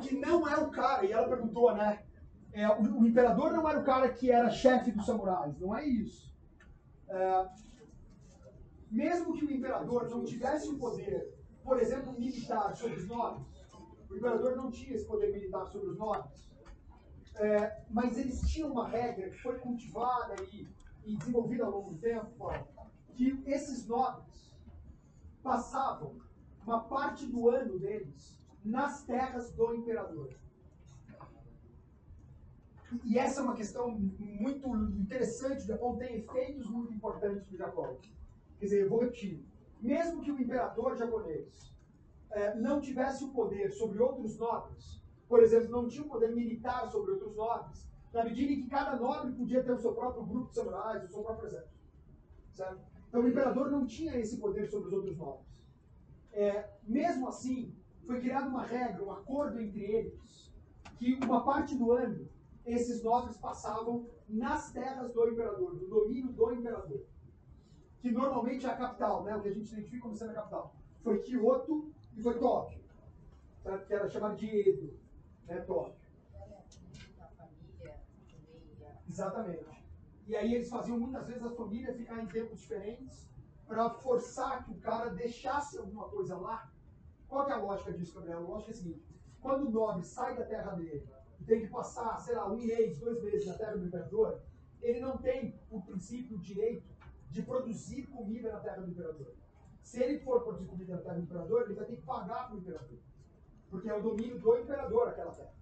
que 0.02 0.14
não 0.16 0.46
é 0.46 0.56
o 0.58 0.70
cara, 0.70 1.06
e 1.06 1.12
ela 1.12 1.28
perguntou, 1.28 1.74
né? 1.74 2.04
É, 2.52 2.68
o, 2.68 3.00
o 3.00 3.06
imperador 3.06 3.52
não 3.52 3.66
era 3.66 3.80
o 3.80 3.84
cara 3.84 4.12
que 4.12 4.30
era 4.30 4.50
chefe 4.50 4.90
dos 4.90 5.06
samurais, 5.06 5.58
não 5.58 5.74
é 5.74 5.86
isso. 5.86 6.30
É, 7.08 7.48
mesmo 8.90 9.32
que 9.32 9.44
o 9.44 9.50
imperador 9.50 10.10
não 10.10 10.22
tivesse 10.22 10.68
o 10.68 10.76
poder, 10.76 11.34
por 11.64 11.80
exemplo, 11.80 12.12
militar 12.12 12.76
sobre 12.76 12.98
os 12.98 13.06
nobres, 13.06 13.46
o 14.10 14.16
imperador 14.16 14.54
não 14.54 14.70
tinha 14.70 14.94
esse 14.94 15.06
poder 15.06 15.32
militar 15.32 15.66
sobre 15.68 15.88
os 15.88 15.96
nobres, 15.96 16.51
é, 17.36 17.80
mas 17.90 18.18
eles 18.18 18.40
tinham 18.42 18.70
uma 18.70 18.88
regra 18.88 19.30
que 19.30 19.38
foi 19.38 19.58
cultivada 19.58 20.34
e, 20.52 20.68
e 21.04 21.16
desenvolvida 21.16 21.64
ao 21.64 21.70
longo 21.70 21.90
do 21.90 21.98
tempo, 21.98 22.50
que 23.14 23.42
esses 23.46 23.86
nobres 23.86 24.52
passavam 25.42 26.20
uma 26.64 26.80
parte 26.84 27.26
do 27.26 27.48
ano 27.48 27.78
deles 27.78 28.40
nas 28.64 29.04
terras 29.04 29.50
do 29.52 29.74
imperador. 29.74 30.30
E 33.04 33.18
essa 33.18 33.40
é 33.40 33.42
uma 33.42 33.54
questão 33.54 33.90
muito 33.90 34.68
interessante. 34.76 35.62
O 35.62 35.66
Japão 35.66 35.96
tem 35.96 36.16
efeitos 36.16 36.68
muito 36.68 36.92
importantes 36.92 37.50
no 37.50 37.56
Japão. 37.56 37.96
Quer 38.58 38.66
dizer, 38.66 38.82
eu 38.82 38.90
vou 38.90 39.00
repetir. 39.00 39.42
Mesmo 39.80 40.20
que 40.20 40.30
o 40.30 40.40
imperador 40.40 40.96
japonês 40.96 41.74
eh, 42.30 42.54
não 42.54 42.80
tivesse 42.80 43.24
o 43.24 43.32
poder 43.32 43.72
sobre 43.72 44.00
outros 44.00 44.38
nobres, 44.38 45.01
por 45.32 45.42
exemplo, 45.42 45.70
não 45.70 45.88
tinha 45.88 46.04
o 46.04 46.10
poder 46.10 46.30
militar 46.34 46.90
sobre 46.90 47.12
outros 47.12 47.34
nobres, 47.34 47.90
na 48.12 48.22
medida 48.22 48.52
em 48.52 48.60
que 48.60 48.68
cada 48.68 48.96
nobre 48.96 49.32
podia 49.32 49.64
ter 49.64 49.72
o 49.72 49.78
seu 49.78 49.94
próprio 49.94 50.26
grupo 50.26 50.50
de 50.50 50.56
samurais, 50.56 51.02
o 51.02 51.08
seu 51.08 51.22
próprio 51.22 51.46
exército. 51.46 51.80
Certo? 52.52 52.82
Então 53.08 53.22
o 53.22 53.28
imperador 53.28 53.70
não 53.70 53.86
tinha 53.86 54.14
esse 54.18 54.36
poder 54.36 54.68
sobre 54.68 54.88
os 54.88 54.92
outros 54.92 55.16
nobres. 55.16 55.46
É, 56.32 56.68
mesmo 56.82 57.28
assim, 57.28 57.74
foi 58.06 58.20
criada 58.20 58.46
uma 58.46 58.62
regra, 58.62 59.02
um 59.02 59.10
acordo 59.10 59.58
entre 59.58 59.80
eles, 59.80 60.52
que 60.98 61.14
uma 61.24 61.42
parte 61.42 61.74
do 61.76 61.92
ano 61.92 62.28
esses 62.66 63.02
nobres 63.02 63.38
passavam 63.38 64.06
nas 64.28 64.70
terras 64.70 65.14
do 65.14 65.28
imperador, 65.30 65.74
no 65.80 65.88
domínio 65.88 66.30
do 66.30 66.52
imperador, 66.52 67.06
que 68.02 68.10
normalmente 68.10 68.66
é 68.66 68.68
a 68.68 68.76
capital, 68.76 69.24
né, 69.24 69.34
o 69.34 69.40
que 69.40 69.48
a 69.48 69.54
gente 69.54 69.72
identifica 69.72 70.02
como 70.02 70.14
sendo 70.14 70.32
a 70.32 70.34
capital. 70.34 70.76
Foi 71.02 71.20
Kyoto 71.20 71.90
e 72.18 72.22
foi 72.22 72.38
Tóquio, 72.38 72.82
que 73.86 73.94
era 73.94 74.06
chamado 74.10 74.36
de 74.36 74.46
Edo, 74.46 75.01
né, 75.46 75.60
também. 75.60 75.94
Exatamente. 79.08 79.66
E 80.26 80.36
aí 80.36 80.54
eles 80.54 80.70
faziam 80.70 80.98
muitas 80.98 81.26
vezes 81.26 81.42
a 81.44 81.50
família 81.50 81.94
ficar 81.94 82.22
em 82.22 82.26
tempos 82.26 82.60
diferentes 82.60 83.28
para 83.66 83.90
forçar 83.90 84.64
que 84.64 84.70
o 84.70 84.80
cara 84.80 85.10
deixasse 85.10 85.76
alguma 85.78 86.08
coisa 86.08 86.36
lá. 86.36 86.70
Qual 87.28 87.48
é 87.48 87.52
a 87.52 87.56
lógica 87.56 87.92
disso, 87.92 88.14
Gabriel? 88.14 88.38
A 88.38 88.40
lógica 88.40 88.70
é 88.70 88.74
a 88.74 88.76
seguinte: 88.76 89.04
quando 89.40 89.66
o 89.66 89.70
nobre 89.70 90.04
sai 90.04 90.36
da 90.36 90.44
terra 90.44 90.72
dele 90.72 91.06
e 91.40 91.44
tem 91.44 91.60
que 91.60 91.68
passar, 91.68 92.18
sei 92.20 92.36
lá, 92.36 92.50
um 92.50 92.56
mês, 92.56 92.98
dois 92.98 93.22
meses 93.22 93.46
na 93.46 93.54
terra 93.54 93.76
do 93.76 93.86
imperador, 93.86 94.40
ele 94.80 95.00
não 95.00 95.18
tem, 95.18 95.52
por 95.68 95.82
princípio, 95.82 96.36
o 96.36 96.40
direito 96.40 96.86
de 97.30 97.42
produzir 97.42 98.06
comida 98.06 98.52
na 98.52 98.60
terra 98.60 98.82
do 98.82 98.90
imperador. 98.90 99.34
Se 99.82 100.02
ele 100.02 100.20
for 100.20 100.42
produzir 100.42 100.66
comida 100.66 100.96
na 100.96 101.02
terra 101.02 101.14
do 101.14 101.22
imperador, 101.22 101.62
ele 101.62 101.74
vai 101.74 101.86
ter 101.86 101.96
que 101.96 102.02
pagar 102.02 102.46
para 102.46 102.54
o 102.54 102.58
imperador. 102.58 102.98
Porque 103.72 103.88
é 103.88 103.96
o 103.96 104.02
domínio 104.02 104.38
do 104.38 104.58
imperador 104.58 105.08
aquela 105.08 105.32
terra. 105.32 105.54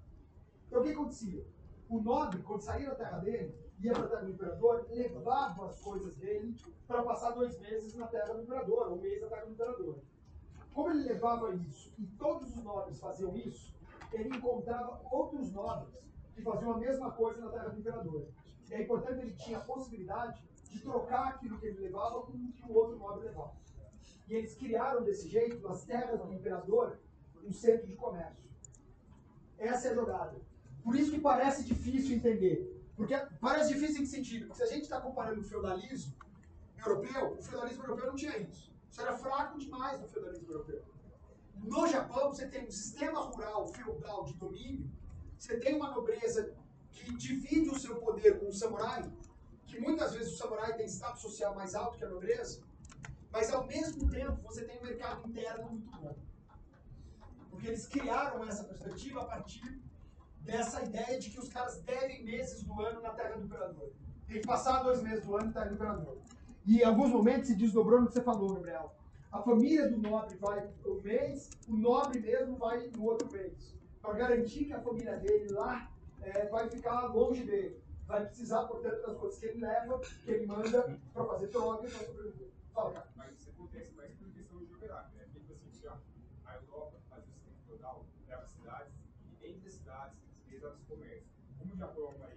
Então 0.66 0.80
o 0.80 0.84
que 0.84 0.90
acontecia? 0.90 1.46
O 1.88 2.00
nobre, 2.00 2.42
quando 2.42 2.60
saía 2.60 2.88
da 2.88 2.96
terra 2.96 3.18
dele, 3.18 3.54
ia 3.78 3.92
para 3.92 4.04
a 4.04 4.08
terra 4.08 4.22
do 4.22 4.30
imperador, 4.30 4.86
levava 4.90 5.66
as 5.66 5.80
coisas 5.80 6.16
dele 6.16 6.56
para 6.88 7.04
passar 7.04 7.30
dois 7.30 7.56
meses 7.60 7.94
na 7.94 8.08
terra 8.08 8.34
do 8.34 8.42
imperador, 8.42 8.92
um 8.92 9.00
mês 9.00 9.22
na 9.22 9.28
terra 9.28 9.44
do 9.44 9.52
imperador. 9.52 9.98
Como 10.74 10.90
ele 10.90 11.04
levava 11.04 11.54
isso 11.54 11.92
e 11.96 12.04
todos 12.18 12.56
os 12.56 12.64
nobres 12.64 12.98
faziam 12.98 13.36
isso, 13.36 13.72
ele 14.12 14.36
encontrava 14.36 15.00
outros 15.12 15.52
nobres 15.52 15.94
que 16.34 16.42
faziam 16.42 16.72
a 16.72 16.78
mesma 16.78 17.12
coisa 17.12 17.40
na 17.40 17.50
terra 17.50 17.68
do 17.68 17.78
imperador. 17.78 18.26
E 18.68 18.74
aí, 18.74 18.86
portanto, 18.86 19.20
ele 19.20 19.34
tinha 19.34 19.58
a 19.58 19.64
possibilidade 19.64 20.42
de 20.68 20.80
trocar 20.80 21.28
aquilo 21.28 21.60
que 21.60 21.66
ele 21.66 21.78
levava 21.78 22.22
com 22.22 22.32
o 22.32 22.52
que 22.52 22.64
o 22.68 22.74
outro 22.74 22.98
nobre 22.98 23.26
levava. 23.26 23.54
E 24.26 24.34
eles 24.34 24.56
criaram 24.56 25.04
desse 25.04 25.28
jeito, 25.28 25.60
nas 25.60 25.84
terras 25.84 26.20
do 26.20 26.32
imperador, 26.32 26.98
um 27.44 27.52
centro 27.52 27.86
de 27.86 27.94
comércio. 27.94 28.50
Essa 29.58 29.88
é 29.88 29.90
a 29.90 29.94
jogada. 29.94 30.40
Por 30.82 30.96
isso 30.96 31.10
que 31.10 31.20
parece 31.20 31.64
difícil 31.64 32.16
entender. 32.16 32.80
Porque 32.96 33.16
parece 33.40 33.74
difícil 33.74 33.98
em 33.98 34.04
que 34.04 34.10
sentido? 34.10 34.46
Porque 34.46 34.62
se 34.62 34.62
a 34.62 34.74
gente 34.74 34.82
está 34.82 35.00
comparando 35.00 35.40
o 35.40 35.44
feudalismo 35.44 36.14
europeu, 36.78 37.36
o 37.38 37.42
feudalismo 37.42 37.84
europeu 37.84 38.06
não 38.06 38.14
tinha 38.14 38.36
isso. 38.38 38.70
Isso 38.90 39.00
era 39.00 39.16
fraco 39.16 39.58
demais 39.58 40.00
no 40.00 40.08
feudalismo 40.08 40.50
europeu. 40.52 40.82
No 41.54 41.86
Japão, 41.86 42.28
você 42.32 42.46
tem 42.46 42.66
um 42.66 42.70
sistema 42.70 43.20
rural 43.20 43.68
feudal 43.68 44.24
de 44.24 44.34
domínio, 44.34 44.90
você 45.38 45.58
tem 45.58 45.76
uma 45.76 45.90
nobreza 45.90 46.54
que 46.90 47.14
divide 47.16 47.70
o 47.70 47.78
seu 47.78 47.96
poder 47.96 48.38
com 48.38 48.48
o 48.48 48.52
samurai, 48.52 49.10
que 49.66 49.78
muitas 49.78 50.12
vezes 50.14 50.34
o 50.34 50.36
samurai 50.36 50.74
tem 50.76 50.86
status 50.86 51.22
social 51.22 51.54
mais 51.54 51.74
alto 51.74 51.98
que 51.98 52.04
a 52.04 52.08
nobreza, 52.08 52.62
mas 53.30 53.52
ao 53.52 53.66
mesmo 53.66 54.08
tempo 54.10 54.42
você 54.42 54.64
tem 54.64 54.78
um 54.78 54.82
mercado 54.82 55.28
interno 55.28 55.70
muito 55.70 55.90
bom. 55.98 56.16
Porque 57.60 57.68
eles 57.68 57.86
criaram 57.86 58.42
essa 58.48 58.64
perspectiva 58.64 59.20
a 59.20 59.24
partir 59.26 59.78
dessa 60.40 60.82
ideia 60.82 61.20
de 61.20 61.28
que 61.28 61.38
os 61.38 61.50
caras 61.50 61.78
devem 61.82 62.24
meses 62.24 62.62
do 62.62 62.80
ano 62.80 63.02
na 63.02 63.10
terra 63.10 63.36
do 63.36 63.44
imperador. 63.44 63.92
Tem 64.26 64.40
que 64.40 64.46
passar 64.46 64.82
dois 64.82 65.02
meses 65.02 65.26
do 65.26 65.36
ano 65.36 65.48
na 65.48 65.52
terra 65.52 65.66
do 65.66 65.74
imperador. 65.74 66.18
E 66.64 66.78
em 66.78 66.84
alguns 66.84 67.10
momentos 67.10 67.48
se 67.48 67.54
desdobrou 67.54 68.00
no 68.00 68.06
que 68.06 68.14
você 68.14 68.22
falou, 68.22 68.54
Gabriel. 68.54 68.94
A 69.30 69.42
família 69.42 69.90
do 69.90 69.98
nobre 69.98 70.38
vai 70.38 70.70
um 70.86 71.02
mês, 71.02 71.50
o 71.68 71.76
nobre 71.76 72.18
mesmo 72.20 72.56
vai 72.56 72.86
no 72.88 73.04
outro 73.04 73.30
mês. 73.30 73.76
Para 74.00 74.14
garantir 74.14 74.64
que 74.64 74.72
a 74.72 74.80
família 74.80 75.18
dele 75.18 75.52
lá 75.52 75.90
é, 76.22 76.46
vai 76.46 76.66
ficar 76.70 77.08
longe 77.08 77.44
dele. 77.44 77.78
Vai 78.06 78.24
precisar, 78.24 78.64
portanto, 78.64 79.06
das 79.06 79.16
coisas 79.18 79.38
que 79.38 79.46
ele 79.46 79.60
leva, 79.60 79.98
que 79.98 80.30
ele 80.30 80.46
manda 80.46 80.98
para 81.12 81.24
fazer 81.26 81.48
troca 81.48 81.86
e 81.86 81.90
para 81.90 82.06
sobreviver. 82.06 82.48
Fala, 82.72 82.92
cara. 82.92 83.08
Mas 83.16 83.38
isso 83.38 83.50
acontece 83.50 83.92
mais 83.92 84.12
por 84.14 84.28
questão 84.30 84.64
geográfica, 84.64 85.18
né? 85.18 85.24
Porque, 85.30 85.40
tipo 85.40 85.52
assim, 85.52 85.82
já 85.82 85.96
a 86.46 86.54
Europa 86.56 86.98
faz 87.08 87.24
o 87.24 87.30
sistema 87.30 87.56
feudal, 87.66 88.04
leva 88.26 88.46
cidades, 88.46 88.92
e 89.40 89.46
entre 89.46 89.68
as 89.68 89.74
cidades, 89.74 90.18
eles 90.48 90.64
abrem 90.64 91.22
os 91.60 91.69
uma 91.88 92.30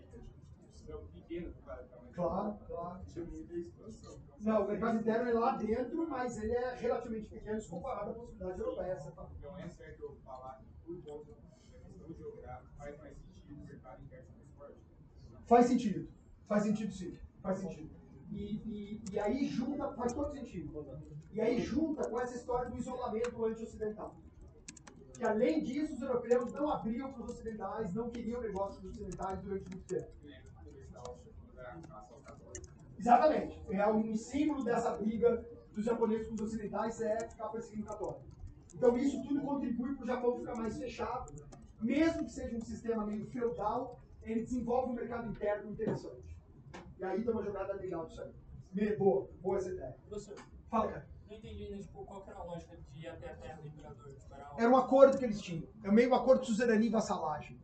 ilha, 1.34 1.54
praticamente. 1.64 2.14
Claro, 2.14 2.58
claro. 2.68 3.06
Tinha 3.08 3.26
muita 3.26 3.54
expansão. 3.54 4.20
Então, 4.40 4.54
Não, 4.54 4.66
o 4.66 4.68
mercado 4.68 5.00
interno 5.00 5.30
é 5.30 5.34
lá 5.34 5.56
dentro, 5.56 6.10
mas 6.10 6.38
ele 6.38 6.54
é 6.54 6.76
relativamente 6.76 7.30
pequeno 7.30 7.64
comparado 7.68 8.12
à 8.12 8.14
possibilidade 8.14 8.60
europeia. 8.60 8.98
Fala. 8.98 9.30
Então 9.38 9.58
é 9.58 9.68
certo 9.68 10.04
eu 10.04 10.16
falar 10.24 10.60
que 10.60 10.66
por 10.86 11.02
conta 11.04 11.32
da 11.72 11.80
questão 11.80 12.14
geográfica 12.14 12.72
faz 12.78 12.98
mais 13.00 13.18
sentido 13.18 13.54
o 13.54 13.66
mercado 13.66 14.04
interno 14.04 14.26
ser 14.26 14.38
mais 14.38 14.52
forte. 14.52 14.78
Faz 15.46 15.66
sentido. 15.66 16.10
Faz 16.48 16.64
sentido 16.64 16.94
sim. 16.94 17.18
Faz 17.42 17.58
sentido. 17.58 17.90
E, 18.32 18.56
e, 18.66 19.04
e 19.12 19.20
aí 19.20 19.48
junta, 19.48 19.92
faz 19.94 20.14
todo 20.14 20.32
sentido. 20.32 20.86
E 21.32 21.42
aí 21.42 21.60
junta 21.60 22.10
com 22.10 22.20
essa 22.20 22.36
história 22.36 22.70
do 22.70 22.78
isolamento 22.78 23.46
anti-ocidental. 23.46 24.16
Que 25.24 25.28
além 25.28 25.64
disso, 25.64 25.94
os 25.94 26.02
europeus 26.02 26.52
não 26.52 26.70
abriam 26.70 27.14
para 27.14 27.24
os 27.24 27.30
ocidentais, 27.30 27.94
não 27.94 28.10
queriam 28.10 28.42
negócio 28.42 28.82
com 28.82 28.88
os 28.90 28.94
ocidentais 28.94 29.40
durante 29.40 29.70
muito 29.70 29.88
tempo. 29.88 30.12
Exatamente. 33.00 33.62
É 33.70 33.88
um 33.88 34.18
símbolo 34.18 34.66
dessa 34.66 34.98
briga 34.98 35.48
dos 35.74 35.86
japoneses 35.86 36.28
com 36.28 36.34
os 36.34 36.42
ocidentais 36.42 37.00
é 37.00 37.30
ficar 37.30 37.48
perseguindo 37.48 37.88
católico. 37.88 38.26
Então 38.76 38.98
isso 38.98 39.24
tudo 39.24 39.40
contribui 39.44 39.96
para 39.96 40.04
o 40.04 40.08
Japão 40.08 40.40
ficar 40.40 40.58
mais 40.58 40.78
fechado. 40.78 41.32
Mesmo 41.82 42.26
que 42.26 42.32
seja 42.34 42.58
um 42.58 42.62
sistema 42.62 43.06
meio 43.06 43.26
feudal, 43.28 44.02
ele 44.24 44.42
desenvolve 44.42 44.92
um 44.92 44.96
mercado 44.96 45.30
interno 45.30 45.72
interessante. 45.72 46.38
E 47.00 47.06
aí 47.06 47.24
tem 47.24 47.32
uma 47.32 47.44
jogada 47.44 47.72
legal 47.76 48.08
disso 48.08 48.22
aí. 48.22 48.96
Boa, 48.98 49.30
boa 49.42 49.56
essa 49.56 49.72
ideia. 49.72 49.96
Professor, 50.06 50.36
Fala, 50.70 50.92
cara. 50.92 51.13
Não 51.34 51.40
entendi 51.40 51.64
ainda 51.64 51.78
tipo, 51.78 52.06
qual 52.06 52.24
era 52.28 52.40
a 52.40 52.44
lógica 52.44 52.78
de 52.78 53.00
ir 53.02 53.08
até 53.08 53.32
a 53.32 53.36
terra 53.36 53.62
do 53.62 53.68
imperador. 53.68 54.08
Era 54.32 54.48
Era 54.58 54.70
um 54.70 54.78
acordo 54.78 55.18
que 55.18 55.26
eles 55.26 55.42
tinham. 55.42 55.68
É 55.84 55.92
meio 55.92 56.12
um 56.12 56.16
acordo 56.16 56.42
de 56.42 56.48
suzerania 56.48 56.88
e 56.88 56.92
vassalagem. 56.92 57.60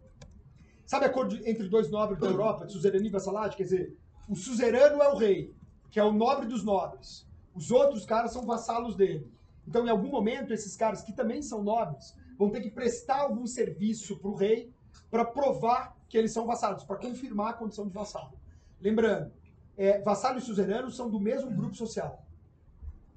Sabe 0.85 1.05
acordo 1.05 1.35
entre 1.47 1.67
dois 1.67 1.89
nobres 1.89 2.19
da 2.19 2.27
Europa, 2.27 2.65
de 2.65 2.73
suzerania 2.73 3.07
e 3.07 3.11
vassalagem? 3.11 3.55
Quer 3.55 3.63
dizer, 3.63 3.97
o 4.27 4.35
suzerano 4.35 5.01
é 5.01 5.09
o 5.09 5.15
rei, 5.15 5.53
que 5.91 5.99
é 5.99 6.03
o 6.03 6.11
nobre 6.11 6.47
dos 6.47 6.63
nobres. 6.63 7.27
Os 7.53 7.69
outros 7.69 8.05
caras 8.05 8.31
são 8.31 8.45
vassalos 8.45 8.95
dele. 8.95 9.31
Então, 9.67 9.85
em 9.85 9.89
algum 9.89 10.09
momento, 10.09 10.51
esses 10.51 10.75
caras 10.75 11.03
que 11.03 11.13
também 11.13 11.43
são 11.43 11.63
nobres 11.63 12.15
vão 12.37 12.49
ter 12.49 12.61
que 12.61 12.71
prestar 12.71 13.19
algum 13.19 13.45
serviço 13.45 14.17
para 14.17 14.29
o 14.29 14.35
rei 14.35 14.73
para 15.11 15.25
provar 15.25 15.95
que 16.07 16.17
eles 16.17 16.31
são 16.31 16.47
vassalos, 16.47 16.83
para 16.83 16.97
confirmar 16.97 17.51
a 17.51 17.53
condição 17.53 17.85
de 17.85 17.93
vassalo. 17.93 18.33
Lembrando, 18.81 19.31
é, 19.77 20.01
vassalo 20.01 20.39
e 20.39 20.41
suzerano 20.41 20.89
são 20.89 21.09
do 21.09 21.19
mesmo 21.19 21.51
grupo 21.51 21.75
social. 21.75 22.25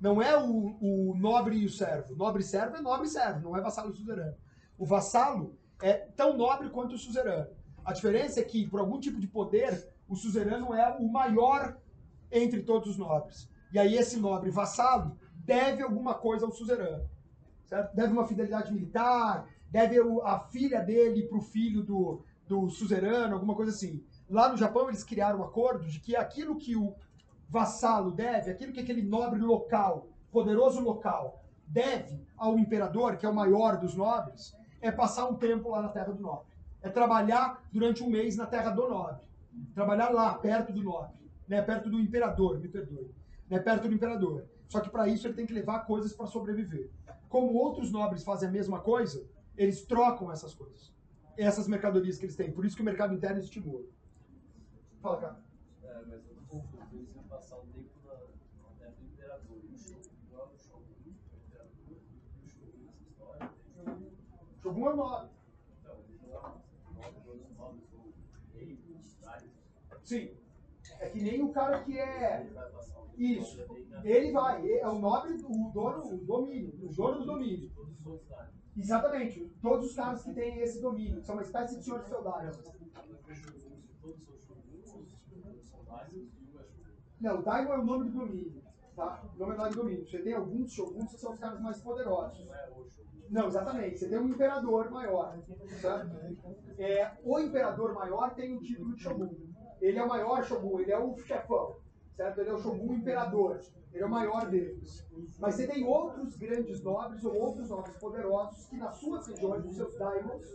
Não 0.03 0.21
é 0.21 0.37
o, 0.37 0.77
o 0.81 1.15
nobre 1.17 1.59
e 1.59 1.65
o 1.65 1.71
servo. 1.71 2.17
Nobre 2.17 2.43
e 2.43 2.45
servo 2.45 2.77
é 2.77 2.81
nobre 2.81 3.07
servo, 3.07 3.39
não 3.39 3.57
é 3.57 3.61
vassalo 3.61 3.93
e 3.93 3.97
suzerano. 3.97 4.35
O 4.77 4.85
vassalo 4.85 5.57
é 5.81 5.93
tão 5.93 6.37
nobre 6.37 6.71
quanto 6.71 6.97
o 6.97 6.99
suzerano. 6.99 7.49
A 7.85 7.93
diferença 7.93 8.41
é 8.41 8.43
que, 8.43 8.67
por 8.67 8.81
algum 8.81 8.99
tipo 8.99 9.21
de 9.21 9.29
poder, 9.29 9.89
o 10.09 10.17
suzerano 10.17 10.75
é 10.75 10.97
o 10.99 11.07
maior 11.09 11.79
entre 12.33 12.65
todos 12.65 12.89
os 12.89 12.99
nobres. 12.99 13.49
E 13.73 13.79
aí 13.79 13.95
esse 13.97 14.17
nobre 14.19 14.51
vassalo 14.51 15.17
deve 15.37 15.85
alguma 15.85 16.15
coisa 16.15 16.47
ao 16.47 16.51
suzerano. 16.51 17.09
Certo? 17.65 17.95
Deve 17.95 18.13
uma 18.13 18.27
fidelidade 18.27 18.73
militar, 18.73 19.47
deve 19.71 20.01
a 20.25 20.41
filha 20.41 20.81
dele 20.81 21.29
para 21.29 21.39
o 21.39 21.43
filho 21.43 21.81
do, 21.81 22.25
do 22.49 22.69
suzerano, 22.71 23.35
alguma 23.35 23.55
coisa 23.55 23.71
assim. 23.71 24.05
Lá 24.29 24.49
no 24.49 24.57
Japão 24.57 24.89
eles 24.89 25.05
criaram 25.05 25.39
um 25.39 25.45
acordo 25.45 25.87
de 25.87 26.01
que 26.01 26.17
aquilo 26.17 26.57
que 26.57 26.75
o 26.75 26.93
vassalo 27.53 28.11
deve, 28.11 28.51
aquilo 28.51 28.73
que 28.73 28.81
aquele 28.81 29.03
nobre 29.03 29.39
local, 29.39 30.09
poderoso 30.31 30.81
local, 30.81 31.45
deve 31.67 32.27
ao 32.35 32.59
imperador, 32.59 33.19
que 33.19 33.27
é 33.27 33.29
o 33.29 33.35
maior 33.35 33.77
dos 33.77 33.95
nobres, 33.95 34.57
é 34.81 34.91
passar 34.91 35.27
um 35.27 35.35
tempo 35.35 35.69
lá 35.69 35.83
na 35.83 35.91
terra 35.91 36.13
do 36.13 36.23
nobre. 36.23 36.47
É 36.81 36.89
trabalhar 36.89 37.63
durante 37.71 38.03
um 38.03 38.09
mês 38.09 38.37
na 38.39 38.47
terra 38.47 38.71
do 38.71 38.89
nobre. 38.89 39.21
Trabalhar 39.75 40.09
lá, 40.09 40.35
perto 40.35 40.73
do 40.73 40.83
nobre. 40.83 41.15
Né? 41.47 41.61
Perto 41.61 41.91
do 41.91 42.01
imperador, 42.01 42.59
me 42.59 42.69
perdoe. 42.69 43.15
Né? 43.51 43.59
Perto 43.59 43.87
do 43.87 43.95
imperador. 43.95 44.47
Só 44.67 44.81
que 44.81 44.89
para 44.89 45.07
isso 45.07 45.27
ele 45.27 45.35
tem 45.35 45.45
que 45.45 45.53
levar 45.53 45.81
coisas 45.81 46.15
para 46.15 46.27
sobreviver. 46.27 46.91
Como 47.29 47.53
outros 47.53 47.93
nobres 47.93 48.25
fazem 48.25 48.49
a 48.49 48.53
mesma 48.53 48.81
coisa, 48.81 49.23
eles 49.59 49.85
trocam 49.85 50.33
essas 50.33 50.55
coisas. 50.55 50.91
Essas 51.37 51.69
mercadorias 51.69 52.17
que 52.17 52.25
eles 52.25 52.35
têm. 52.35 52.51
Por 52.51 52.65
isso 52.65 52.75
que 52.75 52.83
o 52.83 52.85
mercado 52.85 53.13
interno 53.15 53.41
estimula. 53.41 53.85
Fala, 55.03 55.17
cara. 55.19 55.37
É, 55.83 56.01
mas 56.09 56.25
eu 56.25 56.35
tô 56.35 56.57
confuso. 56.57 56.83
Eles 56.93 57.15
iam 57.15 57.25
passar 57.25 57.57
um 57.57 57.67
tempo 57.67 57.91
na, 58.07 58.15
na 58.15 58.71
terra 58.79 58.93
do 58.99 59.05
imperador. 59.05 59.59
E 59.63 59.75
o 59.75 59.79
Shogun, 59.79 60.11
não 60.31 60.41
era 60.41 60.49
o 60.49 60.57
Shogun, 60.57 60.83
o 61.05 61.11
imperador, 61.11 61.71
e 61.89 62.45
o 62.45 62.49
Shogun 62.49 62.85
nessa 62.87 63.03
história. 63.03 63.51
Shogun 64.63 64.91
é 64.91 64.95
nove. 64.95 65.29
Sim. 70.05 70.31
É 71.01 71.09
que 71.09 71.21
nem 71.21 71.43
o 71.43 71.53
cara 71.53 71.83
que 71.83 71.99
é. 71.99 72.49
Isso. 73.17 73.59
Ele 74.05 74.33
vai. 74.33 74.71
É 74.71 74.89
o 74.89 74.99
nobre, 74.99 75.35
o 75.45 75.71
dono, 75.71 76.15
o 76.15 76.25
domínio. 76.25 76.73
O 76.81 76.95
dono 76.95 77.19
do 77.19 77.27
domínio. 77.27 77.71
Exatamente. 78.77 79.53
Todos 79.61 79.91
os 79.91 79.97
caras 79.97 80.23
que 80.23 80.33
têm 80.33 80.61
esse 80.61 80.81
domínio. 80.81 81.23
São 81.23 81.35
uma 81.35 81.43
espécie 81.43 81.77
de 81.77 81.85
senhores 81.85 82.09
feudais. 82.09 82.57
Não, 87.21 87.39
o 87.39 87.43
Daimon 87.43 87.73
é 87.73 87.79
o 87.79 87.85
nome 87.85 88.11
do 88.11 88.19
domínio. 88.19 88.63
Tá? 88.95 89.25
O 89.35 89.39
nome 89.39 89.55
é 89.55 89.69
do 89.69 89.77
domínio. 89.77 90.07
Você 90.07 90.19
tem 90.19 90.35
alguns 90.35 90.73
shoguns 90.73 91.11
que 91.13 91.19
são 91.19 91.33
os 91.33 91.39
caras 91.41 91.61
mais 91.61 91.81
poderosos. 91.81 92.45
Não 92.47 92.55
é 92.55 92.71
o 92.71 92.89
Shogun. 92.89 93.12
Não, 93.33 93.47
exatamente. 93.47 93.99
Você 93.99 94.09
tem 94.11 94.19
um 94.19 94.29
imperador 94.29 94.91
maior. 94.91 95.39
Certo? 95.81 96.11
É, 96.79 97.13
o 97.25 97.39
imperador 97.39 97.95
maior 97.95 98.35
tem 98.35 98.55
o 98.55 98.61
título 98.61 98.95
de 98.95 99.03
shogun. 99.03 99.35
Ele 99.81 99.99
é 99.99 100.05
o 100.05 100.09
maior 100.09 100.45
shogun, 100.45 100.81
ele 100.81 100.93
é 100.93 100.99
o 100.99 101.17
chefão. 101.17 101.77
Certo? 102.15 102.41
Ele 102.41 102.51
é 102.51 102.53
o 102.53 102.59
shogun 102.59 102.93
imperador. 102.93 103.59
Ele 103.91 104.03
é 104.03 104.07
o 104.07 104.11
maior 104.11 104.51
deles. 104.51 105.09
Mas 105.39 105.55
você 105.55 105.67
tem 105.67 105.83
outros 105.83 106.37
grandes 106.37 106.83
nobres 106.83 107.25
ou 107.25 107.35
outros 107.35 107.71
nobres 107.71 107.97
poderosos 107.97 108.67
que 108.67 108.77
nas 108.77 108.97
suas 108.99 109.27
regiões, 109.27 109.65
nos 109.65 109.77
seus 109.77 109.97
daimons, 109.97 110.47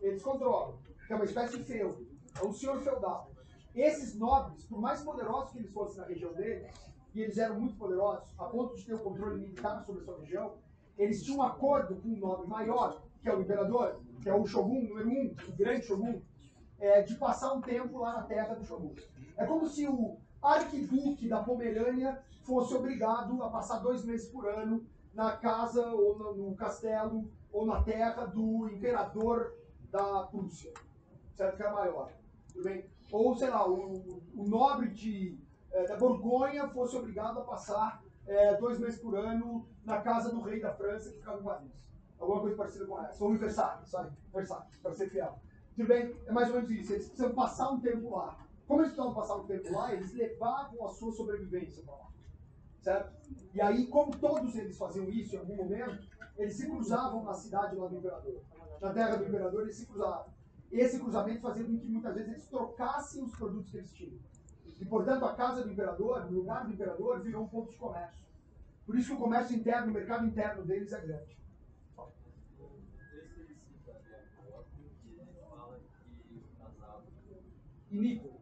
eles 0.00 0.20
controlam. 0.20 0.76
É 1.08 1.14
uma 1.14 1.24
espécie 1.24 1.56
de 1.56 1.64
feudo. 1.64 2.04
É 2.36 2.44
um 2.44 2.52
senhor 2.52 2.80
feudal. 2.80 3.30
Esses 3.76 4.18
nobres, 4.18 4.64
por 4.64 4.80
mais 4.80 5.02
poderosos 5.02 5.52
que 5.52 5.58
eles 5.58 5.70
fossem 5.70 6.00
na 6.00 6.06
região 6.08 6.32
deles, 6.34 6.66
e 7.14 7.20
eles 7.22 7.38
eram 7.38 7.60
muito 7.60 7.76
poderosos, 7.76 8.28
a 8.36 8.44
ponto 8.46 8.74
de 8.74 8.84
ter 8.84 8.94
o 8.94 8.98
controle 8.98 9.38
militar 9.38 9.84
sobre 9.84 10.02
a 10.02 10.04
sua 10.04 10.18
região, 10.18 10.54
eles 10.96 11.22
tinham 11.22 11.38
um 11.38 11.42
acordo 11.42 11.96
com 11.96 12.08
um 12.08 12.16
nobre 12.16 12.46
maior, 12.46 13.02
que 13.20 13.28
é 13.28 13.34
o 13.34 13.40
imperador, 13.40 14.00
que 14.22 14.28
é 14.28 14.34
o 14.34 14.46
shogun 14.46 14.82
número 14.82 15.08
um, 15.08 15.34
o 15.48 15.52
grande 15.52 15.86
shogun, 15.86 16.20
é, 16.78 17.02
de 17.02 17.14
passar 17.16 17.52
um 17.52 17.60
tempo 17.60 17.98
lá 17.98 18.14
na 18.14 18.22
terra 18.22 18.54
do 18.54 18.64
shogun. 18.64 18.94
É 19.36 19.44
como 19.44 19.66
se 19.66 19.86
o 19.88 20.16
arquiduque 20.42 21.28
da 21.28 21.42
Pomerânia 21.42 22.22
fosse 22.42 22.74
obrigado 22.74 23.42
a 23.42 23.48
passar 23.48 23.78
dois 23.78 24.04
meses 24.04 24.28
por 24.28 24.46
ano 24.46 24.84
na 25.14 25.36
casa 25.36 25.86
ou 25.88 26.18
no, 26.18 26.34
no 26.34 26.54
castelo 26.54 27.30
ou 27.52 27.64
na 27.64 27.82
terra 27.82 28.26
do 28.26 28.68
imperador 28.68 29.54
da 29.90 30.24
Prússia, 30.24 30.72
certo? 31.36 31.56
Que 31.56 31.62
é 31.62 31.70
maior. 31.70 32.12
Tudo 32.52 32.64
bem? 32.64 32.84
Ou, 33.10 33.34
sei 33.36 33.48
lá, 33.48 33.68
o, 33.68 34.22
o 34.34 34.44
nobre 34.48 34.90
de, 34.90 35.38
eh, 35.72 35.86
da 35.86 35.96
Borgonha 35.96 36.68
fosse 36.68 36.96
obrigado 36.96 37.38
a 37.38 37.44
passar 37.44 38.02
é, 38.26 38.56
dois 38.56 38.78
meses 38.78 39.00
por 39.00 39.16
ano 39.16 39.68
na 39.84 40.00
casa 40.00 40.30
do 40.30 40.40
rei 40.40 40.60
da 40.60 40.72
França 40.72 41.10
que 41.10 41.18
ficava 41.18 41.40
em 41.40 41.44
Paris. 41.44 41.84
Alguma 42.18 42.40
coisa 42.40 42.56
parecida 42.56 42.86
com 42.86 43.00
essa. 43.00 43.24
Ou 43.24 43.34
em 43.34 43.38
Versalhes, 43.38 43.88
sabe? 43.88 44.16
Versalhes, 44.32 44.76
para 44.78 44.94
ser 44.94 45.10
fiel. 45.10 45.38
Tudo 45.76 45.88
bem? 45.88 46.16
É 46.26 46.32
mais 46.32 46.48
ou 46.48 46.54
menos 46.56 46.70
isso. 46.70 46.92
Eles 46.92 47.08
precisam 47.08 47.34
passar 47.34 47.70
um 47.70 47.80
tempo 47.80 48.10
lá. 48.16 48.38
Como 48.66 48.80
eles 48.80 48.92
precisavam 48.92 49.14
passar 49.14 49.36
um 49.36 49.46
tempo 49.46 49.72
lá, 49.72 49.92
eles 49.92 50.14
levavam 50.14 50.86
a 50.86 50.88
sua 50.88 51.12
sobrevivência 51.12 51.82
para 51.82 51.94
lá. 51.94 52.08
Certo? 52.80 53.12
E 53.52 53.60
aí, 53.60 53.86
como 53.88 54.16
todos 54.16 54.54
eles 54.56 54.76
faziam 54.76 55.08
isso 55.08 55.34
em 55.34 55.38
algum 55.38 55.56
momento, 55.56 56.06
eles 56.36 56.54
se 56.54 56.66
cruzavam 56.66 57.22
na 57.24 57.34
cidade 57.34 57.76
lá 57.76 57.88
do 57.88 57.96
imperador. 57.96 58.40
Na 58.80 58.92
terra 58.92 59.16
do 59.16 59.24
imperador, 59.24 59.62
eles 59.62 59.76
se 59.76 59.86
cruzavam. 59.86 60.32
Esse 60.70 60.98
cruzamento 60.98 61.40
fazia 61.40 61.64
com 61.64 61.78
que 61.78 61.86
muitas 61.86 62.14
vezes 62.14 62.32
eles 62.32 62.46
trocassem 62.46 63.22
os 63.22 63.36
produtos 63.36 63.70
que 63.70 63.76
eles 63.78 63.92
tinham. 63.92 64.18
E, 64.80 64.84
portanto, 64.84 65.24
a 65.24 65.34
casa 65.34 65.62
do 65.62 65.70
imperador, 65.70 66.26
o 66.26 66.32
lugar 66.32 66.64
do 66.64 66.72
imperador, 66.72 67.20
virou 67.20 67.44
um 67.44 67.48
ponto 67.48 67.70
de 67.70 67.76
comércio. 67.76 68.24
Por 68.84 68.98
isso 68.98 69.08
que 69.08 69.14
o 69.14 69.18
comércio 69.18 69.56
interno, 69.56 69.90
o 69.90 69.94
mercado 69.94 70.26
interno 70.26 70.64
deles 70.64 70.92
é 70.92 71.00
grande. 71.00 71.34
E 77.90 77.96
Nico? 77.96 78.40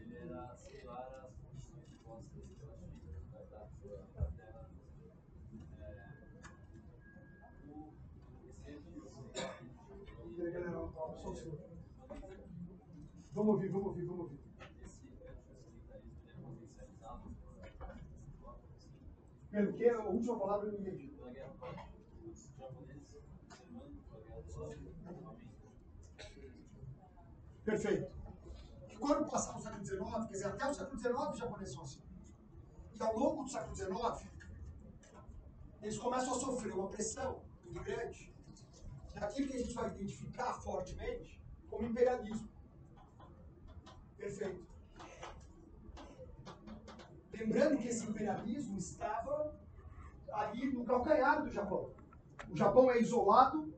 Ele 0.00 0.16
era 0.16 0.56
similar 0.56 1.22
às 1.22 1.36
condições 1.36 1.92
impostas 1.92 2.44
pela 2.58 2.78
China 2.88 3.44
da 3.50 4.20
da 4.20 4.30
terra. 4.30 4.70
O 10.24 10.34
Peraí, 10.34 10.52
galera, 10.52 10.78
ó, 10.78 11.12
só 11.14 11.30
um 11.30 11.36
segundo. 11.36 11.70
Vamos 13.40 13.54
ouvir, 13.54 13.70
vamos 13.70 13.86
ouvir, 13.86 14.04
vamos 14.04 14.20
ouvir. 14.20 14.40
Pelo 19.50 19.72
que? 19.72 19.88
A 19.88 20.04
última 20.04 20.38
palavra 20.38 20.66
eu 20.66 20.72
não 20.72 20.80
entendi. 20.80 21.10
Perfeito. 27.64 28.12
E 28.90 28.96
quando 28.96 29.30
passar 29.30 29.56
o 29.56 29.62
século 29.62 29.86
XIX, 29.86 30.26
quer 30.26 30.32
dizer, 30.32 30.46
até 30.46 30.66
o 30.66 30.74
século 30.74 30.98
XIX 30.98 31.14
os 31.30 31.38
japoneses 31.38 31.74
são 31.74 31.82
assim. 31.82 32.02
E 32.92 33.02
ao 33.02 33.18
longo 33.18 33.44
do 33.44 33.50
século 33.50 33.74
XIX, 33.74 34.30
eles 35.80 35.96
começam 35.96 36.34
a 36.34 36.40
sofrer 36.40 36.74
uma 36.74 36.90
pressão 36.90 37.42
muito 37.64 37.82
grande 37.82 38.34
daquilo 39.14 39.48
que 39.48 39.56
a 39.56 39.60
gente 39.60 39.72
vai 39.72 39.88
identificar 39.88 40.52
fortemente 40.60 41.42
como 41.70 41.86
imperialismo. 41.86 42.59
Perfeito. 44.20 44.66
Lembrando 47.32 47.78
que 47.78 47.88
esse 47.88 48.06
imperialismo 48.06 48.76
estava 48.76 49.58
ali 50.30 50.70
no 50.70 50.84
calcanhar 50.84 51.42
do 51.42 51.50
Japão. 51.50 51.90
O 52.50 52.56
Japão 52.56 52.90
é 52.90 53.00
isolado, 53.00 53.72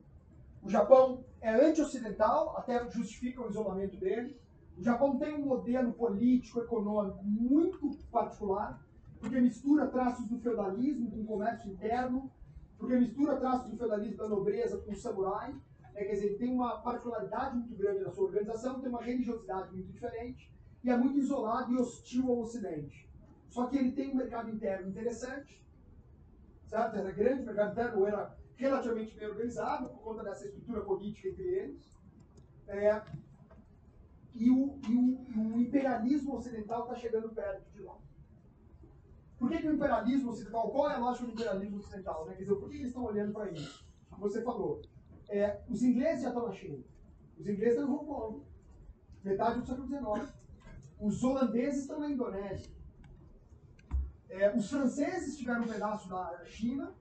o 0.61 0.69
Japão 0.69 1.23
é 1.39 1.49
anti-ocidental, 1.49 2.57
até 2.57 2.89
justifica 2.91 3.41
o 3.41 3.49
isolamento 3.49 3.95
dele. 3.95 4.37
O 4.77 4.83
Japão 4.83 5.17
tem 5.17 5.33
um 5.33 5.45
modelo 5.45 5.93
político, 5.93 6.59
econômico 6.59 7.23
muito 7.23 7.97
particular, 8.11 8.85
porque 9.19 9.39
mistura 9.39 9.87
traços 9.87 10.27
do 10.27 10.39
feudalismo 10.39 11.09
com 11.09 11.21
o 11.21 11.25
comércio 11.25 11.71
interno, 11.71 12.29
porque 12.77 12.97
mistura 12.97 13.37
traços 13.37 13.71
do 13.71 13.77
feudalismo 13.77 14.17
da 14.17 14.27
nobreza 14.27 14.77
com 14.79 14.91
o 14.91 14.95
samurai. 14.95 15.55
Né? 15.93 16.03
Quer 16.03 16.13
dizer, 16.13 16.25
ele 16.25 16.37
tem 16.37 16.53
uma 16.53 16.81
particularidade 16.81 17.57
muito 17.57 17.75
grande 17.75 18.03
na 18.03 18.11
sua 18.11 18.25
organização, 18.25 18.79
tem 18.79 18.89
uma 18.89 19.01
religiosidade 19.01 19.71
muito 19.71 19.91
diferente, 19.91 20.51
e 20.83 20.89
é 20.89 20.97
muito 20.97 21.17
isolado 21.17 21.71
e 21.71 21.77
hostil 21.77 22.29
ao 22.29 22.39
Ocidente. 22.39 23.09
Só 23.47 23.67
que 23.67 23.77
ele 23.77 23.91
tem 23.91 24.11
um 24.11 24.15
mercado 24.15 24.49
interno 24.49 24.89
interessante, 24.89 25.63
certo? 26.65 26.97
Era 26.97 27.11
grande, 27.11 27.43
o 27.43 27.45
mercado 27.45 27.71
interno 27.71 28.05
era 28.05 28.37
relativamente 28.55 29.15
bem 29.15 29.27
organizado, 29.27 29.89
por 29.89 30.01
conta 30.01 30.23
dessa 30.23 30.45
estrutura 30.45 30.81
política 30.81 31.29
entre 31.29 31.43
eles. 31.43 31.93
É, 32.67 33.01
e, 34.33 34.49
o, 34.49 34.79
e 34.89 34.95
o, 34.95 35.55
o 35.55 35.59
imperialismo 35.59 36.35
ocidental 36.35 36.83
está 36.83 36.95
chegando 36.95 37.29
perto 37.29 37.69
de 37.71 37.81
lá. 37.81 37.97
Por 39.37 39.49
que, 39.49 39.57
que, 39.59 39.67
o 39.67 39.73
imperialismo 39.73 40.31
ocidental, 40.31 40.71
qual 40.71 40.89
é 40.89 40.95
a 40.95 40.99
lógica 40.99 41.25
do 41.25 41.33
imperialismo 41.33 41.77
ocidental? 41.77 42.25
Né? 42.25 42.33
Quer 42.33 42.43
dizer, 42.43 42.55
por 42.55 42.69
que 42.69 42.77
eles 42.77 42.87
estão 42.87 43.03
olhando 43.03 43.33
para 43.33 43.51
isso? 43.51 43.85
Você 44.17 44.41
falou, 44.41 44.81
é, 45.33 45.59
os 45.67 45.81
ingleses 45.81 46.21
já 46.21 46.29
estão 46.29 46.47
na 46.47 46.53
China, 46.53 46.77
os 47.39 47.47
ingleses 47.47 47.79
estão 47.79 47.89
em 47.89 47.97
Hong 47.97 48.05
Kong, 48.05 48.43
metade 49.23 49.61
do 49.61 49.65
século 49.65 49.87
XIX. 49.87 50.33
Os 50.99 51.23
holandeses 51.23 51.81
estão 51.81 51.99
na 51.99 52.09
Indonésia. 52.09 52.71
É, 54.29 54.55
os 54.55 54.69
franceses 54.69 55.35
tiveram 55.35 55.63
um 55.63 55.67
pedaço 55.67 56.07
da 56.07 56.45
China 56.45 56.93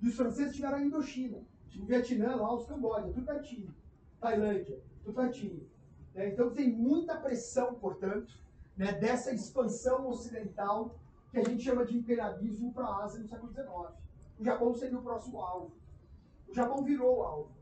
e 0.00 0.08
os 0.08 0.14
franceses 0.14 0.54
tiveram 0.54 0.78
a 0.78 0.82
Indochina. 0.82 1.42
O 1.76 1.84
Vietnã, 1.84 2.36
lá, 2.36 2.54
os 2.54 2.66
Camboja, 2.66 3.12
tudo 3.12 3.26
pertinho. 3.26 3.74
Tailândia, 4.20 4.80
tudo 5.02 5.16
pertinho. 5.16 5.68
Né? 6.14 6.28
Então 6.28 6.50
tem 6.50 6.70
muita 6.70 7.16
pressão, 7.16 7.74
portanto, 7.74 8.32
né, 8.76 8.92
dessa 8.92 9.32
expansão 9.32 10.06
ocidental 10.08 11.00
que 11.32 11.38
a 11.38 11.44
gente 11.44 11.64
chama 11.64 11.84
de 11.84 11.96
imperialismo 11.96 12.72
para 12.72 12.86
a 12.86 13.04
Ásia 13.04 13.20
no 13.20 13.28
século 13.28 13.52
XIX. 13.52 13.68
O 14.38 14.44
Japão 14.44 14.72
seria 14.72 14.98
o 14.98 15.02
próximo 15.02 15.40
alvo. 15.40 15.72
O 16.46 16.54
Japão 16.54 16.84
virou 16.84 17.18
o 17.18 17.22
alvo. 17.22 17.61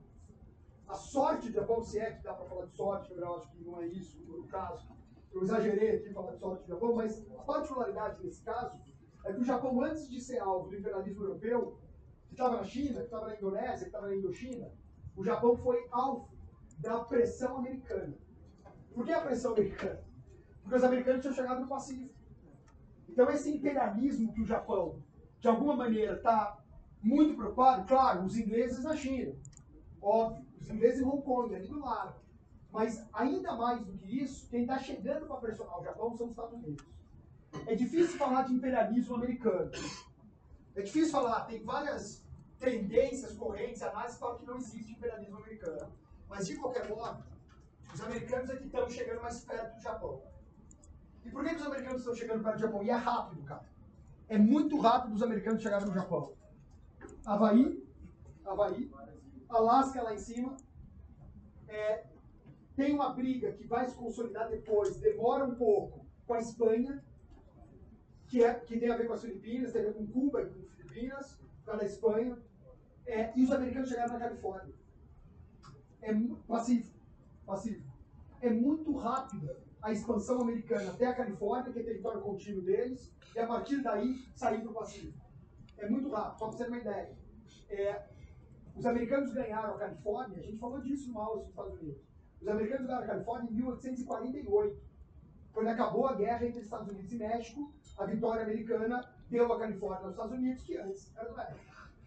A 0.91 0.95
sorte 0.95 1.47
do 1.47 1.53
Japão, 1.53 1.81
se 1.81 2.01
é 2.01 2.11
que 2.11 2.25
dá 2.25 2.35
para 2.35 2.47
falar 2.47 2.67
de 2.67 2.75
sorte, 2.75 3.13
eu 3.13 3.37
acho 3.37 3.49
que 3.53 3.63
não 3.63 3.81
é 3.81 3.87
isso 3.87 4.19
o 4.29 4.45
caso. 4.49 4.89
Eu 5.33 5.41
exagerei 5.41 5.97
aqui 5.97 6.13
falar 6.13 6.33
de 6.33 6.41
sorte 6.41 6.65
do 6.65 6.69
Japão, 6.69 6.97
mas 6.97 7.25
a 7.31 7.43
particularidade 7.43 8.25
nesse 8.25 8.43
caso 8.43 8.77
é 9.25 9.33
que 9.33 9.41
o 9.41 9.45
Japão, 9.45 9.81
antes 9.85 10.11
de 10.11 10.21
ser 10.21 10.41
alvo 10.41 10.69
do 10.69 10.77
imperialismo 10.77 11.23
europeu, 11.23 11.79
que 12.27 12.35
estava 12.35 12.57
na 12.57 12.65
China, 12.65 12.99
que 12.99 13.05
estava 13.05 13.29
na 13.29 13.37
Indonésia, 13.37 13.79
que 13.79 13.85
estava 13.85 14.09
na 14.09 14.17
Indochina, 14.17 14.73
o 15.17 15.25
Japão 15.25 15.57
foi 15.57 15.87
alvo 15.93 16.29
da 16.79 16.99
pressão 17.05 17.59
americana. 17.59 18.19
Por 18.93 19.05
que 19.05 19.13
a 19.13 19.21
pressão 19.21 19.53
americana? 19.53 20.03
Porque 20.61 20.77
os 20.77 20.83
americanos 20.83 21.21
tinham 21.21 21.35
chegado 21.35 21.61
no 21.61 21.69
Pacífico. 21.69 22.15
Então 23.09 23.31
esse 23.31 23.49
imperialismo 23.49 24.33
que 24.33 24.43
o 24.43 24.47
Japão, 24.47 25.01
de 25.39 25.47
alguma 25.47 25.77
maneira, 25.77 26.15
está 26.15 26.59
muito 27.01 27.37
preocupado, 27.37 27.87
claro, 27.87 28.25
os 28.25 28.37
ingleses 28.37 28.83
na 28.83 28.97
China, 28.97 29.33
óbvio, 30.03 30.50
os 30.61 30.69
ingleses 30.69 31.01
em 31.01 31.05
Hong 31.05 31.23
Kong, 31.23 31.55
ali 31.55 31.67
do 31.67 31.81
lado. 31.81 32.21
Mas 32.73 33.05
ainda 33.13 33.55
mais 33.57 33.85
do 33.85 33.93
que 33.93 34.23
isso, 34.23 34.49
quem 34.49 34.63
está 34.63 34.79
chegando 34.79 35.27
para 35.27 35.37
pressionar 35.37 35.81
o 35.81 35.85
Japão 35.85 36.17
são 36.17 36.27
os 36.27 36.33
Estados 36.33 36.55
Unidos. 36.55 36.85
É 37.67 37.75
difícil 37.75 38.17
falar 38.17 38.43
de 38.43 38.55
imperialismo 38.55 39.17
americano. 39.17 39.71
É 40.77 40.83
difícil 40.83 41.11
falar, 41.11 41.47
tem 41.47 41.63
várias 41.65 42.25
tendências, 42.61 43.37
correntes, 43.37 43.83
análises 43.83 44.15
que 44.15 44.21
falam 44.21 44.39
que 44.39 44.47
não 44.47 44.57
existe 44.57 44.93
imperialismo 44.93 45.39
americano. 45.39 45.93
Mas 46.29 46.47
de 46.47 46.57
qualquer 46.57 46.89
modo, 46.89 47.25
os 47.93 48.01
americanos 48.01 48.51
é 48.51 48.57
que 48.57 48.67
estão 48.67 48.89
chegando 48.89 49.23
mais 49.23 49.41
perto 49.41 49.75
do 49.75 49.83
Japão. 49.83 50.23
E 51.25 51.31
por 51.31 51.45
que, 51.45 51.51
que 51.51 51.57
os 51.57 51.67
americanos 51.67 52.01
estão 52.01 52.15
chegando 52.15 52.45
perto 52.45 52.57
do 52.57 52.61
Japão? 52.61 52.83
E 52.85 52.91
é 52.91 52.95
rápido, 52.95 53.43
cara. 53.43 53.65
É 54.29 54.39
muito 54.39 54.79
rápido 54.79 55.15
os 55.15 55.23
americanos 55.23 55.61
chegarem 55.61 55.89
no 55.89 55.93
Japão. 55.93 56.33
Havaí, 57.27 57.85
Havaí, 58.45 58.91
Alasca 59.51 60.03
lá 60.03 60.15
em 60.15 60.19
cima. 60.19 60.57
É, 61.69 62.05
tem 62.77 62.95
uma 62.95 63.11
briga 63.11 63.53
que 63.53 63.67
vai 63.67 63.87
se 63.87 63.95
consolidar 63.95 64.49
depois, 64.49 64.97
demora 64.97 65.45
um 65.45 65.55
pouco, 65.55 66.07
com 66.27 66.35
a 66.35 66.39
Espanha, 66.39 67.05
que, 68.27 68.43
é, 68.43 68.55
que 68.55 68.79
tem 68.79 68.91
a 68.91 68.97
ver 68.97 69.07
com 69.07 69.13
as 69.13 69.23
Filipinas, 69.23 69.73
tem 69.73 69.83
a 69.83 69.85
ver 69.87 69.95
com 69.95 70.07
Cuba 70.07 70.43
e 70.43 70.47
com 70.47 70.63
Filipinas, 70.77 71.39
causa 71.65 71.81
da 71.81 71.87
Espanha. 71.87 72.39
É, 73.07 73.33
e 73.37 73.45
os 73.45 73.51
americanos 73.51 73.89
chegaram 73.89 74.13
na 74.13 74.21
Califórnia. 74.21 74.75
É 76.03 76.13
passivo, 76.47 76.93
passivo. 77.45 77.85
É 78.41 78.51
muito 78.51 78.97
rápida 78.97 79.61
a 79.83 79.93
expansão 79.93 80.41
americana 80.41 80.91
até 80.91 81.07
a 81.07 81.15
Califórnia, 81.15 81.73
que 81.73 81.81
é 81.81 81.83
território 81.83 82.21
contínuo 82.21 82.63
deles, 82.63 83.13
e 83.35 83.39
a 83.39 83.47
partir 83.47 83.83
daí 83.83 84.15
sair 84.35 84.61
para 84.61 84.71
o 84.71 84.75
Pacífico. 84.75 85.19
É 85.79 85.89
muito 85.89 86.09
rápido, 86.11 86.39
só 86.39 86.49
para 86.49 86.57
você 86.57 86.65
ter 86.65 86.71
uma 86.71 86.79
ideia. 86.79 87.17
É, 87.69 88.10
os 88.81 88.87
americanos 88.87 89.35
ganharam 89.35 89.75
a 89.75 89.79
Califórnia, 89.79 90.39
a 90.39 90.43
gente 90.43 90.57
falou 90.57 90.81
disso 90.81 91.17
aula 91.19 91.41
dos 91.41 91.51
Estados 91.51 91.75
Unidos. 91.75 92.03
Os 92.41 92.49
americanos 92.49 92.87
ganharam 92.87 93.05
a 93.05 93.09
Califórnia 93.09 93.51
em 93.51 93.55
1848. 93.55 94.81
Quando 95.53 95.69
acabou 95.69 96.07
a 96.07 96.15
guerra 96.15 96.47
entre 96.47 96.63
Estados 96.63 96.89
Unidos 96.89 97.13
e 97.13 97.17
México, 97.17 97.71
a 97.99 98.07
vitória 98.07 98.43
americana 98.43 99.07
deu 99.29 99.53
a 99.53 99.59
Califórnia 99.59 100.07
aos 100.07 100.13
Estados 100.13 100.33
Unidos, 100.33 100.63
que 100.63 100.79
antes 100.79 101.15
era 101.15 101.29
do 101.29 101.37
México. 101.37 101.61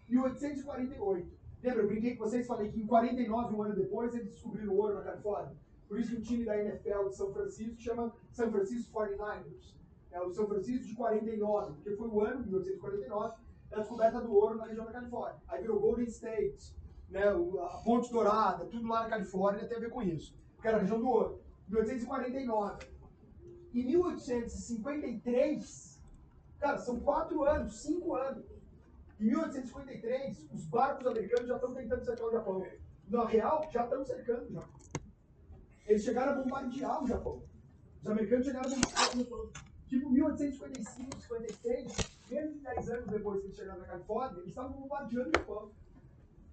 1848. 0.08 1.28
Lembra, 1.62 1.82
eu 1.82 1.86
brinquei 1.86 2.16
com 2.16 2.24
vocês, 2.24 2.44
falei 2.44 2.72
que 2.72 2.80
em 2.80 2.86
49, 2.86 3.54
um 3.54 3.62
ano 3.62 3.76
depois, 3.76 4.12
eles 4.12 4.32
descobriram 4.32 4.74
ouro 4.74 4.96
na 4.96 5.02
Califórnia. 5.02 5.56
Por 5.88 6.00
isso 6.00 6.16
o 6.16 6.20
time 6.20 6.44
da 6.44 6.60
NFL 6.60 7.08
de 7.08 7.16
São 7.16 7.32
Francisco 7.32 7.80
chama 7.80 8.12
São 8.32 8.50
Francisco 8.50 8.92
49ers. 8.92 9.74
É 10.10 10.20
o 10.20 10.32
São 10.32 10.48
Francisco 10.48 10.84
de 10.84 10.94
49, 10.96 11.74
porque 11.74 11.94
foi 11.94 12.08
o 12.08 12.20
ano, 12.20 12.40
1849, 12.40 13.36
da 13.74 13.80
descoberta 13.80 14.20
do 14.20 14.32
ouro 14.32 14.56
na 14.56 14.66
região 14.66 14.86
da 14.86 14.92
Califórnia. 14.92 15.40
Aí 15.48 15.62
virou 15.62 15.80
Golden 15.80 16.06
State, 16.06 16.74
né, 17.08 17.28
a 17.28 17.78
Ponte 17.84 18.10
Dourada, 18.10 18.64
tudo 18.66 18.88
lá 18.88 19.04
na 19.04 19.08
Califórnia 19.08 19.66
tem 19.66 19.76
a 19.76 19.80
ver 19.80 19.90
com 19.90 20.02
isso, 20.02 20.36
porque 20.54 20.68
era 20.68 20.78
a 20.78 20.80
região 20.80 20.98
do 20.98 21.08
ouro. 21.08 21.40
1849. 21.68 22.86
Em 23.74 23.86
1853, 23.86 25.94
Cara, 26.64 26.78
são 26.78 26.98
quatro 26.98 27.44
anos, 27.44 27.82
cinco 27.82 28.14
anos. 28.14 28.42
Em 29.20 29.26
1853, 29.26 30.48
os 30.50 30.64
barcos 30.64 31.06
americanos 31.06 31.46
já 31.46 31.56
estão 31.56 31.74
tentando 31.74 32.02
cercar 32.02 32.26
o 32.26 32.32
Japão. 32.32 32.66
Na 33.06 33.26
real, 33.26 33.68
já 33.70 33.84
estão 33.84 34.02
cercando 34.02 34.48
o 34.48 34.52
Japão. 34.54 34.80
Eles 35.86 36.02
chegaram 36.02 36.32
a 36.32 36.42
bombardear 36.42 37.04
o 37.04 37.06
Japão. 37.06 37.42
Os 38.00 38.08
americanos 38.08 38.46
chegaram 38.46 38.66
a 38.66 38.74
bombardear 38.74 39.14
o 39.14 39.18
Japão. 39.18 39.50
Tipo, 39.88 40.10
1855, 40.10 41.20
56, 41.20 42.13
menos 42.30 42.54
de 42.54 42.60
10 42.60 42.90
anos 42.90 43.06
depois 43.06 43.40
que 43.40 43.46
eles 43.46 43.56
chegaram 43.56 43.80
na 43.80 43.86
Califórnia, 43.86 44.38
eles 44.38 44.48
estavam 44.48 44.72
bombardeando 44.72 45.28
o 45.28 45.38
Japão. 45.38 45.70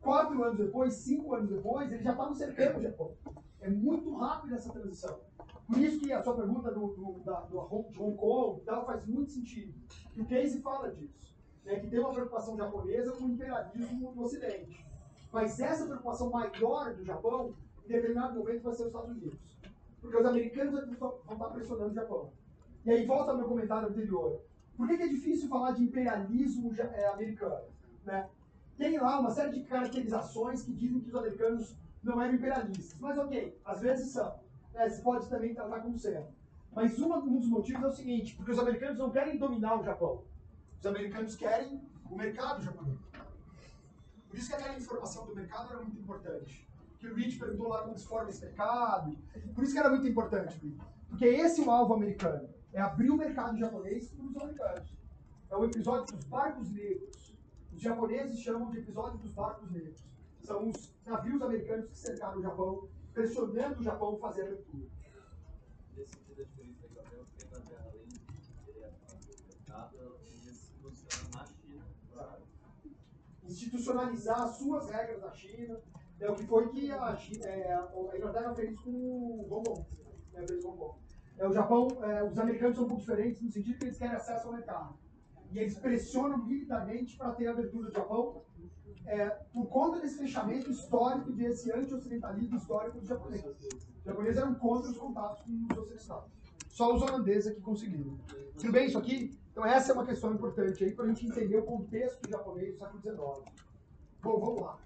Quatro 0.02 0.44
anos 0.44 0.58
depois, 0.58 0.94
cinco 0.96 1.36
anos 1.36 1.50
depois, 1.50 1.92
eles 1.92 2.04
já 2.04 2.12
estavam 2.12 2.34
cercando 2.34 2.80
o 2.80 2.82
Japão. 2.82 3.12
É 3.60 3.70
muito 3.70 4.14
rápido 4.16 4.56
essa 4.56 4.72
transição. 4.72 5.20
Por 5.68 5.78
isso 5.78 6.00
que 6.00 6.12
a 6.12 6.24
sua 6.24 6.36
pergunta 6.36 6.72
do, 6.72 6.88
do, 6.88 7.20
da, 7.24 7.42
do 7.42 7.60
Hong 7.60 7.90
de 7.90 8.02
Hong 8.02 8.18
Kong 8.18 8.62
tal 8.66 8.86
faz 8.86 9.06
muito 9.06 9.32
sentido. 9.32 9.74
E 10.16 10.22
o 10.22 10.26
Casey 10.26 10.60
fala 10.62 10.92
disso. 10.92 11.32
Né, 11.64 11.80
que 11.80 11.88
tem 11.88 12.00
uma 12.00 12.12
preocupação 12.12 12.58
japonesa 12.58 13.12
com 13.12 13.26
o 13.26 13.30
imperialismo 13.30 14.12
no 14.16 14.24
Ocidente. 14.24 14.84
Mas 15.32 15.60
essa 15.60 15.86
preocupação 15.86 16.30
maior 16.32 16.94
do 16.94 17.06
Japão, 17.06 17.54
em 17.86 17.88
determinado 17.88 18.38
momento, 18.38 18.64
vai 18.64 18.74
ser 18.74 18.82
os 18.82 18.88
Estados 18.88 19.12
Unidos. 19.12 19.40
Porque 20.02 20.18
os 20.18 20.26
americanos 20.26 20.74
vão 20.98 21.20
estar 21.32 21.50
pressionando 21.50 21.92
o 21.92 21.94
Japão. 21.94 22.32
E 22.84 22.92
aí 22.92 23.06
volta 23.06 23.32
ao 23.32 23.38
meu 23.38 23.48
comentário 23.48 23.88
anterior. 23.88 24.42
Por 24.82 24.88
que, 24.88 24.98
que 24.98 25.04
é 25.04 25.08
difícil 25.10 25.48
falar 25.48 25.74
de 25.74 25.84
imperialismo 25.84 26.74
é, 26.76 27.06
americano? 27.10 27.66
Né? 28.04 28.28
Tem 28.80 29.00
lá 29.00 29.20
uma 29.20 29.30
série 29.30 29.52
de 29.52 29.64
caracterizações 29.66 30.64
que 30.64 30.74
dizem 30.74 31.00
que 31.00 31.08
os 31.10 31.14
americanos 31.16 31.78
não 32.02 32.20
eram 32.20 32.34
imperialistas. 32.34 33.00
Mas 33.00 33.16
ok, 33.16 33.62
às 33.64 33.80
vezes 33.80 34.12
são. 34.12 34.40
Né? 34.74 34.90
Você 34.90 35.04
pode 35.04 35.30
também 35.30 35.54
tratar 35.54 35.82
como 35.82 36.00
sendo. 36.00 36.26
Mas 36.74 36.98
uma- 36.98 37.20
um 37.20 37.38
dos 37.38 37.48
motivos 37.48 37.84
é 37.84 37.88
o 37.90 37.92
seguinte, 37.92 38.36
porque 38.36 38.54
os 38.54 38.58
americanos 38.58 38.98
não 38.98 39.12
querem 39.12 39.38
dominar 39.38 39.80
o 39.80 39.84
Japão. 39.84 40.24
Os 40.80 40.86
americanos 40.88 41.36
querem 41.36 41.80
o 42.10 42.16
mercado 42.16 42.64
japonês. 42.64 42.98
Por 44.30 44.36
isso 44.40 44.50
que 44.50 44.56
aquela 44.56 44.76
informação 44.80 45.28
do 45.28 45.36
mercado 45.36 45.74
era 45.74 45.84
muito 45.84 46.00
importante. 46.00 46.68
Que 46.98 47.08
o 47.08 47.14
Rich 47.14 47.38
perguntou 47.38 47.68
lá 47.68 47.84
como 47.84 47.96
se 47.96 48.08
forma 48.08 48.32
esse 48.32 48.44
mercado. 48.44 49.16
Por 49.54 49.64
isso 49.64 49.74
que 49.74 49.80
era 49.80 49.92
muito 49.92 50.08
importante. 50.08 50.60
Porque 51.08 51.26
esse 51.26 51.62
é 51.62 51.66
o 51.66 51.70
alvo 51.70 51.94
americano. 51.94 52.50
É 52.74 52.82
abrir 52.82 53.10
o 53.10 53.18
mercado 53.18 53.58
japonês 53.58 54.10
para 54.10 54.26
os 54.26 54.38
americanos. 54.38 54.98
É 55.50 55.56
o 55.58 55.66
episódio 55.66 56.16
dos 56.16 56.26
barcos 56.26 56.72
negros. 56.72 57.36
Os 57.74 57.82
japoneses 57.82 58.40
chamam 58.40 58.72
de 58.72 58.80
episódio 58.80 59.20
dos 59.20 59.34
barcos 59.34 59.70
negros. 59.72 60.02
São 60.40 60.70
os 60.70 60.94
navios 61.06 61.42
americanos 61.42 61.90
que 61.90 61.98
cercaram 61.98 62.40
o 62.40 62.42
Japão, 62.42 62.88
pressionando 63.14 63.80
o 63.80 63.84
Japão 63.84 64.16
a 64.16 64.20
fazer 64.20 64.44
a 64.44 64.46
abertura. 64.46 64.88
Nesse 65.96 66.14
sentido, 66.14 66.42
a 66.42 66.46
diferença 66.46 66.88
que 66.88 66.96
Gabriel 66.96 67.26
tem 67.38 67.50
na 67.50 67.60
Terra, 67.60 67.90
além 67.90 68.08
de 68.08 68.20
querer 68.20 68.86
a 68.86 69.48
mercado, 69.48 69.98
ela 70.00 70.18
queria 70.20 70.54
se 70.54 70.72
posicionar 70.82 71.36
na 71.36 71.46
China. 71.46 71.86
institucionalizar 73.44 74.42
as 74.42 74.58
suas 74.58 74.90
regras 74.90 75.22
na 75.22 75.32
China. 75.32 75.82
É 76.20 76.30
o 76.30 76.36
que 76.36 76.46
foi 76.46 76.70
que 76.70 76.92
a, 76.92 77.16
China, 77.18 77.46
é, 77.46 77.74
a 77.74 78.18
Inglaterra 78.18 78.54
fez 78.56 78.80
com 78.80 78.90
o 78.90 79.48
Hong 79.52 79.66
Kong. 79.66 79.86
Né, 80.32 80.48
fez 80.48 80.64
Hong 80.64 80.78
Kong. 80.78 81.11
É, 81.42 81.48
o 81.48 81.52
Japão, 81.52 81.88
é, 82.04 82.24
os 82.24 82.38
americanos 82.38 82.76
são 82.76 82.86
um 82.86 82.88
pouco 82.88 83.02
diferentes 83.02 83.42
no 83.42 83.52
sentido 83.52 83.80
que 83.80 83.86
eles 83.86 83.98
querem 83.98 84.16
acesso 84.16 84.46
ao 84.46 84.54
mercado. 84.54 84.94
E 85.52 85.58
eles 85.58 85.76
pressionam 85.76 86.38
militarmente 86.38 87.18
para 87.18 87.32
ter 87.32 87.48
a 87.48 87.52
abertura 87.52 87.88
do 87.88 87.94
Japão 87.94 88.44
é, 89.08 89.28
por 89.52 89.66
conta 89.66 90.00
desse 90.00 90.20
fechamento 90.20 90.70
histórico, 90.70 91.32
desse 91.32 91.72
anti-ocidentalismo 91.72 92.58
histórico 92.58 93.00
dos 93.00 93.08
japoneses. 93.08 93.44
Os 93.98 94.06
japoneses 94.06 94.38
eram 94.38 94.54
contra 94.54 94.92
os 94.92 94.98
contatos 94.98 95.42
com 95.42 95.52
os 95.52 95.78
ocidentais. 95.80 96.32
Só 96.68 96.96
os 96.96 97.02
holandeses 97.02 97.48
é 97.48 97.56
que 97.56 97.62
conseguiram. 97.62 98.20
Tudo 98.60 98.72
bem 98.72 98.86
isso 98.86 99.00
aqui? 99.00 99.36
Então 99.52 99.66
essa 99.66 99.92
é 99.92 99.96
uma 99.96 100.06
questão 100.06 100.32
importante 100.36 100.84
aí 100.84 100.94
para 100.94 101.06
a 101.06 101.08
gente 101.08 101.26
entender 101.26 101.58
o 101.58 101.64
contexto 101.64 102.30
japonês 102.30 102.76
do 102.76 102.78
século 102.78 103.02
XIX. 103.02 103.18
Bom, 104.22 104.40
vamos 104.40 104.62
lá. 104.62 104.80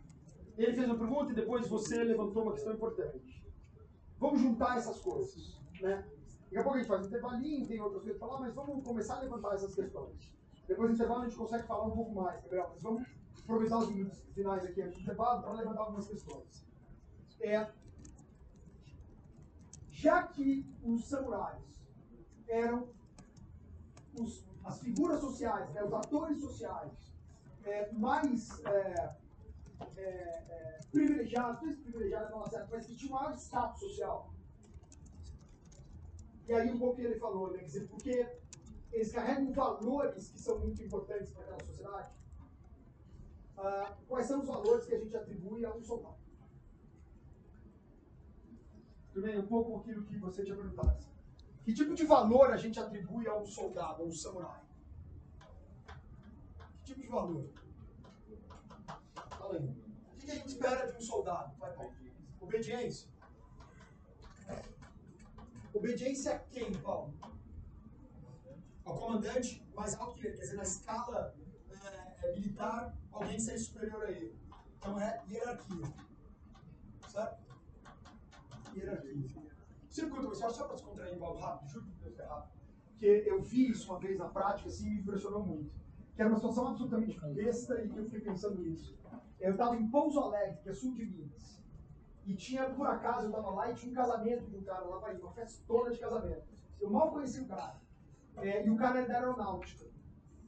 Ele 0.58 0.74
fez 0.74 0.86
uma 0.88 0.98
pergunta 0.98 1.34
e 1.34 1.36
depois 1.36 1.68
você 1.68 2.02
levantou 2.02 2.44
uma 2.44 2.54
questão 2.54 2.74
importante. 2.74 3.46
Vamos 4.18 4.40
juntar 4.40 4.78
essas 4.78 4.98
coisas, 5.02 5.62
né? 5.82 6.06
Daqui 6.56 6.62
a 6.62 6.72
pouco 6.72 6.78
a 6.78 6.82
gente 6.82 6.88
faz 6.88 7.04
um 7.04 7.08
intervalinho, 7.08 7.68
tem 7.68 7.82
outras 7.82 8.02
coisas 8.02 8.18
para 8.18 8.28
falar, 8.30 8.40
mas 8.40 8.56
vamos 8.56 8.82
começar 8.86 9.18
a 9.18 9.20
levantar 9.20 9.56
essas 9.56 9.76
questões. 9.76 10.34
Depois 10.66 10.90
do 10.90 10.96
intervalo 10.96 11.24
a 11.24 11.26
gente 11.26 11.36
consegue 11.36 11.68
falar 11.68 11.84
um 11.84 11.92
pouco 11.92 12.16
mais, 12.16 12.42
Gabriel, 12.44 12.70
mas 12.72 12.82
vamos 12.82 13.06
aproveitar 13.44 13.78
os 13.80 13.90
minutos 13.90 14.22
finais 14.34 14.64
aqui 14.64 14.82
antes 14.82 14.96
do 14.96 15.02
intervalo 15.02 15.42
para 15.42 15.52
levantar 15.52 15.82
algumas 15.82 16.08
questões. 16.08 16.66
É, 17.42 17.70
já 19.90 20.24
que 20.28 20.66
os 20.82 21.04
samurais 21.04 21.62
eram 22.48 22.88
os- 24.14 24.48
as 24.64 24.80
figuras 24.80 25.20
sociais, 25.20 25.70
né, 25.74 25.84
os 25.84 25.92
atores 25.94 26.40
sociais 26.40 26.94
é, 27.66 27.92
mais 27.92 28.64
é, 28.64 29.16
é, 29.98 30.02
é, 30.04 30.80
privilegiados, 30.90 31.68
é 31.68 31.74
privilegiados 31.74 32.32
não 32.32 32.46
certo, 32.48 32.70
mas 32.72 32.88
que 32.88 32.96
tinham 32.96 33.12
maior 33.20 33.34
status 33.36 33.78
social. 33.82 34.35
E 36.48 36.54
aí 36.54 36.72
um 36.72 36.78
pouco 36.78 36.96
que 36.96 37.02
ele 37.02 37.20
falou, 37.20 37.52
né, 37.52 37.60
quer 37.60 37.66
dizer, 37.66 37.88
porque 37.88 38.28
eles 38.92 39.12
carregam 39.12 39.52
valores 39.52 40.30
que 40.30 40.40
são 40.40 40.60
muito 40.60 40.82
importantes 40.84 41.32
para 41.32 41.44
aquela 41.44 41.64
sociedade. 41.64 42.14
Ah, 43.58 43.96
quais 44.08 44.28
são 44.28 44.42
os 44.42 44.48
valores 44.48 44.86
que 44.86 44.94
a 44.94 45.00
gente 45.00 45.16
atribui 45.16 45.66
a 45.66 45.74
um 45.74 45.84
soldado? 45.84 46.18
Tudo 49.12 49.26
bem? 49.26 49.40
Um 49.40 49.48
pouco 49.48 49.78
aquilo 49.78 50.04
que 50.04 50.18
você 50.18 50.44
tinha 50.44 50.56
perguntado. 50.56 51.06
Que 51.64 51.74
tipo 51.74 51.96
de 51.96 52.06
valor 52.06 52.52
a 52.52 52.58
gente 52.58 52.80
atribui 52.80 53.28
a 53.28 53.36
um 53.36 53.46
soldado, 53.46 54.04
a 54.04 54.06
um 54.06 54.12
samurai? 54.12 54.62
Que 56.84 56.94
tipo 56.94 57.02
de 57.02 57.08
valor? 57.08 57.50
Fala 59.30 59.56
aí. 59.56 59.66
O 60.14 60.18
que 60.18 60.32
a 60.32 60.36
gente 60.36 60.48
espera 60.48 60.92
de 60.92 60.98
um 60.98 61.02
soldado? 61.02 61.58
Vai. 61.58 61.76
Obediência. 62.40 63.10
Obediência 65.76 66.36
a 66.36 66.40
quem, 66.40 66.72
Paulo? 66.76 67.14
Ao 68.86 68.98
comandante 68.98 69.62
mais 69.76 69.94
alto 69.96 70.16
que 70.16 70.26
ele, 70.26 70.38
quer 70.38 70.44
dizer, 70.44 70.56
na 70.56 70.64
escala 70.64 71.36
é, 72.24 72.32
militar, 72.32 72.98
alguém 73.12 73.38
ser 73.38 73.58
superior 73.60 74.02
a 74.04 74.10
ele. 74.10 74.40
Então 74.78 74.98
é 74.98 75.22
hierarquia. 75.30 75.94
Certo? 77.10 77.44
Hierarquia. 78.74 79.44
Sempre 79.90 80.12
quando 80.12 80.30
eu 80.30 80.36
só 80.36 80.50
só 80.50 80.64
para 80.64 80.76
descontrair 80.76 81.20
Paulo 81.20 81.42
rápido, 81.42 81.70
juro 81.70 81.86
que 81.88 82.04
Deus 82.04 82.20
é 82.20 82.26
rápido. 82.26 82.56
Porque 82.88 83.24
eu 83.28 83.42
vi 83.42 83.72
isso 83.72 83.92
uma 83.92 84.00
vez 84.00 84.18
na 84.18 84.30
prática 84.30 84.70
assim, 84.70 84.88
e 84.88 84.92
me 84.92 85.02
impressionou 85.02 85.46
muito. 85.46 85.74
Que 86.16 86.22
era 86.22 86.30
uma 86.30 86.38
situação 86.38 86.70
absolutamente 86.70 87.20
besta 87.34 87.82
e 87.82 87.90
eu 87.90 88.06
fiquei 88.06 88.22
pensando 88.22 88.62
nisso. 88.62 88.98
Eu 89.42 89.52
estava 89.52 89.76
em 89.76 89.90
Pouso 89.90 90.22
Alegre, 90.22 90.58
que 90.64 90.70
é 90.70 90.74
sul 90.74 90.94
de 90.94 91.06
Minas. 91.06 91.62
E 92.26 92.36
tinha, 92.36 92.70
por 92.72 92.88
acaso, 92.88 93.26
eu 93.26 93.30
estava 93.30 93.52
lá 93.52 93.72
e 93.72 93.76
tinha 93.76 93.92
um 93.92 93.96
casamento 93.96 94.46
de 94.50 94.58
um 94.58 94.64
cara 94.64 94.84
lá 94.84 94.98
uma 94.98 95.32
festona 95.32 95.92
de 95.92 96.00
casamento. 96.00 96.48
Eu 96.82 96.90
mal 96.90 97.12
conheci 97.12 97.42
o 97.42 97.48
cara. 97.48 97.80
É, 98.38 98.66
e 98.66 98.70
o 98.70 98.76
cara 98.76 99.00
era 99.00 99.08
da 99.08 99.14
aeronáutica. 99.16 99.86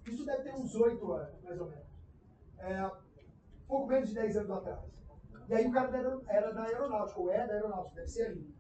Isso 0.06 0.26
deve 0.26 0.44
ter 0.44 0.56
uns 0.56 0.74
oito 0.76 1.12
anos, 1.12 1.42
mais 1.44 1.60
ou 1.60 1.70
menos. 1.70 1.88
É, 2.58 2.92
pouco 3.68 3.88
menos 3.88 4.10
de 4.10 4.16
10 4.16 4.38
anos 4.38 4.52
atrás. 4.52 4.80
E 5.48 5.54
aí 5.54 5.68
o 5.68 5.72
cara 5.72 5.96
era, 5.96 6.22
era 6.28 6.54
da 6.54 6.64
aeronáutica, 6.64 7.20
ou 7.20 7.32
é 7.32 7.46
da 7.46 7.54
aeronáutica, 7.54 7.96
deve 7.96 8.08
ser 8.08 8.26
ali. 8.28 8.56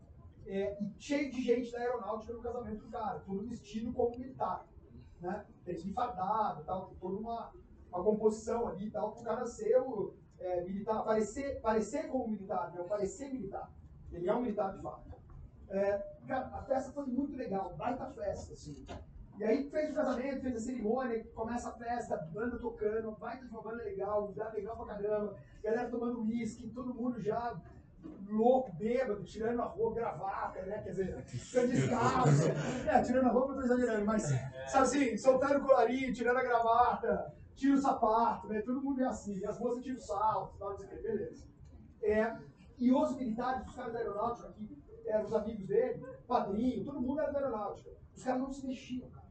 É, 0.45 0.81
e 0.81 0.93
cheio 0.97 1.31
de 1.31 1.41
gente 1.41 1.71
da 1.71 1.79
aeronáutica 1.79 2.33
no 2.33 2.41
casamento 2.41 2.85
do 2.85 2.91
cara, 2.91 3.19
tudo 3.19 3.47
vestido 3.47 3.91
como 3.91 4.11
militar. 4.11 4.65
Né? 5.19 5.45
Tem 5.65 5.75
que 5.75 5.91
fardado, 5.91 6.63
tal, 6.63 6.93
toda 6.99 7.17
uma, 7.17 7.51
uma 7.91 8.03
composição 8.03 8.67
ali 8.67 8.87
e 8.87 8.91
tal, 8.91 9.11
para 9.11 9.21
o 9.21 9.23
cara 9.25 9.45
ser 9.45 9.75
o 9.81 10.13
é, 10.39 10.61
militar, 10.61 11.03
parecer, 11.03 11.59
parecer 11.61 12.07
como 12.07 12.27
militar, 12.27 12.73
não 12.75 12.87
parecer 12.87 13.31
militar. 13.31 13.71
Ele 14.11 14.29
é 14.29 14.33
um 14.33 14.41
militar 14.41 14.75
de 14.75 14.81
fato. 14.81 15.07
É, 15.69 15.97
cara, 16.27 16.45
a 16.53 16.61
festa 16.63 16.91
foi 16.91 17.05
muito 17.05 17.35
legal, 17.35 17.73
baita 17.75 18.05
festa, 18.11 18.53
assim. 18.53 18.85
E 19.37 19.43
aí 19.43 19.69
fez 19.69 19.91
o 19.91 19.93
casamento, 19.93 20.41
fez 20.41 20.55
a 20.55 20.59
cerimônia, 20.59 21.23
começa 21.35 21.69
a 21.69 21.73
festa, 21.73 22.17
banda 22.17 22.57
tocando, 22.57 23.11
baita 23.11 23.45
de 23.45 23.51
uma 23.51 23.61
banda 23.61 23.83
legal, 23.83 24.27
lugar 24.27 24.53
legal 24.53 24.75
pra 24.75 24.95
caramba, 24.95 25.35
galera 25.63 25.89
tomando 25.89 26.23
uísque, 26.23 26.69
todo 26.69 26.93
mundo 26.93 27.21
já 27.21 27.55
louco, 28.29 28.73
bêbado, 28.73 29.23
tirando 29.23 29.61
a 29.61 29.65
roupa, 29.65 29.99
gravata, 29.99 30.61
né? 30.63 30.81
Quer 30.81 30.89
dizer, 30.89 31.21
ficando 31.23 31.67
descalço. 31.67 32.49
É, 32.87 33.01
tirando 33.01 33.27
a 33.27 33.31
roupa 33.31 33.51
eu 33.51 33.55
tô 33.57 33.61
exagerando, 33.63 34.05
mas 34.05 34.23
sabe 34.67 34.83
assim, 34.83 35.17
soltando 35.17 35.59
o 35.59 35.67
colarinho, 35.67 36.13
tirando 36.13 36.37
a 36.37 36.43
gravata, 36.43 37.33
tira 37.57 37.75
o 37.75 37.81
sapato, 37.81 38.47
né? 38.47 38.61
Todo 38.61 38.81
mundo 38.81 39.01
é 39.01 39.05
assim, 39.05 39.43
as 39.45 39.59
moças 39.59 39.83
tiram 39.83 39.97
o 39.97 40.01
salto, 40.01 40.57
tal, 40.57 40.77
beleza. 40.77 41.45
É, 42.01 42.37
e 42.77 42.91
os 42.93 43.15
militares, 43.15 43.67
os 43.67 43.75
caras 43.75 43.91
da 43.91 43.99
aeronáutica 43.99 44.47
aqui, 44.49 44.77
eram 45.05 45.25
os 45.25 45.33
amigos 45.33 45.65
dele, 45.65 46.05
padrinho, 46.27 46.85
todo 46.85 47.01
mundo 47.01 47.19
era 47.19 47.31
da 47.31 47.39
aeronáutica. 47.39 47.89
Os 48.15 48.23
caras 48.23 48.41
não 48.41 48.51
se 48.53 48.65
mexiam, 48.65 49.09
cara. 49.09 49.27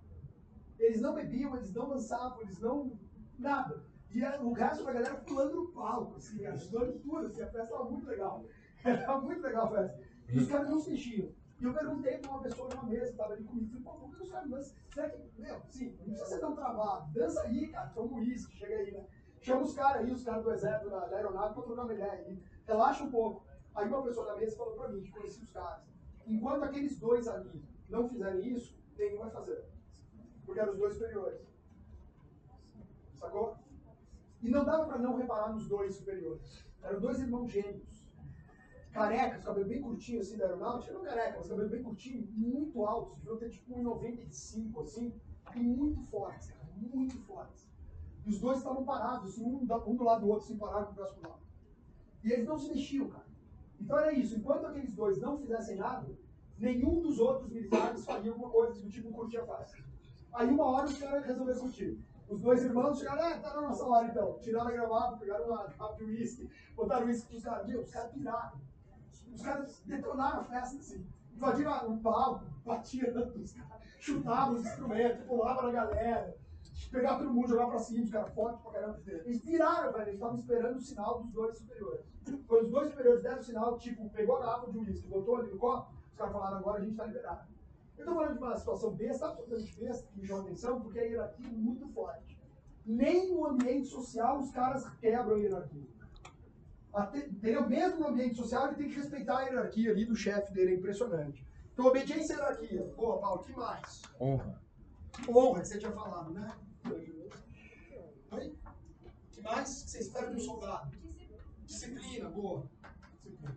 Eles 0.78 1.00
não 1.00 1.14
bebiam, 1.14 1.56
eles 1.56 1.72
não 1.72 1.88
dançavam, 1.88 2.42
eles 2.42 2.58
não. 2.60 2.92
nada. 3.38 3.84
E 4.10 4.22
era- 4.22 4.42
o 4.42 4.52
resto 4.52 4.82
da 4.84 4.92
galera 4.92 5.14
pulando 5.16 5.54
no 5.54 5.68
palco, 5.72 6.16
assim, 6.16 6.44
ajudando 6.46 6.98
tudo, 7.00 7.26
assim, 7.26 7.42
a 7.42 7.46
festa 7.46 7.62
estava 7.64 7.84
muito 7.90 8.06
legal. 8.06 8.44
Era 8.84 9.20
muito 9.20 9.42
legal 9.42 9.66
a 9.66 9.70
festa. 9.70 10.00
E 10.28 10.38
os 10.38 10.48
caras 10.48 10.70
não 10.70 10.78
se 10.78 10.90
mexiam. 10.90 11.30
E 11.58 11.64
eu 11.64 11.72
perguntei 11.72 12.18
pra 12.18 12.30
uma 12.30 12.42
pessoa 12.42 12.68
numa 12.68 12.82
mesa, 12.84 13.16
tava 13.16 13.32
ali 13.32 13.44
comigo, 13.44 13.68
falei, 13.68 13.82
pô, 13.82 13.90
por 13.92 14.16
que 14.16 14.22
os 14.22 14.30
caras 14.30 14.50
dançam? 14.50 14.76
Será 14.92 15.08
que, 15.08 15.40
meu, 15.40 15.62
sim, 15.68 15.96
não 16.00 16.14
precisa 16.14 16.26
ser 16.26 16.40
tão 16.40 16.54
travado, 16.54 17.12
dança 17.12 17.42
aí, 17.42 17.68
cara, 17.68 17.88
toma 17.90 18.12
um 18.12 18.18
uísque, 18.18 18.56
chega 18.56 18.76
aí, 18.76 18.92
né? 18.92 19.06
Chama 19.40 19.62
os 19.62 19.74
caras 19.74 20.02
aí, 20.02 20.10
os 20.10 20.22
caras 20.22 20.44
do 20.44 20.52
exército, 20.52 20.90
da, 20.90 21.06
da 21.06 21.16
aeronave, 21.16 21.54
pra 21.54 21.62
trocar 21.62 21.84
uma 21.84 21.94
ideia 21.94 22.12
aí, 22.12 22.42
relaxa 22.66 23.04
um 23.04 23.10
pouco. 23.10 23.46
Aí 23.74 23.88
uma 23.88 24.02
pessoa 24.02 24.26
da 24.26 24.36
mesa 24.36 24.56
falou 24.56 24.74
pra 24.74 24.88
mim, 24.88 25.02
que 25.02 25.10
conhecia 25.10 25.42
os 25.42 25.50
caras, 25.50 25.82
enquanto 26.26 26.64
aqueles 26.64 26.98
dois 26.98 27.26
ali 27.28 27.62
não 27.88 28.08
fizerem 28.08 28.52
isso, 28.52 28.78
nenhum 28.98 29.18
vai 29.18 29.30
fazer. 29.30 29.64
Porque 30.44 30.60
eram 30.60 30.72
os 30.72 30.78
dois 30.78 30.94
superiores. 30.94 31.40
Sacou? 33.18 33.56
E 34.42 34.50
não 34.50 34.64
dava 34.64 34.86
pra 34.86 34.98
não 34.98 35.16
reparar 35.16 35.52
nos 35.52 35.66
dois 35.68 35.94
superiores. 35.94 36.64
Eram 36.82 37.00
dois 37.00 37.18
irmãos 37.18 37.50
gêmeos. 37.50 37.95
Carecas, 38.96 39.44
cabelo 39.44 39.66
bem 39.68 39.80
curtinho 39.82 40.20
assim 40.20 40.36
da 40.36 40.44
aeronáutica. 40.46 40.92
Não 40.94 41.02
careca, 41.04 41.38
mas 41.38 41.48
cabelo 41.48 41.68
bem 41.68 41.82
curtinho, 41.82 42.28
muito 42.32 42.84
altos. 42.84 43.16
Deviam 43.18 43.36
ter 43.38 43.50
tipo 43.50 43.74
1,95 43.74 44.82
assim. 44.82 45.14
E 45.54 45.60
muito 45.60 46.00
fortes, 46.02 46.48
cara. 46.50 46.66
Muito 46.76 47.16
fortes. 47.22 47.68
E 48.24 48.30
os 48.30 48.40
dois 48.40 48.58
estavam 48.58 48.84
parados, 48.84 49.30
assim, 49.30 49.44
um, 49.44 49.64
da- 49.64 49.78
um 49.84 49.94
do 49.94 50.04
lado 50.04 50.22
do 50.22 50.28
outro, 50.28 50.44
assim, 50.44 50.56
parados 50.58 50.88
com 50.88 50.92
o 50.92 50.96
braço 50.96 51.14
pro 51.16 51.30
lado. 51.30 51.42
E 52.24 52.32
eles 52.32 52.46
não 52.46 52.58
se 52.58 52.68
mexiam, 52.68 53.08
cara. 53.08 53.26
Então 53.80 53.98
era 53.98 54.12
isso. 54.12 54.36
Enquanto 54.36 54.66
aqueles 54.66 54.92
dois 54.92 55.18
não 55.20 55.38
fizessem 55.38 55.76
nada, 55.76 56.08
nenhum 56.58 57.00
dos 57.02 57.20
outros 57.20 57.50
militares 57.52 58.04
faria 58.04 58.32
alguma 58.32 58.50
coisa 58.50 58.80
do 58.82 58.88
tipo 58.90 59.10
curtir 59.12 59.38
a 59.38 59.46
face. 59.46 59.76
Aí 60.32 60.48
uma 60.48 60.64
hora 60.64 60.86
os 60.86 60.98
caras 60.98 61.24
resolveram 61.24 61.60
curtir. 61.60 61.98
Os 62.28 62.40
dois 62.40 62.64
irmãos 62.64 62.98
chegaram, 62.98 63.22
ah, 63.22 63.38
tá 63.38 63.54
na 63.54 63.60
nossa 63.68 63.84
hora 63.84 64.08
então. 64.08 64.36
Tiraram 64.40 64.68
a 64.68 64.72
gravata, 64.72 65.16
pegaram 65.18 65.46
uma 65.46 65.64
capa 65.70 65.94
de 65.94 66.04
uísque, 66.04 66.50
botaram 66.74 67.04
o 67.04 67.08
uísque 67.08 67.28
pros 67.28 67.44
caras. 67.44 67.66
Meu, 67.68 67.80
os 67.82 67.90
caras 67.90 68.10
piraram. 68.12 68.60
Os 69.36 69.42
caras 69.42 69.82
detonaram 69.84 70.40
a 70.40 70.44
festa, 70.44 70.78
assim. 70.78 71.06
Invadiram 71.34 71.92
o 71.92 71.98
palco, 71.98 72.46
batiam 72.64 73.12
nos 73.36 73.52
caras, 73.52 73.82
chutavam 74.00 74.54
os 74.54 74.64
instrumentos, 74.64 75.26
pulavam 75.26 75.64
na 75.64 75.72
galera, 75.72 76.34
pegavam 76.90 77.18
todo 77.18 77.34
mundo, 77.34 77.48
jogavam 77.48 77.72
pra 77.72 77.78
cima, 77.78 78.04
os 78.04 78.10
caras 78.10 78.34
fortes 78.34 78.62
pra 78.62 78.72
caramba. 78.72 79.02
Eles 79.06 79.42
piraram, 79.42 79.92
velho. 79.92 80.04
Eles 80.04 80.14
estavam 80.14 80.38
esperando 80.38 80.76
o 80.76 80.80
sinal 80.80 81.22
dos 81.22 81.32
dois 81.32 81.58
superiores. 81.58 82.06
Quando 82.48 82.64
os 82.64 82.70
dois 82.70 82.88
superiores 82.88 83.22
deram 83.22 83.38
o 83.38 83.44
sinal, 83.44 83.78
tipo, 83.78 84.08
pegou 84.08 84.36
a 84.36 84.40
garrafa 84.40 84.72
de 84.72 84.78
uísque, 84.78 85.06
botou 85.06 85.36
ali 85.36 85.50
no 85.50 85.58
copo, 85.58 85.92
os 86.10 86.16
caras 86.16 86.32
falaram, 86.32 86.56
agora 86.56 86.78
a 86.78 86.84
gente 86.84 86.96
tá 86.96 87.04
liberado. 87.04 87.46
Eu 87.98 88.06
tô 88.06 88.14
falando 88.14 88.32
de 88.32 88.38
uma 88.38 88.56
situação 88.56 88.90
besta, 88.92 89.26
absolutamente 89.26 89.78
besta, 89.78 90.06
que 90.06 90.18
me 90.18 90.26
chama 90.26 90.40
atenção, 90.40 90.80
porque 90.80 90.98
a 90.98 91.02
hierarquia 91.02 91.46
é 91.46 91.50
muito 91.50 91.86
forte. 91.88 92.40
Nem 92.86 93.34
no 93.34 93.46
ambiente 93.46 93.88
social 93.88 94.38
os 94.38 94.50
caras 94.50 94.88
quebram 94.98 95.36
a 95.36 95.38
hierarquia. 95.38 95.95
Até, 96.96 97.18
entendeu? 97.18 97.68
Mesmo 97.68 98.00
no 98.00 98.08
ambiente 98.08 98.36
social, 98.36 98.68
ele 98.68 98.76
tem 98.76 98.88
que 98.88 98.96
respeitar 98.96 99.38
a 99.38 99.42
hierarquia 99.42 99.90
ali 99.90 100.06
do 100.06 100.16
chefe 100.16 100.50
dele, 100.54 100.72
é 100.72 100.76
impressionante. 100.76 101.46
Então, 101.74 101.84
obediência 101.84 102.32
e 102.32 102.36
hierarquia. 102.36 102.84
Boa, 102.96 103.20
Paulo, 103.20 103.42
o 103.42 103.44
que 103.44 103.52
mais? 103.52 104.00
Honra. 104.18 104.58
Honra, 105.28 105.60
que 105.60 105.68
você 105.68 105.78
tinha 105.78 105.92
falado, 105.92 106.32
né? 106.32 106.56
Oi? 108.32 108.56
O 109.04 109.30
que 109.30 109.42
mais 109.42 109.82
que 109.82 109.90
você 109.90 109.98
espera 109.98 110.30
de 110.30 110.36
um 110.36 110.40
soldado? 110.40 110.90
Disciplina, 111.66 112.30
boa. 112.30 112.64
Disciplina. 113.12 113.56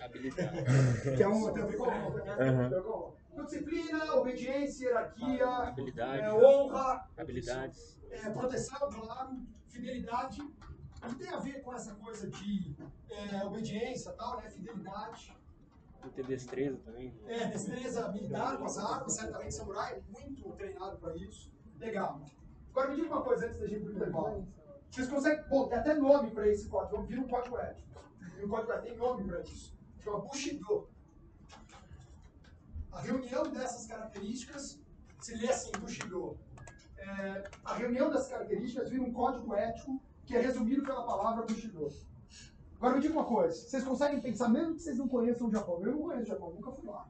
Habilidade. 0.00 1.16
Que 1.16 1.22
é 1.22 1.28
uma, 1.28 1.52
tem 1.52 1.62
a 1.62 1.66
ver 1.66 1.76
com 1.76 1.86
né? 1.86 2.36
Tem. 2.36 3.14
Então, 3.32 3.44
disciplina, 3.44 4.14
obediência, 4.14 4.86
hierarquia, 4.88 5.46
Habilidade. 5.48 6.22
é, 6.22 6.32
honra, 6.32 7.08
Habilidades. 7.18 7.98
é, 8.10 8.30
proteção, 8.30 8.88
claro, 8.90 9.36
fidelidade. 9.68 10.40
E 11.10 11.14
tem 11.16 11.28
a 11.28 11.38
ver 11.38 11.62
com 11.62 11.74
essa 11.74 11.94
coisa 11.94 12.28
de 12.28 12.76
é, 13.10 13.44
obediência 13.44 14.12
tal, 14.12 14.38
né? 14.38 14.48
Fidelidade. 14.48 15.36
Tem 16.00 16.10
que 16.10 16.16
ter 16.16 16.26
destreza 16.26 16.78
também. 16.84 17.14
É, 17.26 17.46
destreza 17.46 18.08
militar 18.12 18.58
com 18.58 18.64
as 18.64 18.78
armas, 18.78 19.12
certamente 19.14 19.54
samurai 19.54 19.94
é 19.94 20.02
muito 20.18 20.50
treinado 20.52 20.96
para 20.98 21.14
isso. 21.16 21.52
Legal. 21.78 22.20
Agora 22.70 22.90
me 22.90 22.96
diga 22.96 23.08
uma 23.08 23.22
coisa 23.22 23.46
antes 23.46 23.60
da 23.60 23.66
gente 23.66 23.80
ir 23.80 23.84
pro 23.84 23.92
intervalo. 23.92 24.46
Vocês 24.90 25.08
conseguem. 25.08 25.44
Bom, 25.48 25.68
tem 25.68 25.78
até 25.78 25.94
nome 25.94 26.30
para 26.30 26.48
esse 26.48 26.68
código. 26.68 26.96
Vamos 26.96 27.08
vir 27.08 27.18
um 27.18 27.28
código 27.28 27.58
ético. 27.58 27.88
E 28.38 28.44
o 28.44 28.48
código 28.48 28.72
ético 28.72 28.88
tem 28.88 28.96
nome 28.96 29.24
para 29.24 29.40
isso. 29.42 29.76
Chama 29.98 30.20
Bushido. 30.20 30.88
A 32.92 33.00
reunião 33.00 33.42
dessas 33.44 33.86
características 33.86 34.80
se 35.20 35.34
lê 35.36 35.48
assim: 35.48 35.72
Bushido. 35.80 36.38
É, 36.96 37.44
a 37.64 37.74
reunião 37.74 38.10
dessas 38.10 38.28
características 38.28 38.88
vira 38.88 39.02
um 39.02 39.12
código 39.12 39.54
ético 39.54 40.00
que 40.26 40.36
é 40.36 40.40
resumido 40.40 40.82
pela 40.82 41.04
palavra 41.04 41.44
Bushido. 41.46 41.88
Agora 42.76 42.96
me 42.96 43.00
diga 43.00 43.14
uma 43.14 43.24
coisa, 43.24 43.54
vocês 43.54 43.84
conseguem 43.84 44.20
pensar, 44.20 44.48
mesmo 44.48 44.74
que 44.74 44.82
vocês 44.82 44.98
não 44.98 45.08
conheçam 45.08 45.48
o 45.48 45.50
Japão, 45.50 45.80
eu 45.82 45.92
não 45.92 46.02
conheço 46.02 46.24
o 46.24 46.26
Japão, 46.26 46.50
nunca 46.50 46.72
fui 46.72 46.86
lá. 46.86 47.08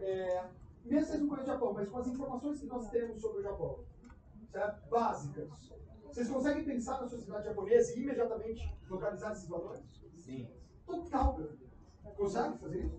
É, 0.00 0.44
mesmo 0.84 1.00
que 1.00 1.06
vocês 1.06 1.20
não 1.20 1.28
conheçam 1.28 1.54
o 1.54 1.56
Japão, 1.56 1.72
mas 1.72 1.88
com 1.88 1.98
as 1.98 2.06
informações 2.08 2.60
que 2.60 2.66
nós 2.66 2.90
temos 2.90 3.20
sobre 3.20 3.40
o 3.40 3.42
Japão, 3.42 3.78
certo? 4.50 4.88
básicas, 4.90 5.48
vocês 6.04 6.28
conseguem 6.28 6.64
pensar 6.64 7.00
na 7.00 7.08
sociedade 7.08 7.46
japonesa 7.46 7.94
e 7.94 8.02
imediatamente 8.02 8.74
localizar 8.88 9.32
esses 9.32 9.48
valores? 9.48 9.82
Sim. 10.18 10.48
Total. 10.86 11.38
Consegue 12.16 12.58
fazer 12.58 12.86
isso? 12.86 12.96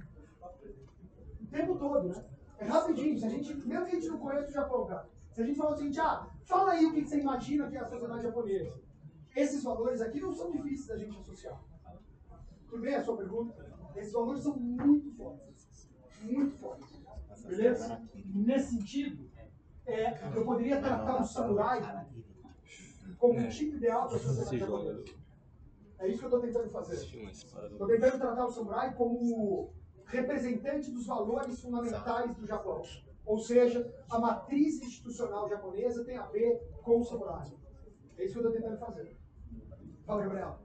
O 1.41 1.45
tempo 1.47 1.77
todo, 1.77 2.09
né? 2.09 2.25
É 2.59 2.65
rapidinho. 2.65 3.17
Se 3.17 3.25
a 3.25 3.29
gente, 3.29 3.55
mesmo 3.67 3.85
que 3.85 3.91
a 3.91 3.99
gente 3.99 4.07
não 4.09 4.19
conheça 4.19 4.49
o 4.49 4.51
Japão, 4.51 4.85
cara, 4.85 5.09
se 5.31 5.41
a 5.41 5.45
gente 5.45 5.57
falar 5.57 5.71
o 5.71 5.77
seguinte, 5.77 5.99
ah, 5.99 6.27
fala 6.45 6.71
aí 6.71 6.85
o 6.85 6.93
que 6.93 7.05
você 7.05 7.19
imagina 7.19 7.69
que 7.69 7.77
é 7.77 7.79
a 7.79 7.89
sociedade 7.89 8.23
japonesa. 8.23 8.86
Esses 9.37 9.63
valores 9.63 10.01
aqui 10.01 10.19
não 10.19 10.33
são 10.33 10.49
difíceis 10.49 10.87
da 10.87 10.97
gente 10.97 11.15
associar. 11.19 11.63
Tudo 12.67 12.81
bem 12.81 12.95
a 12.95 13.03
sua 13.03 13.17
pergunta? 13.17 13.71
Esses 13.95 14.11
valores 14.11 14.41
são 14.41 14.57
muito 14.57 15.11
fortes. 15.11 15.87
Muito 16.23 16.57
fortes. 16.57 16.99
Beleza? 17.45 18.01
Nesse 18.33 18.71
sentido, 18.71 19.29
é, 19.85 20.35
eu 20.35 20.43
poderia 20.43 20.81
tratar 20.81 21.21
o 21.21 21.23
samurai 21.23 22.07
como 23.19 23.39
um 23.39 23.47
tipo 23.47 23.75
ideal 23.75 24.09
da 24.09 24.17
sociedade 24.17 24.57
japonesa. 24.57 25.05
É 25.99 26.07
isso 26.07 26.17
que 26.17 26.25
eu 26.25 26.29
estou 26.29 26.41
tentando 26.41 26.71
fazer. 26.71 26.95
Estou 27.29 27.87
tentando 27.87 28.17
tratar 28.17 28.45
o 28.47 28.51
samurai 28.51 28.95
como 28.95 29.71
representante 30.05 30.89
dos 30.89 31.05
valores 31.05 31.61
fundamentais 31.61 32.35
do 32.35 32.43
Japão. 32.47 32.81
Ou 33.23 33.37
seja, 33.37 33.93
a 34.09 34.17
matriz 34.17 34.81
institucional 34.81 35.47
japonesa 35.47 36.03
tem 36.03 36.17
a 36.17 36.25
ver 36.25 36.57
com 36.81 37.01
o 37.01 37.05
samurai. 37.05 37.51
É 38.17 38.25
isso 38.25 38.33
que 38.33 38.39
eu 38.39 38.49
estou 38.49 38.51
tentando 38.51 38.79
fazer. 38.79 39.16
Fala, 40.07 40.23
Gabriel. 40.23 40.59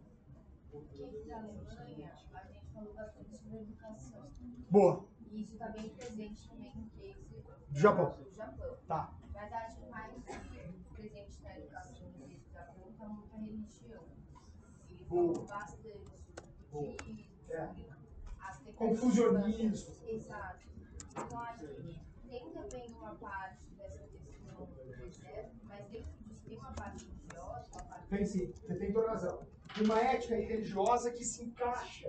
Desde 0.96 1.32
a 1.32 1.36
Alemanha, 1.38 2.12
a 2.32 2.44
gente 2.46 2.66
falou 2.72 2.94
bastante 2.94 3.36
sobre 3.36 3.58
educação. 3.58 4.30
Boa. 4.70 5.04
E 5.30 5.42
isso 5.42 5.52
está 5.54 5.68
bem 5.70 5.88
presente 5.90 6.48
também 6.48 6.72
no 6.76 6.88
case 6.90 7.42
Do 7.70 7.78
Japão. 7.78 8.16
do 8.22 8.30
Japão. 8.30 8.76
Tá. 8.86 9.12
Mas 9.34 9.52
acho 9.52 9.90
mais 9.90 10.12
presente 10.94 11.42
na 11.42 11.58
educação 11.58 12.06
no 12.08 12.12
case 12.28 12.36
do 12.38 12.52
Japão 12.52 12.88
está 12.88 13.08
muito 13.08 13.34
a 13.34 13.38
religião. 13.38 14.04
Eles 14.88 15.06
Boa. 15.08 15.34
falam 15.34 15.46
bastante 15.46 15.98
Boa. 16.70 16.96
de 16.96 17.28
É. 17.50 17.70
as 18.40 18.58
Confusionismo. 18.76 19.94
Exato. 20.08 20.60
Então 21.10 21.38
acho 21.40 21.66
que 21.66 22.00
tem 22.30 22.50
também 22.52 22.94
uma 22.94 23.14
parte 23.16 23.66
dessa 23.76 23.98
questão 24.06 24.64
do 24.66 25.04
exército, 25.04 25.66
mas 25.66 25.86
dentro 25.88 26.12
disso 26.24 26.40
tem 26.46 26.56
uma 26.58 26.72
parte 26.72 27.04
religiosa, 27.04 27.68
uma 27.72 27.82
parte 27.84 28.01
Tem 28.12 28.26
sim, 28.26 28.52
você 28.52 28.74
tem 28.74 28.92
toda 28.92 29.08
razão. 29.08 29.40
Uma 29.82 29.98
ética 30.00 30.34
religiosa 30.36 31.10
que 31.10 31.24
se 31.24 31.44
encaixa 31.44 32.08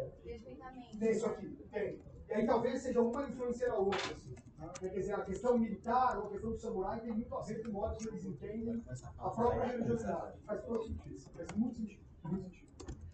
nisso 0.99 1.25
aqui. 1.25 1.47
Tem. 1.71 2.01
E 2.27 2.33
aí 2.33 2.45
talvez 2.45 2.81
seja 2.81 3.01
uma 3.01 3.23
influenciar 3.23 3.71
a 3.71 3.77
outra. 3.77 4.13
Assim. 4.13 4.35
Quer 4.79 4.89
dizer, 4.89 5.13
a 5.13 5.21
questão 5.21 5.57
militar 5.57 6.17
ou 6.19 6.27
a 6.27 6.29
questão 6.31 6.51
do 6.51 6.57
samurai 6.57 6.99
tem 6.99 7.11
muito 7.13 7.33
a 7.33 7.41
ver 7.41 7.61
com 7.63 7.69
o 7.69 7.73
modo 7.73 7.97
que 7.97 8.07
eles 8.09 8.25
entendem 8.25 8.83
a 9.17 9.29
própria 9.29 9.63
religiosidade. 9.65 10.39
Faz 10.45 10.61
todo 10.65 10.83
sentido. 10.83 11.19
Faz 11.37 11.47
muito 11.55 11.75
sentido. 11.77 12.03
Muito 12.25 12.43
sentido. 12.49 12.67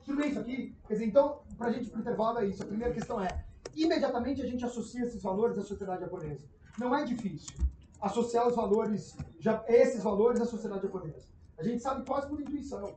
Tudo 0.05 0.17
bem 0.17 0.29
isso 0.31 0.39
aqui? 0.39 0.75
Quer 0.87 0.93
dizer, 0.93 1.05
então, 1.05 1.41
pra 1.57 1.71
gente 1.71 1.87
ir 1.87 1.91
pro 1.91 1.99
intervalo 2.01 2.39
é 2.39 2.45
isso. 2.47 2.63
A 2.63 2.65
primeira 2.65 2.93
questão 2.93 3.21
é, 3.23 3.45
imediatamente 3.75 4.41
a 4.41 4.45
gente 4.47 4.65
associa 4.65 5.03
esses 5.05 5.21
valores 5.21 5.57
à 5.59 5.61
sociedade 5.61 6.01
japonesa. 6.01 6.47
Não 6.79 6.95
é 6.95 7.03
difícil 7.03 7.55
associar 8.01 8.47
os 8.47 8.55
valores, 8.55 9.15
ja- 9.39 9.63
esses 9.67 10.01
valores 10.01 10.41
à 10.41 10.45
sociedade 10.45 10.81
japonesa. 10.83 11.27
A 11.59 11.63
gente 11.63 11.81
sabe 11.81 12.05
quase 12.05 12.29
por 12.29 12.39
intuição. 12.39 12.95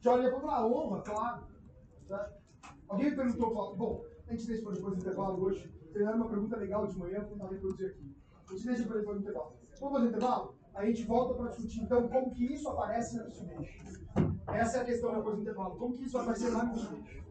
Já 0.00 0.12
olha 0.12 0.32
para 0.32 0.52
a 0.52 0.66
honra, 0.66 1.02
claro. 1.02 1.42
Né? 2.08 2.32
Alguém 2.88 3.10
me 3.10 3.16
perguntou, 3.16 3.76
bom, 3.76 4.04
a 4.26 4.30
gente 4.30 4.46
deixa 4.46 4.62
para 4.62 4.74
depois 4.74 4.94
do 4.94 5.00
intervalo 5.00 5.42
hoje. 5.42 5.68
Treinaram 5.92 6.18
uma 6.18 6.28
pergunta 6.28 6.56
legal 6.56 6.86
de 6.86 6.96
manhã, 6.96 7.20
vou 7.20 7.30
tentar 7.30 7.48
reproduzir 7.48 7.90
aqui. 7.90 8.16
A 8.48 8.52
gente 8.52 8.66
deixa 8.66 8.84
para 8.84 8.98
depois 8.98 9.16
do 9.16 9.22
intervalo. 9.22 9.52
Vamos 9.80 9.94
fazer 9.94 10.08
intervalo? 10.08 10.54
A 10.74 10.86
gente 10.86 11.04
volta 11.04 11.34
para 11.34 11.48
discutir, 11.48 11.80
então, 11.80 12.08
como 12.08 12.30
que 12.30 12.52
isso 12.52 12.68
aparece 12.68 13.16
na 13.16 13.24
Mitsubishi. 13.24 14.06
Essa 14.46 14.78
é 14.78 14.80
a 14.80 14.84
questão 14.84 15.14
depois 15.14 15.34
do 15.34 15.42
intervalo. 15.42 15.76
Como 15.76 15.96
que 15.96 16.04
isso 16.04 16.12
vai 16.12 16.22
aparecer 16.22 16.52
na 16.52 16.64
Mitsubishi. 16.64 17.24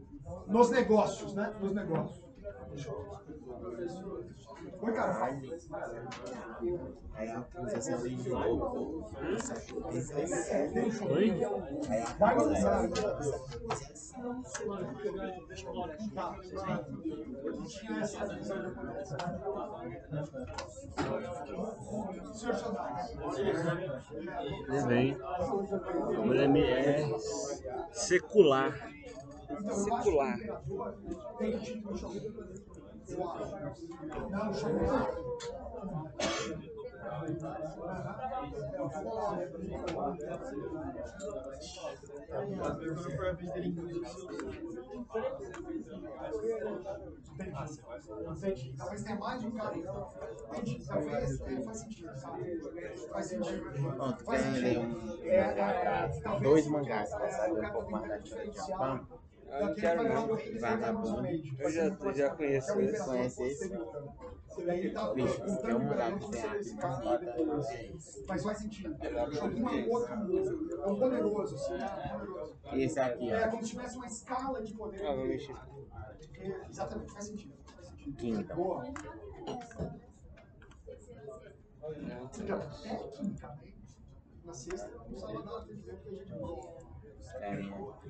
Nos 0.48 0.70
negócios, 0.70 1.34
né? 1.34 1.56
Nos 1.62 1.74
negócios. 1.74 2.27
Oi, 4.80 4.94
cara. 4.94 5.26
Aí 7.16 7.32
a 7.32 7.42
pulsação 7.42 8.04
de 8.04 8.30
novo. 8.30 9.06
Oi? 11.12 11.34
Vai 12.20 12.36
começar. 12.36 12.90
Senhor 22.34 22.56
Soldado. 22.56 22.98
Ele 24.68 24.82
vem. 24.88 25.18
O 26.18 26.28
Leme 26.28 26.62
é 26.64 27.08
secular. 27.92 28.97
Chão. 31.98 32.12
Entendi. 47.38 48.74
Talvez 48.78 49.04
tenha 49.04 49.16
mais 49.20 49.42
de 49.42 49.48
um 49.48 49.52
cara. 49.52 49.78
então. 49.78 50.14
Talvez 50.88 51.42
é, 51.42 51.62
faz 51.64 51.78
sentido, 51.80 52.18
sabe? 52.18 52.60
Faz 53.12 53.26
sentido. 53.28 54.24
Faz 54.26 54.42
sentido. 54.42 54.80
um 54.82 55.24
É, 55.24 55.36
é, 55.38 56.08
talvez- 56.24 56.42
dois 56.44 56.68
mangás 56.68 57.12
é, 57.12 57.52
um 57.52 57.56
cara 57.56 57.70
pouco 57.74 57.88
tem 57.88 57.92
mais 57.92 58.08
da 58.10 59.00
Ah, 59.50 59.66
não 59.66 59.76
quero 59.76 60.04
não. 60.04 60.28
Vagabundo. 60.60 61.28
Eu 61.60 61.72
já, 61.72 61.86
eu 61.86 62.14
já 62.14 62.30
conheço 62.36 62.72
É 62.72 62.84
esse. 62.84 63.06
Conhece 63.06 63.44
esse? 63.44 63.74
E 64.58 64.70
aí 64.70 64.80
ele 64.80 64.90
tá 64.92 65.14
Bicho, 65.14 65.38
tem 65.62 65.76
um 65.76 65.88
que 66.20 66.32
tem 66.32 66.42
se 66.42 66.48
aqui 66.48 66.58
esse 66.58 66.76
cara 66.78 66.96
bota 66.98 67.26
é 67.26 67.92
Mas 68.28 68.44
faz 68.44 68.58
sentido. 68.58 68.98
Um 69.00 69.70
é 69.70 69.86
outro, 69.88 70.14
é 70.14 70.88
um 70.88 71.00
poderoso, 71.00 71.56
assim, 71.56 71.74
né? 71.74 71.88
Poderoso. 72.12 72.58
Esse 72.74 73.00
aqui, 73.00 73.30
É 73.32 73.48
ó. 73.48 73.52
como 73.52 73.64
se 73.64 73.70
tivesse 73.70 73.96
uma 73.98 74.08
escala 74.08 74.64
de 74.64 74.74
poder. 74.74 75.06
Ah, 75.06 75.16
vou 75.16 75.26
mexer. 75.26 75.56
É, 76.40 76.68
Exatamente, 76.70 77.14
faz 77.14 77.26
sentido. 77.26 77.54
Quinta. 78.18 78.56
Boa. 78.56 78.84
Então, 82.40 82.60
tecnicamente, 82.82 83.78
na 84.44 84.54
sexta 84.54 84.88
eu 84.90 84.98
não 84.98 85.06
precisava 85.06 85.44
nada 85.44 85.66
de 85.66 85.76
dizer 85.76 85.98
que 86.02 86.10
a 86.10 86.12
gente. 86.14 86.34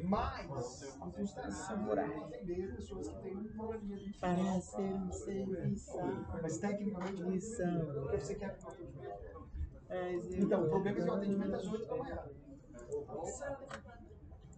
Mas, 0.03 0.97
atender 2.25 2.75
pessoas 2.75 3.07
que 3.07 3.15
têm 3.21 3.35
um 3.35 3.43
um 4.13 4.21
tecnicamente, 6.59 7.23
Missão. 7.23 7.85
porque 8.01 8.19
você 8.19 8.35
quer 8.35 8.55
que 8.55 8.63
Então, 10.37 10.65
o 10.65 10.69
problema 10.69 10.97
é 10.97 11.01
que 11.01 11.09
o 11.09 11.13
atendimento 11.13 11.53
é 11.53 11.57
às 11.57 11.67
8 11.67 11.87
da 11.87 11.95
manhã. 11.95 12.19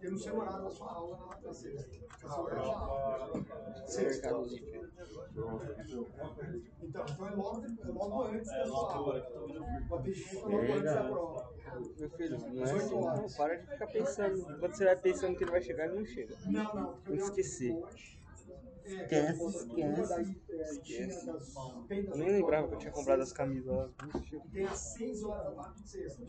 Eu 0.02 0.10
não 0.12 0.18
sei 0.18 0.32
o 0.32 0.38
horário 0.38 0.64
da 0.64 0.70
sua 0.70 0.92
aula 0.92 1.16
na 1.18 1.46
na 1.46 1.52
sexta. 1.52 1.90
É. 4.28 4.30
Então, 6.82 6.82
então 6.82 7.28
é 7.28 7.34
logo, 7.34 7.64
é 7.64 7.86
logo 7.86 8.22
antes 8.24 8.46
da 8.46 8.66
sua 8.66 8.94
aula. 8.94 9.26
O 9.90 9.94
atendimento 9.94 10.34
é 10.34 10.38
logo 10.48 10.72
antes 10.72 10.84
da 10.84 11.04
prova. 11.04 11.50
Meu 11.98 12.10
filho, 12.10 12.38
não 12.38 12.66
é 12.66 12.72
assim. 12.72 13.00
Não, 13.00 13.26
para 13.36 13.56
de 13.56 13.66
ficar 13.66 13.86
pensando. 13.86 14.58
Quando 14.58 14.74
você 14.74 14.84
vai 14.84 14.96
pensando 14.96 15.36
que 15.36 15.44
ele 15.44 15.50
vai 15.50 15.62
chegar, 15.62 15.86
ele 15.86 15.96
não 15.96 16.04
chega. 16.04 16.36
Não, 16.46 16.74
não. 16.74 16.86
porque 16.92 17.04
Tem 17.04 17.16
que 17.16 17.22
eu 17.22 17.26
esquecer. 17.26 17.82
Esquece, 18.90 19.68
Esquece. 20.50 21.28
Eu 21.28 22.16
nem 22.16 22.30
lembrava 22.30 22.68
que 22.68 22.74
eu 22.74 22.78
tinha 22.78 22.92
comprado 22.92 23.22
as 23.22 23.32
camisas. 23.32 23.90
E 24.32 24.40
tem 24.50 24.64
às 24.66 24.78
6 24.78 25.22
horas 25.24 25.54
tarde 25.54 25.82
de 25.82 25.88
sexta. 25.88 26.24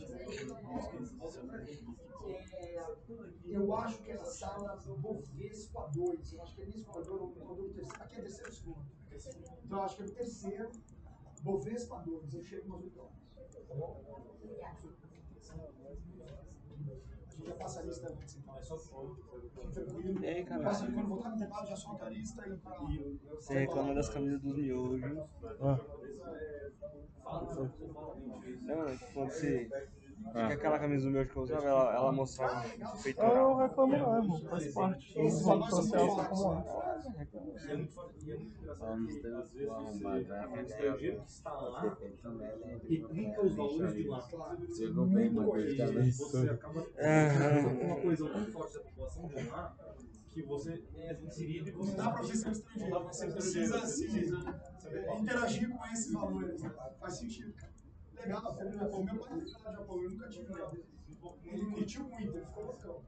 É, 2.54 2.86
eu 3.46 3.76
acho 3.76 3.98
que 4.04 4.12
é 4.12 4.16
na 4.16 4.26
sala 4.26 4.76
Bovespa 4.86 5.90
2. 5.94 6.34
Eu 6.34 6.42
acho 6.44 6.56
que 6.56 6.62
é 6.62 6.66
nesse 6.66 6.84
corredor, 6.84 7.24
o 7.24 7.32
corredor 7.32 7.70
terceiro. 7.74 8.04
Aqui 8.04 8.16
é 8.16 8.22
terceiro 8.22 8.48
ou 8.48 8.54
segundo? 8.54 8.86
Então 9.66 9.78
eu 9.78 9.84
acho 9.84 9.96
que 9.96 10.02
é 10.02 10.06
no 10.06 10.12
terceiro, 10.12 10.72
Bovespa 11.42 12.00
2. 12.00 12.34
Eu 12.34 12.44
chego 12.44 12.68
umas 12.68 12.84
8 12.84 13.00
horas. 13.00 13.12
Tá 13.68 13.76
bom? 13.76 14.04
Já 17.46 17.54
passa 17.56 17.80
a 17.80 17.84
lista 17.84 18.10
antes, 18.10 18.36
então. 18.38 18.56
É 18.58 18.62
só. 18.62 18.78
E 20.22 20.28
aí, 20.28 20.46
cara? 20.46 20.64
Passa, 20.64 20.92
quando 20.92 21.08
voltar 21.08 21.30
no 21.30 21.36
intervalo, 21.36 21.68
já 21.68 21.76
solta 21.76 22.06
a 22.06 22.10
lista 22.10 22.44
aí 22.44 22.58
pra. 22.58 22.78
Você 23.36 23.60
reclama 23.60 23.94
das 23.94 24.10
camisas 24.10 24.42
dos 24.42 24.56
miojos. 24.58 25.02
Não, 28.62 28.88
é 28.88 28.98
que 28.98 29.14
quando 29.14 29.32
você. 29.32 29.70
Ah. 30.34 30.48
Que 30.48 30.54
aquela 30.54 30.80
camisa 30.80 31.06
do 31.06 31.12
miojo 31.12 31.30
que 31.30 31.36
eu 31.38 31.44
usava, 31.44 31.66
ela, 31.68 31.94
ela 31.96 32.12
mostrava 32.12 32.66
o 32.66 32.72
Eu 32.72 32.78
não 32.80 32.98
peitoral. 33.04 33.58
reclamo 33.58 33.98
não, 33.98 34.16
irmão. 34.18 34.42
Faz 34.50 34.74
parte 34.74 35.14
do 35.14 35.20
ramo 35.46 35.70
social 35.70 36.16
tá 36.16 36.26
como 36.26 36.54
é. 36.54 36.64
Vamos 38.80 39.16
ter 39.16 39.30
o 39.66 39.74
arrombado. 39.74 40.26
Replica 42.88 43.46
os 43.46 43.56
valores 43.56 43.94
de 43.96 44.08
lá. 44.08 44.28
Chegou 44.76 45.06
bem, 45.08 45.30
Matheus, 45.32 45.78
também. 45.78 46.12
Você 46.12 46.50
acaba 46.50 46.86
Ah. 47.00 47.86
uma 47.86 47.96
coisa 48.02 48.30
tão 48.30 48.46
forte 48.48 48.74
da 48.76 48.80
população 48.82 49.28
de 49.28 49.44
lá 49.50 49.76
que 50.30 50.42
você 50.44 50.82
é 50.96 51.14
inserido 51.26 51.68
e 51.70 51.72
você 51.72 51.92
Não 51.92 51.98
dá 52.06 52.12
pra 52.12 52.22
você 52.22 52.36
ser 52.38 52.48
um 52.48 52.52
estrangeiro, 52.52 53.04
você 53.04 53.28
precisa 53.28 53.86
se 53.86 54.08
interagir 55.20 55.70
com 55.70 55.86
esses 55.88 56.14
valores. 56.14 56.62
né? 56.62 56.72
Faz 57.00 57.14
sentido, 57.18 57.54
cara. 57.54 57.72
Legal, 58.22 58.56
foi 58.56 58.64
legal. 58.66 58.90
O 58.90 59.04
meu 59.04 59.20
pai 59.20 59.42
foi 59.42 59.64
lá 59.64 59.72
no 59.72 59.78
Japão, 59.78 60.04
eu 60.04 60.10
nunca 60.12 60.30
tive 60.30 60.54
lá. 60.54 60.72
Ele 61.44 61.66
curtiu 61.72 62.04
muito, 62.04 62.38
ele 62.38 62.46
ficou 62.46 62.66
loucão. 62.66 63.04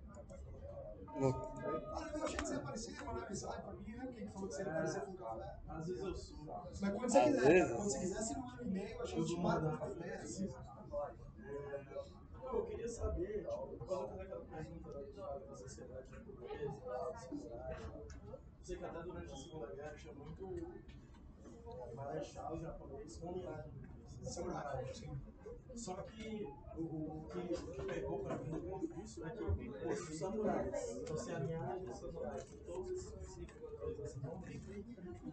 Ah, 1.15 2.11
eu 2.15 2.23
achei 2.23 2.37
que 2.37 2.45
você 2.47 2.53
ia 2.53 2.59
aparecer, 2.59 3.03
mandar 3.03 3.29
mensagem 3.29 3.61
pra 3.61 3.73
mim, 3.73 3.95
né? 3.95 4.07
Quem 4.13 4.27
falou 4.27 4.47
que 4.47 4.55
você 4.55 4.63
ia 4.63 4.69
aparecer 4.71 5.01
com 5.01 5.11
o 5.11 5.15
café? 5.15 5.59
Às 5.67 5.87
vezes 5.87 6.03
eu 6.03 6.15
sou. 6.15 6.45
Mas 6.45 6.79
quando 6.79 7.09
você 7.11 7.23
quiser, 7.23 7.47
vezes. 7.47 7.75
quando 7.75 7.83
você 7.83 7.99
quiser, 7.99 8.21
você 8.21 8.39
manda 8.39 8.63
um 8.63 8.67
e-mail, 8.67 9.01
a 9.01 9.05
gente 9.05 9.37
marca 9.37 9.67
um 9.67 9.77
café. 9.77 10.15
assim. 10.15 10.53
Eu 12.43 12.65
queria 12.65 12.87
saber, 12.87 13.47
tipo, 13.69 13.85
quando 13.85 14.01
eu 14.01 14.07
fazer 14.09 14.21
aquela 14.21 14.45
pergunta 14.45 14.91
da 14.91 15.55
sociedade 15.57 16.09
japonesa, 16.09 16.71
da 16.71 17.17
sociedade, 17.17 17.83
sei 18.63 18.77
que 18.77 18.85
até 18.85 19.01
durante 19.01 19.31
a 19.31 19.35
Segunda 19.35 19.75
Guerra 19.75 19.95
tinha 19.95 20.13
muito 20.13 20.73
marechal 21.95 22.59
japonês 22.59 23.17
com 24.23 24.41
linhagem 24.41 24.93
samurai. 24.93 25.62
Só 25.75 25.95
que 26.03 26.47
o, 26.77 26.81
o 26.81 27.29
que, 27.29 27.71
que 27.71 27.83
pegou 27.83 28.19
pra 28.19 28.37
mim 28.37 28.51
muito 28.51 28.93
disso 28.95 29.25
é 29.25 29.29
que 29.31 29.69
pô, 29.69 29.89
os 29.89 30.17
samurais, 30.17 30.97
então 30.97 31.17
se 31.17 31.31
a 31.31 31.39
linhagem 31.39 31.85
dos 31.85 31.97
samurais, 31.97 32.45
todos 32.65 32.91
esses 32.91 33.35
que 33.35 33.45
coisas 33.83 34.05
assim, 34.05 34.19
não 34.21 34.39
tem, 34.41 34.59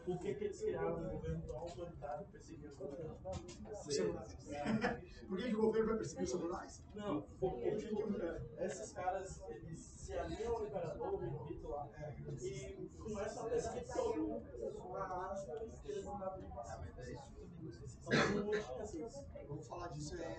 por 0.05 0.19
que, 0.19 0.35
que 0.35 0.45
eles 0.45 0.61
criaram 0.61 0.99
um 0.99 1.09
governo 1.11 1.43
tão 1.47 1.57
autoritário 1.59 2.27
perseguindo 2.29 2.69
os 2.69 3.95
samurais? 3.95 4.39
Por 5.29 5.39
que, 5.39 5.45
que 5.45 5.55
o 5.55 5.61
governo 5.61 5.89
vai 5.89 5.97
perseguir 5.99 6.25
os 6.25 6.31
samurais? 6.31 6.83
Não, 6.95 7.23
porque 7.39 7.77
tipo, 7.77 8.03
esses 8.59 8.93
caras 8.93 9.41
eles 9.49 9.81
se 9.81 10.13
alinham 10.15 10.57
ao 10.57 10.67
imperador, 10.67 11.15
o 11.15 11.69
lá, 11.69 11.89
e 12.41 12.91
começam 12.99 13.47
a 13.47 13.51
perseguir 13.51 13.85
todo 13.95 14.43
na 14.93 15.31
Ásia 15.31 15.57
que 15.83 15.91
eles 15.93 16.05
não 16.05 16.19
davam 16.19 16.41
de 16.41 16.49
passar. 16.49 16.91
Então, 18.11 18.45
não 18.45 18.51
tinha 18.51 18.83
assim. 18.83 19.07
Vamos 19.49 19.67
falar 19.67 19.89
disso, 19.89 20.17
é. 20.17 20.30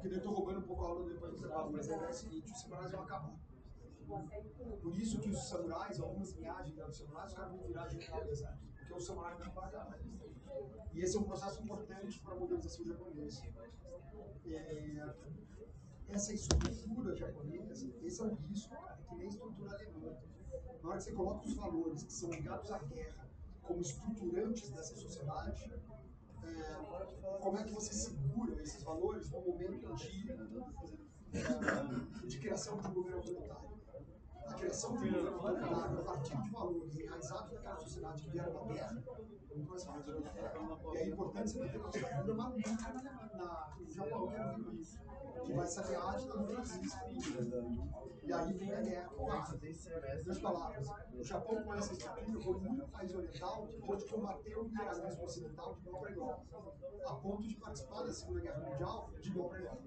Porque 0.00 0.16
eu 0.16 0.22
tô 0.22 0.30
roubando 0.32 0.58
um 0.58 0.62
pouco 0.62 0.84
a 0.84 0.88
aula 0.88 1.08
depois 1.08 1.32
do 1.32 1.38
intervalo, 1.38 1.72
mas 1.72 1.90
a 1.90 1.96
ideia 1.96 2.06
é 2.06 2.10
a 2.10 2.12
seguinte: 2.12 2.52
os 2.52 2.60
samurais 2.60 2.92
vão 2.92 3.02
acabar. 3.02 3.34
Por 4.82 4.94
isso 4.98 5.18
que 5.18 5.30
os 5.30 5.48
samurais, 5.48 5.98
algumas 5.98 6.32
linhagens 6.32 6.76
dos 6.76 6.96
samurais, 6.98 7.30
os 7.30 7.36
caras 7.36 7.52
vão 7.52 7.66
virar 7.66 7.88
general 7.88 8.24
do. 8.24 8.30
Porque 8.76 8.92
o 8.92 9.00
samurai 9.00 9.38
não 9.38 9.46
acabar. 9.46 9.98
E 10.92 11.00
esse 11.00 11.16
é 11.16 11.20
um 11.20 11.24
processo 11.24 11.62
importante 11.62 12.20
para 12.20 12.34
a 12.34 12.38
modernização 12.38 12.84
japonesa. 12.84 13.42
É, 14.46 15.14
essa 16.08 16.34
estrutura 16.34 17.16
japonesa, 17.16 17.72
esse 18.02 18.20
é 18.20 18.24
um 18.24 18.34
risco, 18.34 18.76
que 19.08 19.14
nem 19.16 19.26
a 19.26 19.30
estrutura 19.30 19.74
alemã. 19.74 20.16
Na 20.82 20.90
hora 20.90 20.98
que 20.98 21.04
você 21.04 21.12
coloca 21.12 21.46
os 21.46 21.54
valores 21.54 22.02
que 22.02 22.12
são 22.12 22.30
ligados 22.30 22.70
à 22.70 22.78
guerra 22.78 23.26
como 23.62 23.80
estruturantes 23.80 24.68
dessa 24.70 24.94
sociedade, 24.94 25.72
como 27.40 27.58
é 27.58 27.64
que 27.64 27.72
você 27.72 27.92
segura 27.92 28.62
esses 28.62 28.82
valores 28.82 29.30
no 29.30 29.40
momento 29.40 29.94
de, 29.94 30.30
é, 31.32 32.26
de 32.26 32.38
criação 32.38 32.78
de 32.78 32.86
um 32.86 32.94
governo 32.94 33.18
autoritário? 33.18 33.73
A 34.46 34.54
criação 34.54 34.96
de 34.96 35.08
um 35.08 35.24
vocabulário 35.24 35.98
a 35.98 36.02
partir 36.02 36.36
de 36.40 36.50
valores 36.50 36.98
enraizados 36.98 37.52
naquela 37.52 37.76
sociedade 37.76 38.22
que 38.22 38.30
vieram 38.30 38.52
da 38.52 38.74
terra, 38.74 39.02
muito 39.54 39.70
mais 39.70 39.84
fácil. 39.84 40.24
E 40.92 40.96
é 40.96 41.08
importante 41.08 41.50
você 41.50 41.68
ter 41.68 41.78
uma 41.78 41.90
cultura 41.90 42.34
maluca 42.34 42.70
no 43.78 43.92
Japão, 43.92 44.28
que 44.28 44.34
eu 44.34 44.72
vi 44.72 44.80
isso, 44.80 44.98
que 45.44 45.52
vai 45.52 45.66
saber 45.66 45.96
a 45.96 46.04
arte 46.04 46.26
do 46.26 46.52
nazismo. 46.52 47.90
E 48.22 48.32
aí 48.32 48.52
vem 48.54 48.72
a 48.72 48.80
guerra. 48.80 49.10
Ah, 49.30 49.54
duas 50.24 50.38
palavras. 50.38 50.88
O 51.12 51.22
Japão, 51.22 51.62
com 51.62 51.74
essa 51.74 51.92
estrutura, 51.92 52.40
foi 52.40 52.54
o 52.54 52.58
único 52.58 52.88
país 52.88 53.14
oriental 53.14 53.66
que 53.66 53.80
pôde 53.82 54.04
combater 54.06 54.56
o 54.56 54.64
imperialismo 54.64 55.24
ocidental 55.24 55.74
de 55.74 55.80
igual 55.80 56.00
para 56.00 56.10
igual, 56.10 56.46
a 57.06 57.14
ponto 57.14 57.46
de 57.46 57.56
participar 57.56 58.02
da 58.02 58.12
Segunda 58.12 58.40
Guerra 58.40 58.60
Mundial 58.60 59.10
de 59.20 59.28
igual 59.28 59.48
para 59.48 59.58
igual. 59.60 59.82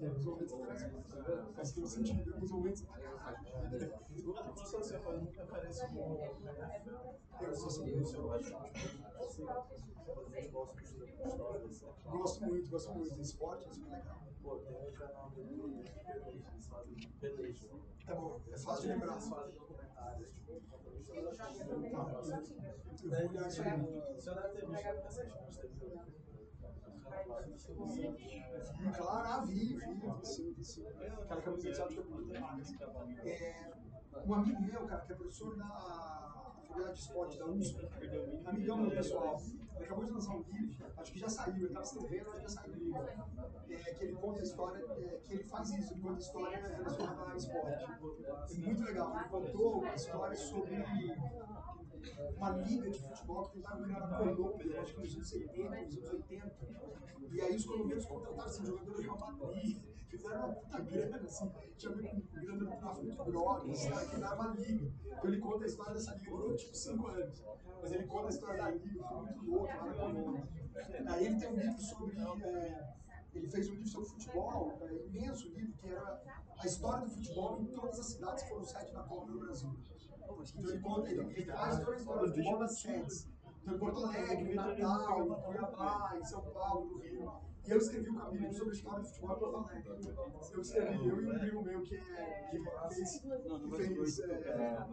E. 0.00 0.04
Eu 7.44 7.50
assim, 7.50 7.88
eu 7.90 8.02
Gosto 12.10 12.46
muito, 12.46 12.70
gosto 12.70 12.92
muito. 12.94 13.20
Esporte 13.20 13.68
é 13.68 13.72
super 13.72 13.90
legal. 13.90 14.22
Pô, 14.42 14.56
tem 14.56 14.88
um 14.88 14.92
canal 14.92 15.30
do 15.30 15.40
YouTube 15.42 15.84
que 15.84 16.10
eles 16.10 16.66
fazem 16.66 16.96
peleja. 17.20 17.68
Tá 18.06 18.14
bom, 18.14 18.40
é 18.50 18.58
fácil 18.58 18.82
de 18.82 18.88
lembrar. 18.88 19.12
Eles 19.12 19.28
fazem 19.28 19.54
documentários, 19.54 20.28
tipo, 20.32 20.60
Tá, 20.66 21.56
eu 23.04 23.10
vou 23.10 23.28
olhar 23.30 23.48
isso 23.48 23.62
aí. 23.62 24.14
Você 24.14 24.34
deve 24.34 24.48
ter 24.48 24.66
visto 24.66 24.84
recentemente, 25.04 26.29
Claro, 28.96 29.28
ah, 29.28 29.44
vi, 29.46 29.74
vi, 29.74 30.26
sim, 30.26 30.54
sim. 30.62 30.86
Aquela 30.86 31.42
camiseta 31.42 31.88
de 31.88 32.00
muito 32.00 32.34
é, 33.24 33.72
Um 34.26 34.34
amigo 34.34 34.62
meu, 34.62 34.86
cara, 34.86 35.02
que 35.02 35.12
é 35.12 35.16
professor 35.16 35.56
da 35.56 35.64
Faculdade 36.68 36.94
de 36.94 37.00
Esporte 37.00 37.38
da 37.38 37.46
USP, 37.46 37.88
amigão 38.46 38.76
meu 38.78 38.90
pessoal, 38.90 39.40
ele 39.74 39.84
acabou 39.84 40.04
de 40.04 40.10
lançar 40.12 40.36
um 40.36 40.42
livro, 40.42 40.86
acho 40.96 41.12
que 41.12 41.18
já 41.18 41.28
saiu, 41.28 41.56
ele 41.56 41.66
estava 41.66 41.84
escrevendo, 41.84 42.30
mas 42.30 42.42
já 42.42 42.48
saiu 42.48 42.74
livro. 42.74 43.02
É, 43.68 43.94
que 43.94 44.04
ele 44.04 44.14
conta 44.14 44.40
a 44.40 44.42
história, 44.42 44.84
é, 44.92 45.20
que 45.24 45.34
ele 45.34 45.44
faz 45.44 45.70
isso, 45.70 45.92
ele 45.94 46.00
conta 46.02 46.16
a 46.16 46.18
história 46.18 46.58
relacionada 46.58 47.32
a 47.32 47.36
esporte. 47.36 47.84
É 47.84 48.58
muito 48.58 48.82
legal, 48.84 49.16
ele 49.18 49.28
contou 49.28 49.78
uma 49.80 49.94
história 49.94 50.36
sobre 50.36 50.76
uma 52.36 52.50
liga 52.50 52.90
de 52.90 52.98
futebol 52.98 53.42
que 53.44 53.56
tentaram 53.56 53.82
criar 53.82 54.00
na 54.00 54.18
Colômbia, 54.18 54.80
acho 54.80 54.94
que 54.94 55.00
nos 55.00 55.14
anos 55.14 55.28
70, 55.28 55.82
nos 55.82 55.96
anos 55.98 56.12
80. 56.12 56.52
E 57.32 57.40
aí 57.40 57.56
os 57.56 57.64
colombianos 57.64 58.06
contrataram 58.06 58.48
esses 58.48 58.66
jogadores 58.66 58.96
do 58.96 59.02
Real 59.02 59.18
Madrid, 59.18 59.82
fizeram 60.08 60.46
uma 60.46 60.54
puta 60.54 60.80
grana, 60.80 61.16
assim, 61.18 61.52
tinha 61.78 61.92
a 61.92 62.40
grana 62.40 62.58
do 62.58 62.76
tráfico 62.76 63.06
de 63.06 63.30
drogas, 63.30 63.84
né, 63.84 64.06
criaram 64.10 64.36
uma 64.36 64.54
liga. 64.54 64.92
Então 65.04 65.24
ele 65.24 65.38
conta 65.38 65.64
a 65.64 65.66
história 65.66 65.94
dessa 65.94 66.14
liga, 66.14 66.30
durou 66.30 66.56
tipo 66.56 66.74
5 66.74 67.06
anos. 67.06 67.44
Mas 67.82 67.92
ele 67.92 68.06
conta 68.06 68.26
a 68.26 68.30
história 68.30 68.62
da 68.62 68.70
liga, 68.70 69.04
foi 69.04 69.22
muito 69.22 69.44
louco, 69.44 69.66
lá 69.66 69.86
na 69.86 69.94
Colômbia. 69.94 70.48
Aí 71.06 71.26
ele 71.26 71.38
tem 71.38 71.48
um 71.48 71.56
livro 71.56 71.80
sobre. 71.80 72.16
é, 72.18 72.94
ele 73.32 73.48
fez 73.48 73.68
um 73.68 73.74
livro 73.74 73.88
sobre 73.88 74.08
futebol, 74.08 74.78
é, 74.82 75.06
imenso 75.06 75.48
livro, 75.50 75.72
que 75.74 75.88
era 75.88 76.20
a 76.58 76.66
história 76.66 77.06
do 77.06 77.12
futebol 77.12 77.60
em 77.60 77.66
todas 77.66 78.00
as 78.00 78.06
cidades 78.06 78.42
que 78.42 78.48
foram 78.48 78.64
sete 78.64 78.92
da 78.92 79.02
Copa 79.04 79.30
no 79.30 79.38
Brasil. 79.38 79.70
Então 80.56 80.70
ele 80.70 80.80
conta, 80.80 81.10
ele, 81.10 81.20
ele 81.20 81.52
faz 81.52 81.78
toda 81.78 81.92
a 81.92 81.96
história 81.96 82.28
futebol 82.28 82.58
nas 82.58 82.80
sedes. 82.80 83.28
Então, 83.62 83.74
em 83.74 83.78
Porto 83.78 84.04
Alegre, 84.04 84.52
em 84.52 84.54
Natal, 84.54 85.26
em 85.26 85.42
Cuiabá, 85.42 86.16
em 86.18 86.24
São 86.24 86.42
Paulo, 86.42 86.86
no 86.86 86.98
Rio. 86.98 87.50
E 87.66 87.70
eu 87.70 87.76
escrevi 87.76 88.08
um 88.10 88.16
capítulo 88.16 88.52
sobre 88.54 88.70
a 88.70 88.76
história 88.76 89.00
do 89.00 89.06
futebol 89.06 89.36
em 89.36 89.38
Porto 89.38 89.56
Alegre. 89.56 89.88
Eu 90.52 90.60
escrevi, 90.60 91.08
eu 91.08 91.22
e 91.22 91.26
um 91.26 91.38
primo 91.38 91.62
meu 91.62 91.82
que, 91.82 91.94
é, 91.94 92.48
que 92.50 92.94
fez, 92.94 93.18
que 93.18 93.28
fez, 93.76 94.18
é, 94.20 94.86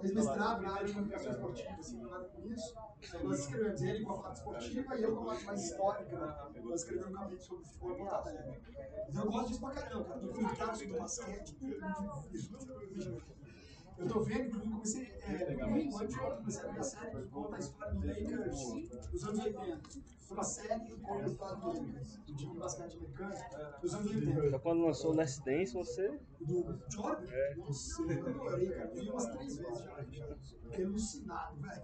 fez 0.00 0.14
mestrado 0.14 0.62
na 0.62 0.72
área 0.74 0.86
de 0.86 0.92
comunicação 0.94 1.32
esportiva, 1.32 1.76
assim, 1.78 1.98
trabalha 2.00 2.24
com 2.28 2.46
isso. 2.48 2.74
Nós 3.22 3.38
escrevemos 3.38 3.82
ele 3.82 4.04
com 4.04 4.12
a 4.12 4.22
parte 4.22 4.36
esportiva 4.38 4.98
e 4.98 5.02
eu 5.02 5.16
com 5.16 5.22
a 5.22 5.26
parte 5.26 5.44
mais 5.44 5.64
histórica. 5.64 6.18
Né? 6.18 6.60
Nós 6.64 6.80
escrevemos 6.80 7.10
um 7.10 7.14
capítulo 7.14 7.40
sobre 7.40 7.62
o 7.62 7.66
futebol 7.66 7.92
em 7.92 7.98
Porto 7.98 8.14
Alegre. 8.14 8.62
Então 9.08 9.24
eu 9.24 9.30
gosto 9.30 9.48
disso 9.48 9.60
pra 9.60 9.70
caramba, 9.70 10.04
cara. 10.04 10.20
Documentário 10.20 10.76
sobre 10.76 10.98
basquete, 10.98 11.56
eu 13.98 14.06
tô 14.06 14.20
vendo, 14.20 14.56
inclusive, 14.56 14.70
comecei, 14.70 15.12
é, 15.22 15.56
domingo, 15.56 15.98
antes 15.98 16.14
de 16.14 16.20
ontem, 16.20 16.36
comecei 16.36 16.68
a 16.68 16.72
ver 16.72 16.78
a 16.78 16.82
série 16.82 17.10
que 17.10 17.28
conta 17.28 17.56
a 17.56 17.58
história 17.58 17.94
do 17.94 18.06
Lakers 18.06 19.10
dos 19.10 19.24
anos 19.24 19.44
80. 19.44 19.80
Uma 20.30 20.44
série 20.44 20.80
que 20.84 20.92
conta 21.00 21.24
a 21.24 21.26
história 21.26 21.56
do 21.56 21.66
Lakers, 21.66 22.16
do 22.18 22.36
time 22.36 22.52
de 22.52 22.58
basquete 22.58 22.96
americano, 22.96 23.34
dos 23.82 23.94
anos 23.94 24.10
80. 24.10 24.50
Já 24.50 24.58
quando 24.58 24.82
lançou 24.82 25.12
o 25.12 25.16
Last 25.16 25.44
Dance, 25.44 25.72
você. 25.74 26.20
Do 26.40 26.78
Jordan? 26.88 27.26
Nossa, 27.56 28.02
eu 28.02 28.26
adorei, 28.26 28.70
cara. 28.70 28.90
Vi 28.94 29.10
umas 29.10 29.26
três 29.26 29.56
vezes 29.56 29.78
já. 29.78 30.36
Fiquei 30.62 30.84
alucinado, 30.84 31.56
velho. 31.60 31.82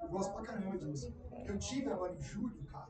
Eu 0.00 0.08
gosto 0.08 0.32
pra 0.32 0.42
caramba 0.42 0.78
disso. 0.78 1.12
Eu 1.44 1.58
tive 1.58 1.90
agora 1.90 2.14
em 2.14 2.20
julho, 2.20 2.62
cara, 2.70 2.88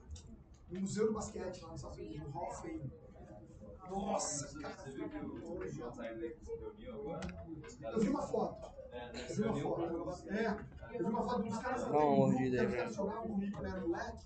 no 0.71 0.81
Museu 0.81 1.07
do 1.07 1.15
Basquete 1.15 1.63
lá 1.63 1.71
nos 1.71 1.81
Estados 1.81 1.99
Unidos, 1.99 2.21
no 2.21 2.31
Hall 2.31 2.49
of 2.49 2.61
Fame. 2.61 2.93
Nossa, 3.91 4.61
cara. 4.61 4.77
Eu 7.93 8.01
vi 8.01 8.09
uma 8.09 8.23
foto. 8.23 8.73
Eu 9.43 9.55
vi 9.55 9.63
uma 9.63 9.83
foto. 9.83 10.29
É, 10.31 10.57
eu 10.95 10.99
vi 10.99 11.05
uma 11.05 11.23
foto 11.23 11.43
dos 11.43 11.59
caras 11.59 11.83
Dá 11.83 11.91
uma 11.91 12.17
mordida 12.17 12.61
aí, 12.61 12.67
velho. 12.67 12.91
jogavam 12.93 13.29
moleque. 13.29 14.25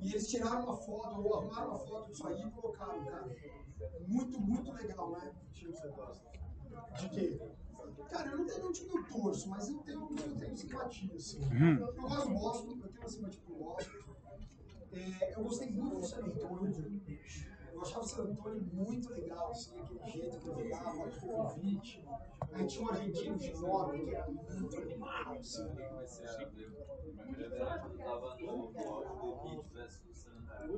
E 0.00 0.10
eles 0.10 0.28
tiraram 0.28 0.64
uma 0.64 0.76
foto, 0.76 1.20
ou 1.22 1.34
arrumaram 1.38 1.68
uma 1.68 1.78
foto 1.78 2.10
disso 2.10 2.26
aí 2.26 2.42
e 2.42 2.50
colocaram, 2.50 3.04
cara. 3.04 3.36
Muito, 4.06 4.40
muito 4.40 4.72
legal, 4.72 5.12
né? 5.12 5.32
De 7.00 7.08
quê? 7.08 7.40
Cara, 8.10 8.30
eu 8.30 8.38
não 8.38 8.46
tenho 8.46 8.58
nenhum 8.58 8.72
time 8.72 8.90
que 8.90 8.98
eu 8.98 9.04
torço, 9.04 9.48
mas 9.48 9.68
eu 9.68 9.78
tenho, 9.78 10.00
eu 10.02 10.36
tenho 10.36 10.56
simpatia, 10.56 11.14
assim. 11.14 11.40
Uhum. 11.40 11.78
Eu 11.78 11.94
gosto 11.94 12.28
do 12.28 12.34
Boston, 12.34 12.70
eu 12.82 12.88
tenho 12.88 13.00
uma 13.00 13.08
simpatia 13.08 13.40
pro 13.44 13.54
Boston. 13.56 13.92
É, 14.92 15.34
eu 15.34 15.42
gostei 15.42 15.70
muito 15.70 15.96
do 15.96 16.06
San 16.06 16.24
Antonio. 16.24 17.02
Eu 17.74 17.80
achava 17.82 18.04
o 18.04 18.08
San 18.08 18.22
Antonio 18.22 18.62
muito 18.72 19.10
legal, 19.12 19.50
assim, 19.50 19.78
aquele 19.80 20.10
jeito 20.10 20.38
que 20.38 20.46
eu 20.48 20.54
jogava, 20.62 21.08
o 21.08 21.20
Popovic. 21.20 22.04
Aí 22.52 22.66
tinha 22.66 22.84
um 22.84 22.88
argentino 22.90 23.36
de 23.36 23.52
nome, 23.54 24.04
que 24.04 24.14
era 24.14 24.30
muito 24.30 24.76
animal, 24.78 25.32
assim. 25.38 25.74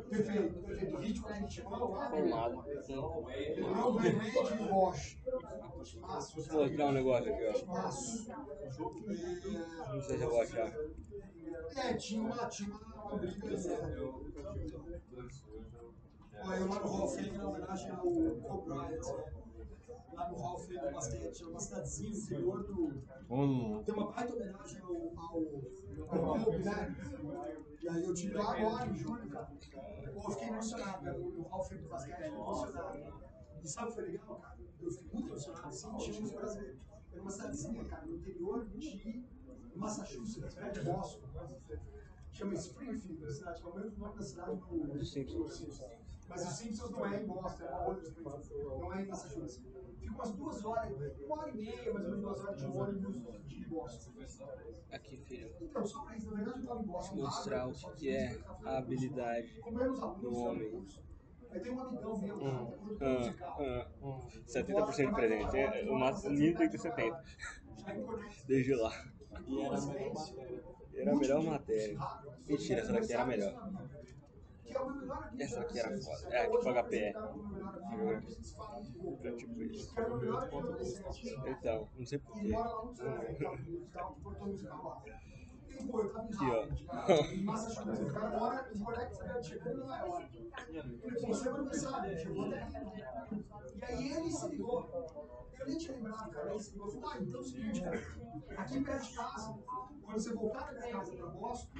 Perfeito, 0.08 0.54
perfeito. 0.62 0.96
O 0.96 1.00
Hit 1.00 1.20
quando 1.20 1.32
a 1.32 1.38
gente 1.40 1.54
chamou 1.54 1.90
lá, 1.90 2.08
Formado. 2.10 2.64
ele 2.66 3.60
não 3.60 3.92
do 3.92 3.98
Red 3.98 4.14
e 4.14 4.16
o 4.62 4.68
Bosch. 4.68 5.18
Timaço, 5.84 6.40
Vou 6.42 6.62
mostrar 6.64 6.86
um 6.86 6.92
negócio 6.92 7.32
aqui, 7.32 7.44
ó. 7.44 7.50
É, 7.50 7.52
Não 9.94 10.02
sei 10.02 10.16
se 10.18 10.24
eu 10.24 10.30
vou 10.30 10.40
achar. 10.40 10.72
É, 11.76 11.94
tinha 11.94 12.22
uma, 12.22 12.46
tinha 12.48 12.68
uma, 12.70 12.80
uma 13.04 13.16
briga 13.18 13.56
eu 16.38 16.68
lá 16.68 16.80
no 16.80 16.86
Hall 16.86 17.04
of 17.04 17.16
Fame, 17.16 17.36
na 17.36 17.48
homenagem 17.48 17.90
ao 17.90 18.02
Kobe 18.02 18.68
Bryant, 18.68 19.02
lá 20.12 20.30
no 20.30 20.36
Hall 20.36 20.56
of 20.56 20.66
Fame 20.66 20.80
do 20.80 20.94
basquete, 20.94 21.42
é 21.42 21.46
uma 21.46 21.60
cidadezinha 21.60 22.10
no 22.10 22.16
interior 22.16 22.64
do... 22.64 23.02
Hum. 23.30 23.82
Tem 23.84 23.94
uma 23.94 24.12
baita 24.12 24.34
homenagem 24.34 24.80
ao, 24.80 24.94
ao, 25.18 25.38
ao 26.08 26.44
Kobe, 26.44 26.58
né? 26.58 26.96
E 27.82 27.88
aí 27.88 28.04
eu 28.04 28.14
tive 28.14 28.34
lá 28.34 28.56
agora, 28.56 28.90
em 28.90 28.96
julho, 28.96 29.28
cara. 29.28 29.46
Pô, 30.14 30.22
eu 30.22 30.30
fiquei 30.30 30.48
emocionado, 30.48 31.04
cara, 31.04 31.18
no 31.18 31.42
Hall 31.42 31.60
of 31.60 31.68
Fame 31.68 31.82
do 31.82 31.88
basquete, 31.88 32.16
fiquei 32.16 32.32
emocionado. 32.32 33.26
E 33.62 33.68
sabe 33.68 33.86
o 33.86 33.88
que 33.88 33.94
foi 33.94 34.04
legal, 34.10 34.36
cara? 34.36 34.58
Eu 34.80 34.90
fiquei 34.90 35.08
muito 35.12 35.28
emocionado, 35.28 35.68
assim, 35.68 35.96
tinha 35.96 36.22
uns 36.22 36.32
brasileiros. 36.32 36.80
Era 37.12 37.22
uma 37.22 37.30
cidadezinha, 37.30 37.84
cara, 37.84 38.06
no 38.06 38.16
interior 38.16 38.66
de 38.66 39.24
Massachusetts, 39.74 40.54
perto 40.54 40.80
de 40.80 40.84
Boston. 40.84 41.26
Chama 42.32 42.54
Springfield, 42.54 43.24
a 43.24 43.30
cidade, 43.30 43.62
que 43.62 43.66
é 43.66 43.70
o 43.70 43.74
mesmo 43.76 43.98
nome 43.98 44.18
da 44.18 44.22
cidade 44.22 44.56
do, 44.56 44.86
do 44.86 45.04
Simpsons. 45.04 45.82
Mas 46.28 46.42
o 46.46 46.50
Simpsons 46.50 46.90
não 46.90 47.06
é 47.06 47.22
em 47.22 47.26
Boston, 47.26 47.64
é 47.64 47.70
uma 47.70 47.86
outra 47.86 48.12
não 48.78 48.94
é 48.94 49.02
em 49.02 49.06
Massachusetts. 49.06 49.62
Fica 50.00 50.14
umas 50.14 50.32
duas 50.32 50.64
horas, 50.64 50.92
uma 51.24 51.38
hora 51.38 51.50
e 51.50 51.56
meia, 51.56 51.92
mais 51.92 52.04
ou 52.04 52.10
menos 52.10 52.20
duas 52.20 52.40
horas 52.40 52.60
de 52.60 52.66
ônibus 52.66 53.46
de 53.46 53.64
Boston. 53.66 54.12
Aqui, 54.92 55.16
filho. 55.18 55.50
Então, 55.60 55.86
só 55.86 56.04
pra 56.04 56.16
isso, 56.16 56.30
na 56.30 56.36
verdade 56.36 56.58
eu 56.58 56.62
estava 56.62 56.80
em 56.82 56.86
Boston. 56.86 57.16
Mostrar 57.16 57.66
o 57.68 57.72
que 57.72 57.90
que 57.96 58.10
é 58.10 58.38
a 58.64 58.78
habilidade 58.78 59.60
do 60.20 60.34
homem. 60.34 60.86
Aí 61.50 61.60
tem 61.60 61.72
um 61.72 61.80
amigão 61.80 62.18
meu, 62.18 62.38
que 62.38 62.44
é 62.44 62.76
produtor 62.76 63.08
musical. 63.08 63.58
ah, 63.60 63.88
70% 64.46 65.06
de 65.06 65.14
presente. 65.14 65.56
É, 65.56 65.90
o 65.90 65.98
máximo 65.98 66.36
tem 66.36 66.54
que 66.54 66.68
ter 66.68 66.78
70%. 66.78 67.22
Desde 68.46 68.74
lá. 68.74 68.92
E 69.46 69.62
era 69.62 69.76
a 69.78 69.80
melhor 69.80 70.14
matéria. 70.14 70.64
Era 70.94 71.12
a 71.12 71.16
melhor 71.16 71.42
matéria. 71.42 71.98
Mentira, 72.46 72.80
essa 72.80 72.92
daqui 72.92 73.12
era 73.12 73.22
a 73.22 73.26
melhor. 73.26 73.70
Essa 75.38 75.60
aqui 75.60 75.78
era 75.78 75.96
foda. 75.98 76.34
É, 76.34 76.40
aqui 76.42 76.58
pro 76.58 76.74
HPE. 76.74 76.96
é. 76.96 77.12
É 79.22 79.32
tipo 79.32 79.62
isso. 79.62 79.94
É. 79.98 81.50
Então, 81.50 81.88
não 81.96 82.06
sei 82.06 82.18
porquê. 82.18 82.52
Eu 85.80 86.16
Aqui, 86.16 86.44
ó. 86.44 86.66
Harvard, 86.86 86.86
cara, 86.86 87.34
em 87.34 87.44
Massachusetts, 87.44 88.00
o 88.00 88.12
cara 88.12 88.38
mora 88.38 88.70
em 88.74 88.78
Connecticut, 88.78 89.46
chegando 89.46 89.70
em 89.70 89.78
Nova 89.78 89.96
York. 89.96 90.52
Ele, 90.68 91.20
pô, 91.20 91.26
você 91.28 91.50
vai 91.50 91.58
começar, 91.60 92.10
ele 92.10 92.20
chegou 92.20 92.46
até 92.46 92.62
aqui. 92.62 93.44
E 93.76 93.84
aí 93.84 94.12
ele 94.12 94.30
se 94.30 94.48
ligou. 94.48 95.44
Eu 95.58 95.66
nem 95.66 95.78
tinha 95.78 95.96
lembrado, 95.96 96.30
cara. 96.30 96.50
Ele 96.50 96.60
se 96.60 96.72
ligou 96.72 96.88
e 96.88 96.92
falou: 96.92 97.10
ah, 97.10 97.18
então 97.20 97.40
é 97.40 97.42
o 97.42 97.44
seguinte, 97.44 97.82
cara. 97.82 98.02
Aqui 98.56 98.84
perto 98.84 99.02
de 99.08 99.14
casa, 99.14 99.58
quando 100.02 100.18
você 100.20 100.34
voltar 100.34 100.72
da 100.72 100.72
minha 100.72 100.92
casa 100.92 101.12
pra 101.12 101.26
Boston, 101.26 101.78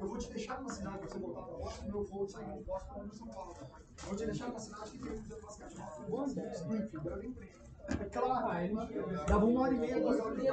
eu 0.00 0.08
vou 0.08 0.18
te 0.18 0.30
deixar 0.30 0.58
numa 0.58 0.72
cidade 0.72 0.98
pra 0.98 1.08
você 1.08 1.18
voltar 1.18 1.42
pra 1.42 1.56
Boston, 1.56 1.84
meu 1.86 2.04
voo 2.04 2.28
sai 2.28 2.44
de 2.44 2.64
Boston 2.64 2.94
pra 2.94 3.14
São 3.14 3.26
Paulo. 3.28 3.54
Eu 3.56 4.08
vou 4.08 4.16
te 4.16 4.26
deixar 4.26 4.48
numa 4.48 4.60
cidade 4.60 4.90
que 4.90 4.98
tem 4.98 5.12
muitas 5.12 5.38
umas 5.40 5.56
caixas. 5.56 6.08
Bom, 6.08 6.24
Springfield, 6.26 7.08
eu 7.08 7.16
lembrei. 7.16 7.48
Aquela, 7.48 7.63
dava 9.26 9.44
uma 9.44 9.60
hora 9.62 9.74
e 9.74 9.78
meia, 9.78 10.00
duas 10.00 10.20
horas 10.20 10.40
de. 10.40 10.48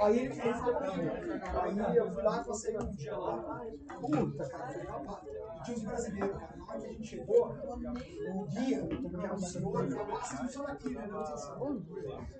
Aí 0.00 0.18
ele 0.18 0.34
fez 0.34 0.56
Aí 0.56 1.96
eu 1.96 2.12
fui 2.12 2.22
lá 2.22 2.44
passei 2.44 2.78
um 2.78 2.90
dia 2.92 3.16
lá. 3.16 3.62
Puta, 4.00 4.48
cara, 4.48 4.72
foi. 4.72 4.82
E 5.56 5.62
tinha 5.62 5.76
uns 5.76 5.84
brasileiros, 5.84 6.38
cara. 6.38 6.56
Na 6.56 6.64
hora 6.64 6.80
que 6.80 6.86
a 6.86 6.92
gente 6.92 7.06
chegou, 7.06 7.48
o 7.48 8.44
guia, 8.46 8.86
que 8.86 9.16
era 9.16 9.34
um 9.34 9.38
senhor, 9.38 9.84
ele 9.84 9.94
falou: 9.94 10.16
Ah, 10.16 10.24
vocês 10.24 10.40
não 10.40 10.48
são 10.48 10.64
daqui, 10.64 10.90
né? 10.90 11.08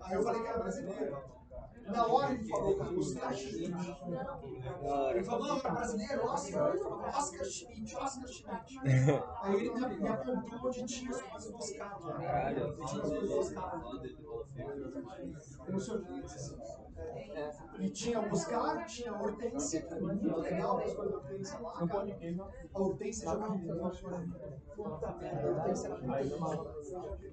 Aí 0.02 0.14
eu 0.14 0.22
falei 0.22 0.42
que 0.42 0.48
era 0.48 0.58
brasileiro. 0.58 1.41
Na 1.86 2.06
hora 2.06 2.32
ele 2.32 2.48
falou, 2.48 2.76
cara, 2.76 2.98
Oscar 2.98 3.34
Schmidt. 3.34 3.96
Ele 5.10 5.24
falou, 5.24 5.46
não, 5.46 5.58
era 5.58 5.70
brasileiro, 5.70 6.24
Oscar. 6.24 6.74
Oscar 7.16 7.44
Schmidt, 7.44 7.96
Oscar 7.96 8.28
Schmidt. 8.28 8.78
Aí 9.42 9.54
ele 9.54 9.70
me, 9.70 10.00
me 10.00 10.08
apontou 10.08 10.68
onde 10.68 10.84
tinha 10.84 11.10
as 11.10 11.22
coisas 11.22 11.50
do 11.50 11.56
Oscar. 11.56 12.06
Lá. 12.06 12.18
Tinha 12.86 13.02
as 13.02 13.10
coisas 13.10 13.28
do 13.28 13.38
Oscar. 13.38 13.82
Emocionante, 15.68 16.26
assim. 16.26 16.56
E 17.78 17.90
tinha 17.90 18.20
o 18.20 18.30
Oscar, 18.30 18.84
tinha 18.86 19.12
a 19.12 19.22
Hortência, 19.22 19.82
que 19.82 19.92
era 19.92 20.00
muito 20.00 20.40
legal, 20.40 20.78
as 20.78 20.94
coisas 20.94 21.12
da 21.12 21.18
Hortência 21.18 21.58
lá, 21.58 21.72
cara. 21.72 22.04
A 22.74 22.80
Hortência 22.80 23.30
jogava 23.30 23.54
muito. 23.54 23.72
Puta 24.76 25.16
merda, 25.16 25.48
a 25.48 25.52
Hortência 25.52 25.86
era 25.86 25.98
muito 25.98 26.14
animal. 26.14 26.76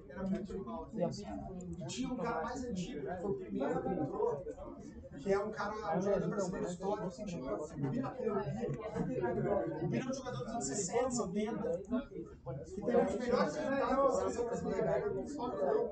Era 0.08 0.22
muito 0.24 0.70
Hortência. 0.70 1.28
E 1.78 1.86
tinha 1.86 2.12
um 2.12 2.16
cara 2.16 2.42
mais 2.42 2.64
antigo, 2.64 3.00
que 3.06 3.16
foi 3.16 3.30
o 3.30 3.34
primeiro 3.34 3.82
que 3.82 3.88
entrou, 3.88 4.44
que 5.20 5.32
é 5.32 5.38
um 5.38 5.50
cara, 5.50 5.98
um 5.98 6.02
jogador 6.02 6.28
brasileiro 6.28 6.66
histórico, 6.66 7.06
assim, 7.06 7.28
chama 7.28 7.52
o 7.54 7.90
Bira 7.90 8.10
Pedro. 8.10 8.40
O 9.82 9.86
Bira 9.88 10.04
é 10.04 10.08
um 10.08 10.14
jogador 10.14 10.38
dos 10.38 10.48
anos 10.48 10.64
60, 10.64 11.10
70, 11.10 11.80
que 12.64 12.82
tem 12.82 12.96
um 12.96 13.04
dos 13.04 13.16
melhores 13.16 13.56
resultados 13.56 14.04
da 14.04 14.12
seleção 14.12 14.44
brasileira. 14.46 14.90
É 14.90 15.06
um 15.06 15.20
um 15.20 15.28
jogador, 15.28 15.90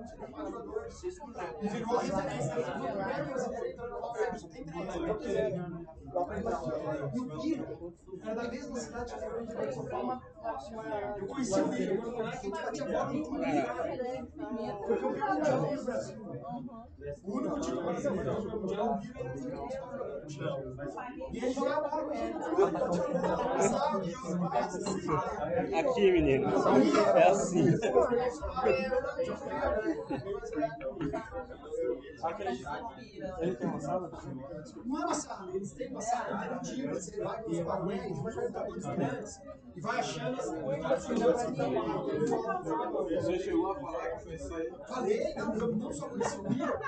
e 1.60 1.68
virou 1.68 1.98
a 1.98 2.02
referência. 2.02 2.52
Ele 2.54 2.62
foi 2.62 2.62
o 2.62 2.72
primeiro 2.72 3.26
brasileiro 3.26 3.67
entrando 3.68 4.88
no 6.08 6.14
Hall 6.14 6.22
of 6.22 6.32
Fame, 6.32 6.42
tem 6.42 6.70
30 6.70 6.90
anos. 6.90 7.14
E 7.14 7.20
o 7.20 7.24
Bira 7.40 7.66
era 8.22 8.34
da 8.34 8.48
mesma 8.48 8.76
cidade 8.76 9.14
que 9.14 9.24
eu 9.24 9.66
de 9.66 9.74
São 9.74 9.84
Paulo. 9.86 10.22
Eu 11.18 11.26
conheci 11.26 11.60
o 11.60 11.68
Bira, 11.68 11.96
quando 11.96 12.12
moleque, 12.12 12.36
a 12.36 12.40
gente 12.40 12.62
batia 12.62 12.84
bola 12.84 13.12
no 13.12 13.24
clube. 13.24 13.44
Foi 14.86 14.96
campeão 14.98 15.34
mundial 15.34 15.60
no 15.60 15.84
Brasil. 15.84 16.18
O 17.22 17.32
único 17.32 17.60
time 17.60 17.82
brasileiro 17.82 18.42
que 18.42 18.56
mundial, 18.58 18.92
o 18.92 18.98
Bira 18.98 19.20
era 19.20 19.28
o 19.28 19.32
único 19.32 19.58
E 21.32 21.38
ele 21.38 21.52
jogava 21.52 21.88
bola 21.88 21.88
com. 21.88 22.02
Aqui, 25.78 26.12
menino. 26.12 26.48
É 26.48 27.28
assim. 27.28 27.64
Ele 33.40 33.56
uma 33.68 33.80
sala? 33.80 34.10
Não 34.84 35.00
é 35.00 35.04
uma 35.04 35.14
sala, 35.14 35.50
eles 35.54 35.72
têm 35.72 35.90
uma 35.98 36.02
sala 36.02 36.36
interativa, 36.36 36.94
você 36.94 37.22
vai 37.22 37.42
com 37.42 37.50
os 37.50 37.60
papéis, 37.60 38.18
vai 38.18 38.32
computadores 38.34 38.84
grandes 38.84 39.40
e 39.74 39.80
vai 39.80 39.98
achando 39.98 40.40
as 40.40 40.46
coisas. 40.46 41.04
Você 43.24 43.38
chegou 43.38 43.72
a 43.72 43.80
falar 43.80 44.10
que 44.10 44.24
conhecia 44.24 44.78
Falei, 44.86 45.34
não, 45.34 45.54
não 45.54 45.92
só 45.92 46.08
Bira, 46.48 46.80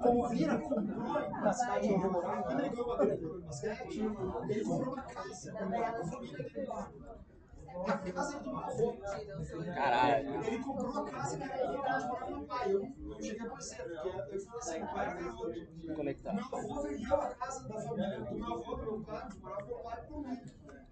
como 0.00 0.26
o 0.26 0.28
Bira 0.28 0.58
comprou 0.58 1.30
na 1.30 1.52
cidade 1.52 1.92
onde 1.92 2.04
eu 2.04 2.12
morava, 2.12 2.52
ele 2.52 2.68
ganhou 2.68 2.86
uma 2.86 2.96
grana 2.96 3.16
de 3.16 3.26
basquete, 3.26 4.00
ele 4.48 4.64
comprou 4.64 4.94
uma 4.94 5.02
casa, 5.02 5.52
com 5.52 6.02
a 6.02 6.04
família 6.04 6.44
dele 6.44 6.66
lá. 6.66 6.90
A 7.86 8.12
casa 8.12 8.38
do 8.40 8.50
meu 8.50 8.58
avô. 8.58 8.96
Caralho. 9.74 10.44
Ele 10.44 10.58
comprou 10.58 10.98
a 10.98 11.10
casa 11.10 11.38
que 11.38 11.44
era 11.44 11.68
onde 11.68 11.76
morava 11.78 12.30
meu 12.30 12.44
pai. 12.44 12.72
Eu 12.72 13.22
cheguei 13.22 13.46
a 13.46 13.48
conhecer, 13.48 13.82
porque 13.82 14.36
eu 14.36 14.40
fui 14.40 14.58
assim, 14.58 14.82
o 14.82 14.86
pai 14.88 15.06
era. 15.06 15.94
Conectar. 15.94 16.32
Meu 16.34 16.44
avô 16.44 16.82
vendeu 16.82 17.14
a 17.14 17.34
casa 17.34 17.68
da 17.68 17.80
família 17.80 18.20
do 18.20 18.34
meu 18.34 18.52
avô, 18.54 18.76
do 18.76 18.82
meu 18.82 19.00
pai, 19.02 19.28
morava 19.40 19.66
meu 19.66 19.78
pai, 19.78 20.02
por 20.06 20.28
mim. 20.28 20.40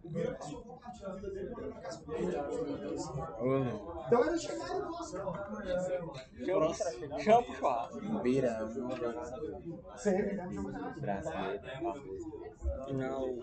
O 0.05 0.11
Bira 0.11 0.35
passou 0.35 0.63
boa 0.63 0.79
parte 0.79 1.03
da 1.03 1.15
vida 1.15 1.31
dele 1.31 1.51
morando 1.51 1.75
na 1.75 1.81
casa 1.81 2.03
com 2.03 2.13
ele. 2.13 2.37
Então 4.07 4.25
ele 4.25 4.39
chegava 4.39 4.75
e 4.75 4.79
nossa. 4.79 5.19
Chama 7.19 7.43
pro 7.43 7.55
churrasco. 7.55 8.23
Beira. 8.23 8.49
É 8.49 8.65
um 8.65 8.71
jogador. 8.73 9.15
Brasileiro. 11.01 11.63
Não. 12.93 13.39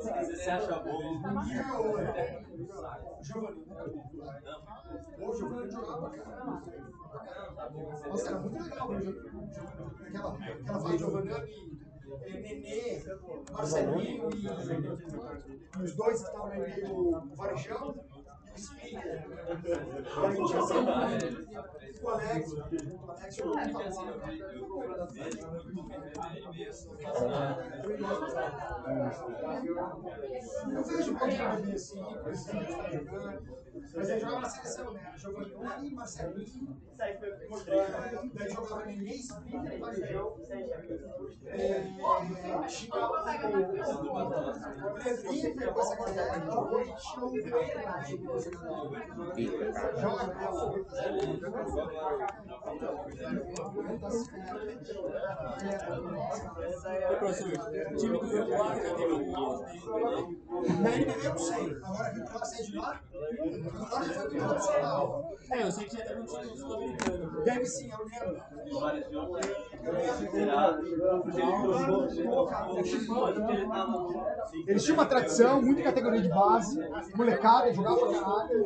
Você 0.00 0.50
acha 0.50 0.78
bom? 0.80 1.22
Giovanni. 3.22 3.64
O 5.20 5.32
Giovanni 5.34 5.70
jogava, 5.70 6.10
cara. 6.10 6.62
Nossa, 8.08 8.28
era 8.28 8.38
muito 8.40 8.62
legal. 8.62 8.88
Aquela, 10.06 10.34
aquela 10.34 10.80
fase 10.80 10.98
Giovanni, 10.98 11.30
eh, 11.30 11.46
Nenê, 12.06 13.02
Marcelinho 13.52 14.28
e, 14.34 14.46
os 15.82 15.94
dois 15.94 16.20
estavam 16.20 16.52
ali, 16.52 16.84
o 16.84 17.20
Varejão 17.34 17.94
e 17.94 17.96
o. 17.96 18.04
E 18.84 18.96
aí 20.26 20.44
tinha 20.44 20.62
sempre 20.62 20.92
o 22.02 22.08
Alex. 22.08 22.52
O 22.52 23.08
Alex 23.10 23.36
jogou 23.36 23.56
muito 23.56 23.78
Eu 30.72 30.84
vejo 30.84 31.12
o 31.12 31.18
Paulinho 31.18 31.74
assim, 31.74 32.04
por 32.22 32.30
exemplo, 32.30 32.76
tá 32.76 32.90
jogando. 32.90 33.63
Mas 33.94 34.08
ele 34.08 34.20
jogava 34.20 34.40
na 34.40 34.48
seleção, 34.48 34.92
né? 34.92 35.14
Marcelinho. 35.92 36.76
Daí 36.96 37.18
jogava 38.50 38.86
Nenê, 38.86 39.18
Speaker, 39.18 39.80
Varejão. 39.80 40.36
É, 41.46 41.82
tinha 42.68 42.94
o 42.94 43.24
Levi, 44.94 45.54
pegou 45.54 45.82
essa 45.82 45.96
galera, 45.96 46.40
jogou 46.44 46.80
e 46.80 46.94
tinha 46.94 47.24
o 47.24 47.30
Vieira, 47.30 48.04
jogou 48.08 48.36
essa 48.36 48.50
galera. 48.50 49.14
Joga, 50.00 50.24
Ô, 57.04 57.16
professor, 57.16 57.48
o 57.48 57.96
time 57.96 58.18
do 58.18 58.26
Rio 58.26 58.46
Claro 58.46 58.82
já 58.82 58.94
teve 58.94 59.12
algum 59.12 59.36
alto 59.36 59.64
Na 60.80 60.90
NBA 60.90 61.12
eu 61.12 61.30
não 61.30 61.38
sei. 61.38 61.76
Agora 61.82 62.10
que 62.12 62.20
o 62.20 62.24
Claro 62.24 62.46
sai 62.46 62.62
de 62.62 62.76
lá, 62.76 63.00
o 63.68 63.72
muito. 63.72 65.34
É, 65.50 65.62
eu 65.62 65.70
sei 65.70 65.84
que 65.84 65.96
já 65.96 66.04
teve 66.04 66.20
um 66.20 66.24
título 66.24 66.56
sul-americano. 66.56 67.44
Deve 67.44 67.66
sim, 67.66 67.90
eu 67.90 67.98
lembro. 67.98 68.42
Eles 74.66 74.82
tinham 74.82 74.96
uma 74.96 75.06
tradição, 75.06 75.60
muita 75.60 75.82
categoria 75.82 76.22
de 76.22 76.28
base, 76.28 76.80
molecada, 77.14 77.72
jogava 77.74 77.98
pra 77.98 78.20
caralho. 78.20 78.64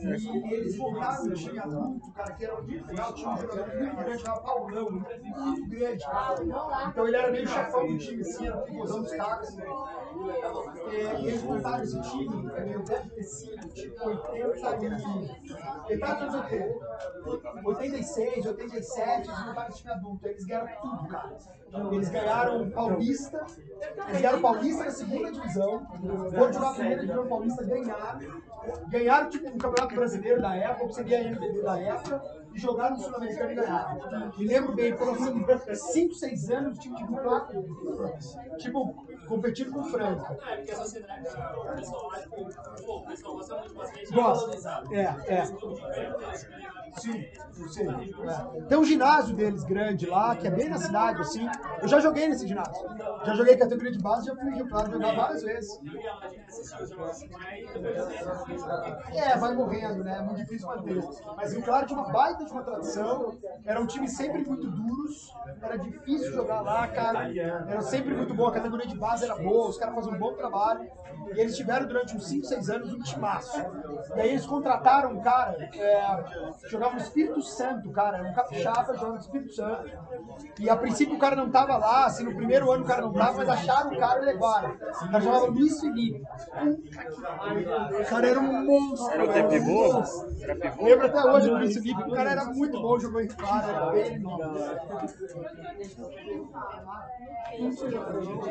E 0.00 0.54
eles 0.54 0.76
voltaram 0.76 1.24
no 1.26 1.34
time 1.34 1.58
adulto, 1.58 2.12
cara, 2.12 2.32
que 2.32 2.44
era 2.44 2.62
muito 2.62 2.86
legal, 2.86 3.12
um 3.12 3.16
jogador 3.16 3.76
muito 3.76 3.96
grande, 3.96 4.22
chamava 4.22 4.40
Paulão, 4.40 4.90
muito 4.90 5.68
grande, 5.68 6.04
cara. 6.04 6.44
Então 6.88 7.06
ele 7.06 7.16
era 7.16 7.30
meio 7.30 7.46
chefão 7.46 7.86
do 7.86 7.98
time, 7.98 8.22
assim, 8.22 8.46
era 8.46 8.56
pivôzão 8.58 9.02
dos 9.02 9.12
caras. 9.12 9.56
É, 10.90 11.20
eles 11.20 11.42
montaram 11.42 11.82
esse 11.82 12.00
time, 12.02 12.42
meio 12.42 12.82
deve 12.82 13.10
ter 13.10 13.22
sido, 13.22 13.68
tipo, 13.68 14.08
80 14.08 14.36
e... 15.02 15.88
Metade 15.88 16.24
dos 16.24 16.34
anos 16.34 16.50
80. 16.50 16.86
86, 17.64 18.46
87, 18.46 19.28
eles 19.28 19.46
montaram 19.46 19.68
esse 19.68 19.78
time 19.78 19.92
adulto, 19.92 20.28
eles 20.28 20.44
ganharam 20.44 20.80
tudo, 20.80 21.08
cara. 21.08 21.36
Eles 21.92 22.08
ganharam 22.08 22.62
o 22.62 22.70
Paulista, 22.70 23.46
eles 24.08 24.20
ganharam 24.20 24.38
o 24.38 24.42
Paulista 24.42 24.84
na 24.84 24.90
segunda 24.90 25.32
divisão, 25.32 25.86
foram 26.30 26.52
jogar 26.52 26.70
a 26.70 26.74
primeira 26.74 27.00
divisão 27.00 27.26
paulista, 27.26 27.64
ganharam. 27.64 28.42
Ganharam 28.88 29.28
tipo 29.28 29.48
um 29.48 29.58
campeonato 29.58 29.94
brasileiro 29.94 30.40
da 30.40 30.56
época, 30.56 30.92
seria 30.92 31.18
a 31.18 31.22
NBB 31.22 31.62
da 31.62 31.78
época, 31.78 32.22
e 32.54 32.58
jogaram 32.58 32.96
no 32.96 33.02
Sul-Americano 33.02 33.52
e 33.52 33.54
ganharam. 33.54 34.32
Me 34.38 34.46
lembro 34.46 34.74
bem, 34.74 34.96
foram 34.96 35.14
5, 35.14 36.14
6 36.14 36.50
anos 36.50 36.78
o 36.78 36.80
time 36.80 36.96
de 36.96 37.06
Claro, 37.06 37.64
tipo, 38.58 38.94
competindo 39.26 39.72
com 39.72 39.80
o 39.80 39.84
Franca. 39.84 40.38
É, 40.48 40.56
porque 40.56 40.70
essa 40.70 40.84
cidade, 40.84 41.26
o 41.28 41.76
pessoal 41.76 42.08
lá, 42.08 42.18
tipo, 42.20 42.84
pô, 42.84 42.96
o 42.98 43.06
pessoal 43.06 43.34
gosta 43.36 43.54
muito 43.56 43.68
de 43.68 43.74
basquete. 43.74 44.12
Gosta. 44.12 44.82
É, 44.92 45.34
é. 45.34 45.46
Sim, 46.98 47.26
sim. 47.68 47.88
É. 47.88 48.62
Tem 48.62 48.78
um 48.78 48.84
ginásio 48.84 49.36
deles 49.36 49.64
grande 49.64 50.06
lá, 50.06 50.34
que 50.34 50.46
é 50.46 50.50
bem 50.50 50.68
na 50.68 50.78
cidade, 50.78 51.20
assim. 51.20 51.46
Eu 51.82 51.88
já 51.88 52.00
joguei 52.00 52.28
nesse 52.28 52.46
ginásio. 52.46 52.86
Já 53.24 53.34
joguei 53.34 53.56
categoria 53.56 53.92
de 53.92 53.98
base, 53.98 54.26
já 54.26 54.34
fui 54.34 54.50
Rio 54.50 54.68
Claro 54.68 54.92
jogar 54.92 55.14
várias 55.14 55.42
vezes. 55.42 55.78
É, 59.14 59.36
vai 59.36 59.54
morrendo, 59.54 60.04
né? 60.04 60.18
É 60.18 60.22
muito 60.22 60.38
difícil 60.38 60.66
manter. 60.68 61.02
Mas 61.36 61.52
Rio 61.52 61.62
Claro 61.62 61.86
tinha 61.86 61.98
uma 61.98 62.10
baita 62.10 62.44
de 62.44 62.52
uma 62.52 62.62
tradição. 62.62 63.38
Era 63.64 63.80
um 63.80 63.86
time 63.86 64.08
sempre 64.08 64.44
muito 64.44 64.70
duros. 64.70 65.34
Era 65.60 65.76
difícil 65.76 66.32
jogar 66.32 66.62
lá, 66.62 66.88
cara. 66.88 67.30
Era 67.36 67.80
sempre 67.82 68.14
muito 68.14 68.32
bom. 68.32 68.46
A 68.46 68.52
categoria 68.52 68.86
de 68.86 68.96
base 68.96 69.15
era 69.22 69.36
boa, 69.36 69.68
os 69.68 69.78
caras 69.78 69.94
faziam 69.94 70.14
um 70.14 70.18
bom 70.18 70.32
trabalho. 70.34 70.88
E 71.34 71.40
eles 71.40 71.56
tiveram 71.56 71.86
durante 71.86 72.16
uns 72.16 72.28
5, 72.28 72.46
6 72.46 72.70
anos 72.70 72.92
um 72.92 73.00
timaço. 73.00 73.58
E 74.14 74.20
aí 74.20 74.30
eles 74.30 74.46
contrataram 74.46 75.12
um 75.12 75.20
cara, 75.20 75.56
é, 75.74 76.68
jogava 76.68 76.94
no 76.94 77.00
Espírito 77.00 77.42
Santo, 77.42 77.90
cara. 77.90 78.18
Era 78.18 78.28
um 78.28 78.32
capixaba, 78.32 78.94
jogava 78.94 79.14
no 79.14 79.20
Espírito 79.20 79.52
Santo. 79.52 79.90
E 80.60 80.70
a 80.70 80.76
princípio 80.76 81.16
o 81.16 81.18
cara 81.18 81.34
não 81.34 81.50
tava 81.50 81.76
lá, 81.76 82.06
assim, 82.06 82.24
no 82.24 82.34
primeiro 82.34 82.70
ano 82.70 82.84
o 82.84 82.86
cara 82.86 83.02
não 83.02 83.12
tava, 83.12 83.38
mas 83.38 83.48
acharam 83.48 83.92
o 83.92 83.98
cara 83.98 84.22
e 84.22 84.24
levaram. 84.24 84.70
O 84.70 85.10
cara 85.10 85.20
chamava 85.20 85.46
Luiz 85.46 85.80
Felipe. 85.80 86.22
O 88.00 88.04
cara 88.08 88.28
era 88.28 88.40
um 88.40 88.64
monstro. 88.64 89.12
Era 89.12 89.24
o 89.24 89.26
velho, 89.26 89.46
até 89.46 89.46
um 89.46 89.48
pivô? 89.48 89.92
monstro. 89.92 90.42
Era 90.42 90.56
pivô? 90.56 90.84
Lembro 90.84 91.06
até 91.06 91.24
hoje 91.24 91.48
do 91.48 91.56
Luiz 91.56 91.74
Felipe, 91.74 92.02
o 92.02 92.12
cara 92.12 92.30
era 92.30 92.44
muito 92.44 92.80
bom, 92.80 92.98
jogou 92.98 93.20
em 93.20 93.26
Claro, 93.26 93.68
era 93.68 93.90
bem 93.90 94.22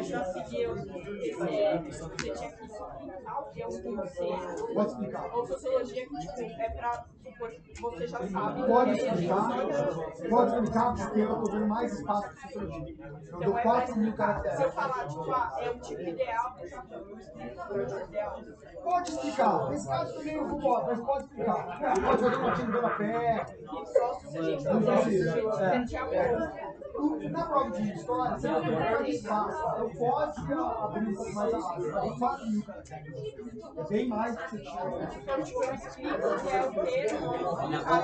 Já 0.04 0.24
é, 0.64 1.78
você 1.78 2.32
tinha 2.32 2.52
que 2.52 2.64
explicar 2.66 3.40
o 3.42 3.52
que 3.52 3.62
é 3.62 3.66
conceito. 3.66 4.74
Pode 4.74 4.90
explicar. 4.92 5.36
Ou 5.36 5.46
sociologia 5.48 6.08
que 6.08 6.20
tipo, 6.20 6.62
é 6.62 6.70
pra 6.70 7.06
supor 7.24 7.50
que 7.52 7.82
você 7.82 8.08
já 8.08 8.28
sabe. 8.28 8.64
Pode 8.68 8.94
que 8.94 9.00
é 9.02 9.14
explicar, 9.14 9.50
pode 10.30 10.56
explicar, 10.56 10.96
porque 10.96 11.20
eu 11.20 11.34
estou 11.34 11.52
dando 11.52 11.68
mais 11.68 11.94
espaço 12.00 12.30
para 12.30 12.36
sociologia. 12.48 12.96
Eu 13.32 13.40
dou 13.42 13.54
4 13.54 14.00
mil 14.00 14.14
caracteres. 14.14 14.58
Se 14.58 14.64
eu 14.64 14.72
falar, 14.72 15.08
tipo, 15.08 15.32
ah, 15.32 15.58
é 15.62 15.70
o 15.70 15.80
tipo 15.80 16.02
ideal, 16.02 16.56
eu. 16.62 18.84
Pode 18.84 19.10
explicar. 19.12 19.70
Nesse 19.70 19.88
caso 19.88 20.14
também 20.18 20.36
eu 20.36 20.48
concordo, 20.48 20.88
mas 20.88 21.00
pode 21.02 21.24
explicar. 21.26 21.80
Pode 21.80 22.02
fazer 22.24 22.38
um 22.38 22.54
time 22.54 22.72
dando 22.72 22.86
a 22.86 22.90
pé. 22.92 23.46
Não 23.66 24.82
precisa. 24.82 25.40
É. 26.14 26.76
O- 26.96 27.30
Na 27.30 27.46
prova 27.46 27.72
de 27.72 27.92
história, 27.94 28.38
você 28.38 28.48
não 28.48 28.62
tem 29.04 29.10
espaço. 29.10 29.64
Então 29.76 29.90
pode 29.98 30.45
abrir 30.54 31.08
um 31.08 31.16
pouco 31.16 31.34
mais 31.34 31.54
a 31.54 31.58
asa. 31.58 32.02
Tem 32.02 32.20
4 32.20 32.46
mil 32.50 32.64
caracteres. 32.64 33.14
É 33.78 33.84
bem 33.90 34.08
mais 34.08 34.36
do 34.36 34.44
que 34.44 34.50
você 34.52 34.58
tinha. 34.58 34.86
Então, 35.22 35.44
tipo, 35.44 35.64
eu 35.64 35.76
explico 35.76 36.16
o 36.16 36.38
que 36.38 36.56
é 36.56 36.62
o 36.64 36.76
termo 36.76 37.36
e 37.66 37.96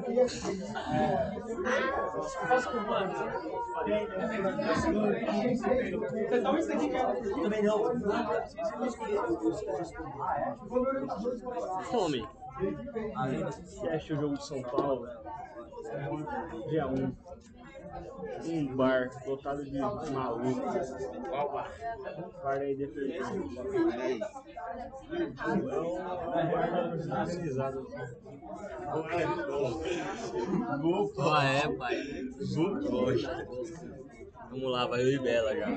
Ótimo, 0.04 1.07
uma 1.08 2.62
Você 12.60 13.88
acha 13.90 14.14
o 14.14 14.18
jogo 14.20 14.38
de 14.38 14.46
São 14.46 14.62
Paulo? 14.64 15.08
Dia 16.70 16.88
1. 16.88 17.16
Um 18.46 18.76
bar 18.76 19.10
lotado 19.26 19.64
de 19.64 19.80
maluco. 19.80 20.62
Bar 22.44 22.58
aí 22.60 22.76
defensivo. 22.76 23.50
Ah, 31.20 31.46
é, 31.46 31.68
pai. 31.76 31.98
Gosta. 32.90 33.48
Vamos 34.50 34.72
lá, 34.72 34.88
vai 34.88 35.02
eu 35.02 35.12
e 35.12 35.20
Bela 35.20 35.56
já. 35.56 35.68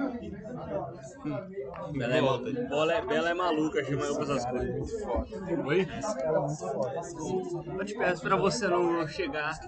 Bela 1.93 2.17
é, 2.17 2.21
Bola 2.69 2.93
é, 2.95 3.05
Bela 3.05 3.31
é 3.31 3.35
maluca, 3.35 3.85
chama 3.85 4.05
eu 4.05 4.15
pra 4.15 4.25
essas 4.25 4.45
coisas. 4.47 4.93
Oi? 5.67 5.89
Eu 7.79 7.85
te 7.85 7.95
peço 7.95 8.23
pra 8.23 8.37
você 8.37 8.69
não 8.69 9.07
chegar 9.09 9.59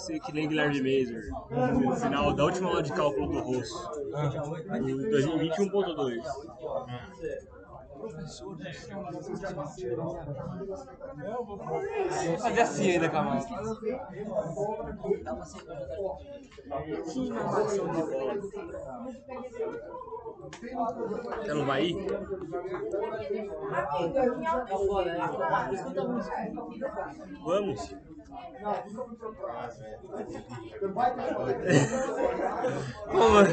ser 0.00 0.20
que 0.20 0.32
nem 0.32 0.48
Guilherme 0.48 0.80
Mazer 0.80 1.30
no 1.72 1.96
final 1.96 2.32
da 2.32 2.44
última 2.44 2.68
aula 2.68 2.82
de 2.82 2.92
cálculo 2.92 3.28
do 3.28 3.40
Rosso. 3.40 3.90
Em 4.74 4.96
2021.2. 5.10 6.22
Fazer 12.40 12.60
assim 12.60 12.90
ainda, 12.90 13.08
Camal. 13.08 13.38
Você 20.50 21.54
não 21.54 21.66
vai 21.66 21.84
ir? 21.84 21.96
Vamos. 27.44 27.94
Vamos. 33.12 33.48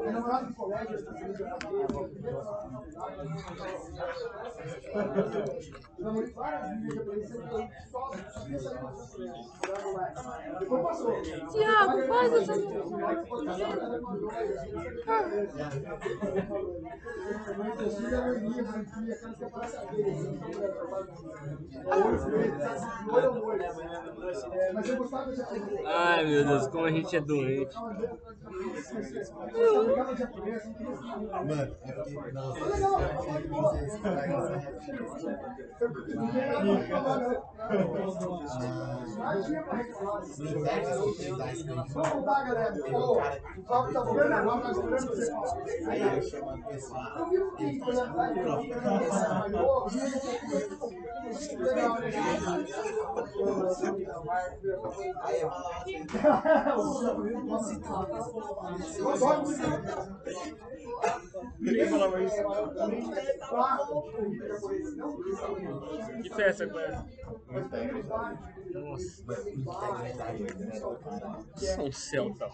Meu 0.00 0.12
namorado 0.12 0.54
colégio, 0.54 0.94
eu 0.94 1.04
do 10.68 10.82
passou. 10.82 11.22
Tiago, 11.52 12.06
faz 12.08 12.32
essa. 12.32 12.54
Mas 24.72 24.88
eu. 24.88 25.41
Ai 25.86 26.24
meu 26.24 26.44
Deus, 26.44 26.66
como 26.68 26.84
a 26.84 26.90
gente 26.90 27.16
é 27.16 27.20
doente. 27.20 27.76
Mano, 31.32 31.76
é 31.82 31.92
reclamar. 31.92 33.12
Vamos 41.94 42.24
galera. 42.44 42.72
Tá 43.66 43.82
Aí 55.22 55.31
Ninguém 61.58 61.88
falava 61.88 62.22
isso. 62.22 62.36
Que 66.22 66.30
festa 66.34 66.66
com 66.68 66.78
essa? 66.80 67.06
Nossa. 68.74 69.24
São 71.56 71.92
Celta. 71.92 72.50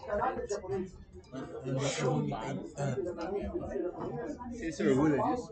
Você 4.51 4.71
se 4.71 4.87
orgulha 4.87 5.21
disso? 5.23 5.51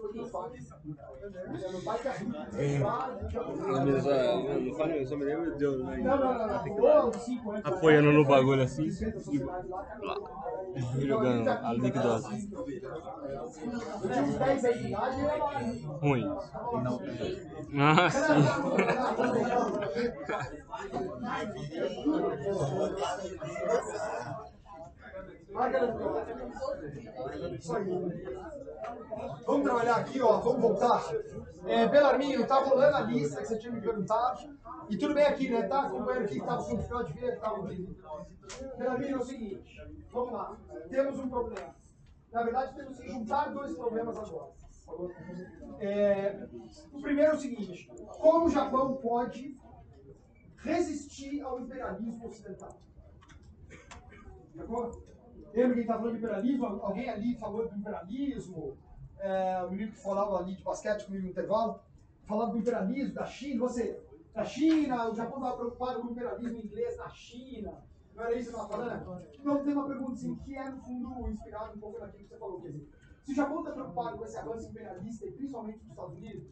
Não, 3.57 3.85
mas, 3.85 4.07
ah, 4.07 4.59
não 4.59 4.73
fale, 4.75 4.99
eu 5.01 5.07
só 5.07 5.15
me 5.17 5.25
lembro 5.25 5.57
de 5.57 5.63
eu 5.63 5.83
né, 5.83 5.97
apoiando 7.63 8.11
no 8.11 8.25
bagulho 8.25 8.63
assim 8.63 8.87
e 10.99 11.05
jogando 11.07 11.49
a 11.49 11.73
liquidosa. 11.73 12.29
Ruim. 16.01 16.25
Ah, 17.79 18.09
sim. 18.09 18.43
Vamos 29.45 29.63
trabalhar 29.63 29.95
aqui, 29.95 30.21
ó. 30.21 30.39
Vamos 30.39 30.61
voltar. 30.61 31.03
É, 31.65 31.87
Belarmino, 31.87 32.45
tá 32.45 32.59
rolando 32.59 32.95
a 32.95 33.01
lista 33.01 33.41
que 33.41 33.47
você 33.47 33.57
tinha 33.57 33.71
me 33.71 33.81
perguntado. 33.81 34.55
E 34.87 34.97
tudo 34.97 35.15
bem 35.15 35.25
aqui, 35.25 35.49
né? 35.49 35.63
Tá 35.63 35.87
acompanhando 35.87 36.25
aqui 36.25 36.39
que 36.39 36.45
tava 36.45 36.63
com 36.63 36.75
dificuldade 36.75 37.13
de 37.13 37.19
ver 37.19 37.33
que 37.33 37.41
tava 37.41 37.65
aqui. 37.65 37.97
Belarmino, 38.77 39.17
é 39.17 39.19
o 39.19 39.25
seguinte. 39.25 39.81
Vamos 40.11 40.33
lá. 40.33 40.57
Temos 40.89 41.19
um 41.19 41.29
problema. 41.29 41.75
Na 42.31 42.43
verdade, 42.43 42.75
temos 42.75 42.99
que 42.99 43.07
juntar 43.07 43.51
dois 43.51 43.75
problemas 43.75 44.15
agora. 44.17 44.51
É, 45.79 46.47
o 46.93 47.01
primeiro 47.01 47.31
é 47.31 47.35
o 47.35 47.39
seguinte: 47.39 47.89
como 48.19 48.45
o 48.45 48.49
Japão 48.49 48.97
pode 48.97 49.57
resistir 50.57 51.41
ao 51.41 51.59
imperialismo 51.59 52.27
ocidental? 52.27 52.79
De 54.53 54.61
acordo? 54.61 55.07
Lembra 55.53 55.73
quem 55.73 55.81
estava 55.81 55.99
falando 55.99 56.17
de 56.17 56.23
imperialismo? 56.23 56.65
Alguém 56.65 57.09
ali 57.09 57.35
falou 57.35 57.67
do 57.67 57.75
imperialismo? 57.75 58.77
É, 59.19 59.63
o 59.63 59.71
menino 59.71 59.91
que 59.91 59.97
falava 59.97 60.37
ali 60.37 60.55
de 60.55 60.63
basquete 60.63 61.05
comigo 61.05 61.23
no 61.23 61.29
intervalo, 61.31 61.79
falando 62.25 62.51
do 62.51 62.59
imperialismo 62.59 63.13
da 63.13 63.25
China. 63.25 63.59
Você, 63.61 63.99
da 64.33 64.45
China, 64.45 65.09
o 65.09 65.15
Japão 65.15 65.37
estava 65.37 65.57
preocupado 65.57 66.01
com 66.01 66.07
o 66.07 66.11
imperialismo 66.11 66.59
inglês 66.59 66.97
na 66.97 67.09
China. 67.09 67.83
Não 68.15 68.23
era 68.23 68.35
isso 68.35 68.49
que 68.49 68.55
eu 68.55 68.63
estava 68.63 68.83
falando? 68.83 69.23
Então 69.39 69.63
tem 69.63 69.73
uma 69.73 69.87
pergunta 69.87 70.13
assim, 70.13 70.35
que 70.35 70.55
é 70.55 70.69
no 70.69 70.81
fundo 70.81 71.29
inspirado 71.29 71.75
um 71.75 71.79
pouco 71.79 71.99
naquilo 71.99 72.23
que 72.23 72.29
você 72.29 72.37
falou. 72.37 72.61
Quer 72.61 72.71
dizer, 72.71 72.89
se 73.23 73.31
o 73.31 73.35
Japão 73.35 73.59
está 73.59 73.71
preocupado 73.71 74.17
com 74.17 74.25
esse 74.25 74.37
avanço 74.37 74.69
imperialista, 74.69 75.25
e 75.25 75.31
principalmente 75.31 75.79
dos 75.79 75.89
Estados 75.89 76.15
Unidos, 76.15 76.47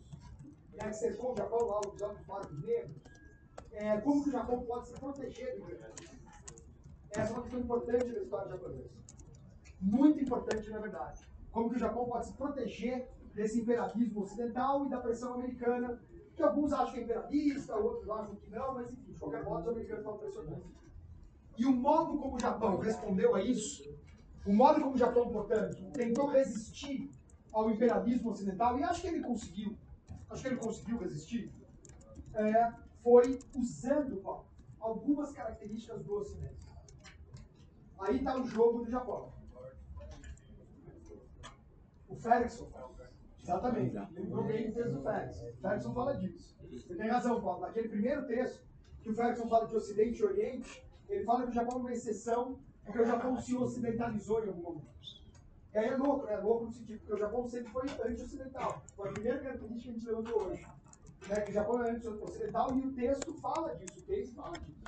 né, 0.73 0.87
que 0.87 0.93
cercou 0.93 1.33
o 1.33 1.37
Japão 1.37 1.65
lá, 1.65 1.77
o 1.77 1.89
episódio 1.89 2.17
dos 2.17 2.27
Marcos 2.27 2.63
Negros, 2.63 2.95
é, 3.71 3.97
como 4.01 4.23
que 4.23 4.29
o 4.29 4.31
Japão 4.31 4.61
pode 4.63 4.87
se 4.87 4.93
proteger 4.93 5.55
do 5.55 5.63
imperialismo? 5.63 6.14
Essa 7.17 7.31
é 7.31 7.33
uma 7.33 7.43
questão 7.43 7.59
importante 7.61 8.11
na 8.11 8.19
história 8.19 8.49
japonesa. 8.49 8.89
Muito 9.79 10.21
importante, 10.21 10.69
na 10.69 10.79
verdade. 10.79 11.21
Como 11.49 11.69
que 11.69 11.77
o 11.77 11.79
Japão 11.79 12.05
pode 12.05 12.25
se 12.27 12.33
proteger 12.33 13.09
desse 13.33 13.61
imperialismo 13.61 14.21
ocidental 14.21 14.85
e 14.85 14.89
da 14.89 14.99
pressão 14.99 15.35
americana, 15.35 16.01
que 16.35 16.43
alguns 16.43 16.73
acham 16.73 16.93
que 16.93 16.99
é 16.99 17.03
imperialista, 17.03 17.75
outros 17.77 18.09
acham 18.09 18.35
que 18.35 18.49
não, 18.49 18.73
mas 18.73 18.91
enfim, 18.91 19.13
de 19.13 19.19
qualquer 19.19 19.43
modo, 19.43 19.61
os 19.61 19.67
americanos 19.69 20.03
estão 20.03 20.17
pressionando. 20.17 20.65
E 21.57 21.65
o 21.65 21.71
modo 21.71 22.17
como 22.17 22.35
o 22.35 22.39
Japão 22.39 22.77
respondeu 22.79 23.33
a 23.33 23.41
isso, 23.41 23.97
o 24.45 24.51
modo 24.53 24.81
como 24.81 24.95
o 24.95 24.97
Japão, 24.97 25.29
portanto, 25.29 25.77
tentou 25.93 26.27
resistir 26.27 27.09
ao 27.53 27.71
imperialismo 27.71 28.31
ocidental, 28.31 28.77
e 28.77 28.83
acho 28.83 29.01
que 29.01 29.07
ele 29.07 29.21
conseguiu, 29.21 29.77
acho 30.29 30.41
que 30.41 30.47
ele 30.49 30.57
conseguiu 30.57 30.97
resistir, 30.97 31.49
é, 32.33 32.73
foi 33.01 33.39
usando 33.55 34.21
algumas 34.79 35.31
características 35.31 36.03
do 36.03 36.15
Ocidente. 36.15 36.74
Aí 37.99 38.17
está 38.17 38.37
o 38.37 38.45
jogo 38.45 38.85
do 38.85 38.91
Japão. 38.91 39.33
O 42.07 42.15
Ferguson. 42.15 42.69
Exatamente. 43.41 43.95
Lembrou 44.13 44.43
bem 44.43 44.69
o 44.69 44.73
texto 44.73 44.91
do 44.93 45.01
Ferguson. 45.01 45.45
O 45.45 45.57
Ferguson 45.57 45.93
fala 45.93 46.17
disso. 46.17 46.55
Você 46.71 46.95
tem 46.95 47.09
razão, 47.09 47.41
Paulo. 47.41 47.61
Naquele 47.61 47.89
primeiro 47.89 48.25
texto, 48.25 48.63
que 49.01 49.09
o 49.09 49.15
Ferguson 49.15 49.47
fala 49.47 49.67
de 49.67 49.75
Ocidente 49.75 50.19
e 50.19 50.25
Oriente, 50.25 50.85
ele 51.07 51.23
fala 51.23 51.43
que 51.43 51.49
o 51.49 51.53
Japão 51.53 51.77
é 51.77 51.81
uma 51.81 51.93
exceção, 51.93 52.59
porque 52.83 53.01
o 53.01 53.05
Japão 53.05 53.39
se 53.39 53.55
ocidentalizou 53.55 54.43
em 54.43 54.47
algum 54.47 54.63
momento. 54.63 54.95
E 55.73 55.77
aí 55.77 55.89
é 55.89 55.97
louco, 55.97 56.25
né? 56.25 56.33
É 56.33 56.37
louco 56.37 56.65
no 56.65 56.71
sentido, 56.71 56.99
porque 56.99 57.13
o 57.13 57.17
Japão 57.17 57.47
sempre 57.47 57.71
foi 57.71 57.83
anti-ocidental. 57.83 58.81
Foi 58.95 59.09
a 59.09 59.11
primeira 59.11 59.39
característica 59.39 59.83
que 59.83 59.89
a 59.89 59.93
gente 59.93 60.07
levantou 60.07 60.43
hoje. 60.43 60.67
Né? 61.27 61.35
Que 61.41 61.51
o 61.51 61.53
Japão 61.53 61.83
é 61.83 61.91
anti-ocidental 61.91 62.77
e 62.77 62.87
o 62.87 62.93
texto 62.93 63.33
fala 63.35 63.75
disso, 63.75 63.99
o 63.99 64.03
texto 64.03 64.35
fala 64.35 64.57
disso. 64.57 64.84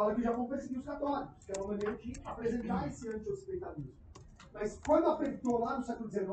Fala 0.00 0.14
que 0.14 0.20
o 0.22 0.24
Japão 0.24 0.46
perseguiu 0.46 0.78
os 0.78 0.86
católicos, 0.86 1.44
que 1.44 1.52
é 1.52 1.60
uma 1.60 1.66
maneira 1.66 1.94
de 1.98 2.12
apresentar 2.24 2.88
esse 2.88 3.06
anti-ocidentalismo. 3.06 3.92
Mas 4.50 4.80
quando 4.86 5.10
apertou 5.10 5.60
lá 5.60 5.76
no 5.76 5.84
século 5.84 6.08
XIX, 6.08 6.26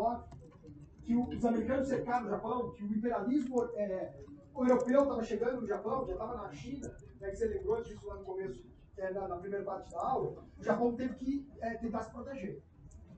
que 1.04 1.14
os 1.18 1.44
americanos 1.44 1.90
cercaram 1.90 2.28
o 2.28 2.30
Japão, 2.30 2.72
que 2.72 2.86
o 2.86 2.96
imperialismo 2.96 3.66
é, 3.74 4.24
o 4.54 4.64
europeu 4.64 5.02
estava 5.02 5.22
chegando 5.22 5.60
no 5.60 5.68
Japão, 5.68 6.06
já 6.06 6.14
estava 6.14 6.36
na 6.36 6.50
China, 6.54 6.96
né, 7.20 7.30
que 7.30 7.36
você 7.36 7.46
lembrou 7.46 7.84
disso 7.84 8.08
lá 8.08 8.16
no 8.16 8.24
começo, 8.24 8.66
é, 8.96 9.12
na, 9.12 9.28
na, 9.28 9.36
primeira 9.36 9.66
parte 9.66 9.92
da 9.92 10.00
aula, 10.00 10.46
o 10.58 10.64
Japão 10.64 10.96
teve 10.96 11.16
que 11.16 11.52
é, 11.60 11.74
tentar 11.74 12.04
se 12.04 12.12
proteger. 12.12 12.64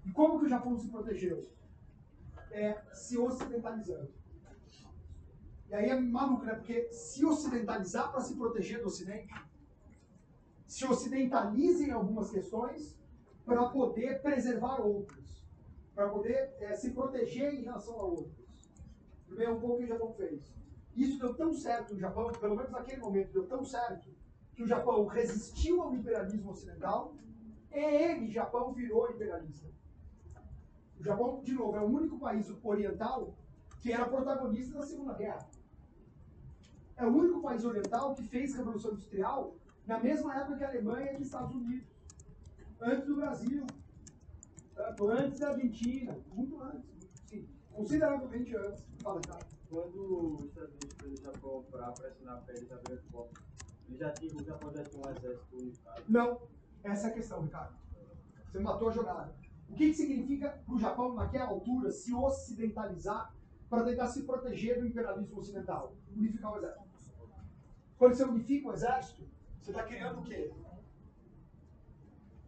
E 0.03 0.11
como 0.11 0.39
que 0.39 0.45
o 0.45 0.49
Japão 0.49 0.75
se 0.75 0.89
protegeu? 0.89 1.47
É, 2.49 2.73
se 2.91 3.19
ocidentalizando. 3.19 4.11
E 5.69 5.75
aí 5.75 5.91
é 5.91 5.99
maluco, 5.99 6.43
né? 6.43 6.55
Porque 6.55 6.91
se 6.91 7.23
ocidentalizar 7.23 8.11
para 8.11 8.21
se 8.21 8.35
proteger 8.35 8.81
do 8.81 8.87
Ocidente, 8.87 9.27
se 10.69 10.85
ocidentaliza 10.85 11.83
em 11.83 11.89
algumas 11.89 12.29
questões 12.29 12.95
para 13.43 13.67
poder 13.69 14.21
preservar 14.21 14.79
outras, 14.79 15.43
para 15.95 16.07
poder 16.07 16.53
é, 16.59 16.75
se 16.75 16.91
proteger 16.91 17.55
em 17.55 17.63
relação 17.63 17.99
a 17.99 18.03
outras. 18.03 18.47
É 19.35 19.49
um 19.49 19.59
pouco 19.59 19.79
que 19.79 19.85
o 19.85 19.87
Japão 19.87 20.13
fez. 20.13 20.53
Isso 20.95 21.17
deu 21.17 21.33
tão 21.33 21.51
certo 21.51 21.95
no 21.95 21.99
Japão, 21.99 22.31
pelo 22.39 22.55
menos 22.55 22.71
naquele 22.71 23.01
momento 23.01 23.33
deu 23.33 23.47
tão 23.47 23.65
certo, 23.65 24.11
que 24.53 24.61
o 24.61 24.67
Japão 24.67 25.07
resistiu 25.07 25.81
ao 25.81 25.95
imperialismo 25.95 26.51
ocidental 26.51 27.15
e 27.71 27.79
ele, 27.79 28.29
Japão, 28.29 28.71
virou 28.71 29.09
imperialista. 29.09 29.67
O 30.99 31.03
Japão, 31.03 31.41
de 31.41 31.53
novo, 31.53 31.77
é 31.77 31.81
o 31.81 31.85
único 31.85 32.19
país 32.19 32.47
oriental 32.63 33.33
que 33.81 33.91
era 33.91 34.07
protagonista 34.07 34.77
da 34.77 34.85
Segunda 34.85 35.13
Guerra. 35.13 35.49
É 36.95 37.07
o 37.07 37.09
único 37.09 37.41
país 37.41 37.65
oriental 37.65 38.13
que 38.13 38.21
fez 38.21 38.53
Revolução 38.53 38.91
Industrial 38.91 39.55
na 39.89 39.99
mesma 39.99 40.37
época 40.37 40.57
que 40.57 40.63
a 40.63 40.69
Alemanha 40.69 41.13
e 41.13 41.15
os 41.15 41.25
Estados 41.25 41.55
Unidos. 41.55 41.89
Antes 42.79 43.07
do 43.07 43.15
Brasil. 43.15 43.65
Antes 45.01 45.39
da 45.39 45.49
Argentina. 45.49 46.15
Muito 46.31 46.61
antes. 46.61 46.87
Sim, 47.25 47.49
consideravelmente 47.73 48.55
antes. 48.55 48.85
Fala, 49.01 49.19
cara. 49.21 49.47
Quando 49.67 50.35
os 50.35 50.45
Estados 50.45 50.75
Unidos 50.75 50.97
fez 51.01 51.19
o 51.19 51.23
Japão 51.23 51.65
para 51.71 51.91
pressionar 51.91 52.37
a 52.37 52.41
pele 52.41 52.65
da 52.65 52.77
grande 52.77 53.03
forte, 53.07 53.41
ele 53.87 53.97
já 53.97 54.11
tinha, 54.11 54.35
o 54.35 54.43
Japão 54.43 54.71
já 54.71 54.83
tinha 54.83 55.01
um 55.03 55.09
exército 55.09 55.57
unificado? 55.57 56.03
Não. 56.07 56.41
Essa 56.83 57.07
é 57.07 57.09
a 57.09 57.13
questão, 57.13 57.41
Ricardo. 57.41 57.75
Você 58.45 58.59
matou 58.59 58.89
a 58.89 58.91
jogada. 58.91 59.35
O 59.69 59.73
que, 59.73 59.89
que 59.89 59.93
significa 59.95 60.49
para 60.65 60.75
o 60.75 60.79
Japão, 60.79 61.13
naquela 61.15 61.45
altura, 61.45 61.91
se 61.91 62.13
ocidentalizar 62.13 63.33
para 63.67 63.83
tentar 63.83 64.07
se 64.07 64.21
proteger 64.21 64.79
do 64.79 64.85
imperialismo 64.85 65.39
ocidental? 65.39 65.95
Unificar 66.15 66.53
o 66.53 66.57
exército. 66.57 66.89
Quando 67.97 68.15
você 68.15 68.23
unifica 68.23 68.69
o 68.69 68.73
exército, 68.73 69.38
você 69.59 69.71
está 69.71 69.83
criando 69.83 70.19
o 70.19 70.23
quê? 70.23 70.51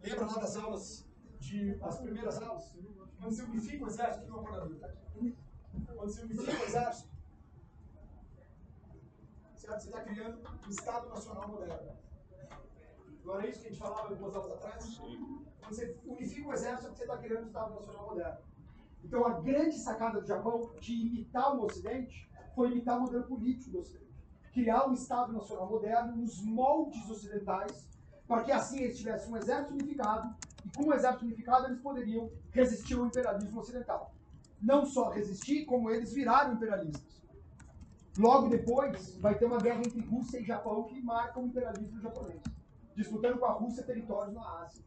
Lembra 0.02 0.26
lá 0.26 0.34
das 0.34 0.56
aulas, 0.56 1.06
de, 1.38 1.78
as 1.80 2.00
primeiras 2.00 2.42
aulas? 2.42 2.74
Quando 3.20 3.34
você 3.34 3.42
unifica 3.42 3.84
o 3.84 3.88
exército, 3.88 4.26
que 4.26 4.32
operador 4.32 4.72
está 4.72 4.86
aqui? 4.88 5.36
Quando 5.70 6.12
você 6.12 6.22
unifica 6.22 6.60
o 6.60 6.64
exército, 6.64 7.12
certo? 9.56 9.80
você 9.80 9.88
está 9.88 10.00
criando 10.02 10.40
um 10.66 10.70
Estado 10.70 11.08
Nacional 11.08 11.48
moderno. 11.48 11.92
Não 13.24 13.34
era 13.34 13.48
isso 13.48 13.60
que 13.60 13.66
a 13.66 13.70
gente 13.70 13.80
falava 13.80 14.08
algumas 14.08 14.34
aulas 14.34 14.52
atrás? 14.52 14.98
Quando 14.98 15.74
você 15.74 15.96
unifica 16.04 16.48
o 16.48 16.52
exército, 16.52 16.96
você 16.96 17.02
está 17.04 17.16
criando 17.18 17.44
um 17.44 17.46
Estado 17.46 17.74
Nacional 17.74 18.06
moderno. 18.08 18.38
Então, 19.04 19.26
a 19.26 19.40
grande 19.40 19.78
sacada 19.78 20.20
do 20.20 20.26
Japão 20.26 20.74
de 20.80 20.92
imitar 20.92 21.56
o 21.56 21.64
Ocidente 21.64 22.28
foi 22.54 22.72
imitar 22.72 22.98
o 22.98 23.02
modelo 23.02 23.24
político 23.24 23.70
do 23.70 23.78
Ocidente. 23.78 24.11
Criar 24.52 24.86
um 24.86 24.92
Estado 24.92 25.32
Nacional 25.32 25.68
moderno 25.68 26.16
nos 26.16 26.40
moldes 26.42 27.08
ocidentais, 27.08 27.88
para 28.28 28.44
que 28.44 28.52
assim 28.52 28.80
eles 28.80 28.98
tivessem 28.98 29.32
um 29.32 29.36
exército 29.36 29.72
unificado, 29.72 30.34
e 30.64 30.68
com 30.76 30.84
o 30.84 30.94
exército 30.94 31.24
unificado 31.24 31.66
eles 31.66 31.80
poderiam 31.80 32.30
resistir 32.50 32.94
ao 32.94 33.06
imperialismo 33.06 33.60
ocidental. 33.60 34.14
Não 34.60 34.84
só 34.84 35.10
resistir, 35.10 35.64
como 35.64 35.90
eles 35.90 36.12
viraram 36.12 36.54
imperialistas. 36.54 37.22
Logo 38.16 38.48
depois, 38.48 39.16
vai 39.16 39.36
ter 39.36 39.46
uma 39.46 39.58
guerra 39.58 39.80
entre 39.80 40.00
Rússia 40.00 40.38
e 40.38 40.44
Japão 40.44 40.84
que 40.84 41.02
marca 41.02 41.40
o 41.40 41.46
imperialismo 41.46 42.00
japonês, 42.00 42.42
disputando 42.94 43.38
com 43.38 43.46
a 43.46 43.52
Rússia 43.52 43.82
territórios 43.82 44.34
na 44.34 44.60
Ásia. 44.60 44.84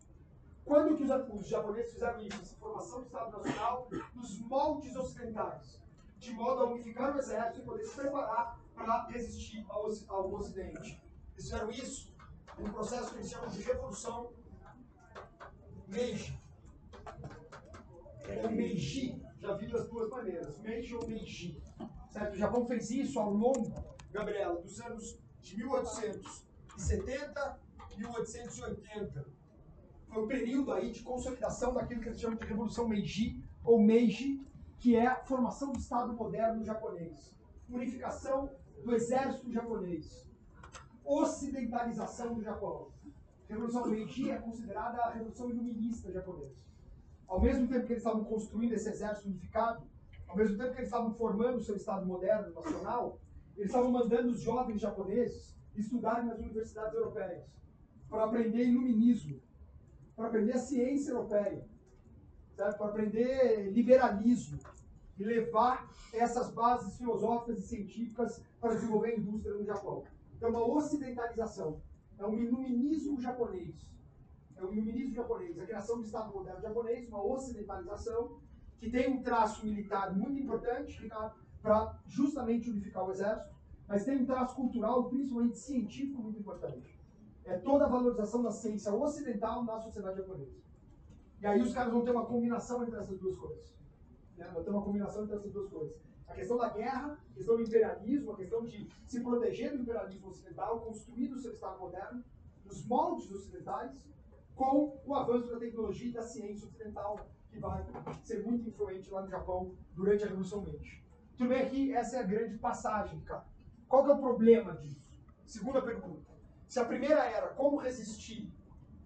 Quando 0.64 0.96
que 0.96 1.04
os, 1.04 1.42
os 1.42 1.48
japoneses 1.48 1.94
fizeram 1.94 2.22
isso? 2.22 2.42
Essa 2.42 2.56
formação 2.56 3.00
do 3.00 3.06
Estado 3.06 3.32
Nacional 3.32 3.90
nos 4.16 4.40
moldes 4.42 4.96
ocidentais, 4.96 5.80
de 6.20 6.34
modo 6.34 6.62
a 6.62 6.66
unificar 6.72 7.16
o 7.16 7.20
exército 7.20 7.60
e 7.60 7.64
poder 7.64 7.84
se 7.84 7.96
preparar 7.96 8.60
para 8.76 9.08
resistir 9.08 9.66
ao, 9.70 9.90
ao 10.10 10.34
Ocidente. 10.34 11.02
Eles 11.34 11.46
fizeram 11.46 11.72
isso 11.72 12.14
num 12.60 12.72
processo 12.72 13.12
que 13.12 13.18
eles 13.18 13.30
chamam 13.30 13.50
de 13.50 13.62
Revolução 13.62 14.34
Meiji. 15.88 16.40
Ou 18.44 18.52
Meiji, 18.52 19.24
já 19.38 19.54
vi 19.54 19.68
das 19.68 19.88
duas 19.88 20.10
maneiras, 20.10 20.58
Meiji 20.60 20.96
ou 20.96 21.08
Meiji. 21.08 21.64
Certo? 22.10 22.34
O 22.34 22.38
Japão 22.38 22.66
fez 22.66 22.90
isso 22.92 23.18
ao 23.20 23.32
longo, 23.32 23.72
Gabriela, 24.12 24.62
dos 24.62 24.82
anos 24.82 25.18
de 25.42 25.58
1870 25.58 27.60
e 27.92 27.98
1880 27.98 29.36
foi 30.16 30.24
o 30.24 30.28
período 30.28 30.72
aí 30.72 30.92
de 30.92 31.04
consolidação 31.04 31.74
daquilo 31.74 32.00
que 32.00 32.08
eles 32.08 32.22
chamam 32.22 32.38
de 32.38 32.46
Revolução 32.46 32.88
Meiji, 32.88 33.44
ou 33.62 33.82
Meiji, 33.82 34.42
que 34.80 34.96
é 34.96 35.08
a 35.08 35.16
formação 35.16 35.74
do 35.74 35.80
Estado 35.80 36.14
moderno 36.14 36.64
japonês, 36.64 37.36
unificação 37.70 38.50
do 38.84 38.94
exército 38.94 39.52
japonês, 39.52 40.26
ocidentalização 41.04 42.34
do 42.34 42.42
Japão. 42.42 42.90
Revolução 43.48 43.88
Meiji 43.88 44.32
é 44.32 44.38
considerada 44.38 45.02
a 45.04 45.12
revolução 45.12 45.50
iluminista 45.50 46.12
japonesa. 46.12 46.56
Ao 47.28 47.40
mesmo 47.40 47.68
tempo 47.68 47.86
que 47.86 47.94
eles 47.94 48.04
estavam 48.04 48.24
construindo 48.24 48.74
esse 48.74 48.90
exército 48.90 49.28
unificado, 49.28 49.84
ao 50.28 50.36
mesmo 50.36 50.58
tempo 50.58 50.72
que 50.72 50.80
eles 50.80 50.88
estavam 50.88 51.14
formando 51.14 51.58
o 51.58 51.64
seu 51.64 51.76
Estado 51.76 52.06
moderno 52.06 52.54
nacional, 52.54 53.20
eles 53.56 53.70
estavam 53.70 53.92
mandando 53.92 54.30
os 54.30 54.42
jovens 54.42 54.82
japoneses 54.82 55.56
estudarem 55.76 56.26
nas 56.26 56.40
universidades 56.40 56.94
europeias 56.94 57.46
para 58.10 58.26
aprender 58.26 58.66
iluminismo, 58.66 59.42
para 60.16 60.28
aprender 60.28 60.54
a 60.54 60.60
ciência 60.60 61.12
europeia, 61.12 61.66
para 62.56 62.70
aprender 62.70 63.72
liberalismo 63.72 64.60
e 65.18 65.24
levar 65.24 65.90
essas 66.14 66.52
bases 66.52 66.98
filosóficas 66.98 67.60
e 67.60 67.68
científicas 67.68 68.42
para 68.66 68.76
desenvolver 68.76 69.10
a 69.10 69.18
indústria 69.18 69.54
no 69.54 69.64
Japão. 69.64 70.04
Então, 70.36 70.50
uma 70.50 70.66
ocidentalização, 70.66 71.82
é 72.18 72.26
um 72.26 72.38
iluminismo 72.38 73.20
japonês. 73.22 73.94
É 74.56 74.64
um 74.64 74.74
iluminismo 74.74 75.14
japonês, 75.14 75.60
a 75.60 75.66
criação 75.66 75.98
do 75.98 76.06
Estado 76.06 76.34
moderno 76.34 76.62
japonês, 76.62 77.08
uma 77.08 77.24
ocidentalização 77.24 78.40
que 78.80 78.90
tem 78.90 79.10
um 79.10 79.22
traço 79.22 79.66
militar 79.66 80.16
muito 80.16 80.42
importante 80.42 81.10
para 81.62 82.00
justamente 82.06 82.70
unificar 82.70 83.06
o 83.06 83.12
exército, 83.12 83.56
mas 83.88 84.04
tem 84.04 84.18
um 84.18 84.26
traço 84.26 84.56
cultural, 84.56 85.10
principalmente 85.10 85.58
científico, 85.58 86.22
muito 86.22 86.40
importante 86.40 86.96
é 87.46 87.58
toda 87.58 87.86
a 87.86 87.88
valorização 87.88 88.42
da 88.42 88.52
ciência 88.52 88.94
ocidental 88.94 89.64
na 89.64 89.80
sociedade 89.80 90.18
japonesa. 90.18 90.58
E 91.40 91.46
aí 91.46 91.62
os 91.62 91.74
caras 91.74 91.94
vão 91.94 92.04
ter 92.04 92.12
uma 92.12 92.26
combinação 92.26 92.84
entre 92.84 93.00
essas 93.00 93.20
duas 93.20 93.38
coisas. 93.38 93.72
Né? 94.36 94.50
Vão 94.52 94.64
ter 94.64 94.72
uma 94.72 94.82
combinação 94.82 95.24
entre 95.24 95.36
essas 95.36 95.52
duas 95.52 95.70
coisas. 95.70 96.02
A 96.28 96.34
questão 96.34 96.58
da 96.58 96.70
guerra, 96.70 97.20
a 97.32 97.34
questão 97.34 97.56
do 97.56 97.64
imperialismo, 97.64 98.32
a 98.32 98.38
questão 98.38 98.64
de 98.64 98.90
se 99.08 99.22
proteger 99.22 99.72
do 99.72 99.84
imperialismo 99.84 100.28
ocidental, 100.28 100.82
construir 100.82 101.32
o 101.32 101.40
seu 101.40 101.54
Estado 101.54 101.80
moderno, 101.80 102.24
nos 102.66 102.86
moldes 102.86 103.32
ocidentais, 103.32 104.06
com 104.56 105.00
o 105.06 105.16
avanço 105.16 105.52
da 105.52 105.60
tecnologia 105.60 106.10
e 106.10 106.14
da 106.14 106.24
ciência 106.24 106.68
ocidental, 106.68 107.30
que 107.50 107.60
vai 107.60 107.86
ser 108.24 108.44
muito 108.44 108.68
influente 108.68 109.10
lá 109.12 109.22
no 109.22 109.30
Japão 109.30 109.76
durante 109.94 110.24
a 110.24 110.28
Revolução 110.28 110.62
Meiji. 110.62 111.04
Tudo 111.38 111.50
bem 111.50 111.62
aqui, 111.62 111.94
essa 111.94 112.18
é 112.18 112.20
a 112.22 112.24
grande 112.24 112.58
passagem, 112.58 113.20
cara. 113.22 113.46
Qual 113.88 114.04
que 114.04 114.12
é 114.12 114.14
o 114.14 114.20
problema 114.20 114.76
disso? 114.78 115.06
Segunda 115.46 115.82
pergunta. 115.82 116.32
Se 116.68 116.80
a 116.80 116.86
primeira 116.86 117.24
era 117.26 117.50
como 117.50 117.78
resistir 117.78 118.52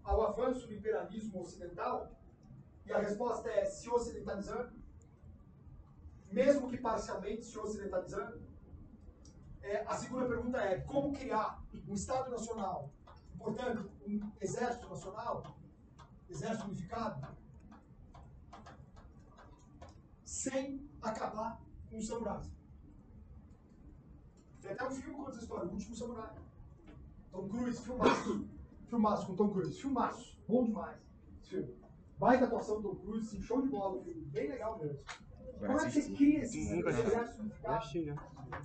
ao 0.04 0.22
avanço 0.22 0.68
do 0.68 0.74
imperialismo 0.74 1.42
ocidental, 1.42 2.12
e 2.86 2.94
a 2.94 3.00
resposta 3.00 3.50
é 3.50 3.66
se 3.66 3.90
ocidentalizando, 3.90 4.72
mesmo 6.32 6.70
que 6.70 6.78
parcialmente 6.78 7.44
se 7.44 7.58
ocidentalizando, 7.58 8.42
é, 9.62 9.84
a 9.86 9.96
segunda 9.96 10.28
pergunta 10.28 10.58
é 10.58 10.80
como 10.82 11.14
criar 11.14 11.62
um 11.88 11.94
Estado 11.94 12.32
Nacional, 12.32 12.92
portanto, 13.38 13.92
um 14.08 14.32
Exército 14.40 14.90
Nacional, 14.90 15.58
Exército 16.30 16.68
Unificado, 16.68 17.28
sem 20.24 20.90
acabar 21.02 21.60
com 21.90 21.98
os 21.98 22.08
samurais. 22.08 22.50
Tem 24.62 24.72
até 24.72 24.88
um 24.88 24.92
filme 24.92 25.16
com 25.16 25.30
essa 25.30 25.40
história, 25.40 25.68
O 25.68 25.74
Último 25.74 25.96
Samurai. 25.96 26.36
Tom 27.32 27.48
Cruise, 27.48 27.82
filmaço. 27.82 28.48
Filmaço 28.88 29.28
com 29.28 29.36
Tom 29.36 29.50
Cruise, 29.50 29.80
filmaço. 29.80 30.38
Bom 30.48 30.66
demais. 30.66 30.98
Filme. 31.44 31.76
Baita 32.18 32.46
atuação 32.46 32.82
do 32.82 32.90
Tom 32.90 32.96
Cruise, 32.96 33.42
show 33.42 33.62
de 33.62 33.70
bola 33.70 33.98
o 33.98 34.04
filme. 34.04 34.22
Bem 34.26 34.50
legal 34.50 34.78
mesmo. 34.80 35.00
Como 35.60 35.80
é 35.80 35.86
que 35.86 35.92
você 35.92 36.12
cria 36.14 36.40
esse 36.42 36.76
Nunca 36.76 36.90
assisti. 36.90 37.08
exército 37.08 37.42
unificado 37.42 37.76
Assisti, 37.76 38.02
né? 38.06 38.16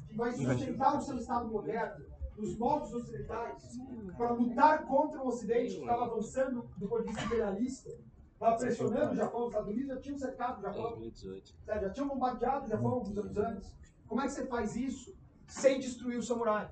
que 0.08 0.16
vai 0.16 0.32
sustentar 0.32 0.96
o 0.96 1.00
seu 1.00 1.16
Estado 1.18 1.48
moderno 1.48 2.04
nos 2.36 2.56
moldes 2.58 2.92
ocidentais 2.92 3.78
para 4.16 4.32
lutar 4.32 4.84
contra 4.86 5.22
o 5.22 5.28
Ocidente 5.28 5.74
que 5.74 5.80
estava 5.80 6.04
avançando 6.04 6.68
do 6.76 6.88
ponto 6.88 7.02
de 7.02 7.08
vista 7.08 7.24
imperialista, 7.24 7.90
estava 8.32 8.56
pressionando 8.56 9.12
o 9.12 9.16
Japão, 9.16 9.42
os 9.42 9.48
Estados 9.48 9.70
Unidos 9.70 9.94
já 9.94 10.00
tinham 10.00 10.18
cercado 10.18 10.58
o 10.58 10.62
Japão, 10.62 10.82
2018. 10.82 11.54
certo? 11.64 11.82
já 11.82 11.90
tinham 11.90 12.08
bombardeado 12.08 12.66
o 12.66 12.68
Japão 12.68 12.90
alguns 12.90 13.18
anos 13.18 13.36
antes. 13.36 13.76
Como 14.06 14.20
é 14.20 14.24
que 14.24 14.32
você 14.32 14.46
faz 14.46 14.76
isso 14.76 15.16
sem 15.46 15.78
destruir 15.78 16.18
o 16.18 16.22
samurai? 16.22 16.70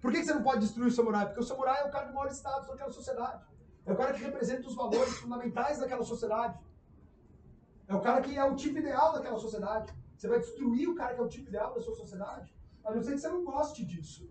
Por 0.00 0.10
que 0.10 0.24
você 0.24 0.34
não 0.34 0.42
pode 0.42 0.60
destruir 0.60 0.88
o 0.88 0.90
samurai? 0.90 1.26
Porque 1.26 1.40
o 1.40 1.44
samurai 1.44 1.80
é 1.80 1.84
o 1.84 1.90
cara 1.90 2.06
de 2.06 2.14
maior 2.14 2.28
status 2.30 2.68
daquela 2.68 2.90
sociedade. 2.90 3.44
É 3.86 3.92
o 3.92 3.96
cara 3.96 4.12
que 4.12 4.20
representa 4.22 4.66
os 4.66 4.74
valores 4.74 5.16
fundamentais 5.18 5.78
daquela 5.78 6.02
sociedade. 6.02 6.58
É 7.92 7.94
o 7.94 8.00
cara 8.00 8.22
que 8.22 8.38
é 8.38 8.42
o 8.42 8.56
tipo 8.56 8.78
ideal 8.78 9.12
daquela 9.12 9.38
sociedade. 9.38 9.92
Você 10.16 10.26
vai 10.26 10.40
destruir 10.40 10.88
o 10.88 10.94
cara 10.94 11.14
que 11.14 11.20
é 11.20 11.24
o 11.24 11.28
tipo 11.28 11.50
ideal 11.50 11.74
da 11.74 11.80
sua 11.82 11.94
sociedade? 11.94 12.50
A 12.82 12.94
não 12.94 13.02
ser 13.02 13.12
que 13.12 13.18
você 13.18 13.28
não 13.28 13.44
goste 13.44 13.84
disso. 13.84 14.30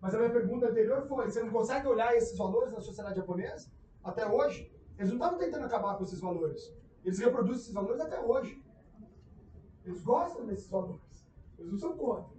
Mas 0.00 0.14
a 0.14 0.18
minha 0.18 0.30
pergunta 0.30 0.70
anterior 0.70 1.06
foi: 1.06 1.30
você 1.30 1.42
não 1.42 1.50
consegue 1.50 1.86
olhar 1.86 2.16
esses 2.16 2.38
valores 2.38 2.72
na 2.72 2.80
sociedade 2.80 3.16
japonesa? 3.16 3.70
Até 4.02 4.26
hoje? 4.26 4.72
Eles 4.96 5.10
não 5.10 5.18
estavam 5.18 5.38
tentando 5.38 5.66
acabar 5.66 5.98
com 5.98 6.04
esses 6.04 6.18
valores. 6.18 6.72
Eles 7.04 7.18
reproduzem 7.18 7.60
esses 7.60 7.74
valores 7.74 8.00
até 8.00 8.18
hoje. 8.18 8.64
Eles 9.84 10.02
gostam 10.02 10.46
desses 10.46 10.70
valores. 10.70 11.28
Eles 11.58 11.72
não 11.72 11.78
são 11.78 11.98
contra. 11.98 12.34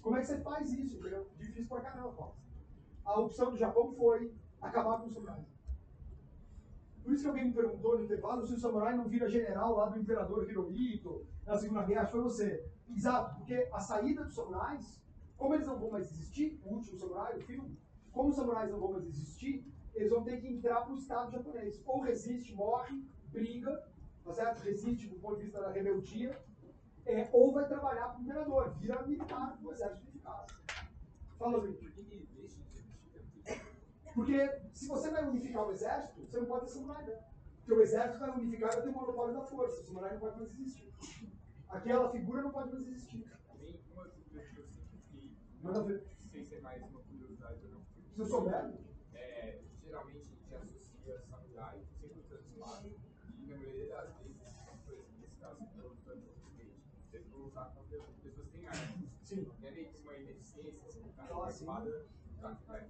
Como 0.00 0.16
é 0.16 0.20
que 0.20 0.26
você 0.28 0.38
faz 0.38 0.72
isso? 0.72 1.00
Difícil 1.36 1.68
pra 1.68 1.80
caramba, 1.80 2.12
Paulo. 2.12 2.36
A 3.04 3.18
opção 3.18 3.50
do 3.50 3.56
Japão 3.56 3.92
foi 3.92 4.32
acabar 4.60 5.00
com 5.00 5.08
o 5.08 5.10
samurai. 5.10 5.44
Por 7.02 7.12
isso 7.12 7.22
que 7.22 7.28
alguém 7.28 7.46
me 7.46 7.52
perguntou 7.52 7.98
no 7.98 8.04
intervalo 8.04 8.46
se 8.46 8.54
o 8.54 8.58
samurai 8.58 8.96
não 8.96 9.08
vira 9.08 9.28
general 9.28 9.74
lá 9.74 9.86
do 9.88 9.98
imperador 9.98 10.48
Hirohito 10.48 11.26
na 11.46 11.56
Segunda 11.56 11.82
Guerra. 11.84 12.06
Foi 12.06 12.20
você. 12.20 12.64
Exato, 12.94 13.36
porque 13.36 13.68
a 13.72 13.80
saída 13.80 14.24
dos 14.24 14.34
samurais, 14.34 15.00
como 15.36 15.54
eles 15.54 15.66
não 15.66 15.78
vão 15.78 15.90
mais 15.90 16.10
existir, 16.10 16.60
o 16.64 16.74
último 16.74 16.98
samurai, 16.98 17.36
o 17.36 17.40
filme, 17.40 17.78
como 18.12 18.30
os 18.30 18.36
samurais 18.36 18.70
não 18.70 18.80
vão 18.80 18.92
mais 18.92 19.06
existir, 19.06 19.64
eles 19.94 20.10
vão 20.10 20.22
ter 20.24 20.40
que 20.40 20.48
entrar 20.48 20.82
para 20.82 20.92
o 20.92 20.98
Estado 20.98 21.30
japonês. 21.30 21.80
Ou 21.86 22.00
resiste, 22.00 22.54
morre, 22.54 23.02
briga, 23.28 23.88
tá 24.24 24.32
certo? 24.32 24.62
Resiste 24.62 25.08
do 25.08 25.16
ponto 25.16 25.36
de 25.36 25.44
vista 25.44 25.60
da 25.60 25.70
rebeldia, 25.70 26.38
é, 27.06 27.28
ou 27.32 27.52
vai 27.52 27.66
trabalhar 27.66 28.08
para 28.08 28.18
o 28.18 28.22
imperador, 28.22 28.70
vira 28.78 29.02
militar 29.06 29.56
do 29.58 29.72
exército 29.72 30.02
unificado. 30.02 30.52
Fala, 31.38 31.58
Luiz. 31.58 31.80
Porque 34.14 34.60
se 34.72 34.88
você 34.88 35.10
vai 35.10 35.28
unificar 35.28 35.66
o 35.66 35.72
exército, 35.72 36.20
você 36.26 36.38
não 36.38 36.46
pode 36.46 36.66
ter 36.66 36.72
samurai, 36.72 37.04
né? 37.06 37.24
Porque 37.58 37.72
o 37.72 37.82
exército 37.82 38.18
vai 38.18 38.30
unificar 38.30 38.70
e 38.70 38.74
vai 38.74 38.82
ter 38.82 38.88
o 38.88 38.92
monopólio 38.92 39.34
da 39.34 39.42
força. 39.42 39.80
O 39.80 39.84
samurai 39.84 40.12
não 40.12 40.20
pode 40.20 40.38
mais 40.38 40.50
existir. 40.52 40.92
Aquela 41.68 42.10
figura 42.10 42.42
não 42.42 42.50
pode 42.50 42.72
mais 42.72 42.86
existir. 42.86 43.24
Também 43.48 43.80
uma 43.92 44.04
dúvida 44.08 44.42
que 44.42 44.56
eu 44.58 44.66
sempre 44.66 44.98
fiquei, 44.98 45.36
Manda 45.62 45.82
ver. 45.84 46.04
sem 46.30 46.44
ser 46.44 46.60
mais 46.60 46.82
uma 46.82 47.00
curiosidade 47.00 47.64
ou 47.66 47.70
não. 47.72 47.80
Se 48.14 48.20
eu 48.20 48.26
souber, 48.26 48.74
É, 49.14 49.60
geralmente 49.84 50.18
a 50.18 50.24
gente 50.24 50.54
associa 50.54 51.20
samurai 51.20 51.80
sempre 52.00 52.20
usando 52.20 52.44
espada. 52.44 52.88
E 53.38 53.46
na 53.46 53.56
maioria 53.56 53.86
das 53.88 54.14
vezes, 54.18 54.36
por 54.84 54.92
exemplo, 54.94 55.18
nesse 55.20 55.36
caso, 55.36 55.60
eu 55.60 55.66
estou 55.66 55.92
usando 55.92 56.24
o 56.26 56.30
Ocidente. 56.30 56.80
Vocês 57.10 57.28
vão 57.28 57.50
quando 57.50 58.00
as 58.08 58.16
pessoas 58.18 58.48
têm 58.48 58.66
armas. 58.66 59.10
Sim. 59.22 59.46
Não 59.60 59.68
é 59.68 59.70
meio 59.70 59.90
que 59.92 60.02
uma 60.02 60.12
resistência, 60.12 60.88
assim? 60.88 61.04
Ah, 61.18 61.32
Uma 61.32 61.50
sim. 61.50 61.60
espada 61.60 62.06
tá 62.40 62.54
perto 62.66 62.89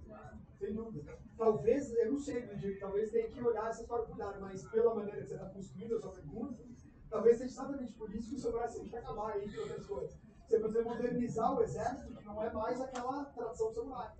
sem 0.61 0.73
dúvida. 0.73 1.17
Talvez, 1.35 1.91
eu 1.91 2.11
não 2.11 2.19
sei, 2.19 2.45
Luigi, 2.45 2.79
talvez 2.79 3.09
tenha 3.09 3.27
que 3.29 3.41
olhar 3.41 3.67
essa 3.67 3.81
história 3.81 4.05
com 4.05 4.11
cuidado, 4.11 4.39
mas 4.39 4.63
pela 4.69 4.93
maneira 4.93 5.21
que 5.21 5.27
você 5.27 5.33
está 5.33 5.49
construindo 5.49 5.95
a 5.95 5.99
sua 5.99 6.11
pergunta, 6.11 6.63
talvez 7.09 7.37
seja 7.37 7.51
exatamente 7.51 7.93
por 7.93 8.13
isso 8.15 8.29
que 8.29 8.35
o 8.35 8.39
samurai 8.39 8.69
sempre 8.69 8.89
quer 8.91 8.99
acabar 8.99 9.33
aí 9.33 9.51
com 9.51 9.61
outras 9.61 9.85
coisas. 9.87 10.19
Você 10.47 10.59
precisa 10.59 10.83
modernizar 10.83 11.57
o 11.57 11.63
exército, 11.63 12.15
que 12.15 12.25
não 12.25 12.43
é 12.43 12.53
mais 12.53 12.79
aquela 12.79 13.25
tradição 13.25 13.73
samurai. 13.73 14.11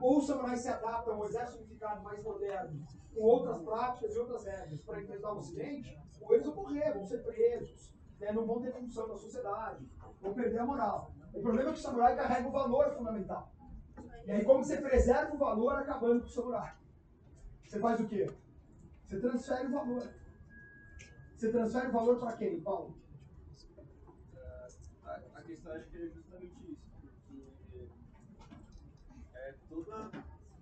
Ou 0.00 0.18
os 0.18 0.26
samurais 0.26 0.60
se 0.60 0.68
adaptam 0.68 1.14
ao 1.14 1.26
exército 1.26 1.58
unificado 1.58 2.02
mais 2.02 2.22
moderno, 2.22 2.84
com 3.14 3.22
outras 3.22 3.60
práticas 3.60 4.14
e 4.14 4.18
outras 4.18 4.44
regras, 4.44 4.80
para 4.82 5.00
enfrentar 5.00 5.32
o 5.32 5.38
Ocidente, 5.38 5.96
ou 6.20 6.34
eles 6.34 6.46
vão 6.46 6.56
morrer, 6.56 6.92
vão 6.92 7.06
ser 7.06 7.18
presos, 7.22 7.92
né, 8.18 8.32
não 8.32 8.44
vão 8.44 8.60
ter 8.60 8.72
função 8.72 9.06
na 9.06 9.16
sociedade, 9.16 9.88
vão 10.20 10.34
perder 10.34 10.58
a 10.58 10.66
moral. 10.66 11.12
O 11.32 11.40
problema 11.40 11.70
é 11.70 11.72
que 11.72 11.78
o 11.78 11.82
samurai 11.82 12.16
carrega 12.16 12.48
o 12.48 12.50
valor 12.50 12.90
fundamental. 12.96 13.52
E 14.26 14.30
aí, 14.30 14.44
como 14.44 14.64
você 14.64 14.76
preserva 14.78 15.34
o 15.34 15.38
valor 15.38 15.74
acabando 15.76 16.20
com 16.20 16.26
o 16.26 16.30
samurai? 16.30 16.76
Você 17.64 17.78
faz 17.78 18.00
o 18.00 18.08
quê? 18.08 18.26
Você 19.06 19.20
transfere 19.20 19.66
o 19.66 19.70
valor. 19.70 20.14
Você 21.36 21.50
transfere 21.50 21.86
o 21.86 21.92
valor 21.92 22.18
para 22.18 22.36
quem, 22.36 22.60
Paulo? 22.60 22.96
A, 25.04 25.20
a 25.34 25.42
questão 25.42 25.72
acho 25.72 25.88
que 25.90 25.96
é 25.96 26.08
justamente 26.08 26.72
isso, 26.72 26.90
porque 27.00 27.88
é, 29.34 29.54
toda, 29.68 30.10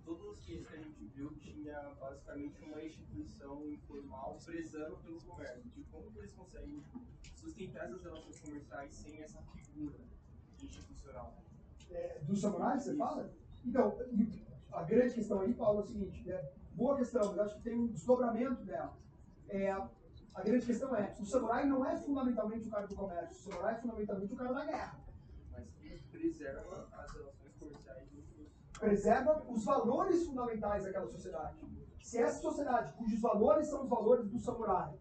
todos 0.03 0.25
os 0.25 0.39
ciências 0.45 0.67
que 0.67 0.75
a 0.75 0.81
gente 0.81 1.05
viu 1.05 1.31
tinha 1.37 1.79
basicamente 1.99 2.63
uma 2.65 2.83
instituição 2.83 3.67
informal 3.67 4.37
prezando 4.45 4.97
pelo 4.97 5.21
comércio. 5.21 5.69
De 5.71 5.83
como 5.85 6.11
eles 6.19 6.33
conseguem 6.33 6.83
sustentar 7.35 7.85
essas 7.85 8.03
relações 8.03 8.39
comerciais 8.41 8.93
sem 8.93 9.21
essa 9.21 9.41
figura? 9.41 9.95
É, 9.99 10.14
dos 12.27 12.41
samurais, 12.41 12.83
você 12.83 12.95
fala? 12.95 13.29
Então, 13.65 13.97
a 14.71 14.83
grande 14.83 15.13
questão 15.15 15.41
aí, 15.41 15.53
Paulo, 15.53 15.79
é 15.79 15.83
o 15.83 15.85
seguinte, 15.85 16.31
é, 16.31 16.51
boa 16.73 16.97
questão, 16.97 17.29
mas 17.29 17.39
acho 17.39 17.55
que 17.55 17.63
tem 17.63 17.79
um 17.79 17.87
desdobramento 17.87 18.63
dela. 18.63 18.93
É, 19.49 19.71
a 19.71 20.41
grande 20.43 20.65
questão 20.65 20.95
é, 20.95 21.15
o 21.19 21.25
samurai 21.25 21.65
não 21.65 21.85
é 21.85 21.95
fundamentalmente 21.97 22.67
o 22.67 22.71
cara 22.71 22.87
do 22.87 22.95
comércio, 22.95 23.37
o 23.37 23.51
samurai 23.51 23.75
é 23.75 23.77
fundamentalmente 23.77 24.33
o 24.33 24.35
cara 24.35 24.53
da 24.53 24.65
guerra. 24.65 24.99
Mas 25.51 25.65
preserva 26.11 26.87
as 26.91 27.11
relações 27.13 27.55
comerciais 27.57 28.05
Preserva 28.79 29.45
os 29.47 29.63
valores 29.63 30.25
fundamentais 30.25 30.83
daquela 30.83 31.07
sociedade. 31.07 31.55
Se 32.01 32.17
essa 32.17 32.41
sociedade, 32.41 32.93
cujos 32.93 33.21
valores 33.21 33.67
são 33.67 33.83
os 33.83 33.89
valores 33.89 34.29
do 34.29 34.37
samurai, 34.37 34.93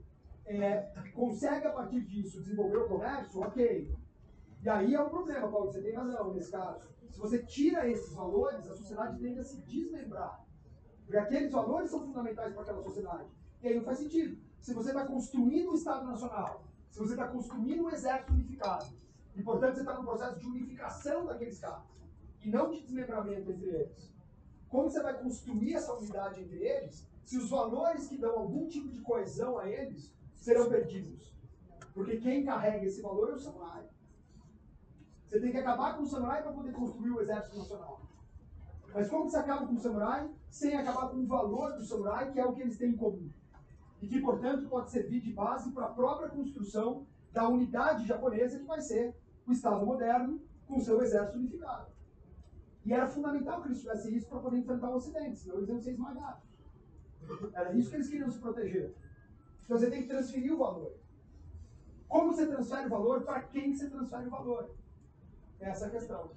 é, 0.47 0.83
consegue 1.15 1.67
a 1.67 1.73
partir 1.73 2.03
disso 2.03 2.41
desenvolver 2.41 2.79
o 2.79 2.89
comércio, 2.89 3.41
ok. 3.41 3.95
E 4.65 4.69
aí 4.71 4.95
é 4.95 5.03
um 5.03 5.11
problema, 5.11 5.47
Paulo, 5.47 5.71
você 5.71 5.83
tem 5.83 5.93
razão 5.93 6.33
nesse 6.33 6.51
caso. 6.51 6.89
Se 7.11 7.19
você 7.19 7.39
tira 7.43 7.87
esses 7.87 8.15
valores, 8.15 8.67
a 8.67 8.75
sociedade 8.75 9.21
tende 9.21 9.39
a 9.39 9.45
se 9.45 9.61
desmembrar. 9.61 10.43
Porque 11.05 11.19
aqueles 11.19 11.53
valores 11.53 11.91
são 11.91 12.01
fundamentais 12.01 12.55
para 12.55 12.63
aquela 12.63 12.83
sociedade. 12.83 13.29
E 13.63 13.69
aí 13.69 13.77
não 13.77 13.85
faz 13.85 13.99
sentido. 13.99 14.39
Se 14.63 14.73
você 14.73 14.89
está 14.89 15.07
construindo 15.07 15.71
um 15.71 15.75
Estado 15.75 16.07
Nacional, 16.07 16.65
se 16.89 16.99
você 16.99 17.13
está 17.13 17.29
construindo 17.29 17.85
um 17.85 17.91
exército 17.91 18.33
unificado, 18.33 18.87
e 19.37 19.43
portanto 19.43 19.75
você 19.75 19.81
está 19.81 19.99
no 19.99 20.05
processo 20.05 20.39
de 20.39 20.47
unificação 20.47 21.27
daqueles 21.27 21.59
caras, 21.59 21.85
e 22.43 22.49
não 22.49 22.71
de 22.71 22.81
desmembramento 22.81 23.53
entre 23.53 23.69
eles. 23.69 24.15
Como 24.71 24.91
você 24.91 25.03
vai 25.03 25.21
construir 25.21 25.75
essa 25.75 25.93
unidade 25.93 26.41
entre 26.41 26.65
eles 26.65 27.07
se 27.23 27.37
os 27.37 27.51
valores 27.51 28.09
que 28.09 28.17
dão 28.17 28.39
algum 28.39 28.67
tipo 28.67 28.89
de 28.89 29.03
coesão 29.03 29.59
a 29.59 29.69
eles 29.69 30.11
serão 30.35 30.71
perdidos? 30.71 31.37
Porque 31.93 32.17
quem 32.17 32.47
carrega 32.47 32.87
esse 32.87 33.03
valor 33.03 33.31
é 33.31 33.35
o 33.35 33.39
samurai. 33.39 33.94
Você 35.35 35.41
tem 35.41 35.51
que 35.51 35.59
acabar 35.59 35.97
com 35.97 36.05
o 36.05 36.07
samurai 36.07 36.45
para 36.45 36.53
poder 36.53 36.71
construir 36.71 37.11
o 37.11 37.21
exército 37.21 37.59
nacional. 37.59 38.01
Mas 38.95 39.09
como 39.09 39.29
você 39.29 39.37
acaba 39.37 39.67
com 39.67 39.75
o 39.75 39.79
samurai 39.81 40.31
sem 40.49 40.77
acabar 40.77 41.09
com 41.09 41.17
o 41.17 41.27
valor 41.27 41.73
do 41.73 41.85
samurai, 41.85 42.31
que 42.31 42.39
é 42.39 42.47
o 42.47 42.53
que 42.53 42.63
eles 42.63 42.79
têm 42.79 42.91
em 42.91 42.97
comum? 42.97 43.29
E 44.01 44.07
que, 44.07 44.21
portanto, 44.21 44.69
pode 44.69 44.93
servir 44.93 45.21
de 45.21 45.33
base 45.33 45.73
para 45.73 45.87
a 45.87 45.93
própria 45.93 46.29
construção 46.29 47.05
da 47.33 47.49
unidade 47.49 48.07
japonesa, 48.07 48.61
que 48.61 48.65
vai 48.65 48.81
ser 48.81 49.13
o 49.45 49.51
Estado 49.51 49.85
moderno 49.85 50.41
com 50.69 50.79
seu 50.79 51.03
exército 51.03 51.37
unificado. 51.37 51.91
E 52.85 52.93
era 52.93 53.09
fundamental 53.09 53.61
que 53.61 53.67
eles 53.67 53.81
tivessem 53.81 54.15
isso 54.15 54.29
para 54.29 54.39
poder 54.39 54.59
enfrentar 54.59 54.91
o 54.91 54.95
Ocidente, 54.95 55.37
senão 55.37 55.57
eles 55.57 55.69
iam 55.69 55.81
ser 55.81 55.95
esmagados. 55.95 56.45
Era 57.53 57.73
isso 57.73 57.91
que 57.91 57.97
eles 57.97 58.09
queriam 58.09 58.31
se 58.31 58.39
proteger. 58.39 58.95
Então 59.65 59.77
você 59.77 59.91
tem 59.91 60.03
que 60.03 60.09
transferir 60.09 60.55
o 60.55 60.59
valor. 60.59 60.93
Como 62.07 62.33
você 62.33 62.47
transfere 62.47 62.87
o 62.87 62.91
valor? 62.91 63.23
Para 63.23 63.43
quem 63.43 63.75
você 63.75 63.91
transfere 63.91 64.29
o 64.29 64.31
valor? 64.31 64.84
Essa 65.65 65.87
é 65.87 65.89
a 65.89 65.91
questão. 65.91 66.31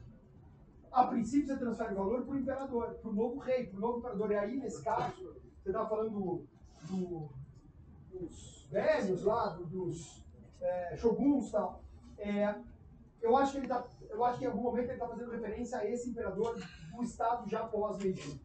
A 0.91 1.05
princípio 1.05 1.47
você 1.47 1.57
transfere 1.57 1.93
valor 1.93 2.23
para 2.23 2.33
o 2.33 2.39
imperador, 2.39 2.93
para 2.95 3.09
o 3.09 3.13
novo 3.13 3.39
rei, 3.39 3.67
para 3.67 3.77
o 3.77 3.81
novo 3.81 3.99
imperador. 3.99 4.31
E 4.31 4.35
aí, 4.35 4.57
nesse 4.57 4.81
caso, 4.83 5.35
você 5.61 5.69
estava 5.69 5.89
falando 5.89 6.11
do, 6.11 6.47
do, 6.89 7.29
dos 8.09 8.67
velhos 8.71 9.23
lá, 9.23 9.49
do, 9.49 9.65
dos 9.65 10.25
é, 10.61 10.95
shoguns 10.95 11.49
e 11.49 11.51
tal. 11.51 11.83
É, 12.17 12.55
eu 13.21 13.35
acho 13.35 13.51
que 13.51 13.57
ele 13.59 13.67
tá, 13.67 13.85
eu 14.09 14.23
acho 14.23 14.39
que 14.39 14.45
em 14.45 14.47
algum 14.47 14.61
momento 14.61 14.85
ele 14.85 14.93
está 14.93 15.07
fazendo 15.07 15.31
referência 15.31 15.77
a 15.77 15.85
esse 15.85 16.09
imperador 16.09 16.57
do 16.91 17.03
estado 17.03 17.49
já 17.49 17.67
pós-Meiji, 17.67 18.41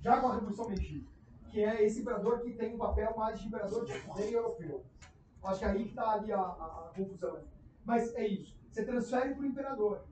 já 0.00 0.20
com 0.20 0.28
a 0.28 0.34
Revolução 0.34 0.68
Meiji, 0.68 1.08
que 1.50 1.64
é 1.64 1.84
esse 1.84 2.00
imperador 2.00 2.40
que 2.40 2.52
tem 2.52 2.74
um 2.74 2.78
papel 2.78 3.14
mais 3.16 3.40
de 3.40 3.48
imperador 3.48 3.84
de 3.86 3.92
rei 3.92 4.36
europeu. 4.36 4.84
Acho 5.42 5.60
que 5.60 5.64
é 5.64 5.68
aí 5.68 5.84
que 5.84 5.90
está 5.90 6.12
ali 6.12 6.32
a, 6.32 6.38
a, 6.38 6.90
a 6.90 6.92
confusão. 6.94 7.38
Mas 7.84 8.14
é 8.14 8.26
isso. 8.26 8.58
Você 8.70 8.84
transfere 8.84 9.34
para 9.34 9.42
o 9.42 9.46
imperador. 9.46 10.04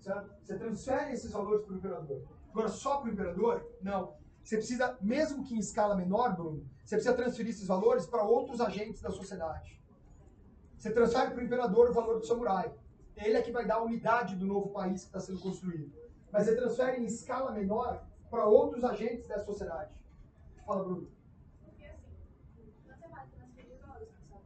Certo? 0.00 0.30
Você 0.42 0.56
transfere 0.56 1.12
esses 1.12 1.32
valores 1.32 1.64
para 1.64 1.74
o 1.74 1.76
imperador. 1.76 2.22
Agora, 2.50 2.68
só 2.68 2.98
para 2.98 3.10
o 3.10 3.12
imperador? 3.12 3.66
Não. 3.82 4.14
Você 4.42 4.56
precisa, 4.56 4.96
mesmo 5.00 5.44
que 5.44 5.54
em 5.54 5.58
escala 5.58 5.96
menor, 5.96 6.36
Bruno, 6.36 6.64
você 6.84 6.94
precisa 6.94 7.16
transferir 7.16 7.50
esses 7.50 7.66
valores 7.66 8.06
para 8.06 8.22
outros 8.22 8.60
agentes 8.60 9.02
da 9.02 9.10
sociedade. 9.10 9.82
Você 10.78 10.92
transfere 10.92 11.32
para 11.32 11.40
o 11.40 11.44
imperador 11.44 11.90
o 11.90 11.92
valor 11.92 12.20
do 12.20 12.26
samurai. 12.26 12.72
Ele 13.16 13.36
é 13.36 13.42
que 13.42 13.50
vai 13.50 13.66
dar 13.66 13.76
a 13.76 13.82
unidade 13.82 14.36
do 14.36 14.46
novo 14.46 14.70
país 14.70 15.00
que 15.00 15.06
está 15.06 15.20
sendo 15.20 15.40
construído. 15.40 15.92
Mas 16.30 16.44
você 16.44 16.54
transfere 16.54 17.00
em 17.00 17.06
escala 17.06 17.50
menor 17.50 18.06
para 18.30 18.44
outros 18.44 18.84
agentes 18.84 19.26
da 19.26 19.38
sociedade. 19.40 19.94
Fala, 20.66 20.84
Bruno. 20.84 21.08
Porque 21.64 21.84
assim, 21.84 22.14
quando 22.84 22.98
você 23.00 23.08
vai 23.08 23.26
transferir 23.28 23.78
valores 23.78 24.08
para 24.18 24.38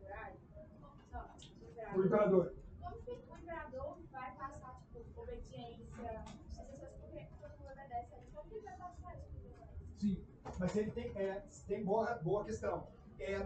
Para 1.90 1.98
o 1.98 2.06
imperador. 2.06 2.54
Como 2.80 2.96
que 3.02 3.10
o 3.10 3.36
imperador 3.36 3.98
vai 4.12 4.36
passar, 4.36 4.82
tipo, 4.92 5.20
obediência, 5.20 6.24
essas 6.52 6.68
coisas, 6.68 6.90
porque 7.00 7.26
todo 7.40 7.58
mundo 7.58 7.72
obedece 7.72 8.14
a 8.14 8.18
ele, 8.18 8.30
como 8.32 8.48
que 8.48 8.54
ele 8.54 8.64
vai 8.64 8.76
passar 8.76 9.18
isso 9.18 9.28
pro 9.30 9.40
imperador? 9.40 9.68
Sim, 9.98 10.24
mas 10.60 10.76
ele 10.76 10.90
tem, 10.90 11.10
é, 11.16 11.42
tem 11.66 11.82
boa, 11.82 12.16
boa 12.16 12.44
questão. 12.44 12.86
É, 13.18 13.38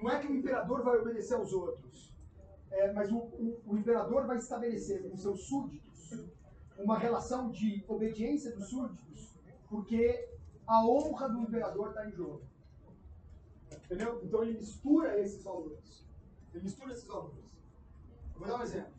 não 0.00 0.10
é 0.10 0.18
que 0.18 0.26
o 0.26 0.34
imperador 0.34 0.82
vai 0.82 0.96
obedecer 0.96 1.34
aos 1.34 1.52
outros, 1.52 2.16
é, 2.70 2.90
mas 2.92 3.12
o, 3.12 3.18
o, 3.18 3.62
o 3.66 3.76
imperador 3.76 4.26
vai 4.26 4.38
estabelecer 4.38 5.08
com 5.08 5.14
seus 5.14 5.46
súditos 5.46 6.26
uma 6.78 6.98
relação 6.98 7.50
de 7.50 7.84
obediência 7.86 8.56
dos 8.56 8.70
súditos, 8.70 9.38
porque 9.68 10.30
a 10.66 10.86
honra 10.86 11.28
do 11.28 11.42
imperador 11.42 11.90
está 11.90 12.08
em 12.08 12.12
jogo. 12.12 12.42
Entendeu? 13.84 14.18
Então 14.24 14.42
ele 14.42 14.58
mistura 14.58 15.20
esses 15.20 15.44
valores. 15.44 16.06
Ele 16.54 16.64
mistura 16.64 16.92
esses 16.92 17.06
valores. 17.06 17.44
Vou 18.36 18.48
dar 18.48 18.58
um 18.58 18.62
exemplo. 18.62 18.94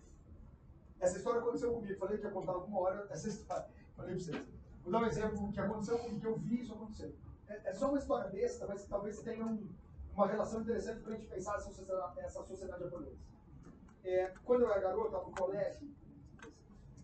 Essa 0.99 1.17
história 1.17 1.41
aconteceu 1.41 1.73
comigo. 1.73 1.99
Falei 1.99 2.17
que 2.19 2.25
ia 2.25 2.31
contar 2.31 2.51
alguma 2.51 2.79
hora 2.79 3.07
essa 3.09 3.27
história. 3.27 3.67
Falei 3.95 4.15
pra 4.15 4.23
vocês. 4.23 4.56
Vou 4.87 4.93
dar 4.93 5.01
um 5.01 5.05
exemplo 5.05 5.51
que 5.51 5.59
aconteceu 5.59 5.99
comigo, 5.99 6.21
que 6.21 6.27
eu 6.27 6.37
vi 6.37 6.61
isso 6.61 6.73
acontecer. 6.73 7.13
É, 7.49 7.71
é 7.71 7.73
só 7.73 7.89
uma 7.89 7.97
história 7.97 8.29
besta, 8.29 8.65
mas 8.65 8.83
que 8.83 8.87
talvez 8.87 9.19
tenha 9.19 9.45
um, 9.45 9.67
uma 10.13 10.27
relação 10.27 10.61
interessante 10.61 11.01
para 11.01 11.13
a 11.13 11.17
gente 11.17 11.27
pensar 11.27 11.55
essa 11.57 11.65
sociedade, 11.65 12.19
essa 12.21 12.41
sociedade 12.45 12.83
japonesa. 12.85 13.17
É, 14.05 14.33
quando 14.45 14.61
eu 14.61 14.71
era 14.71 14.79
garoto, 14.79 15.07
estava 15.07 15.25
no 15.25 15.35
colégio, 15.35 15.89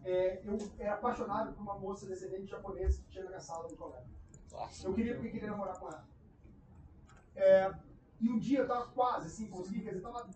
é, 0.06 0.42
eu 0.46 0.58
era 0.80 0.94
apaixonado 0.94 1.52
por 1.54 1.62
uma 1.62 1.78
moça 1.78 2.06
descendente 2.06 2.46
japonesa 2.46 3.02
que 3.02 3.10
tinha 3.10 3.26
na 3.26 3.32
minha 3.32 3.42
sala 3.42 3.68
do 3.68 3.76
colégio. 3.76 4.14
Eu 4.82 4.94
queria 4.94 5.16
porque 5.16 5.32
queria 5.32 5.50
namorar 5.50 5.78
com 5.78 5.88
ela. 5.90 6.08
É, 7.36 7.74
e 8.22 8.30
um 8.30 8.40
dia 8.40 8.60
eu 8.60 8.68
tava 8.68 8.88
quase 8.92 9.28
assim, 9.28 9.50
consegui, 9.50 9.82
quer 9.82 9.90
dizer, 9.90 10.04
tava 10.04 10.30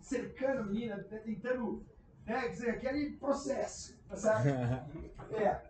cercando 0.00 0.62
a 0.62 0.64
menina, 0.64 0.96
né, 0.96 1.18
tentando, 1.18 1.86
né, 2.26 2.40
quer 2.40 2.48
dizer, 2.48 2.70
aquele 2.70 3.12
processo, 3.16 3.96
tá 4.08 4.16
certo? 4.16 4.48
É. 5.36 5.69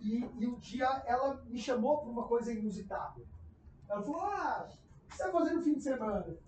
E, 0.00 0.24
e 0.38 0.46
um 0.46 0.58
dia 0.58 1.02
ela 1.06 1.42
me 1.46 1.58
chamou 1.58 1.98
para 1.98 2.10
uma 2.10 2.26
coisa 2.26 2.52
inusitada. 2.52 3.20
Ela 3.88 4.02
falou, 4.02 4.20
ah, 4.20 4.68
o 4.68 5.08
que 5.08 5.16
você 5.16 5.22
vai 5.24 5.32
fazer 5.32 5.54
no 5.54 5.62
fim 5.62 5.74
de 5.74 5.82
semana? 5.82 6.38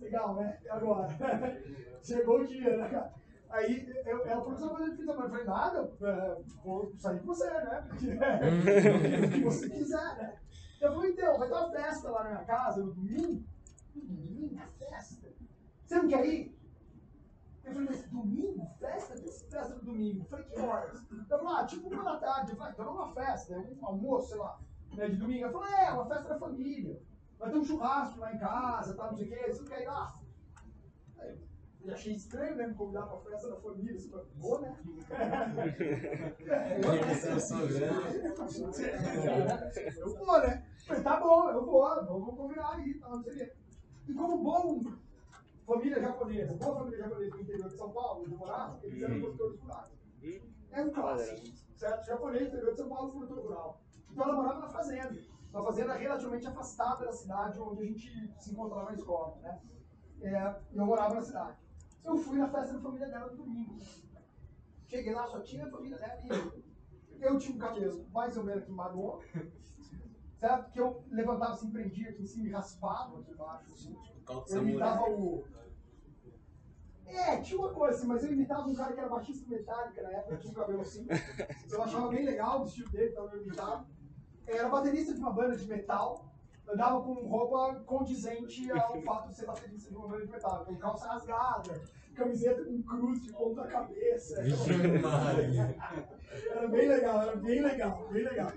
Legal, 0.00 0.34
né? 0.34 0.58
Agora. 0.70 1.08
Chegou 2.02 2.40
o 2.40 2.46
dia, 2.46 2.76
né, 2.76 2.88
cara? 2.88 3.14
Aí 3.48 3.88
eu, 4.04 4.26
ela 4.26 4.42
falou, 4.42 4.56
você 4.56 4.64
vai 4.64 4.72
fazer 4.72 4.90
no 4.90 4.96
fim 4.96 5.02
de 5.02 5.06
semana? 5.06 5.24
Eu 5.24 5.30
falei, 5.30 5.44
nada, 5.44 5.92
é, 6.02 6.42
vou 6.64 6.92
sair 6.98 7.20
com 7.20 7.26
você, 7.26 7.50
né? 7.50 7.86
Porque, 7.88 8.06
o 9.26 9.30
que 9.30 9.44
você 9.44 9.70
quiser, 9.70 10.16
né? 10.16 10.38
Eu 10.80 10.94
falei, 10.94 11.12
então, 11.12 11.38
vai 11.38 11.48
ter 11.48 11.54
uma 11.54 11.70
festa 11.70 12.10
lá 12.10 12.24
na 12.24 12.30
minha 12.30 12.44
casa 12.44 12.82
no 12.82 12.92
domingo. 12.92 13.44
No 13.94 14.02
domingo, 14.02 14.60
festa? 14.78 15.26
Você 15.84 15.94
não 15.96 16.08
quer 16.08 16.26
ir? 16.26 16.55
Eu 17.66 17.72
falei, 17.72 17.88
mas 17.90 18.08
domingo? 18.08 18.64
Festa? 18.78 19.14
Que 19.20 19.28
festa 19.28 19.74
no 19.74 19.82
domingo? 19.82 20.22
Eu 20.22 20.26
falei, 20.26 20.44
que 20.46 20.60
horas? 20.60 21.02
Ela 21.10 21.38
falou, 21.38 21.56
ah, 21.56 21.66
tipo 21.66 21.88
uma 21.88 22.04
da 22.04 22.18
tarde. 22.18 22.52
Eu 22.52 22.56
falei, 22.56 22.72
então 22.72 22.86
é 22.86 22.90
uma 22.90 23.12
festa, 23.12 23.54
é 23.54 23.58
um 23.58 23.86
almoço, 23.86 24.28
sei 24.28 24.38
lá, 24.38 24.60
né, 24.94 25.08
de 25.08 25.16
domingo. 25.16 25.46
Eu 25.46 25.52
falei, 25.52 25.74
é, 25.74 25.90
uma 25.90 26.06
festa 26.06 26.28
da 26.28 26.38
família. 26.38 27.02
Vai 27.38 27.50
ter 27.50 27.58
um 27.58 27.64
churrasco 27.64 28.20
lá 28.20 28.32
em 28.32 28.38
casa, 28.38 28.94
tá, 28.94 29.08
não 29.08 29.16
sei 29.16 29.26
o 29.26 29.28
quê, 29.28 29.52
você 29.52 29.60
não 29.60 29.68
quer 29.68 29.82
ir 29.82 29.86
lá? 29.86 30.18
Aí, 31.18 31.38
Eu 31.84 31.92
achei 31.92 32.14
estranho, 32.14 32.56
né? 32.56 32.68
Me 32.68 32.74
convidar 32.74 33.02
pra 33.02 33.30
festa 33.30 33.50
da 33.50 33.56
família. 33.56 33.96
Assim, 33.96 34.10
mas 34.14 34.26
vou, 34.36 34.60
né? 34.60 34.76
eu 39.98 40.16
vou, 40.16 40.40
né? 40.40 40.66
Falei, 40.86 41.02
tá 41.02 41.20
bom, 41.20 41.50
eu 41.50 41.66
vou, 41.66 42.06
vamos 42.06 42.36
combinar 42.36 42.76
aí, 42.76 42.94
tá, 42.94 43.08
não 43.08 43.22
sei 43.24 43.32
o 43.32 43.36
quê. 43.36 43.52
E 44.08 44.14
como 44.14 44.38
bom 44.38 44.80
família 45.66 46.00
japonesa, 46.00 46.54
boa 46.54 46.76
família 46.76 46.98
japonesa 46.98 47.36
do 47.36 47.42
interior 47.42 47.68
de 47.68 47.76
São 47.76 47.90
Paulo, 47.90 48.22
onde 48.22 48.32
eu 48.32 48.38
morava, 48.38 48.78
eles 48.84 49.02
eram 49.02 49.20
produtores 49.20 49.60
rurais. 49.60 49.92
É 50.70 50.82
um 50.82 50.90
clássico, 50.90 51.46
certo? 51.76 52.06
Japonês 52.06 52.42
do 52.42 52.48
interior 52.48 52.70
de 52.70 52.76
São 52.76 52.88
Paulo, 52.88 53.10
produtor 53.10 53.44
rural. 53.44 53.82
Então 54.10 54.24
ela 54.24 54.34
morava 54.34 54.60
na 54.60 54.68
fazenda, 54.68 55.18
uma 55.50 55.62
fazenda 55.62 55.94
relativamente 55.94 56.46
afastada 56.46 57.04
da 57.04 57.12
cidade 57.12 57.58
onde 57.60 57.82
a 57.82 57.86
gente 57.86 58.34
se 58.38 58.52
encontrava 58.52 58.90
na 58.90 58.94
escola, 58.96 59.36
né? 59.42 59.60
É, 60.22 60.60
eu 60.72 60.86
morava 60.86 61.14
na 61.14 61.22
cidade. 61.22 61.58
Eu 62.04 62.16
fui 62.16 62.38
na 62.38 62.48
festa 62.48 62.74
da 62.74 62.80
família 62.80 63.08
dela 63.08 63.30
no 63.32 63.36
domingo. 63.36 63.76
Cheguei 64.86 65.12
lá, 65.12 65.26
só 65.26 65.40
tinha 65.40 65.66
a 65.66 65.70
família 65.70 65.98
dela 65.98 66.20
e 66.22 66.28
eu. 66.28 66.66
Eu 67.18 67.38
tinha 67.38 67.56
um 67.56 67.58
cabelo 67.58 68.06
mais 68.10 68.36
ou 68.36 68.44
menos 68.44 68.66
do 68.66 68.78
ombro, 68.78 69.22
certo? 70.36 70.70
Que 70.70 70.80
eu 70.80 71.02
levantava 71.08 71.52
assim, 71.52 71.70
prendia 71.70 72.10
aqui 72.10 72.22
em 72.22 72.26
cima 72.26 72.46
e 72.46 72.50
raspava 72.50 73.18
aqui 73.18 73.32
embaixo, 73.32 73.72
assim. 73.72 73.96
Eu 74.48 74.62
imitava 74.62 75.10
o... 75.10 75.44
É, 77.06 77.40
tinha 77.40 77.58
uma 77.58 77.72
coisa 77.72 77.96
assim, 77.96 78.06
mas 78.06 78.24
eu 78.24 78.32
imitava 78.32 78.68
um 78.68 78.74
cara 78.74 78.92
que 78.92 78.98
era 78.98 79.08
baixista 79.08 79.48
metálica 79.48 80.02
na 80.02 80.10
época, 80.10 80.36
tinha 80.38 80.52
um 80.52 80.56
cabelo 80.56 80.80
assim. 80.80 81.06
Eu 81.70 81.82
achava 81.82 82.08
bem 82.08 82.24
legal 82.24 82.62
o 82.62 82.66
estilo 82.66 82.90
dele, 82.90 83.10
então 83.10 83.32
eu 83.32 83.42
imitava. 83.42 83.86
Era 84.46 84.68
baterista 84.68 85.14
de 85.14 85.20
uma 85.20 85.32
banda 85.32 85.56
de 85.56 85.66
metal, 85.68 86.32
andava 86.68 87.00
com 87.02 87.14
roupa 87.26 87.80
condizente 87.86 88.70
ao 88.72 89.00
fato 89.02 89.28
de 89.28 89.36
ser 89.36 89.46
baterista 89.46 89.90
de 89.90 89.96
uma 89.96 90.08
banda 90.08 90.26
de 90.26 90.32
metal. 90.32 90.64
Com 90.64 90.76
calça 90.76 91.06
rasgada, 91.08 91.80
camiseta 92.14 92.64
com 92.64 92.82
cruz 92.82 93.22
de 93.22 93.32
ponta 93.32 93.66
cabeça. 93.66 94.42
Era 96.50 96.68
bem 96.68 96.88
legal, 96.88 97.22
era 97.22 97.36
bem 97.36 97.62
legal, 97.62 98.08
bem 98.10 98.24
legal. 98.24 98.52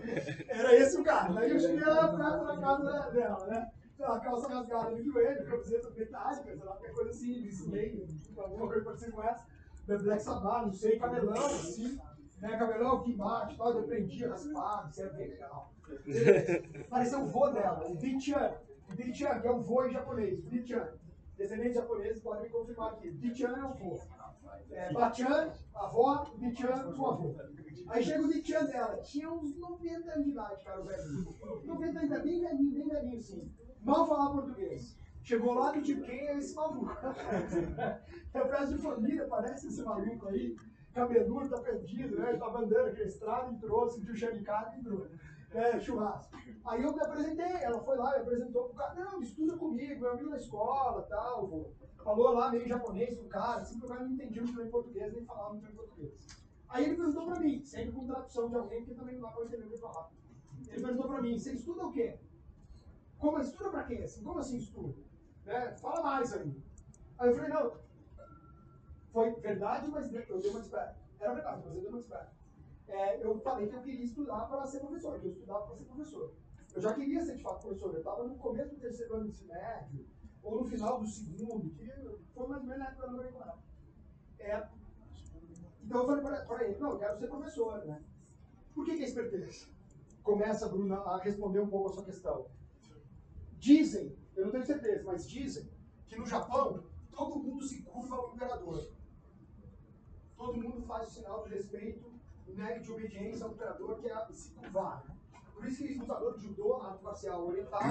Era 0.48 0.76
esse 0.76 1.00
o 1.00 1.04
cara. 1.04 1.32
Daí 1.34 1.52
eu 1.52 1.60
cheguei 1.60 1.86
lá 1.86 2.08
da 2.08 2.58
casa 2.58 3.12
dela, 3.12 3.48
né? 3.48 3.72
A 4.02 4.20
calça 4.20 4.48
rasgada 4.48 4.92
no 4.92 5.04
joelho, 5.04 5.46
camiseta 5.46 5.90
metálica, 5.90 6.44
sei 6.44 6.56
lá, 6.56 6.66
qualquer 6.66 6.94
coisa 6.94 7.10
assim, 7.10 7.42
Disney, 7.42 8.08
alguma 8.38 8.68
coisa 8.68 8.86
parecida 8.86 9.12
com 9.12 9.24
essa. 9.24 9.46
The 9.88 9.98
Black 9.98 10.22
Sabbath, 10.22 10.66
não 10.68 10.74
sei, 10.74 11.00
cabelão, 11.00 11.46
assim, 11.46 12.00
né? 12.40 12.58
Cabelão 12.58 12.98
aqui 12.98 13.12
embaixo, 13.12 13.58
tal, 13.58 13.74
eu 13.74 13.84
prendia 13.84 14.30
raspado, 14.30 14.90
isso 14.90 15.14
bem 15.14 15.30
legal. 15.30 15.74
Parecia 16.90 17.20
o 17.20 17.28
vô 17.28 17.50
dela, 17.50 17.90
o 17.90 17.98
Dichan. 17.98 18.54
O 18.90 18.96
Dichan, 18.96 19.40
que 19.40 19.48
é 19.48 19.52
o 19.52 19.62
vô 19.62 19.84
em 19.86 19.92
japonês, 19.92 20.44
Dichan. 20.48 20.94
Descendentes 21.38 21.76
japoneses 21.76 22.22
podem 22.22 22.44
me 22.44 22.50
confirmar 22.50 22.94
aqui. 22.94 23.12
Dichan 23.12 23.56
é 23.58 23.66
o 23.66 23.74
vô. 23.74 24.00
É, 24.72 24.94
Bachan, 24.94 25.52
avó, 25.74 26.32
Dichan, 26.38 26.94
o 26.98 27.06
avô. 27.08 27.36
Aí 27.88 28.04
chega 28.04 28.24
o 28.24 28.32
Dichan 28.32 28.66
dela, 28.66 28.98
tinha 28.98 29.30
uns 29.30 29.58
90 29.58 30.12
anos 30.12 30.26
de 30.26 30.32
idade, 30.32 30.64
cara, 30.64 30.82
o 30.82 30.86
velhinho. 30.86 31.36
90 31.66 32.00
ainda 32.00 32.20
bem 32.20 32.40
velhinho, 32.40 32.72
bem 32.72 32.88
velhinho, 32.88 33.20
assim. 33.20 33.52
Mal 33.82 34.08
falar 34.08 34.32
português. 34.32 34.98
Chegou 35.22 35.54
lá 35.54 35.72
do 35.72 35.82
tipo, 35.82 36.04
quem 36.04 36.28
é 36.28 36.38
esse 36.38 36.56
maluco? 36.56 36.92
É 38.32 38.48
festa 38.48 38.68
de 38.68 38.78
família, 38.78 39.28
parece 39.28 39.68
esse 39.68 39.82
maluco 39.82 40.28
aí. 40.28 40.56
Cabeludo, 40.94 41.50
tá 41.50 41.60
perdido, 41.62 42.20
né? 42.20 42.38
Tava 42.38 42.60
andando 42.60 42.90
aqui 42.90 43.00
na 43.00 43.08
estrada, 43.08 43.52
sentiu 43.90 44.14
o 44.14 44.44
carne 44.44 44.78
e 44.78 44.80
entrou. 44.80 45.08
É, 45.52 45.80
churrasco. 45.80 46.36
Aí 46.64 46.84
eu 46.84 46.94
me 46.94 47.02
apresentei, 47.02 47.64
ela 47.64 47.82
foi 47.84 47.98
lá, 47.98 48.12
me 48.12 48.22
apresentou 48.22 48.66
pro 48.66 48.76
cara, 48.76 48.94
não, 48.94 49.22
estuda 49.22 49.58
comigo, 49.58 50.00
meu 50.00 50.12
amigo 50.12 50.30
na 50.30 50.38
escola, 50.38 51.02
tal, 51.10 51.48
vô. 51.48 51.72
Falou 52.04 52.34
lá 52.34 52.52
meio 52.52 52.68
japonês 52.68 53.18
com 53.18 53.26
o 53.26 53.30
cara, 53.30 53.62
assim, 53.62 53.80
o 53.80 53.88
cara 53.88 54.04
não 54.04 54.12
entendia 54.12 54.44
muito 54.44 54.58
bem 54.58 54.70
português, 54.70 55.12
nem 55.12 55.26
falava 55.26 55.50
muito 55.50 55.66
bem 55.66 55.76
português. 55.76 56.14
Aí 56.70 56.86
ele 56.86 56.98
perguntou 56.98 57.26
pra 57.26 57.40
mim, 57.40 57.66
sempre 57.66 57.92
com 57.94 58.06
tradução 58.06 58.50
de 58.50 58.56
alguém, 58.56 58.86
porque 58.86 59.00
também 59.00 59.16
não 59.16 59.24
dá 59.24 59.30
pra 59.30 59.46
entender 59.46 59.66
muito 59.66 59.86
rápido. 59.88 60.20
Ele 60.68 60.82
perguntou 60.84 61.08
pra 61.08 61.22
mim, 61.22 61.40
você 61.40 61.54
estuda 61.54 61.88
o 61.88 61.92
quê? 61.92 62.20
Como 63.20 63.40
estuda 63.40 63.70
pra 63.70 63.84
quê? 63.84 63.96
Assim, 63.96 64.24
como 64.24 64.40
assim 64.40 64.58
estuda? 64.58 64.96
Né? 65.46 65.72
Fala 65.78 66.02
mais 66.02 66.34
aí. 66.34 66.64
Aí 67.18 67.30
eu 67.30 67.36
falei, 67.36 67.50
não, 67.50 67.74
foi 69.12 69.32
verdade, 69.42 69.88
mas 69.90 70.14
eu 70.14 70.40
dei 70.40 70.50
uma 70.50 70.62
desperta. 70.62 70.96
Era 71.20 71.34
verdade, 71.34 71.62
mas 71.66 71.76
eu 71.76 71.82
dei 71.82 71.90
uma 71.90 72.00
desperta. 72.00 72.32
É, 72.88 73.24
eu 73.24 73.40
falei 73.40 73.68
que 73.68 73.76
eu 73.76 73.82
queria 73.82 74.06
estudar 74.06 74.48
para 74.48 74.66
ser 74.66 74.80
professor, 74.80 75.20
que 75.20 75.28
eu 75.28 75.32
estudava 75.32 75.68
para 75.68 75.76
ser 75.76 75.84
professor. 75.84 76.34
Eu 76.74 76.82
já 76.82 76.94
queria 76.94 77.22
ser 77.24 77.36
de 77.36 77.44
fato 77.44 77.62
professor, 77.62 77.94
eu 77.94 78.00
estava 78.00 78.24
no 78.24 78.36
começo 78.38 78.76
do 78.76 78.82
terceiro 78.82 79.16
ano 79.16 79.28
ensino 79.28 79.54
médio, 79.54 80.08
ou 80.42 80.64
no 80.64 80.70
final 80.70 81.00
do 81.00 81.08
segundo, 81.08 81.70
que 81.72 81.86
foi 82.34 82.48
mais 82.48 82.62
ou 82.62 82.68
menos 82.68 82.80
na 82.80 82.90
época 82.90 83.12
minha 83.12 83.24
namorada. 83.24 83.60
É, 84.40 84.68
então 85.84 86.02
eu 86.02 86.22
falei 86.22 86.46
para 86.46 86.64
ele, 86.66 86.80
não, 86.80 86.92
eu 86.92 87.00
quero 87.00 87.20
ser 87.20 87.28
professor, 87.28 87.86
né? 87.86 88.02
Por 88.74 88.86
que, 88.86 88.96
que 88.96 89.04
é 89.04 89.08
esperteza? 89.08 89.68
Começa, 90.24 90.70
Bruna, 90.70 91.00
a 91.00 91.18
responder 91.18 91.60
um 91.60 91.70
pouco 91.70 91.90
a 91.90 91.94
sua 91.94 92.06
questão. 92.06 92.48
Dizem, 93.60 94.16
eu 94.36 94.46
não 94.46 94.52
tenho 94.52 94.66
certeza, 94.66 95.04
mas 95.04 95.30
dizem 95.30 95.70
que 96.08 96.18
no 96.18 96.26
Japão 96.26 96.84
todo 97.12 97.44
mundo 97.44 97.64
se 97.66 97.82
curva 97.84 98.16
ao 98.16 98.34
imperador. 98.34 98.90
Todo 100.38 100.62
mundo 100.62 100.82
faz 100.84 101.10
o 101.10 101.12
sinal 101.12 101.44
de 101.44 101.54
respeito, 101.54 102.10
nega 102.48 102.80
de 102.80 102.92
obediência 102.92 103.46
ao 103.46 103.52
imperador, 103.52 104.00
que 104.00 104.10
é 104.10 104.28
se 104.32 104.52
curvar. 104.54 105.04
Por 105.54 105.66
isso 105.68 105.84
que 105.84 105.94
o 105.94 106.00
lutador 106.00 106.38
de 106.38 106.48
judô, 106.48 106.78
arte 106.78 107.04
marcial 107.04 107.46
oriental, 107.46 107.82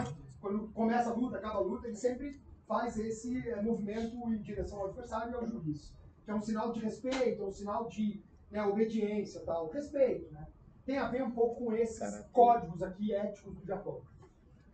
quando 0.40 0.68
começa 0.68 1.10
a 1.10 1.14
luta, 1.14 1.36
acaba 1.36 1.58
a 1.58 1.60
luta, 1.60 1.86
ele 1.86 1.96
sempre 1.96 2.40
faz 2.66 2.98
esse 2.98 3.46
é, 3.46 3.60
movimento 3.60 4.16
em 4.32 4.40
direção 4.40 4.78
ao 4.78 4.86
adversário 4.86 5.32
e 5.32 5.34
ao 5.34 5.46
juiz. 5.46 5.92
Que 6.24 6.30
é 6.30 6.34
um 6.34 6.40
sinal 6.40 6.72
de 6.72 6.80
respeito, 6.80 7.42
é 7.42 7.46
um 7.46 7.52
sinal 7.52 7.88
de 7.88 8.24
né, 8.50 8.62
obediência, 8.62 9.42
tal. 9.44 9.68
respeito. 9.68 10.32
Né? 10.32 10.46
Tem 10.86 10.96
a 10.96 11.08
ver 11.08 11.22
um 11.22 11.30
pouco 11.30 11.66
com 11.66 11.72
esses 11.74 12.24
códigos 12.32 12.82
aqui 12.82 13.12
éticos 13.12 13.54
do 13.54 13.66
Japão. 13.66 14.00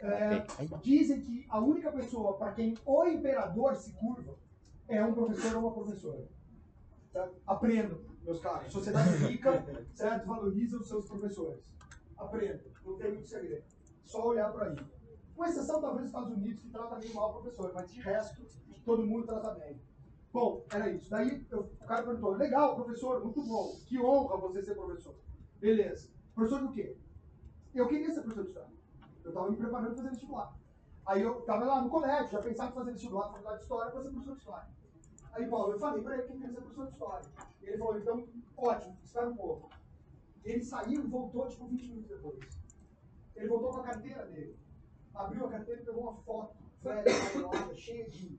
É, 0.05 0.45
dizem 0.83 1.21
que 1.21 1.47
a 1.49 1.59
única 1.59 1.91
pessoa 1.91 2.37
para 2.37 2.53
quem 2.53 2.77
o 2.85 3.05
imperador 3.07 3.75
se 3.75 3.93
curva 3.95 4.37
é 4.87 5.05
um 5.05 5.15
professor 5.15 5.57
ou 5.57 5.63
uma 5.63 5.73
professora. 5.73 6.29
Certo? 7.11 7.37
Aprendam, 7.47 8.01
meus 8.23 8.41
caros. 8.41 8.73
Sociedade 8.73 9.11
rica, 9.27 9.65
certo? 9.95 10.27
Valoriza 10.27 10.77
os 10.77 10.89
seus 10.89 11.07
professores. 11.09 11.65
Aprendam, 12.17 12.71
não 12.85 12.97
tem 12.97 13.13
muito 13.13 13.29
segredo. 13.29 13.65
Só 14.05 14.27
olhar 14.27 14.53
para 14.53 14.71
aí. 14.71 14.77
Com 15.35 15.45
exceção, 15.45 15.81
talvez, 15.81 16.03
dos 16.03 16.11
Estados 16.11 16.31
Unidos, 16.37 16.63
que 16.63 16.71
trata 16.71 16.99
meio 16.99 17.15
mal 17.15 17.31
o 17.31 17.41
professor, 17.41 17.73
mas 17.75 17.91
de 17.91 18.01
resto, 18.01 18.43
todo 18.85 19.07
mundo 19.07 19.27
trata 19.27 19.53
bem. 19.55 19.81
Bom, 20.33 20.65
era 20.73 20.91
isso. 20.91 21.09
Daí 21.09 21.47
eu, 21.51 21.61
o 21.61 21.87
cara 21.87 22.03
perguntou: 22.03 22.33
legal, 22.33 22.75
professor, 22.75 23.23
muito 23.23 23.43
bom. 23.43 23.77
Que 23.87 24.01
honra 24.01 24.37
você 24.37 24.63
ser 24.63 24.75
professor. 24.75 25.15
Beleza. 25.61 26.11
Professor 26.35 26.61
do 26.61 26.73
quê? 26.73 26.97
Eu 27.73 27.89
queria 27.89 28.13
ser 28.13 28.23
professor 28.23 28.43
de 28.43 28.49
história. 28.49 28.74
Eu 29.25 29.31
estava 29.31 29.51
me 29.51 29.57
preparando 29.57 29.87
para 29.87 29.97
fazer 29.97 30.11
vestibular. 30.11 30.57
Aí 31.07 31.23
eu 31.23 31.41
estava 31.41 31.65
lá 31.65 31.83
no 31.83 31.91
colégio, 31.91 32.31
já 32.31 32.43
pensava 32.43 32.71
em 32.71 32.75
fazer 32.75 32.93
vestibular, 32.93 33.29
faculdade 33.31 33.57
de 33.57 33.63
história, 33.63 33.91
para 33.91 34.03
ser 34.03 34.11
professor 34.11 34.33
de 34.33 34.39
história. 34.39 34.69
Aí, 35.33 35.49
Paulo, 35.49 35.73
eu 35.73 35.79
falei 35.81 36.03
para 36.03 36.15
ele 36.15 36.23
que 36.23 36.33
eu 36.33 36.37
queria 36.37 36.53
ser 36.53 36.61
professor 36.61 36.87
de 36.87 36.93
história. 36.93 37.31
Ele 37.63 37.79
falou, 37.79 37.99
então, 37.99 38.29
ótimo, 38.57 38.97
espera 39.03 39.29
um 39.29 39.37
pouco. 39.37 39.71
Ele 40.45 40.63
saiu 40.63 41.05
e 41.05 41.09
voltou, 41.09 41.49
tipo, 41.49 41.67
20 41.67 41.89
minutos 41.89 42.09
depois. 42.09 42.39
Ele 43.35 43.49
voltou 43.49 43.71
com 43.73 43.81
a 43.81 43.85
carteira 43.85 44.27
dele. 44.27 44.59
Abriu 45.15 45.47
a 45.47 45.51
carteira 45.51 45.81
e 45.81 45.85
pegou 45.85 46.03
uma 46.03 46.15
foto 46.23 46.65
velha, 46.85 47.05
amarelada, 47.11 47.75
cheia 47.75 48.09
de, 48.11 48.39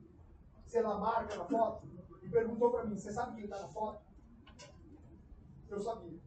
sei 0.68 0.82
lá, 0.84 1.00
marca 1.00 1.36
na 1.36 1.46
foto, 1.46 1.88
e 2.22 2.30
perguntou 2.30 2.70
para 2.72 2.86
mim, 2.86 2.98
você 2.98 3.12
sabe 3.12 3.36
quem 3.36 3.46
está 3.46 3.60
na 3.60 3.68
foto? 3.68 4.06
Eu 5.68 5.80
sabia. 5.80 6.20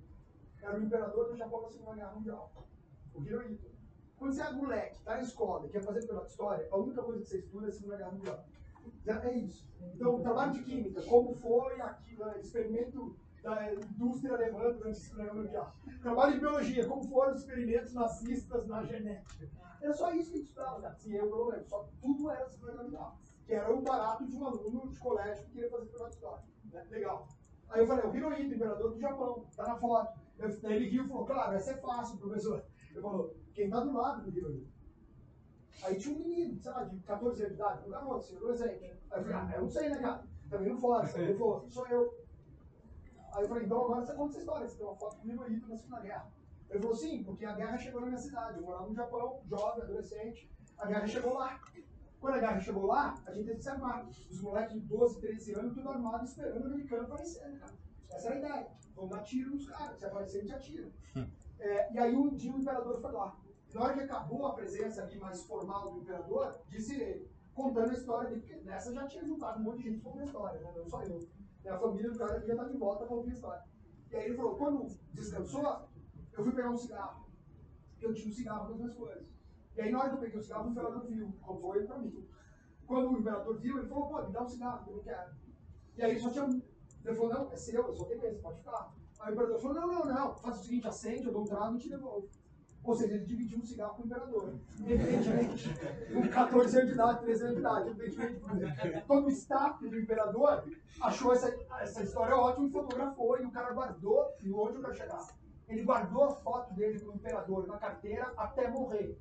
Era 0.60 0.78
o 0.78 0.82
imperador 0.82 1.28
do 1.28 1.36
Japão 1.36 1.62
na 1.62 1.68
Segunda 1.68 1.94
Guerra 1.94 2.12
Mundial, 2.12 2.52
o 3.14 3.22
Hirohito. 3.22 3.77
Quando 4.18 4.32
você 4.32 4.42
é 4.42 4.52
moleque, 4.52 4.98
tá 5.04 5.14
na 5.14 5.22
escola 5.22 5.68
quer 5.68 5.82
fazer 5.82 6.06
pela 6.06 6.24
história, 6.24 6.68
a 6.70 6.76
única 6.76 7.02
coisa 7.02 7.22
que 7.22 7.28
você 7.28 7.38
estuda 7.38 7.66
é 7.66 7.68
a 7.68 7.72
Segunda 7.72 7.96
Guerra 7.96 8.10
Mundial. 8.10 8.44
É 9.06 9.32
isso. 9.32 9.66
Então, 9.94 10.20
trabalho 10.20 10.52
de 10.52 10.62
química, 10.64 11.02
como 11.02 11.34
foi 11.34 11.80
aquilo, 11.80 12.26
né, 12.26 12.40
experimento 12.40 13.16
da 13.42 13.72
indústria 13.72 14.34
alemã 14.34 14.72
durante 14.72 14.98
a 14.98 15.00
Segunda 15.00 15.22
Guerra 15.24 15.34
Mundial. 15.34 15.76
Trabalho 16.02 16.32
de 16.34 16.40
biologia, 16.40 16.88
como 16.88 17.04
foram 17.04 17.32
os 17.32 17.40
experimentos 17.40 17.94
nazistas 17.94 18.66
na 18.66 18.82
genética. 18.84 19.48
Era 19.80 19.92
só 19.92 20.12
isso 20.12 20.32
que 20.32 20.38
estudava, 20.38 20.80
cara. 20.80 20.94
Sim, 20.96 21.14
eu 21.14 21.28
problema. 21.28 21.64
Só 21.64 21.88
tudo 22.00 22.30
era 22.30 22.48
Segunda 22.48 22.72
Guerra 22.72 22.84
Mundial. 22.84 23.18
Que 23.46 23.54
era 23.54 23.72
o 23.72 23.80
barato 23.80 24.26
de 24.26 24.36
um 24.36 24.46
aluno 24.46 24.88
de 24.88 24.98
colégio 24.98 25.44
que 25.44 25.52
queria 25.52 25.70
fazer 25.70 25.86
pela 25.86 26.08
história. 26.08 26.44
Né? 26.72 26.86
Legal. 26.90 27.28
Aí 27.70 27.80
eu 27.80 27.86
falei, 27.86 28.04
o 28.04 28.16
Hirohito, 28.16 28.54
imperador 28.54 28.92
do 28.92 29.00
Japão, 29.00 29.46
tá 29.56 29.62
na 29.64 29.76
foto. 29.76 30.18
Eu, 30.38 30.60
daí 30.60 30.76
ele 30.76 30.88
riu 30.88 31.04
e 31.04 31.08
falou, 31.08 31.24
claro, 31.24 31.54
essa 31.54 31.72
é 31.72 31.76
fácil, 31.76 32.18
professor. 32.18 32.64
Ele 32.90 33.00
falou, 33.00 33.36
quem 33.54 33.70
tá 33.70 33.80
do 33.80 33.92
lado 33.92 34.30
do 34.30 34.36
Hirohito? 34.38 34.72
Aí 35.82 35.96
tinha 35.96 36.14
um 36.14 36.18
menino, 36.18 36.60
sei 36.60 36.72
lá, 36.72 36.84
de 36.84 36.98
14 37.00 37.42
anos 37.42 37.56
de 37.56 37.62
idade, 37.62 37.86
um 37.86 37.90
garoto, 37.90 38.16
assim, 38.16 38.36
adolescente. 38.36 38.84
Aí 38.84 39.20
eu 39.20 39.22
falei, 39.22 39.32
ah, 39.34 39.52
eu 39.54 39.62
não 39.62 39.68
sei, 39.68 39.88
né, 39.88 39.98
cara? 39.98 40.24
Também 40.50 40.68
não 40.70 40.78
foda. 40.78 41.20
Ele 41.20 41.34
falou, 41.38 41.68
sou 41.68 41.86
eu. 41.88 42.24
Aí 43.32 43.44
eu 43.44 43.48
falei, 43.48 43.64
então 43.64 43.84
agora 43.84 44.04
você 44.04 44.14
conta 44.14 44.30
essa 44.30 44.38
história, 44.40 44.66
você 44.66 44.76
tem 44.76 44.86
uma 44.86 44.96
foto 44.96 45.20
do 45.20 45.30
Hirohito 45.30 45.68
na 45.68 45.76
Segunda 45.76 46.00
Guerra. 46.00 46.32
Ele 46.70 46.80
falou, 46.80 46.96
sim, 46.96 47.22
porque 47.22 47.44
a 47.44 47.54
guerra 47.54 47.78
chegou 47.78 48.00
na 48.00 48.06
minha 48.08 48.18
cidade. 48.18 48.58
Eu 48.58 48.64
morava 48.64 48.88
no 48.88 48.94
Japão, 48.94 49.40
jovem, 49.46 49.82
adolescente. 49.82 50.50
A 50.76 50.86
guerra 50.86 51.06
chegou 51.06 51.34
lá. 51.34 51.60
Quando 52.20 52.34
a 52.34 52.38
guerra 52.38 52.60
chegou 52.60 52.86
lá, 52.86 53.14
a 53.26 53.32
gente 53.32 53.44
teve 53.46 53.58
que 53.58 53.62
se 53.62 53.68
armar. 53.70 54.06
Os 54.08 54.40
moleques 54.40 54.74
de 54.74 54.80
12, 54.80 55.20
13 55.20 55.54
anos, 55.54 55.74
tudo 55.74 55.88
armado, 55.88 56.24
esperando 56.24 56.62
o 56.62 56.66
americano 56.66 57.04
aparecer, 57.04 57.48
né, 57.48 57.58
cara? 57.58 57.72
Essa 58.10 58.28
era 58.28 58.34
a 58.34 58.38
ideia. 58.38 58.70
Vamos 58.96 59.10
dar 59.10 59.22
tiro 59.22 59.50
nos 59.50 59.68
caras, 59.68 59.98
se 59.98 60.04
aparecer, 60.04 60.38
a 60.38 60.40
gente 60.40 60.52
atira. 60.52 60.90
É, 61.58 61.92
e 61.92 61.98
aí 61.98 62.16
um 62.16 62.34
dia 62.34 62.52
o 62.52 62.58
imperador 62.60 63.00
foi 63.00 63.12
lá. 63.12 63.36
Na 63.74 63.82
hora 63.82 63.94
que 63.94 64.00
acabou 64.00 64.46
a 64.46 64.54
presença 64.54 65.02
ali 65.02 65.18
mais 65.18 65.42
formal 65.42 65.92
do 65.92 66.00
imperador, 66.00 66.58
disse 66.68 67.00
ele, 67.00 67.30
contando 67.54 67.90
a 67.90 67.94
história 67.94 68.28
dele, 68.28 68.40
porque 68.40 68.56
nessa 68.62 68.92
já 68.92 69.06
tinha 69.06 69.24
juntado 69.24 69.60
um 69.60 69.64
monte 69.64 69.78
de 69.78 69.90
gente 69.90 70.00
pra 70.00 70.10
ouvir 70.10 70.22
a 70.22 70.24
história, 70.24 70.60
né? 70.60 70.72
não 70.74 70.88
só 70.88 71.02
eu. 71.02 71.28
E 71.64 71.68
a 71.68 71.78
família 71.78 72.10
do 72.10 72.18
cara 72.18 72.40
já 72.40 72.52
estava 72.52 72.72
em 72.72 72.78
volta 72.78 73.04
para 73.04 73.16
ouvir 73.16 73.30
a 73.30 73.34
história. 73.34 73.64
E 74.10 74.16
aí 74.16 74.26
ele 74.26 74.36
falou, 74.36 74.56
quando 74.56 74.86
descansou, 75.12 75.88
eu 76.32 76.44
fui 76.44 76.52
pegar 76.52 76.70
um 76.70 76.76
cigarro. 76.76 77.26
Eu 78.00 78.14
tinha 78.14 78.28
um 78.28 78.32
cigarro 78.32 78.66
com 78.66 78.72
as 78.72 78.78
minhas 78.78 78.94
coisas. 78.94 79.28
E 79.76 79.80
aí 79.80 79.90
na 79.90 79.98
hora 79.98 80.08
que 80.08 80.14
eu 80.14 80.20
peguei 80.20 80.38
o 80.38 80.42
cigarro, 80.42 80.68
o 80.68 80.70
imperador 80.70 81.06
viu, 81.06 81.32
contou 81.42 81.76
ele 81.76 81.86
pra 81.86 81.98
mim. 81.98 82.28
Quando 82.86 83.10
o 83.10 83.18
imperador 83.18 83.58
viu, 83.58 83.78
ele 83.78 83.88
falou, 83.88 84.08
pô, 84.08 84.22
me 84.22 84.32
dá 84.32 84.42
um 84.42 84.48
cigarro, 84.48 84.90
eu 84.90 84.96
não 84.96 85.02
quero. 85.02 85.30
E 85.96 86.02
aí 86.02 86.18
só 86.18 86.30
tinha 86.30 86.44
um. 86.44 86.62
Ele 87.04 87.16
falou, 87.16 87.34
não, 87.34 87.52
é 87.52 87.56
seu, 87.56 87.86
eu 87.86 87.94
só 87.94 88.04
tenho 88.04 88.24
esse, 88.24 88.40
pode 88.40 88.58
ficar. 88.58 88.94
Aí 89.20 89.30
o 89.30 89.34
imperador 89.34 89.60
falou, 89.60 89.80
não, 89.80 89.88
não, 89.88 90.04
não, 90.04 90.34
faz 90.36 90.60
o 90.60 90.64
seguinte, 90.64 90.86
acende, 90.86 91.26
eu 91.26 91.32
dou 91.32 91.42
um 91.42 91.46
trago 91.46 91.76
e 91.76 91.78
te 91.78 91.88
devolvo. 91.88 92.28
Ou 92.84 92.94
seja, 92.94 93.14
ele 93.14 93.24
dividiu 93.24 93.58
um 93.58 93.64
cigarro 93.64 93.96
com 93.96 94.02
o 94.02 94.06
imperador. 94.06 94.54
Evidentemente, 94.86 95.68
com 96.12 96.28
14 96.28 96.76
anos 96.76 96.88
de 96.88 96.94
idade, 96.94 97.20
13 97.20 97.42
anos 97.42 97.54
de 97.54 97.60
idade, 97.60 97.90
evidentemente, 97.90 99.04
todo 99.06 99.26
o 99.26 99.30
staff 99.30 99.88
do 99.88 99.98
imperador 99.98 100.64
achou 101.00 101.32
essa, 101.32 101.54
essa 101.80 102.02
história 102.02 102.36
ótima 102.36 102.68
e 102.68 102.70
fotografou, 102.70 103.38
e 103.40 103.44
o 103.44 103.50
cara 103.50 103.74
guardou, 103.74 104.32
e 104.42 104.50
onde 104.50 104.76
eu 104.76 104.82
quero 104.82 104.94
chegar? 104.94 105.26
Ele 105.68 105.82
guardou 105.82 106.24
a 106.24 106.30
foto 106.30 106.72
dele 106.74 106.98
com 107.00 107.10
o 107.10 107.14
imperador 107.14 107.66
na 107.66 107.76
carteira 107.76 108.32
até 108.36 108.70
morrer. 108.70 109.18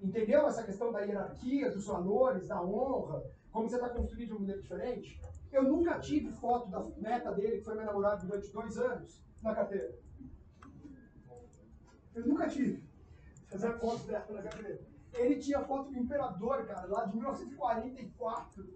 Entendeu 0.00 0.46
essa 0.46 0.62
questão 0.62 0.92
da 0.92 1.00
hierarquia, 1.00 1.70
dos 1.72 1.86
valores, 1.86 2.46
da 2.46 2.62
honra, 2.62 3.24
como 3.56 3.70
você 3.70 3.76
está 3.76 3.88
construído 3.88 4.26
de 4.26 4.32
uma 4.34 4.40
maneira 4.40 4.60
diferente? 4.60 5.18
Eu 5.50 5.62
nunca 5.62 5.98
tive 5.98 6.30
foto 6.32 6.68
da 6.68 6.84
neta 6.98 7.32
dele, 7.32 7.56
que 7.56 7.64
foi 7.64 7.72
minha 7.72 7.86
namorada 7.86 8.22
durante 8.26 8.52
dois 8.52 8.76
anos, 8.76 9.24
na 9.42 9.54
carteira. 9.54 9.98
Eu 12.14 12.26
nunca 12.26 12.46
tive. 12.48 12.84
Fazer 13.48 13.72
foto 13.78 14.06
dela 14.06 14.26
na 14.28 14.42
carteira. 14.42 14.78
Ele 15.14 15.36
tinha 15.36 15.64
foto 15.64 15.90
do 15.90 15.98
imperador, 15.98 16.66
cara, 16.66 16.86
lá 16.86 17.06
de 17.06 17.14
1944. 17.14 18.68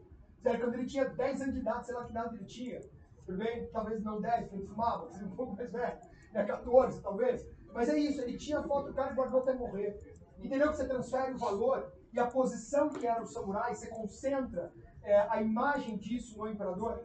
Sério, 0.42 0.60
quando 0.60 0.74
ele 0.74 0.86
tinha 0.86 1.04
10 1.04 1.42
anos 1.42 1.54
de 1.54 1.60
idade, 1.60 1.84
sei 1.84 1.94
lá 1.94 2.04
que 2.06 2.12
idade 2.12 2.36
ele 2.36 2.44
tinha. 2.46 2.80
Tudo 3.26 3.36
bem? 3.36 3.66
Talvez 3.66 4.02
não 4.02 4.18
10, 4.18 4.40
porque 4.40 4.56
ele 4.56 4.66
fumava, 4.66 5.06
porque 5.06 5.22
é 5.22 5.26
um 5.26 5.36
pouco 5.36 5.56
mais 5.56 5.70
velho. 5.70 6.00
É 6.32 6.42
14, 6.42 7.02
talvez. 7.02 7.46
Mas 7.74 7.90
é 7.90 7.98
isso, 7.98 8.22
ele 8.22 8.38
tinha 8.38 8.62
foto 8.62 8.86
do 8.86 8.94
cara 8.94 9.12
e 9.12 9.14
guardou 9.14 9.40
até 9.40 9.52
morrer. 9.52 10.00
Entendeu 10.38 10.70
que 10.70 10.78
você 10.78 10.88
transfere 10.88 11.34
o 11.34 11.38
valor 11.38 11.92
e 12.12 12.18
a 12.18 12.26
posição 12.26 12.88
que 12.88 13.06
era 13.06 13.22
o 13.22 13.26
samurai, 13.26 13.74
você 13.74 13.86
concentra 13.88 14.72
é, 15.02 15.20
a 15.28 15.40
imagem 15.40 15.96
disso 15.96 16.38
no 16.38 16.48
imperador? 16.48 17.04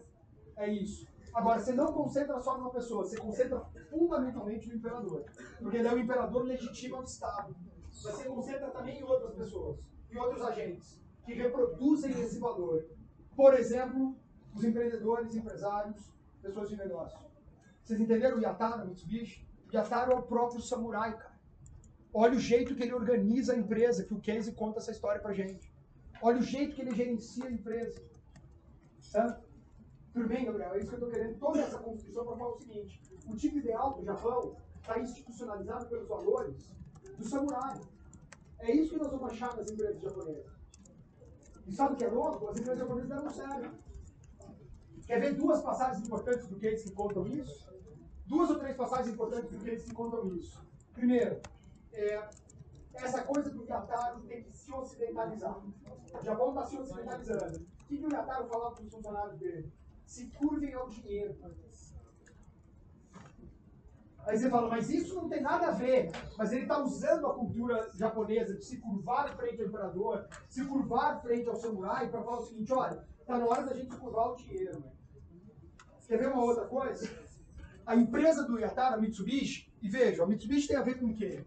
É 0.56 0.68
isso. 0.68 1.08
Agora, 1.34 1.60
você 1.60 1.74
não 1.74 1.92
concentra 1.92 2.40
só 2.40 2.58
numa 2.58 2.72
pessoa, 2.72 3.04
você 3.04 3.18
concentra 3.18 3.60
fundamentalmente 3.90 4.70
no 4.70 4.76
imperador. 4.76 5.26
Porque 5.60 5.78
ele 5.78 5.88
é 5.88 5.94
o 5.94 6.00
imperador 6.00 6.44
legitima 6.44 7.00
o 7.00 7.04
Estado. 7.04 7.56
Mas 7.88 8.02
você 8.02 8.24
concentra 8.24 8.70
também 8.72 9.00
em 9.00 9.04
outras 9.04 9.34
pessoas, 9.34 9.80
em 10.10 10.18
outros 10.18 10.42
agentes, 10.42 11.02
que 11.26 11.34
reproduzem 11.34 12.12
esse 12.22 12.40
valor. 12.40 12.86
Por 13.36 13.54
exemplo, 13.54 14.16
os 14.54 14.64
empreendedores, 14.64 15.36
empresários, 15.36 16.10
pessoas 16.42 16.70
de 16.70 16.78
negócio. 16.78 17.20
Vocês 17.84 18.00
entenderam 18.00 18.38
o 18.38 18.42
Yatara 18.42 18.86
Mitsubishi? 18.86 19.46
Yatara 19.74 20.14
é 20.14 20.16
o 20.16 20.24
próprio 20.24 20.62
samurai, 20.62 21.18
cara. 21.18 21.35
Olha 22.18 22.38
o 22.38 22.40
jeito 22.40 22.74
que 22.74 22.82
ele 22.82 22.94
organiza 22.94 23.52
a 23.52 23.58
empresa, 23.58 24.06
que 24.06 24.14
o 24.14 24.22
Casey 24.22 24.54
conta 24.54 24.80
essa 24.80 24.92
história 24.92 25.22
pra 25.22 25.34
gente. 25.34 25.70
Olha 26.22 26.40
o 26.40 26.42
jeito 26.42 26.74
que 26.74 26.82
ele 26.82 26.96
gerencia 26.96 27.44
a 27.44 27.52
empresa. 27.52 28.02
Certo? 29.02 29.44
Tudo 30.14 30.30
bem, 30.30 30.46
Gabriel? 30.46 30.76
É 30.76 30.80
isso 30.80 30.88
que 30.88 30.94
eu 30.94 31.00
estou 31.00 31.12
querendo. 31.12 31.38
Toda 31.38 31.60
essa 31.60 31.78
construção 31.78 32.24
para 32.24 32.38
falar 32.38 32.52
o 32.52 32.58
seguinte: 32.58 33.02
o 33.28 33.36
tipo 33.36 33.58
ideal 33.58 33.96
do 33.96 34.06
Japão 34.06 34.56
está 34.78 34.98
institucionalizado 34.98 35.88
pelos 35.90 36.08
valores 36.08 36.72
do 37.18 37.26
samurai. 37.28 37.82
É 38.60 38.72
isso 38.72 38.92
que 38.92 38.98
nós 38.98 39.12
vamos 39.12 39.32
achar 39.32 39.54
nas 39.58 39.70
empresas 39.70 40.02
japonesas. 40.02 40.54
E 41.68 41.74
sabe 41.74 41.96
o 41.96 41.98
que 41.98 42.06
é 42.06 42.08
louco? 42.08 42.48
As 42.48 42.58
empresas 42.58 42.80
japonesas 42.80 43.10
deram 43.10 43.30
certo. 43.30 43.76
Quer 45.06 45.20
ver 45.20 45.34
duas 45.34 45.62
passagens 45.62 46.08
importantes 46.08 46.48
do 46.48 46.56
Casey 46.56 46.86
que 46.86 46.92
contam 46.92 47.28
isso? 47.28 47.70
Duas 48.26 48.50
ou 48.50 48.58
três 48.58 48.78
passagens 48.78 49.14
importantes 49.14 49.52
do 49.52 49.58
Casey 49.58 49.84
que 49.84 49.94
contam 49.94 50.26
isso. 50.28 50.66
Primeiro, 50.94 51.42
é, 51.96 52.30
essa 52.96 53.24
coisa 53.24 53.50
do 53.50 53.66
Yataro 53.66 54.22
tem 54.22 54.44
que 54.44 54.56
se 54.56 54.72
ocidentalizar. 54.72 55.58
O 55.58 56.24
Japão 56.24 56.50
está 56.50 56.66
se 56.66 56.78
ocidentalizando. 56.78 57.58
O 57.58 57.86
que, 57.88 57.98
que 57.98 58.06
o 58.06 58.12
Yataro 58.12 58.48
falava 58.48 58.76
para 58.76 58.84
os 58.84 58.94
funcionários 58.94 59.38
dele? 59.38 59.74
Se 60.06 60.28
curvem 60.32 60.74
ao 60.74 60.90
dinheiro. 60.90 61.36
Aí 64.26 64.40
você 64.40 64.50
fala, 64.50 64.70
mas 64.70 64.90
isso 64.90 65.14
não 65.14 65.30
tem 65.30 65.42
nada 65.42 65.68
a 65.68 65.72
ver. 65.72 66.12
Mas 66.38 66.52
ele 66.52 66.64
está 66.64 66.80
usando 66.80 67.28
a 67.28 67.34
cultura 67.34 67.90
japonesa 67.94 68.56
de 68.56 68.66
se 68.66 68.78
curvar 68.78 69.36
frente 69.36 69.62
ao 69.62 69.68
imperador, 69.68 70.28
se 70.50 70.66
curvar 70.66 71.22
frente 71.22 71.48
ao 71.48 71.56
samurai, 71.56 72.10
para 72.10 72.24
falar 72.24 72.40
o 72.40 72.46
seguinte: 72.46 72.74
olha, 72.74 73.06
está 73.20 73.38
na 73.38 73.46
hora 73.46 73.64
da 73.64 73.76
gente 73.76 73.96
curvar 73.96 74.32
o 74.32 74.36
dinheiro. 74.36 74.84
Quer 76.08 76.18
ver 76.18 76.28
uma 76.32 76.44
outra 76.44 76.66
coisa? 76.66 77.08
A 77.86 77.96
empresa 77.96 78.44
do 78.44 78.60
Yatara, 78.60 78.96
a 78.96 78.98
Mitsubishi, 78.98 79.72
e 79.82 79.90
veja, 79.90 80.24
a 80.24 80.28
Mitsubishi 80.28 80.68
tem 80.68 80.78
a 80.78 80.82
ver 80.82 81.00
com 81.00 81.08
o 81.08 81.14
quê? 81.14 81.46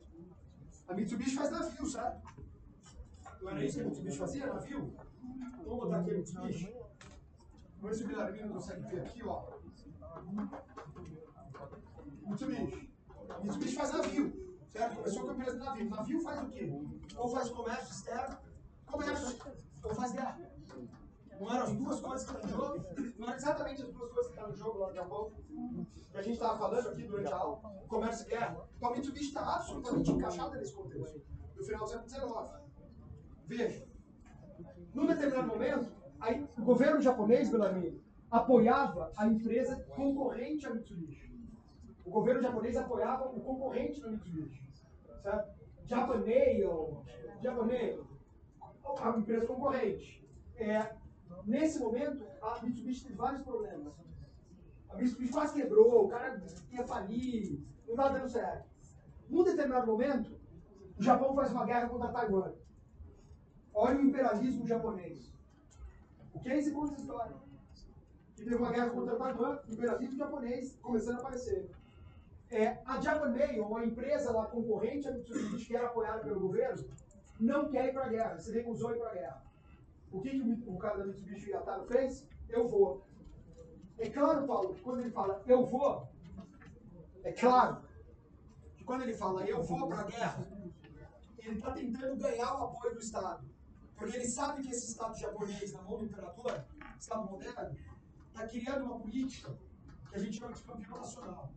A 0.89 0.95
Mitsubishi 0.95 1.37
faz 1.37 1.51
navio, 1.51 1.87
certo? 1.87 2.23
Não 3.43 3.51
era 3.51 3.65
isso 3.65 3.77
que 3.77 3.83
a 3.83 3.85
Mitsubishi 3.85 4.19
fazia? 4.19 4.47
Navio? 4.47 4.97
Vamos 5.65 5.79
botar 5.81 6.01
aqui 6.01 6.11
a 6.11 6.15
Mitsubishi. 6.15 6.75
Vamos 7.81 7.91
ver 7.91 7.95
se 7.95 8.05
o 8.05 8.09
Guilherme 8.09 8.53
consegue 8.55 8.83
ver 8.89 9.01
aqui, 9.03 9.23
ó. 9.23 9.45
Mitsubishi. 12.27 12.91
A 13.29 13.41
Mitsubishi 13.41 13.77
faz 13.77 13.93
navio, 13.93 14.57
certo? 14.73 14.97
Começou 14.97 15.23
com 15.23 15.31
a 15.31 15.35
empresa 15.35 15.59
de 15.59 15.65
navio. 15.65 15.91
Navio 15.91 16.21
faz 16.23 16.43
o 16.43 16.49
quê? 16.49 16.73
Ou 17.17 17.29
faz 17.29 17.51
comércio 17.51 17.91
externo, 17.93 18.39
comércio, 18.87 19.39
ou 19.85 19.95
faz 19.95 20.13
guerra. 20.13 20.58
Não 21.41 21.51
eram 21.51 21.63
as 21.65 21.73
duas 21.73 22.01
coisas 22.01 22.29
que 22.29 22.37
estão 22.37 22.51
no 22.51 22.57
jogo? 22.57 22.85
Não 23.19 23.29
eram 23.29 23.37
exatamente 23.37 23.83
as 23.83 23.89
duas 23.89 24.13
coisas 24.13 24.27
que 24.27 24.39
estão 24.39 24.51
no 24.51 24.57
jogo 24.57 24.79
lá 24.79 24.89
no 24.89 24.95
Japão? 24.95 25.33
Que 26.11 26.19
a 26.19 26.23
gente 26.23 26.35
estava 26.35 26.59
falando 26.59 26.89
aqui 26.89 27.03
durante 27.03 27.33
a 27.33 27.37
aula? 27.37 27.61
Comércio 27.87 28.27
e 28.27 28.31
guerra. 28.31 28.69
Então 28.77 28.91
a 28.91 28.97
Mitsubishi 28.97 29.27
está 29.27 29.57
absolutamente 29.57 30.11
encaixada 30.11 30.57
nesse 30.57 30.75
contexto. 30.75 31.23
No 31.57 31.65
final 31.65 31.85
do 31.85 31.91
século 31.91 32.09
XIX. 32.09 32.69
Veja. 33.47 33.87
Num 34.95 35.07
determinado 35.07 35.49
momento, 35.49 35.93
aí, 36.21 36.47
o 36.57 36.63
governo 36.63 37.01
japonês, 37.01 37.51
Bellarmino, 37.51 38.01
apoiava 38.31 39.13
a 39.17 39.27
empresa 39.27 39.77
concorrente 39.95 40.67
à 40.67 40.75
Mitsubishi. 40.75 41.33
O 42.05 42.11
governo 42.11 42.43
japonês 42.43 42.77
apoiava 42.77 43.27
o 43.29 43.41
concorrente 43.41 44.01
da 44.01 44.11
Mitsubishi. 44.11 44.63
Certo? 45.23 45.59
Japaneio, 45.87 47.03
Japaneio, 47.41 48.07
a 49.01 49.11
empresa 49.11 49.47
concorrente. 49.47 50.27
É, 50.57 50.95
nesse 51.45 51.79
momento, 51.79 52.25
a 52.43 52.63
Mitsubishi 52.63 53.05
teve 53.05 53.17
vários 53.17 53.43
problemas. 53.43 53.95
A 54.89 54.97
Mitsubishi 54.97 55.33
quase 55.33 55.61
quebrou, 55.61 56.07
o 56.07 56.09
cara 56.09 56.41
ia 56.71 56.87
falir, 56.87 57.61
não 57.87 57.95
estava 57.95 58.19
dando 58.19 58.29
certo. 58.29 58.69
Num 59.29 59.45
determinado 59.45 59.87
momento, 59.87 60.39
o 60.99 61.03
Japão 61.03 61.35
faz 61.35 61.53
uma 61.53 61.65
guerra 61.65 61.89
contra 61.89 62.13
Taiwan. 62.13 62.53
Olha 63.75 63.99
o 63.99 64.03
imperialismo 64.03 64.67
japonês. 64.67 65.33
O 66.35 66.41
que 66.41 66.49
é 66.49 66.59
esse 66.59 66.73
conta 66.73 66.93
essa 66.93 67.03
história? 67.03 67.37
Que 68.35 68.45
teve 68.45 68.57
uma 68.57 68.73
guerra 68.73 68.91
contra 68.91 69.17
Taiwan, 69.17 69.59
o 69.69 69.73
imperialismo 69.73 70.19
japonês 70.19 70.79
começando 70.83 71.17
a 71.17 71.21
aparecer. 71.21 71.71
É, 72.51 72.79
a 72.87 73.01
Japan 73.01 73.31
Mail, 73.31 73.67
uma 73.67 73.85
empresa 73.85 74.33
lá 74.33 74.47
concorrente 74.47 75.07
à 75.07 75.13
Mitsubishi, 75.13 75.67
que 75.67 75.77
era 75.77 75.89
apoiada 75.89 76.21
pelo 76.21 76.41
governo, 76.41 76.83
não 77.39 77.69
quer 77.69 77.89
ir 77.89 77.93
para 77.93 78.07
a 78.07 78.09
guerra, 78.09 78.39
se 78.39 78.53
recusou 78.53 78.89
a 78.89 78.97
ir 78.97 78.99
para 78.99 79.11
a 79.11 79.15
guerra. 79.15 79.48
O 80.11 80.21
que, 80.21 80.31
que 80.31 80.41
o, 80.41 80.75
o 80.75 80.79
cara 80.79 80.99
da 80.99 81.07
Mitsubishi 81.07 81.51
Yataro 81.51 81.85
fez? 81.87 82.27
Eu 82.49 82.67
vou. 82.67 83.07
É 83.99 84.09
claro, 84.09 84.47
Paulo, 84.47 84.75
que 84.75 84.81
quando 84.81 85.01
ele 85.01 85.11
fala 85.11 85.43
eu 85.47 85.67
vou, 85.67 86.09
é 87.25 87.33
claro 87.33 87.83
que 88.77 88.85
quando 88.85 89.03
ele 89.03 89.15
fala 89.15 89.45
eu 89.45 89.63
vou 89.63 89.89
para 89.89 90.01
a 90.01 90.05
guerra, 90.05 90.47
ele 91.39 91.57
está 91.57 91.73
tentando 91.73 92.17
ganhar 92.17 92.55
o 92.55 92.65
apoio 92.65 92.95
do 92.95 93.01
Estado. 93.01 93.47
Porque 93.97 94.17
ele 94.17 94.29
sabe 94.29 94.63
que 94.63 94.71
esse 94.71 94.93
Estado 94.93 95.19
japonês, 95.19 95.73
na 95.73 95.83
mão 95.83 95.99
do 95.99 96.05
imperador, 96.05 96.65
Estado 96.99 97.29
moderno, 97.29 97.77
está 98.29 98.47
criando 98.47 98.85
uma 98.85 99.01
política 99.01 99.59
que 100.09 100.17
a 100.17 100.19
gente 100.19 100.39
chama 100.39 100.53
de 100.53 100.63
campeão 100.63 100.99
nacional. 100.99 101.53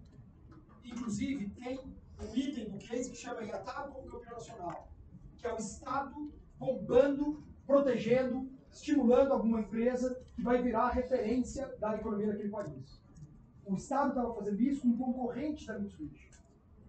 Inclusive, 0.84 1.50
tem 1.50 1.80
um 2.20 2.36
item 2.36 2.70
do 2.70 2.78
case 2.80 3.12
que 3.12 3.18
chama 3.18 3.44
Yataro 3.44 3.92
como 3.92 4.08
campeão 4.08 4.34
nacional, 4.34 4.92
que 5.38 5.46
é 5.46 5.54
o 5.54 5.58
Estado 5.58 6.34
bombando, 6.58 7.44
protegendo, 7.72 8.50
estimulando 8.70 9.32
alguma 9.32 9.62
empresa 9.62 10.22
que 10.36 10.42
vai 10.42 10.62
virar 10.62 10.84
a 10.88 10.92
referência 10.92 11.74
da 11.80 11.96
economia 11.96 12.28
daquele 12.28 12.50
país. 12.50 13.02
O 13.66 13.76
Estado 13.76 14.10
estava 14.10 14.36
fazendo 14.36 14.62
isso 14.62 14.82
com 14.82 14.90
um 14.90 14.98
concorrente 14.98 15.66
da 15.66 15.80
Mitsubishi. 15.80 16.30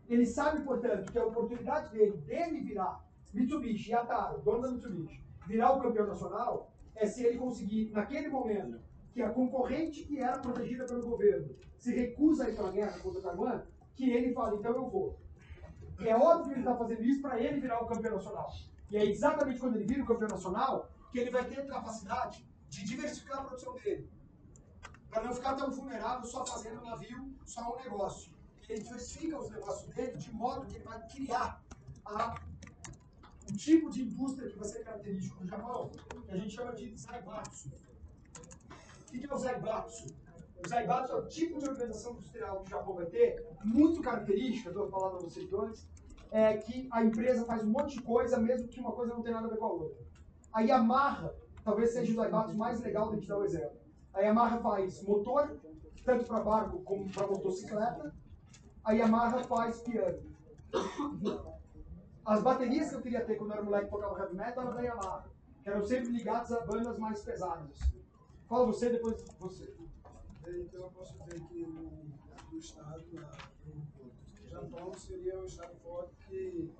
Ele 0.09 0.27
sabe, 0.27 0.65
portanto, 0.65 1.13
que 1.13 1.19
a 1.19 1.25
oportunidade 1.25 1.93
dele, 1.93 2.17
dele 2.27 2.61
virar 2.61 3.01
Mitsubishi, 3.33 3.93
Yataro, 3.93 4.43
dono 4.43 4.63
da 4.63 4.73
Mitsubishi, 4.73 5.23
virar 5.47 5.73
o 5.73 5.81
campeão 5.81 6.09
nacional 6.09 6.73
é 6.97 7.07
se 7.07 7.25
ele 7.25 7.39
conseguir, 7.39 7.93
naquele 7.93 8.29
momento, 8.29 8.81
que 9.13 9.23
a 9.23 9.31
concorrente 9.31 10.05
que 10.05 10.19
era 10.19 10.39
protegida 10.39 10.85
pelo 10.85 11.07
governo 11.11 11.55
se 11.77 11.95
recusa 11.95 12.45
a 12.45 12.51
ir 12.51 12.57
para 12.57 12.69
a 12.69 12.73
guerra 12.73 12.99
contra 12.99 13.21
Taiwan, 13.21 13.63
que 13.95 14.11
ele 14.11 14.33
fala, 14.33 14.57
então 14.57 14.73
eu 14.73 14.91
vou. 14.91 15.17
É 16.01 16.17
óbvio 16.17 16.47
que 16.47 16.53
ele 16.53 16.61
está 16.61 16.75
fazendo 16.75 17.05
isso 17.05 17.23
para 17.23 17.41
ele 17.41 17.61
virar 17.61 17.81
o 17.83 17.87
campeão 17.87 18.17
nacional. 18.17 18.51
E 18.93 18.97
é 18.99 19.07
exatamente 19.07 19.59
quando 19.59 19.77
ele 19.77 19.87
vira 19.87 20.03
o 20.03 20.07
campeão 20.07 20.29
nacional 20.29 20.91
que 21.11 21.19
ele 21.19 21.31
vai 21.31 21.47
ter 21.49 21.67
capacidade 21.67 22.47
de 22.69 22.85
diversificar 22.85 23.39
a 23.39 23.45
produção 23.45 23.73
dele. 23.77 24.07
Para 25.09 25.25
não 25.25 25.35
ficar 25.35 25.55
tão 25.55 25.71
vulnerável 25.71 26.27
só 26.29 26.45
fazendo 26.45 26.83
um 26.83 26.85
navio, 26.85 27.35
só 27.47 27.75
um 27.75 27.83
negócio. 27.83 28.31
Ele 28.69 28.83
diversifica 28.83 29.39
os 29.39 29.51
negócios 29.51 29.95
dele 29.95 30.19
de 30.19 30.31
modo 30.33 30.67
que 30.67 30.77
ele 30.77 30.85
vai 30.85 31.01
criar 31.09 31.63
a, 32.05 32.35
um 33.51 33.57
tipo 33.57 33.89
de 33.89 34.03
indústria 34.03 34.51
que 34.51 34.59
vai 34.59 34.69
ser 34.69 34.85
característico 34.85 35.43
do 35.43 35.49
Japão, 35.49 35.91
que 36.27 36.31
a 36.31 36.37
gente 36.37 36.55
chama 36.55 36.75
de 36.75 36.95
Zaibatsu. 36.95 37.73
O 39.09 39.11
que 39.11 39.27
é 39.27 39.35
o 39.35 39.39
Zaibatsu? 39.39 40.15
O 40.63 40.69
Zaibatsu 40.69 41.13
é 41.13 41.17
o 41.17 41.29
tipo 41.29 41.59
de 41.59 41.67
organização 41.67 42.13
industrial 42.13 42.61
que 42.61 42.67
o 42.67 42.71
Japão 42.71 42.95
vai 42.95 43.07
ter, 43.07 43.47
muito 43.65 44.03
característica, 44.03 44.69
estou 44.69 44.91
falando 44.91 45.17
para 45.17 45.29
vocês 45.29 45.49
dois, 45.49 45.87
é 46.33 46.57
que 46.57 46.89
a 46.91 47.05
empresa 47.05 47.45
faz 47.45 47.63
um 47.63 47.71
monte 47.71 47.99
de 47.99 48.03
coisa, 48.03 48.39
mesmo 48.39 48.67
que 48.67 48.81
uma 48.81 48.93
coisa 48.93 49.13
não 49.13 49.23
tenha 49.23 49.35
nada 49.35 49.49
a 49.49 49.51
ver 49.51 49.59
com 49.59 49.67
a 49.67 49.73
outra. 49.73 50.03
A 50.51 50.63
Yamaha 50.63 51.35
talvez 51.63 51.93
seja 51.93 52.11
o 52.11 52.17
Zaibatsu 52.17 52.57
mais 52.57 52.81
legal 52.81 53.15
de 53.15 53.21
te 53.21 53.29
dar 53.29 53.39
o 53.39 53.45
exemplo. 53.45 53.79
A 54.15 54.21
Yamaha 54.21 54.59
faz 54.61 55.03
motor, 55.03 55.61
tanto 56.05 56.25
para 56.25 56.43
barco 56.43 56.81
como 56.81 57.09
para 57.13 57.27
motocicleta. 57.27 58.15
A 58.83 58.93
Yamaha 58.93 59.45
faz 59.45 59.83
piano. 59.83 60.23
As 62.25 62.43
baterias 62.43 62.89
que 62.89 62.95
eu 62.95 63.03
queria 63.03 63.25
ter 63.25 63.37
quando 63.37 63.53
era 63.53 63.63
moleque 63.63 63.91
tocava 63.91 64.19
heavy 64.19 64.35
metal 64.35 64.65
eram 64.65 64.75
da 64.75 64.81
Yamaha, 64.81 65.25
que 65.63 65.69
eram 65.69 65.85
sempre 65.85 66.13
ligadas 66.13 66.51
a 66.51 66.65
bandas 66.65 66.99
mais 66.99 67.23
pesadas. 67.23 67.79
Fala 68.49 68.65
você, 68.65 68.89
depois 68.89 69.23
você. 69.39 69.75
Então 70.47 70.81
eu 70.81 70.91
posso 70.91 71.15
dizer 71.25 71.41
que 71.47 71.63
o, 71.63 72.55
o 72.55 72.59
Estado 72.59 73.05
lá 73.15 73.52
Japão 74.63 74.93
seria 74.95 75.39
um 75.39 75.45
Estado 75.45 75.75
forte 75.77 76.15
que 76.27 76.71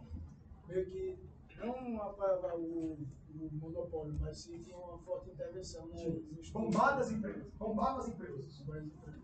meio 0.69 0.87
que 0.87 1.19
não 1.59 2.01
apoiava 2.03 2.57
o, 2.57 2.99
o 3.35 3.51
monopólio, 3.53 4.17
mas 4.21 4.39
sim 4.39 4.63
com 4.65 4.77
uma 4.77 4.99
forte 4.99 5.31
intervenção 5.31 5.89
nas 5.89 6.51
Bombava 6.51 7.01
as 7.01 7.11
empresas. 7.11 7.53
Bombava 7.59 8.01
as 8.01 8.09
empresas. 8.09 8.65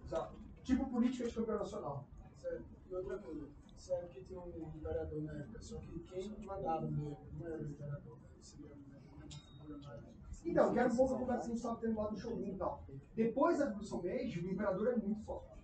Exato. 0.05 0.37
Tipo 0.63 0.91
política 0.91 1.29
de 1.29 1.35
campeão 1.35 1.59
nacional. 1.59 2.09
Certo. 2.37 2.65
E 2.89 2.95
outra 2.95 3.19
coisa, 3.19 3.49
certo 3.77 4.09
que 4.11 4.25
tinha 4.25 4.41
um 4.41 4.73
imperador 4.75 5.23
na 5.23 5.33
época, 5.35 5.63
só 5.63 5.79
que 5.79 5.99
quem 6.01 6.45
mandava 6.45 6.87
mesmo 6.87 7.19
não 7.39 7.47
era 7.47 7.63
o 7.63 7.67
imperador, 7.67 8.19
seria 8.41 8.67
uma 8.67 9.29
figura 9.29 9.79
mais. 9.79 10.19
Então, 10.45 10.73
que 10.73 10.79
era 10.79 10.89
um 10.89 10.97
pouco 10.97 11.15
a 11.15 11.19
conversa 11.19 11.41
que 11.41 11.47
a 11.47 11.49
gente 11.49 11.57
estava 11.57 11.81
tendo 11.81 11.97
lá 11.97 12.11
no 12.11 12.17
Shogun 12.17 12.47
e 12.47 12.57
tal. 12.57 12.85
Depois 13.15 13.59
da 13.59 13.67
Revolução 13.67 14.03
Meiji, 14.03 14.41
o 14.41 14.51
imperador 14.51 14.89
é 14.89 14.97
muito 14.97 15.21
forte. 15.25 15.58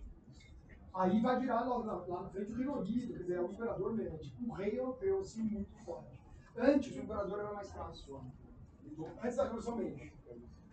Aí 0.95 1.21
vai 1.21 1.39
virar 1.39 1.61
lá, 1.61 1.77
lá, 1.77 2.05
lá 2.07 2.21
na 2.23 2.29
frente 2.29 2.53
o 2.53 2.61
Hirohito, 2.61 3.13
quer 3.13 3.19
dizer, 3.19 3.35
é 3.35 3.41
um 3.41 3.51
imperador 3.51 3.93
mesmo, 3.93 4.17
tipo 4.17 4.45
um 4.45 4.51
rei 4.53 4.79
europeu, 4.79 5.19
assim, 5.19 5.43
muito 5.43 5.69
forte. 5.83 6.17
Antes, 6.55 6.95
o 6.95 6.99
imperador 7.01 7.39
era 7.39 7.53
mais 7.53 7.69
fraco. 7.69 8.23
Antes 9.21 9.35
da 9.35 9.43
Revolução 9.43 9.75
Meiji. 9.75 10.13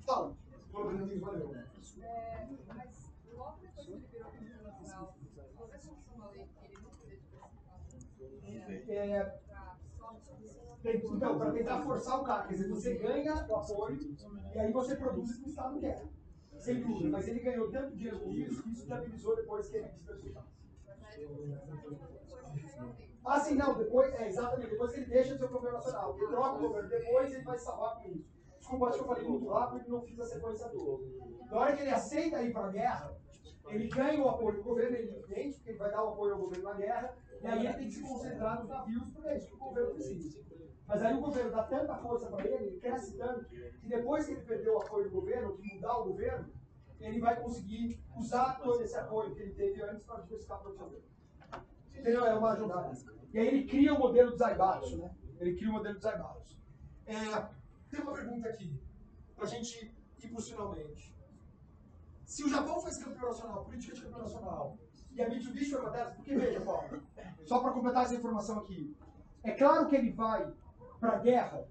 Fala. 0.06 0.36
Ô, 0.72 0.84
Bernardinho, 0.84 1.20
valeu. 1.20 1.54
É, 1.54 2.48
mas 2.68 3.12
logo 3.34 3.58
depois 3.60 3.86
que 3.86 3.92
ele 3.92 4.06
virou 4.12 4.30
campeão 4.30 4.62
nacional, 4.62 5.14
você 5.56 5.78
solucionou 5.78 6.14
uma 6.14 6.30
lei 6.30 6.46
que 6.46 6.64
ele 6.66 6.76
não 6.82 6.90
podia? 6.90 7.18
É, 8.94 9.40
tem- 10.82 11.02
então, 11.04 11.38
para 11.38 11.52
tentar 11.52 11.82
forçar 11.82 12.20
o 12.20 12.24
cara, 12.24 12.46
quer 12.46 12.54
dizer, 12.54 12.68
você 12.68 12.94
ganha 12.94 13.34
o 13.48 13.56
apoio 13.56 14.16
e 14.54 14.58
aí 14.58 14.72
você 14.72 14.96
produz 14.96 15.30
o 15.30 15.38
que 15.40 15.48
o 15.48 15.48
Estado 15.48 15.80
quer. 15.80 16.06
Sem 16.62 16.80
dúvida, 16.80 17.10
mas 17.10 17.26
ele 17.26 17.40
ganhou 17.40 17.68
tanto 17.72 17.96
dinheiro 17.96 18.20
com 18.20 18.30
isso 18.30 18.62
que 18.62 18.70
isso 18.70 18.86
viabilizou 18.86 19.34
depois 19.34 19.68
que 19.68 19.78
ele 19.78 19.88
diversificasse. 19.88 20.52
Ah, 23.24 23.40
sim, 23.40 23.54
não, 23.56 23.76
depois, 23.76 24.14
é 24.14 24.28
exatamente, 24.28 24.70
depois 24.70 24.92
que 24.92 25.00
ele 25.00 25.06
deixa 25.06 25.32
de 25.32 25.38
ser 25.40 25.44
o 25.46 25.48
governo 25.48 25.78
nacional, 25.78 26.16
ele 26.16 26.26
troca 26.28 26.56
o 26.56 26.68
governo, 26.68 26.88
depois 26.88 27.32
ele 27.32 27.42
vai 27.42 27.58
salvar 27.58 28.00
com 28.00 28.08
isso. 28.10 28.30
Desculpa, 28.60 28.86
acho 28.86 28.98
que 28.98 29.02
eu 29.02 29.08
falei 29.08 29.28
muito 29.28 29.48
rápido 29.48 29.84
e 29.84 29.90
não 29.90 30.02
fiz 30.02 30.20
a 30.20 30.24
sequência 30.24 30.68
toda. 30.68 31.04
Na 31.50 31.58
hora 31.58 31.76
que 31.76 31.82
ele 31.82 31.90
aceita 31.90 32.42
ir 32.42 32.52
para 32.52 32.66
a 32.66 32.70
guerra, 32.70 33.16
ele 33.66 33.88
ganha 33.88 34.24
o 34.24 34.28
apoio 34.28 34.56
do 34.56 34.62
governo, 34.62 34.96
ele 34.96 35.18
entende, 35.18 35.56
porque 35.56 35.70
ele 35.70 35.78
vai 35.78 35.90
dar 35.90 36.04
o 36.04 36.08
apoio 36.10 36.34
ao 36.34 36.40
governo 36.42 36.64
na 36.64 36.74
guerra, 36.74 37.16
e 37.42 37.46
aí 37.46 37.66
ele 37.66 37.74
tem 37.74 37.86
que 37.88 37.94
se 37.94 38.02
concentrar 38.02 38.60
nos 38.60 38.68
navios, 38.68 39.10
porque 39.12 39.28
é 39.28 39.36
isso 39.36 39.48
que 39.48 39.54
o 39.54 39.58
governo 39.58 39.90
precisa. 39.94 40.38
Mas 40.86 41.02
aí 41.02 41.14
o 41.14 41.20
governo 41.20 41.50
dá 41.50 41.62
tanta 41.64 41.96
força 41.96 42.26
para 42.26 42.46
ele, 42.46 42.64
ele 42.64 42.80
cresce 42.80 43.16
tanto, 43.16 43.44
que 43.46 43.88
depois 43.88 44.26
que 44.26 44.32
ele 44.32 44.42
perdeu 44.42 44.74
o 44.74 44.82
apoio 44.82 45.04
do 45.04 45.10
governo, 45.10 45.56
que 45.56 45.74
mudar 45.74 45.98
o 45.98 46.04
governo, 46.04 46.52
ele 47.00 47.20
vai 47.20 47.40
conseguir 47.40 48.00
usar 48.16 48.60
todo 48.60 48.82
esse 48.82 48.96
apoio 48.96 49.34
que 49.34 49.42
ele 49.42 49.54
teve 49.54 49.82
antes 49.82 50.04
para 50.04 50.20
diversificar 50.20 50.60
produção 50.60 50.88
dele. 50.88 51.04
Entendeu? 51.90 52.24
É 52.24 52.34
uma 52.34 52.54
jogada. 52.56 52.92
E 53.32 53.38
aí 53.38 53.48
ele 53.48 53.66
cria 53.66 53.94
o 53.94 53.98
modelo 53.98 54.30
do 54.30 54.36
Zaibatsu, 54.36 54.98
né? 54.98 55.14
Ele 55.40 55.56
cria 55.56 55.70
o 55.70 55.72
modelo 55.72 55.94
do 55.94 56.00
Zaibatsu. 56.00 56.56
É, 57.06 57.14
tem 57.90 58.00
uma 58.00 58.12
pergunta 58.12 58.48
aqui, 58.48 58.80
para 59.34 59.44
a 59.44 59.48
gente 59.48 59.94
ir 60.22 60.28
para 60.28 60.42
finalmente. 60.42 61.12
Se 62.24 62.44
o 62.44 62.48
Japão 62.48 62.80
fez 62.80 63.02
campeão 63.02 63.28
nacional, 63.28 63.64
política 63.64 63.94
de 63.94 64.02
campeão 64.02 64.22
nacional, 64.22 64.78
e 65.10 65.20
a 65.20 65.28
Mitsubishi 65.28 65.70
foi 65.70 65.80
uma 65.80 65.90
dessas, 65.90 66.14
porque 66.14 66.34
veja, 66.34 66.60
Paulo, 66.60 67.02
só 67.44 67.60
para 67.60 67.72
completar 67.72 68.04
essa 68.04 68.14
informação 68.14 68.60
aqui, 68.60 68.96
é 69.42 69.52
claro 69.52 69.86
que 69.88 69.96
ele 69.96 70.12
vai 70.12 70.50
para 71.02 71.16
a 71.16 71.18
guerra, 71.18 71.66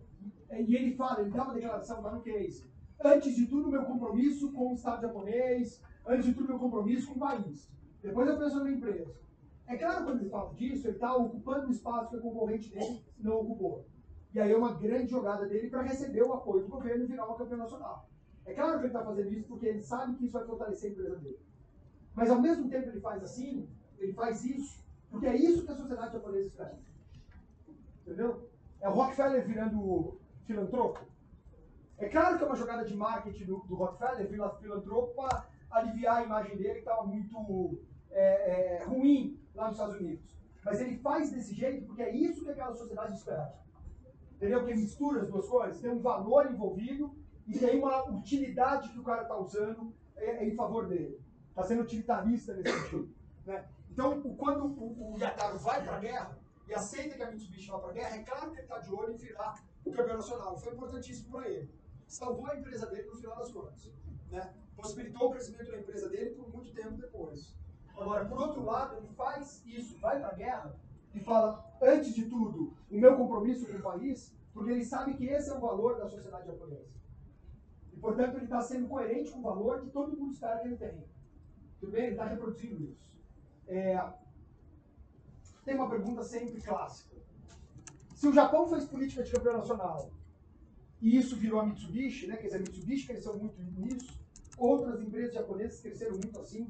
e 0.51 0.75
ele 0.75 0.93
fala, 0.93 1.21
ele 1.21 1.31
dá 1.31 1.45
uma 1.45 1.53
declaração 1.53 2.01
lá 2.01 2.11
no 2.11 2.21
case, 2.21 2.69
antes 3.01 3.33
de 3.33 3.45
tudo 3.47 3.71
meu 3.71 3.85
compromisso 3.85 4.51
com 4.51 4.71
o 4.71 4.73
Estado 4.73 5.03
japonês, 5.03 5.81
antes 6.05 6.25
de 6.25 6.33
tudo 6.33 6.49
meu 6.49 6.59
compromisso 6.59 7.07
com 7.07 7.15
o 7.15 7.19
país. 7.19 7.71
Depois 8.03 8.27
eu 8.27 8.37
penso 8.37 8.61
na 8.61 8.69
empresa. 8.69 9.15
É 9.67 9.77
claro, 9.77 10.03
quando 10.03 10.19
ele 10.19 10.29
fala 10.29 10.53
disso, 10.53 10.85
ele 10.85 10.95
está 10.95 11.15
ocupando 11.15 11.67
um 11.67 11.71
espaço 11.71 12.09
que 12.09 12.17
a 12.17 12.19
concorrente 12.19 12.69
dele 12.69 13.05
não 13.17 13.37
ocupou. 13.37 13.85
E 14.33 14.39
aí 14.41 14.51
é 14.51 14.57
uma 14.57 14.73
grande 14.73 15.09
jogada 15.09 15.45
dele 15.45 15.69
para 15.69 15.81
receber 15.81 16.23
o 16.23 16.33
apoio 16.33 16.63
do 16.63 16.69
governo 16.69 17.05
e 17.05 17.07
virar 17.07 17.25
uma 17.25 17.37
campeã 17.37 17.55
nacional. 17.55 18.09
É 18.45 18.53
claro 18.53 18.79
que 18.79 18.79
ele 18.79 18.87
está 18.87 19.05
fazendo 19.05 19.31
isso 19.31 19.47
porque 19.47 19.67
ele 19.67 19.81
sabe 19.81 20.17
que 20.17 20.25
isso 20.25 20.33
vai 20.33 20.45
fortalecer 20.45 20.89
a 20.89 20.93
empresa 20.93 21.15
dele. 21.19 21.39
Mas 22.13 22.29
ao 22.29 22.41
mesmo 22.41 22.69
tempo 22.69 22.89
ele 22.89 22.99
faz 22.99 23.23
assim, 23.23 23.65
ele 23.97 24.11
faz 24.11 24.43
isso, 24.43 24.83
porque 25.09 25.27
é 25.27 25.37
isso 25.37 25.63
que 25.65 25.71
a 25.71 25.75
sociedade 25.75 26.11
japonesa 26.11 26.47
espera. 26.47 26.77
Entendeu? 28.01 28.50
É 28.81 28.89
o 28.89 28.93
Rockefeller 28.93 29.45
virando 29.45 30.19
filantropo. 30.45 30.99
É 31.97 32.09
claro 32.09 32.37
que 32.37 32.43
é 32.43 32.47
uma 32.47 32.55
jogada 32.55 32.83
de 32.83 32.95
marketing 32.95 33.45
do, 33.45 33.59
do 33.59 33.75
Rockefeller, 33.75 34.27
filantropo, 34.59 35.13
para 35.13 35.47
aliviar 35.69 36.17
a 36.17 36.23
imagem 36.23 36.57
dele 36.57 36.73
que 36.73 36.79
estava 36.79 37.03
muito 37.03 37.79
é, 38.09 38.79
é, 38.79 38.83
ruim 38.85 39.39
lá 39.53 39.65
nos 39.65 39.73
Estados 39.73 39.99
Unidos. 39.99 40.35
Mas 40.65 40.81
ele 40.81 40.97
faz 40.97 41.31
desse 41.31 41.53
jeito 41.53 41.85
porque 41.85 42.01
é 42.01 42.15
isso 42.15 42.43
que 42.43 42.51
aquela 42.51 42.73
sociedade 42.73 43.13
espera. 43.13 43.53
Entendeu? 44.33 44.65
Que 44.65 44.73
mistura 44.73 45.21
as 45.21 45.29
duas 45.29 45.47
coisas. 45.47 45.79
Tem 45.79 45.91
um 45.91 46.01
valor 46.01 46.51
envolvido 46.51 47.15
e 47.47 47.57
tem 47.57 47.77
uma 47.77 48.09
utilidade 48.09 48.89
que 48.89 48.99
o 48.99 49.03
cara 49.03 49.23
está 49.23 49.37
usando 49.37 49.93
é, 50.15 50.43
é 50.43 50.47
em 50.47 50.55
favor 50.55 50.87
dele. 50.87 51.19
Está 51.49 51.63
sendo 51.63 51.83
utilitarista 51.83 52.53
nesse 52.53 52.79
sentido. 52.79 53.13
Né? 53.45 53.63
Então, 53.91 54.21
quando 54.37 54.65
o, 54.65 55.13
o 55.13 55.19
Yataro 55.19 55.59
vai 55.59 55.83
para 55.83 55.97
a 55.97 55.99
guerra 55.99 56.40
e 56.71 56.73
aceita 56.73 57.15
que 57.15 57.21
a 57.21 57.29
Mitsubishi 57.29 57.69
vá 57.69 57.79
para 57.79 57.89
a 57.89 57.93
guerra, 57.93 58.15
é 58.15 58.23
claro 58.23 58.49
que 58.51 58.55
ele 58.55 58.61
está 58.61 58.79
de 58.79 58.93
olho 58.93 59.13
em 59.13 59.17
virar 59.17 59.61
o 59.83 59.91
campeão 59.91 60.15
nacional. 60.15 60.57
Foi 60.57 60.73
importantíssimo 60.73 61.29
para 61.29 61.49
ele. 61.49 61.69
Salvou 62.07 62.47
a 62.47 62.55
empresa 62.55 62.85
dele 62.85 63.09
no 63.09 63.17
final 63.17 63.35
das 63.35 63.51
contas. 63.51 63.91
Né? 64.29 64.53
Possibilitou 64.77 65.27
o 65.27 65.31
crescimento 65.31 65.69
da 65.69 65.79
empresa 65.79 66.07
dele 66.07 66.29
por 66.29 66.47
muito 66.53 66.73
tempo 66.73 66.91
depois. 66.91 67.53
Agora, 67.93 68.23
por 68.23 68.39
outro 68.39 68.63
lado, 68.63 68.95
ele 68.95 69.09
faz 69.09 69.61
isso, 69.65 69.99
vai 69.99 70.17
para 70.17 70.29
a 70.29 70.33
guerra 70.33 70.73
e 71.13 71.19
fala, 71.19 71.75
antes 71.81 72.15
de 72.15 72.29
tudo, 72.29 72.73
o 72.89 72.95
meu 72.95 73.17
compromisso 73.17 73.67
com 73.67 73.77
o 73.77 73.81
país, 73.81 74.33
porque 74.53 74.71
ele 74.71 74.85
sabe 74.85 75.13
que 75.15 75.25
esse 75.25 75.49
é 75.49 75.53
o 75.53 75.59
valor 75.59 75.97
da 75.97 76.07
sociedade 76.07 76.47
japonesa. 76.47 76.87
E, 77.91 77.97
portanto, 77.97 78.35
ele 78.37 78.45
está 78.45 78.61
sendo 78.61 78.87
coerente 78.87 79.29
com 79.29 79.39
o 79.39 79.43
valor 79.43 79.81
que 79.81 79.89
todo 79.89 80.15
mundo 80.15 80.31
espera 80.31 80.59
que 80.59 80.69
ele 80.69 80.77
tenha. 80.77 81.03
Tudo 81.81 81.91
bem? 81.91 82.03
Ele 82.03 82.11
está 82.11 82.23
reproduzindo 82.23 82.81
isso. 82.81 83.11
É, 83.67 84.01
Tem 85.63 85.75
uma 85.75 85.89
pergunta 85.89 86.23
sempre 86.23 86.61
clássica. 86.61 87.15
Se 88.15 88.27
o 88.27 88.33
Japão 88.33 88.67
fez 88.67 88.85
política 88.85 89.23
de 89.23 89.31
campeão 89.31 89.57
nacional 89.57 90.11
e 91.01 91.17
isso 91.17 91.35
virou 91.35 91.59
a 91.59 91.65
Mitsubishi, 91.65 92.27
né? 92.27 92.37
quer 92.37 92.43
dizer, 92.43 92.57
a 92.57 92.59
Mitsubishi 92.59 93.07
cresceu 93.07 93.37
muito 93.37 93.59
nisso, 93.79 94.19
outras 94.57 95.01
empresas 95.01 95.33
japonesas 95.33 95.79
cresceram 95.79 96.13
muito 96.13 96.39
assim. 96.39 96.67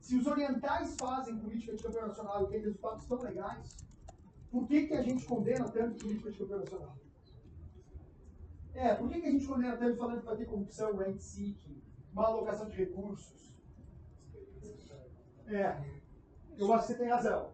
Se 0.00 0.16
os 0.16 0.26
orientais 0.26 0.94
fazem 0.96 1.36
política 1.38 1.74
de 1.74 1.82
campeão 1.82 2.06
nacional 2.06 2.44
e 2.44 2.48
tem 2.48 2.60
resultados 2.60 3.06
tão 3.06 3.20
legais, 3.22 3.76
por 4.50 4.66
que, 4.68 4.86
que 4.86 4.94
a 4.94 5.02
gente 5.02 5.24
condena 5.24 5.68
tanto 5.68 6.04
política 6.04 6.30
de 6.30 6.38
campeão 6.38 6.60
nacional? 6.60 6.96
É, 8.74 8.94
por 8.94 9.08
que, 9.08 9.20
que 9.20 9.26
a 9.26 9.30
gente 9.30 9.46
condena 9.46 9.76
tanto 9.76 9.96
falando 9.96 10.20
que 10.20 10.26
vai 10.26 10.36
ter 10.36 10.46
corrupção, 10.46 10.96
rent 10.96 11.18
seeking, 11.18 11.82
má 12.12 12.26
alocação 12.26 12.68
de 12.68 12.76
recursos? 12.76 13.52
É, 15.46 15.82
eu 16.56 16.72
acho 16.72 16.86
que 16.86 16.92
você 16.92 16.98
tem 16.98 17.08
razão. 17.08 17.52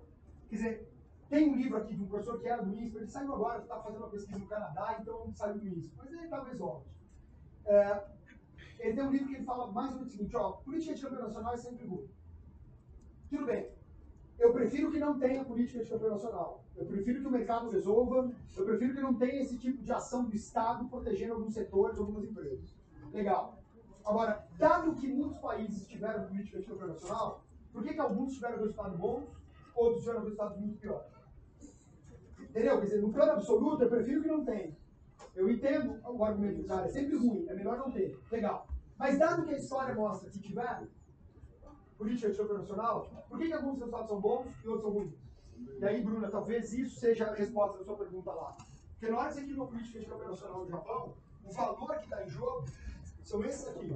Quer 0.51 0.57
dizer, 0.57 0.93
Tem 1.29 1.49
um 1.49 1.55
livro 1.55 1.77
aqui 1.79 1.95
de 1.95 2.03
um 2.03 2.09
professor 2.09 2.41
que 2.41 2.49
era 2.49 2.61
do 2.61 2.75
INSPER, 2.75 3.03
ele 3.03 3.11
saiu 3.11 3.33
agora, 3.33 3.63
está 3.63 3.79
fazendo 3.81 4.01
uma 4.01 4.11
pesquisa 4.11 4.37
no 4.37 4.49
Canadá, 4.49 4.99
então 5.01 5.33
saiu 5.33 5.59
do 5.59 5.69
INSPER. 5.69 5.93
Mas 5.97 6.13
ele 6.13 6.27
talvez 6.27 6.59
volte. 6.59 6.91
É, 7.67 8.05
ele 8.81 8.95
tem 8.97 9.05
um 9.05 9.13
livro 9.13 9.29
que 9.29 9.35
ele 9.37 9.45
fala 9.45 9.71
mais 9.71 9.91
ou 9.93 9.99
menos 9.99 10.09
o 10.09 10.17
seguinte, 10.17 10.37
ó, 10.37 10.53
política 10.53 10.95
de 10.95 11.03
campeão 11.03 11.23
nacional 11.23 11.55
é 11.55 11.57
sempre 11.57 11.87
ruim. 11.87 12.11
Tudo 13.29 13.47
bem. 13.47 13.71
Eu 14.41 14.53
prefiro 14.53 14.91
que 14.91 14.99
não 14.99 15.21
tenha 15.21 15.45
política 15.45 15.85
de 15.85 15.91
campeão 15.91 16.11
nacional. 16.11 16.65
Eu 16.75 16.87
prefiro 16.87 17.21
que 17.21 17.29
o 17.29 17.31
mercado 17.31 17.71
resolva. 17.71 18.33
Eu 18.57 18.65
prefiro 18.65 18.95
que 18.95 19.01
não 19.01 19.15
tenha 19.15 19.43
esse 19.43 19.57
tipo 19.57 19.85
de 19.85 19.93
ação 19.93 20.25
do 20.25 20.35
Estado 20.35 20.89
protegendo 20.89 21.35
alguns 21.35 21.55
setores, 21.55 21.99
algumas 21.99 22.25
empresas. 22.25 22.75
Legal. 23.13 23.63
Agora, 24.05 24.49
dado 24.59 24.95
que 24.95 25.07
muitos 25.07 25.39
países 25.39 25.87
tiveram 25.87 26.27
política 26.27 26.59
de 26.59 26.67
campeão 26.67 26.89
nacional, 26.89 27.45
por 27.73 27.85
que, 27.85 27.93
que 27.93 28.01
alguns 28.01 28.33
tiveram 28.33 28.59
resultados 28.59 28.99
bons, 28.99 29.29
outros 29.81 30.03
tiveram 30.03 30.21
resultados 30.21 30.59
muito 30.59 30.79
piores? 30.79 31.13
Entendeu? 32.39 32.79
Quer 32.79 32.85
dizer, 32.85 33.01
no 33.01 33.13
plano 33.13 33.33
absoluto, 33.33 33.83
eu 33.83 33.89
prefiro 33.89 34.23
que 34.23 34.29
não 34.29 34.45
tenha. 34.45 34.77
Eu 35.35 35.49
entendo 35.49 36.01
o 36.05 36.25
argumento 36.25 36.63
do 36.63 36.65
cara, 36.65 36.87
é 36.87 36.89
sempre 36.89 37.17
ruim, 37.17 37.47
é 37.49 37.55
melhor 37.55 37.79
não 37.79 37.91
ter. 37.91 38.19
Legal. 38.31 38.67
Mas 38.99 39.19
dado 39.19 39.45
que 39.45 39.55
a 39.55 39.57
história 39.57 39.95
mostra 39.95 40.29
que 40.29 40.41
tiveram 40.41 40.89
política 41.97 42.31
de 42.31 42.37
campeão 42.37 42.59
nacional, 42.59 43.11
por 43.29 43.39
que, 43.39 43.47
que 43.47 43.53
alguns 43.53 43.79
resultados 43.79 44.09
são 44.09 44.21
bons 44.21 44.47
e 44.65 44.69
outros 44.69 44.83
são 44.83 44.93
ruins? 44.93 45.15
E 45.79 45.85
aí, 45.85 46.03
Bruna, 46.03 46.31
talvez 46.31 46.73
isso 46.73 46.99
seja 46.99 47.27
a 47.27 47.35
resposta 47.35 47.79
da 47.79 47.85
sua 47.85 47.97
pergunta 47.97 48.33
lá. 48.33 48.57
Porque 48.93 49.11
na 49.11 49.19
hora 49.19 49.29
que 49.29 49.35
você 49.35 49.43
cria 49.43 49.57
uma 49.57 49.67
política 49.67 50.01
de 50.01 50.07
campeão 50.07 50.31
nacional 50.31 50.65
no 50.65 50.71
Japão, 50.71 51.15
o 51.45 51.53
valor 51.53 51.99
que 51.99 52.05
está 52.05 52.25
em 52.25 52.29
jogo 52.29 52.65
são 53.23 53.45
esses 53.45 53.69
aqui. 53.69 53.95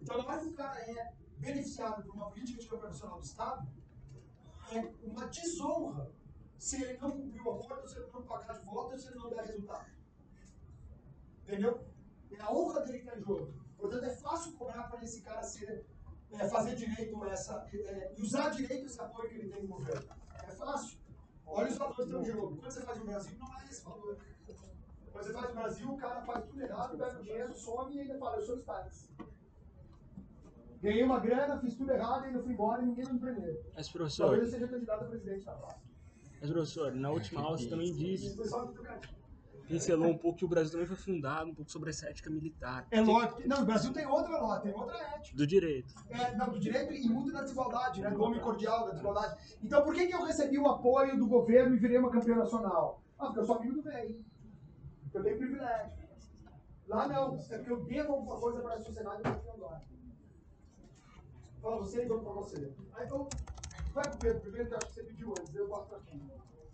Então, 0.00 0.18
na 0.18 0.24
hora 0.24 0.40
que 0.40 0.48
o 0.48 0.54
cara 0.54 0.78
é 0.80 1.12
beneficiado 1.38 2.04
por 2.04 2.14
uma 2.14 2.30
política 2.30 2.60
de 2.60 2.68
campeão 2.68 2.88
nacional 2.88 3.18
do 3.18 3.24
Estado, 3.24 3.68
é 4.72 4.94
uma 5.02 5.26
desonra 5.26 6.10
se 6.58 6.82
ele 6.82 6.98
não 6.98 7.12
cumprir 7.12 7.40
o 7.40 7.50
acordo, 7.52 7.88
se 7.88 7.96
ele 7.98 8.10
não 8.12 8.22
pagar 8.22 8.58
de 8.58 8.64
volta, 8.64 8.98
se 8.98 9.08
ele 9.08 9.16
não 9.16 9.30
der 9.30 9.44
resultado. 9.44 9.86
Entendeu? 11.42 11.86
É 12.30 12.42
a 12.42 12.52
honra 12.52 12.80
dele 12.80 12.98
que 12.98 13.04
está 13.04 13.18
em 13.18 13.22
jogo. 13.22 13.54
Portanto, 13.76 14.04
é 14.04 14.10
fácil 14.16 14.52
cobrar 14.52 14.82
para 14.84 15.04
esse 15.04 15.22
cara 15.22 15.42
ser, 15.42 15.86
é, 16.32 16.48
fazer 16.48 16.74
direito 16.74 17.22
a 17.22 17.30
essa, 17.30 17.66
é, 17.72 18.14
usar 18.18 18.50
direito 18.50 18.86
esse 18.86 19.00
apoio 19.00 19.28
que 19.28 19.36
ele 19.36 19.48
tem 19.48 19.62
no 19.62 19.68
governo. 19.68 20.08
É 20.34 20.50
fácil. 20.50 20.98
Olha 21.46 21.68
os 21.68 21.78
valores 21.78 21.96
que 21.96 22.02
estão 22.02 22.22
em 22.22 22.26
jogo. 22.26 22.56
Quando 22.56 22.72
você 22.72 22.82
faz 22.82 22.98
no 22.98 23.04
Brasil, 23.06 23.38
não 23.38 23.58
é 23.58 23.64
esse 23.64 23.82
valor. 23.82 24.18
Quando 25.12 25.24
você 25.24 25.32
faz 25.32 25.48
no 25.48 25.54
Brasil, 25.54 25.92
o 25.92 25.96
cara 25.96 26.22
faz 26.22 26.44
tudo 26.44 26.60
errado, 26.60 26.98
pega 26.98 27.18
o 27.18 27.22
dinheiro, 27.22 27.56
some 27.56 27.96
e 27.96 28.00
ainda 28.00 28.18
fala, 28.18 28.36
eu 28.36 28.42
sou 28.42 28.58
Sparks. 28.58 29.08
Ganhei 30.80 31.02
uma 31.02 31.18
grana, 31.18 31.58
fiz 31.58 31.74
tudo 31.74 31.90
errado, 31.90 32.24
ainda 32.24 32.40
fui 32.40 32.52
embora 32.52 32.82
e 32.82 32.86
ninguém 32.86 33.12
me 33.12 33.18
prendeu. 33.18 33.60
Mas, 33.74 33.88
professor, 33.88 34.26
Talvez 34.26 34.44
eu 34.44 34.50
seja 34.50 34.68
candidato 34.68 35.04
a 35.04 35.06
presidente 35.06 35.44
da 35.44 35.52
praça. 35.52 35.80
mas, 36.40 36.50
professor, 36.50 36.94
na 36.94 37.10
última 37.10 37.40
aula 37.40 37.58
você 37.58 37.68
também 37.68 37.92
disse, 37.92 38.36
pincelou 39.66 40.08
um 40.08 40.16
pouco 40.16 40.38
que 40.38 40.44
o 40.44 40.48
Brasil 40.48 40.70
também 40.70 40.86
foi 40.86 40.96
fundado 40.96 41.50
um 41.50 41.54
pouco 41.54 41.70
sobre 41.70 41.90
essa 41.90 42.08
ética 42.08 42.30
militar. 42.30 42.86
É 42.92 43.00
lógico. 43.00 43.42
Não, 43.46 43.62
o 43.62 43.64
Brasil 43.66 43.92
tem 43.92 44.06
outra 44.06 44.40
lá, 44.40 44.60
tem 44.60 44.72
outra 44.72 44.96
ética. 44.96 45.36
Do 45.36 45.46
direito. 45.46 45.94
É, 46.10 46.36
não, 46.36 46.48
do 46.48 46.60
direito 46.60 46.92
e 46.92 47.08
muito 47.08 47.32
da 47.32 47.42
desigualdade, 47.42 48.00
né? 48.00 48.10
Do 48.10 48.22
homem 48.22 48.40
cordial, 48.40 48.86
da 48.86 48.92
desigualdade. 48.92 49.58
Então, 49.62 49.82
por 49.82 49.94
que, 49.94 50.06
que 50.06 50.14
eu 50.14 50.24
recebi 50.24 50.58
o 50.58 50.68
apoio 50.68 51.18
do 51.18 51.26
governo 51.26 51.74
e 51.74 51.78
virei 51.78 51.98
uma 51.98 52.10
campeã 52.10 52.36
nacional? 52.36 53.02
Ah, 53.18 53.26
porque 53.26 53.40
eu 53.40 53.44
sou 53.44 53.56
amigo 53.56 53.74
do. 53.74 53.82
Porque 53.82 55.18
eu 55.18 55.22
tenho 55.22 55.38
privilégio. 55.38 55.98
Lá 56.86 57.06
não, 57.06 57.36
é 57.36 57.58
porque 57.58 57.72
eu 57.72 57.84
devo 57.84 58.12
alguma 58.14 58.40
coisa 58.40 58.60
para 58.60 58.74
a 58.74 58.80
sociedade 58.80 59.20
e 59.20 59.22
para 59.22 59.52
agora. 59.52 59.82
Fala 61.60 61.76
você 61.78 62.02
e 62.02 62.06
vamos 62.06 62.24
para 62.24 62.32
você. 62.32 62.72
Aí 62.94 63.04
então, 63.06 63.28
vai 63.92 64.04
pro 64.08 64.18
Pedro 64.18 64.40
primeiro, 64.40 64.68
que 64.68 64.74
eu 64.74 64.78
acho 64.78 64.86
que 64.88 64.94
você 64.94 65.02
pediu 65.04 65.30
antes, 65.38 65.54
eu 65.54 65.68
boto 65.68 65.88
pra 65.88 66.00
ti. 66.00 66.22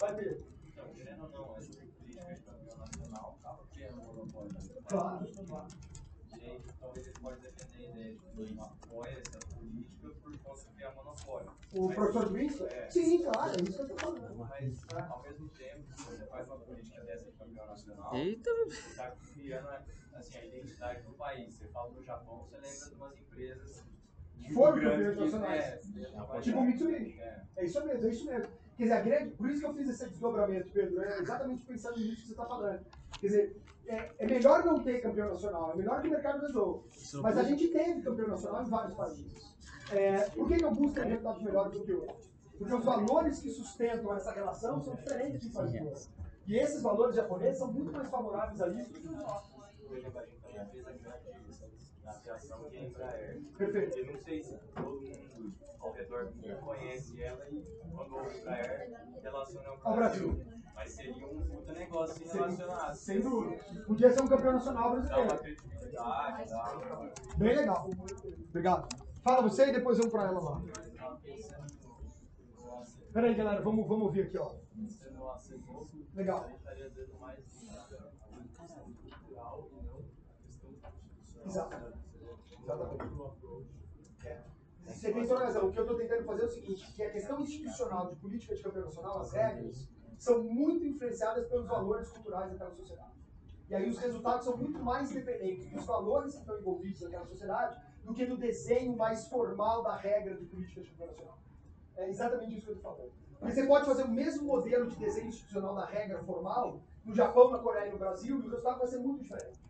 Vai, 0.01 0.15
Pedro. 0.15 0.47
Então, 0.67 0.89
querendo 0.95 1.23
ou 1.25 1.29
não, 1.31 1.57
essa 1.57 1.73
política 1.73 2.35
de 2.35 2.41
campeão 2.43 2.77
nacional 2.79 3.39
acaba 3.41 3.65
criando 3.73 4.01
um 4.01 4.05
monopólio. 4.05 4.51
Claro, 4.89 5.27
claro. 5.47 5.69
Talvez 6.81 7.07
ele 7.07 7.19
pode 7.21 7.41
defender 7.41 7.87
a 7.87 7.91
ideia 7.91 8.13
de 8.13 8.19
que 8.19 8.55
não 8.55 8.65
apoia 8.65 9.23
essa 9.27 9.39
política 9.55 10.09
por 10.23 10.39
possa 10.39 10.71
criar 10.73 10.93
monopólio. 10.95 11.51
O 11.75 11.87
Mas- 11.87 11.95
professor 11.95 12.33
Winston? 12.33 12.67
É. 12.67 12.91
Sim, 12.91 13.23
claro, 13.23 13.53
é 13.53 13.63
isso 13.63 13.77
que 13.77 13.83
eu 13.83 13.89
tô 13.89 13.97
falando. 13.97 14.35
Mas, 14.37 14.85
ao 15.09 15.23
mesmo 15.23 15.49
tempo, 15.49 15.93
se 15.97 16.03
você 16.05 16.27
faz 16.27 16.47
uma 16.47 16.59
política 16.59 17.01
dessa 17.05 17.25
de 17.25 17.33
campeão 17.33 17.67
nacional, 17.67 18.15
Eita. 18.15 18.51
você 18.67 18.89
está 18.91 19.11
criando 19.13 19.69
assim, 20.13 20.37
a 20.37 20.45
identidade 20.45 21.03
do 21.05 21.15
país. 21.15 21.55
Você 21.55 21.69
fala 21.69 21.91
do 21.93 22.03
Japão, 22.03 22.39
você 22.41 22.57
lembra 22.59 22.89
de 22.89 22.95
umas 22.95 23.17
empresas 23.17 23.85
Foram 24.53 24.79
grandes 24.79 24.99
campeões 24.99 25.15
que- 25.17 25.39
nacionais. 25.39 25.65
é, 25.65 26.41
Tipo 26.41 26.59
o 26.59 26.65
Mitsubishi. 26.65 27.21
É. 27.21 27.43
É 27.57 27.65
isso 27.65 27.85
mesmo, 27.87 28.07
é 28.07 28.11
isso 28.11 28.27
mesmo. 28.27 28.49
Quer 28.77 28.83
dizer, 28.83 28.95
a 28.95 29.01
grande, 29.01 29.31
por 29.37 29.49
isso 29.49 29.61
que 29.61 29.67
eu 29.67 29.75
fiz 29.75 29.89
esse 29.89 30.09
desdobramento, 30.11 30.71
Pedro, 30.73 31.01
é 31.03 31.19
exatamente 31.21 31.65
pensando 31.65 31.97
nisso 31.99 32.17
que 32.17 32.27
você 32.27 32.33
está 32.33 32.45
falando. 32.45 32.85
Quer 33.21 33.27
dizer, 33.29 33.63
é, 33.87 34.11
é 34.19 34.27
melhor 34.27 34.65
não 34.65 34.83
ter 34.83 35.01
campeão 35.01 35.29
nacional, 35.29 35.73
é 35.73 35.77
melhor 35.77 36.03
que 36.03 36.09
o 36.09 36.11
mercado 36.11 36.41
resolva. 36.41 36.83
Mas 37.23 37.39
a 37.39 37.43
gente 37.45 37.69
teve 37.69 38.03
campeão 38.03 38.27
nacional 38.29 38.63
em 38.65 38.69
vários 38.69 38.95
países. 38.95 39.55
É, 39.93 40.29
por 40.31 40.49
que, 40.49 40.57
que 40.57 40.65
alguns 40.65 40.93
têm 40.93 41.05
resultados 41.05 41.43
melhores 41.43 41.73
do 41.79 41.85
que 41.85 41.93
outros? 41.93 42.29
Porque 42.59 42.75
os 42.75 42.85
valores 42.85 43.39
que 43.41 43.51
sustentam 43.51 44.15
essa 44.17 44.33
relação 44.33 44.83
são 44.83 44.95
diferentes 44.97 45.41
de 45.41 45.49
país 45.51 45.71
para 45.73 45.85
outro. 45.85 46.03
E 46.47 46.57
esses 46.59 46.83
valores 46.83 47.15
japoneses 47.17 47.59
são 47.59 47.73
muito 47.73 47.93
mais 47.93 48.09
favoráveis 48.09 48.61
a 48.61 48.69
isso 48.69 48.93
do 48.93 49.01
que 49.01 49.07
os 49.09 49.17
nossos. 49.17 49.55
Na 52.35 52.39
aviação 52.39 52.65
que 52.65 52.77
é 52.77 52.81
a 52.81 52.85
Embraer. 52.85 53.43
Perfeito. 53.57 53.99
Eu 53.99 54.13
não 54.13 54.19
sei 54.21 54.43
se 54.43 54.57
todo 54.75 55.01
mundo 55.01 55.55
ao 55.79 55.93
redor 55.93 56.27
do 56.27 56.35
mundo 56.35 56.57
conhece 56.61 57.23
ela 57.23 57.49
e 57.51 57.63
quando 57.95 58.17
ouve 58.17 58.39
Embraer 58.39 58.91
relaciona 59.23 59.69
ao 59.83 59.95
Brasil. 59.95 60.45
Mas 60.75 60.93
seria 60.93 61.27
um 61.27 61.41
puta 61.41 61.73
negócio 61.73 62.29
se 62.29 62.37
relacionasse. 62.37 63.05
Sem 63.05 63.21
dúvida. 63.21 63.63
Podia 63.87 64.11
ser 64.11 64.23
um 64.23 64.29
campeão 64.29 64.53
nacional 64.55 64.83
Dá 64.83 65.19
uma 65.19 65.27
brasileiro. 65.27 65.63
credibilidade, 65.63 66.51
dá 66.51 67.13
Bem 67.37 67.57
legal. 67.57 67.91
Obrigado. 68.49 68.89
Fala 69.23 69.43
você 69.43 69.69
e 69.69 69.73
depois 69.73 69.99
vamos 69.99 70.13
para 70.13 70.25
ela 70.25 70.41
lá. 70.41 70.63
Peraí, 73.13 73.35
galera, 73.35 73.63
vamos, 73.63 73.87
vamos 73.87 74.07
ouvir 74.07 74.23
aqui, 74.23 74.39
ó. 74.39 74.53
Legal. 76.15 76.51
Exato. 81.47 82.04
Você 84.87 85.13
tem 85.13 85.27
toda 85.27 85.45
razão. 85.45 85.69
O 85.69 85.73
que 85.73 85.79
eu 85.79 85.85
estou 85.85 85.99
tentando 85.99 86.25
fazer 86.25 86.43
é 86.43 86.45
o 86.45 86.49
seguinte, 86.49 86.93
que 86.93 87.03
a 87.03 87.11
questão 87.11 87.41
institucional 87.41 88.09
de 88.09 88.17
política 88.17 88.55
de 88.55 88.63
campeão 88.63 88.85
nacional, 88.85 89.21
as 89.21 89.33
regras, 89.33 89.89
são 90.19 90.43
muito 90.43 90.87
influenciadas 90.87 91.47
pelos 91.49 91.67
valores 91.67 92.09
culturais 92.11 92.51
daquela 92.51 92.71
sociedade. 92.71 93.15
E 93.69 93.75
aí 93.75 93.89
os 93.89 93.99
resultados 93.99 94.45
são 94.45 94.57
muito 94.57 94.79
mais 94.79 95.11
dependentes 95.11 95.71
dos 95.71 95.85
valores 95.87 96.35
que 96.35 96.41
estão 96.41 96.59
envolvidos 96.59 97.01
naquela 97.01 97.25
sociedade 97.25 97.81
do 98.05 98.13
que 98.13 98.27
do 98.27 98.37
desenho 98.37 98.97
mais 98.97 99.27
formal 99.29 99.83
da 99.83 99.97
regra 99.97 100.37
de 100.37 100.45
política 100.45 100.83
de 100.83 100.91
campeão 100.91 101.09
nacional. 101.09 101.39
É 101.97 102.09
exatamente 102.09 102.57
isso 102.57 102.67
que 102.67 102.73
eu 102.73 102.77
estou 102.77 102.95
falando. 102.95 103.13
Porque 103.39 103.55
você 103.55 103.67
pode 103.67 103.87
fazer 103.87 104.03
o 104.05 104.11
mesmo 104.11 104.45
modelo 104.45 104.87
de 104.87 104.97
desenho 104.97 105.29
institucional 105.29 105.75
da 105.75 105.87
regra 105.87 106.23
formal 106.23 106.81
no 107.05 107.15
Japão, 107.15 107.51
na 107.51 107.59
Coreia 107.59 107.89
e 107.89 107.93
no 107.93 107.99
Brasil, 107.99 108.37
e 108.37 108.39
o 108.41 108.51
resultado 108.51 108.79
vai 108.79 108.87
ser 108.87 108.99
muito 108.99 109.23
diferente. 109.23 109.64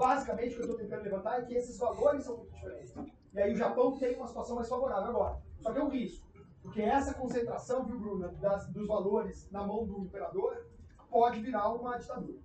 Basicamente, 0.00 0.52
o 0.54 0.56
que 0.56 0.62
eu 0.62 0.64
estou 0.70 0.78
tentando 0.78 1.02
levantar 1.02 1.40
é 1.40 1.44
que 1.44 1.54
esses 1.54 1.76
valores 1.76 2.24
são 2.24 2.38
muito 2.38 2.52
diferentes. 2.54 2.94
E 3.34 3.38
aí 3.38 3.52
o 3.52 3.56
Japão 3.56 3.98
tem 3.98 4.16
uma 4.16 4.26
situação 4.26 4.56
mais 4.56 4.66
favorável 4.66 5.10
agora. 5.10 5.42
Só 5.60 5.70
que 5.72 5.78
é 5.78 5.84
um 5.84 5.90
risco. 5.90 6.26
Porque 6.62 6.80
essa 6.80 7.12
concentração, 7.12 7.84
viu, 7.84 7.98
Bruna, 8.00 8.28
das- 8.40 8.66
dos 8.68 8.86
valores 8.88 9.50
na 9.50 9.62
mão 9.62 9.84
do 9.86 9.98
imperador 10.04 10.66
pode 11.10 11.40
virar 11.40 11.68
uma 11.68 11.98
ditadura. 11.98 12.38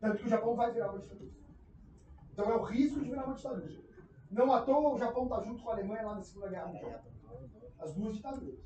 Tanto 0.00 0.16
que 0.18 0.24
o 0.24 0.28
Japão 0.28 0.56
vai 0.56 0.72
virar 0.72 0.90
uma 0.90 0.98
ditadura. 0.98 1.30
Então 2.32 2.50
é 2.50 2.56
o 2.56 2.62
risco 2.62 2.98
de 3.00 3.10
virar 3.10 3.24
uma 3.26 3.34
ditadura. 3.34 3.68
Não 4.30 4.52
à 4.54 4.62
toa 4.62 4.94
o 4.94 4.98
Japão 4.98 5.24
está 5.24 5.42
junto 5.42 5.62
com 5.62 5.68
a 5.70 5.74
Alemanha 5.74 6.02
lá 6.06 6.14
na 6.14 6.22
Segunda 6.22 6.48
Guerra 6.48 6.66
Mundial. 6.68 7.00
As 7.78 7.92
duas 7.94 8.16
ditaduras. 8.16 8.58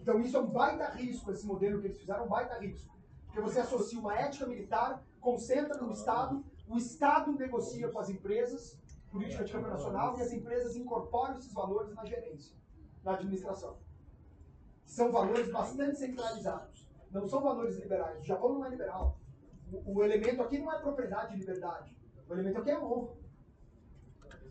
Então 0.00 0.20
isso 0.20 0.36
é 0.38 0.40
um 0.40 0.46
baita 0.46 0.86
risco, 0.92 1.30
esse 1.30 1.46
modelo 1.46 1.80
que 1.80 1.88
eles 1.88 1.98
fizeram 2.00 2.20
é 2.20 2.24
um 2.24 2.28
baita 2.28 2.58
risco. 2.58 2.96
Porque 3.26 3.42
você 3.42 3.60
associa 3.60 3.98
uma 4.00 4.18
ética 4.18 4.46
militar, 4.46 5.02
concentra 5.20 5.76
no 5.82 5.92
Estado, 5.92 6.42
o 6.68 6.76
Estado 6.76 7.32
negocia 7.32 7.88
com 7.88 7.98
as 7.98 8.08
empresas, 8.10 8.78
política 9.10 9.44
de 9.44 9.52
câmbio 9.52 9.70
nacional, 9.70 10.18
e 10.18 10.22
as 10.22 10.32
empresas 10.32 10.76
incorporam 10.76 11.38
esses 11.38 11.52
valores 11.52 11.94
na 11.94 12.04
gerência, 12.04 12.54
na 13.02 13.14
administração. 13.14 13.78
São 14.84 15.10
valores 15.10 15.50
bastante 15.50 15.98
centralizados. 15.98 16.88
Não 17.10 17.26
são 17.26 17.42
valores 17.42 17.76
liberais. 17.76 18.20
O 18.20 18.24
Japão 18.24 18.54
não 18.54 18.66
é 18.66 18.70
liberal. 18.70 19.18
O, 19.72 19.98
o 19.98 20.04
elemento 20.04 20.42
aqui 20.42 20.58
não 20.58 20.72
é 20.72 20.78
propriedade 20.78 21.34
e 21.34 21.38
liberdade. 21.38 21.96
O 22.28 22.32
elemento 22.34 22.58
aqui 22.58 22.70
é 22.70 22.78
honra. 22.78 23.16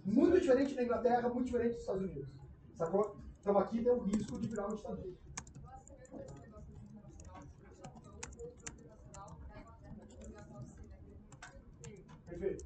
Muito 0.03 0.39
diferente 0.39 0.73
da 0.73 0.84
Inglaterra, 0.84 1.30
muito 1.30 1.45
diferente 1.45 1.73
dos 1.73 1.81
Estados 1.81 2.03
Unidos. 2.03 2.30
Sacou? 2.76 3.18
Então 3.39 3.57
aqui 3.57 3.84
tem 3.84 3.91
o 3.91 3.99
risco 3.99 4.39
de 4.39 4.48
virar 4.48 4.68
uma 4.68 4.76
ditadura. 4.76 5.27
Perfeito. 12.27 12.65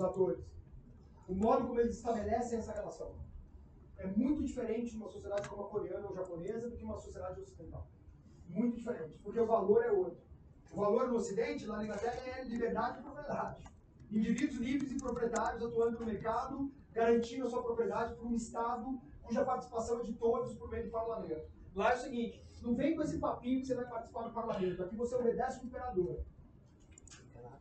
Os 0.00 0.04
atores. 0.04 0.42
O 1.28 1.34
modo 1.34 1.66
como 1.66 1.78
eles 1.78 1.96
estabelecem 1.96 2.58
essa 2.58 2.72
relação. 2.72 3.14
é 3.98 4.06
muito 4.06 4.42
diferente 4.42 4.96
numa 4.96 5.10
sociedade 5.10 5.46
como 5.46 5.64
a 5.64 5.68
coreana 5.68 6.08
ou 6.08 6.14
japonesa 6.14 6.70
do 6.70 6.74
que 6.74 6.82
uma 6.82 6.98
sociedade 6.98 7.38
ocidental. 7.42 7.86
Muito 8.48 8.78
diferente, 8.78 9.18
porque 9.18 9.38
o 9.38 9.46
valor 9.46 9.84
é 9.84 9.92
outro. 9.92 10.22
O 10.72 10.76
valor 10.80 11.08
no 11.08 11.16
Ocidente, 11.16 11.66
lá 11.66 11.76
na 11.76 11.84
Inglaterra, 11.84 12.18
é 12.38 12.44
liberdade 12.44 13.00
e 13.00 13.02
propriedade. 13.02 13.64
Indivíduos 14.10 14.58
livres 14.58 14.90
e 14.90 14.96
proprietários 14.96 15.62
atuando 15.62 16.00
no 16.00 16.06
mercado, 16.06 16.72
garantindo 16.92 17.46
a 17.46 17.50
sua 17.50 17.62
propriedade 17.62 18.14
por 18.14 18.26
um 18.26 18.34
Estado 18.34 18.98
cuja 19.22 19.44
participação 19.44 20.00
é 20.00 20.04
de 20.04 20.14
todos 20.14 20.54
por 20.54 20.70
meio 20.70 20.84
do 20.84 20.90
parlamento. 20.90 21.46
Lá 21.74 21.92
é 21.92 21.96
o 21.96 22.00
seguinte, 22.00 22.42
não 22.62 22.74
vem 22.74 22.96
com 22.96 23.02
esse 23.02 23.18
papinho 23.18 23.60
que 23.60 23.66
você 23.66 23.74
vai 23.74 23.86
participar 23.86 24.22
do 24.22 24.32
parlamento, 24.32 24.82
aqui 24.82 24.96
você 24.96 25.14
obedece 25.14 25.60
o 25.60 25.66
imperador. 25.66 26.24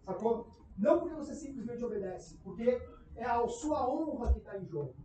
Sacou? 0.05 0.58
Não 0.79 0.97
porque 0.97 1.15
você 1.15 1.35
simplesmente 1.35 1.83
obedece, 1.83 2.37
porque 2.41 2.81
é 3.17 3.25
a 3.25 3.45
sua 3.47 3.87
honra 3.87 4.31
que 4.31 4.39
está 4.39 4.57
em 4.57 4.65
jogo. 4.65 4.95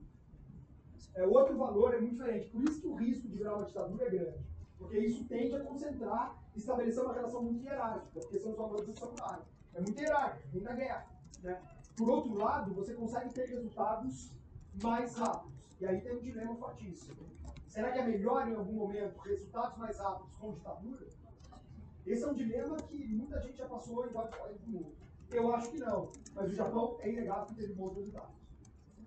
É 1.14 1.26
outro 1.26 1.56
valor, 1.56 1.94
é 1.94 2.00
muito 2.00 2.12
diferente. 2.12 2.48
Por 2.48 2.62
isso 2.62 2.80
que 2.80 2.86
o 2.86 2.94
risco 2.94 3.28
de 3.28 3.36
virar 3.36 3.56
uma 3.56 3.66
ditadura 3.66 4.06
é 4.06 4.10
grande. 4.10 4.38
Porque 4.78 4.98
isso 4.98 5.24
tende 5.24 5.56
a 5.56 5.64
concentrar 5.64 6.40
e 6.54 6.58
estabelecer 6.58 7.02
uma 7.02 7.12
relação 7.12 7.42
muito 7.42 7.64
hierárquica, 7.64 8.20
porque 8.20 8.38
são 8.38 8.52
os 8.52 8.56
valores 8.56 8.86
do 8.86 8.98
samurai. 8.98 9.40
É 9.74 9.80
muito 9.80 10.00
hierárquico, 10.00 10.48
vem 10.52 10.62
da 10.62 10.74
guerra. 10.74 11.06
Né? 11.42 11.60
Por 11.96 12.08
outro 12.08 12.34
lado, 12.34 12.72
você 12.72 12.94
consegue 12.94 13.34
ter 13.34 13.48
resultados 13.48 14.30
mais 14.80 15.16
rápidos. 15.16 15.54
E 15.80 15.86
aí 15.86 16.00
tem 16.00 16.16
um 16.16 16.20
dilema 16.20 16.54
fortíssimo. 16.54 17.16
Será 17.66 17.90
que 17.90 17.98
é 17.98 18.06
melhor 18.06 18.46
em 18.46 18.54
algum 18.54 18.74
momento 18.74 19.18
resultados 19.20 19.76
mais 19.76 19.98
rápidos 19.98 20.32
com 20.36 20.52
ditadura? 20.52 21.06
Esse 22.06 22.22
é 22.22 22.26
um 22.28 22.34
dilema 22.34 22.76
que 22.76 23.06
muita 23.08 23.40
gente 23.40 23.56
já 23.56 23.66
passou 23.66 24.06
em 24.06 24.12
vários 24.12 24.36
países 24.36 24.60
do 24.60 24.70
mundo. 24.70 25.03
Eu 25.34 25.52
acho 25.52 25.68
que 25.72 25.78
não, 25.78 26.12
mas 26.32 26.52
o 26.52 26.54
Japão 26.54 26.96
é 27.00 27.10
inegável 27.10 27.46
que 27.46 27.54
teve 27.56 27.72
bons 27.72 27.96
resultados. 27.96 28.36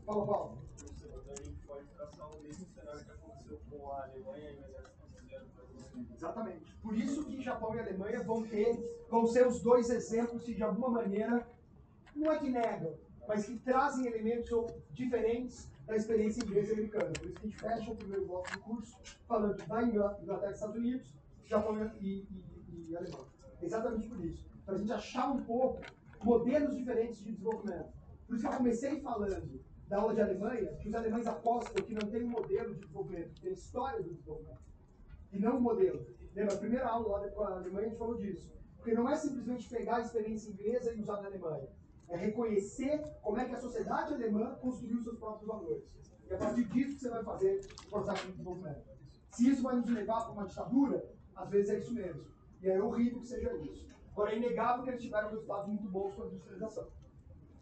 Fala, 0.05 0.25
Paulo. 0.25 0.57
A 0.75 1.41
gente 1.41 1.57
pode 1.65 1.87
traçar 1.87 2.29
o 2.29 2.41
mesmo 2.43 2.65
cenário 2.75 3.05
que 3.05 3.11
aconteceu 3.11 3.57
com 3.69 3.91
a 3.93 4.03
Alemanha 4.03 4.51
e 4.51 4.57
o 4.57 4.65
exército 4.65 5.07
você. 5.73 6.13
Exatamente. 6.13 6.75
Por 6.81 6.97
isso 6.97 7.23
que 7.23 7.41
Japão 7.41 7.73
e 7.75 7.79
Alemanha 7.79 8.21
vão 8.23 8.43
ter, 8.43 9.05
vão 9.09 9.25
ser 9.25 9.47
os 9.47 9.61
dois 9.61 9.89
exemplos 9.89 10.43
que 10.43 10.53
de 10.53 10.63
alguma 10.63 10.89
maneira, 10.89 11.47
não 12.13 12.29
é 12.29 12.39
que 12.39 12.49
negam, 12.49 12.93
mas 13.25 13.45
que 13.45 13.57
trazem 13.59 14.05
elementos 14.07 14.49
diferentes 14.91 15.69
da 15.85 15.95
experiência 15.95 16.43
inglesa 16.43 16.71
e 16.71 16.73
americana. 16.73 17.13
Por 17.13 17.25
isso 17.25 17.35
que 17.35 17.47
a 17.47 17.49
gente 17.49 17.57
fecha 17.57 17.91
o 17.91 17.95
primeiro 17.95 18.25
bloco 18.25 18.51
do 18.51 18.59
curso 18.59 18.97
falando 19.25 19.65
da 19.65 19.81
Inglaterra 19.81 20.49
e 20.49 20.53
Estados 20.53 20.75
Unidos, 20.75 21.13
Japão 21.45 21.89
e, 22.01 22.27
e, 22.27 22.87
e 22.89 22.97
Alemanha. 22.97 23.27
Exatamente 23.61 24.09
por 24.09 24.25
isso. 24.25 24.45
Para 24.65 24.75
a 24.75 24.77
gente 24.77 24.91
achar 24.91 25.31
um 25.31 25.41
pouco 25.45 25.79
modelos 26.23 26.75
diferentes 26.75 27.19
de 27.19 27.31
desenvolvimento. 27.31 27.93
Por 28.25 28.35
isso 28.35 28.47
que 28.47 28.53
eu 28.53 28.57
comecei 28.57 29.01
falando 29.01 29.59
da 29.87 29.99
aula 29.99 30.13
de 30.13 30.21
Alemanha, 30.21 30.73
que 30.75 30.89
os 30.89 30.95
alemães 30.95 31.27
apostam 31.27 31.83
que 31.83 31.93
não 31.93 32.09
tem 32.09 32.23
um 32.23 32.29
modelo 32.29 32.73
de 32.73 32.81
desenvolvimento, 32.81 33.41
tem 33.41 33.53
história 33.53 34.03
do 34.03 34.13
desenvolvimento. 34.13 34.61
E 35.31 35.39
não 35.39 35.57
um 35.57 35.61
modelo. 35.61 36.05
Lembra, 36.35 36.53
a 36.53 36.57
primeira 36.57 36.87
aula 36.87 37.19
lá 37.19 37.27
com 37.29 37.43
Alemanha 37.43 37.87
a 37.87 37.89
gente 37.89 37.97
falou 37.97 38.17
disso. 38.17 38.51
Porque 38.75 38.93
não 38.93 39.09
é 39.09 39.15
simplesmente 39.15 39.69
pegar 39.69 39.97
a 39.97 40.01
experiência 40.01 40.49
inglesa 40.49 40.93
e 40.93 41.01
usar 41.01 41.21
na 41.21 41.27
Alemanha. 41.27 41.67
É 42.09 42.15
reconhecer 42.15 43.03
como 43.21 43.37
é 43.37 43.45
que 43.45 43.53
a 43.53 43.59
sociedade 43.59 44.13
alemã 44.13 44.55
construiu 44.61 45.01
seus 45.01 45.17
próprios 45.17 45.47
valores. 45.47 45.83
E 46.29 46.33
a 46.33 46.37
partir 46.37 46.65
disso 46.65 46.95
que 46.95 46.99
você 47.01 47.09
vai 47.09 47.23
fazer 47.23 47.67
o 47.85 47.89
processo 47.89 48.25
de 48.25 48.31
desenvolvimento. 48.31 48.81
Se 49.31 49.49
isso 49.49 49.63
vai 49.63 49.75
nos 49.75 49.89
levar 49.89 50.21
para 50.21 50.31
uma 50.31 50.45
ditadura, 50.45 51.09
às 51.35 51.49
vezes 51.49 51.69
é 51.69 51.79
isso 51.79 51.93
mesmo. 51.93 52.25
E 52.61 52.69
é 52.69 52.81
horrível 52.81 53.19
que 53.19 53.27
seja 53.27 53.53
isso. 53.57 53.87
Agora, 54.17 54.33
é 54.33 54.37
inegável 54.37 54.83
que 54.83 54.89
eles 54.89 55.03
tiveram 55.03 55.29
resultados 55.29 55.67
muito 55.67 55.87
bons 55.89 56.15
com 56.15 56.23
a 56.23 56.25
industrialização. 56.25 56.87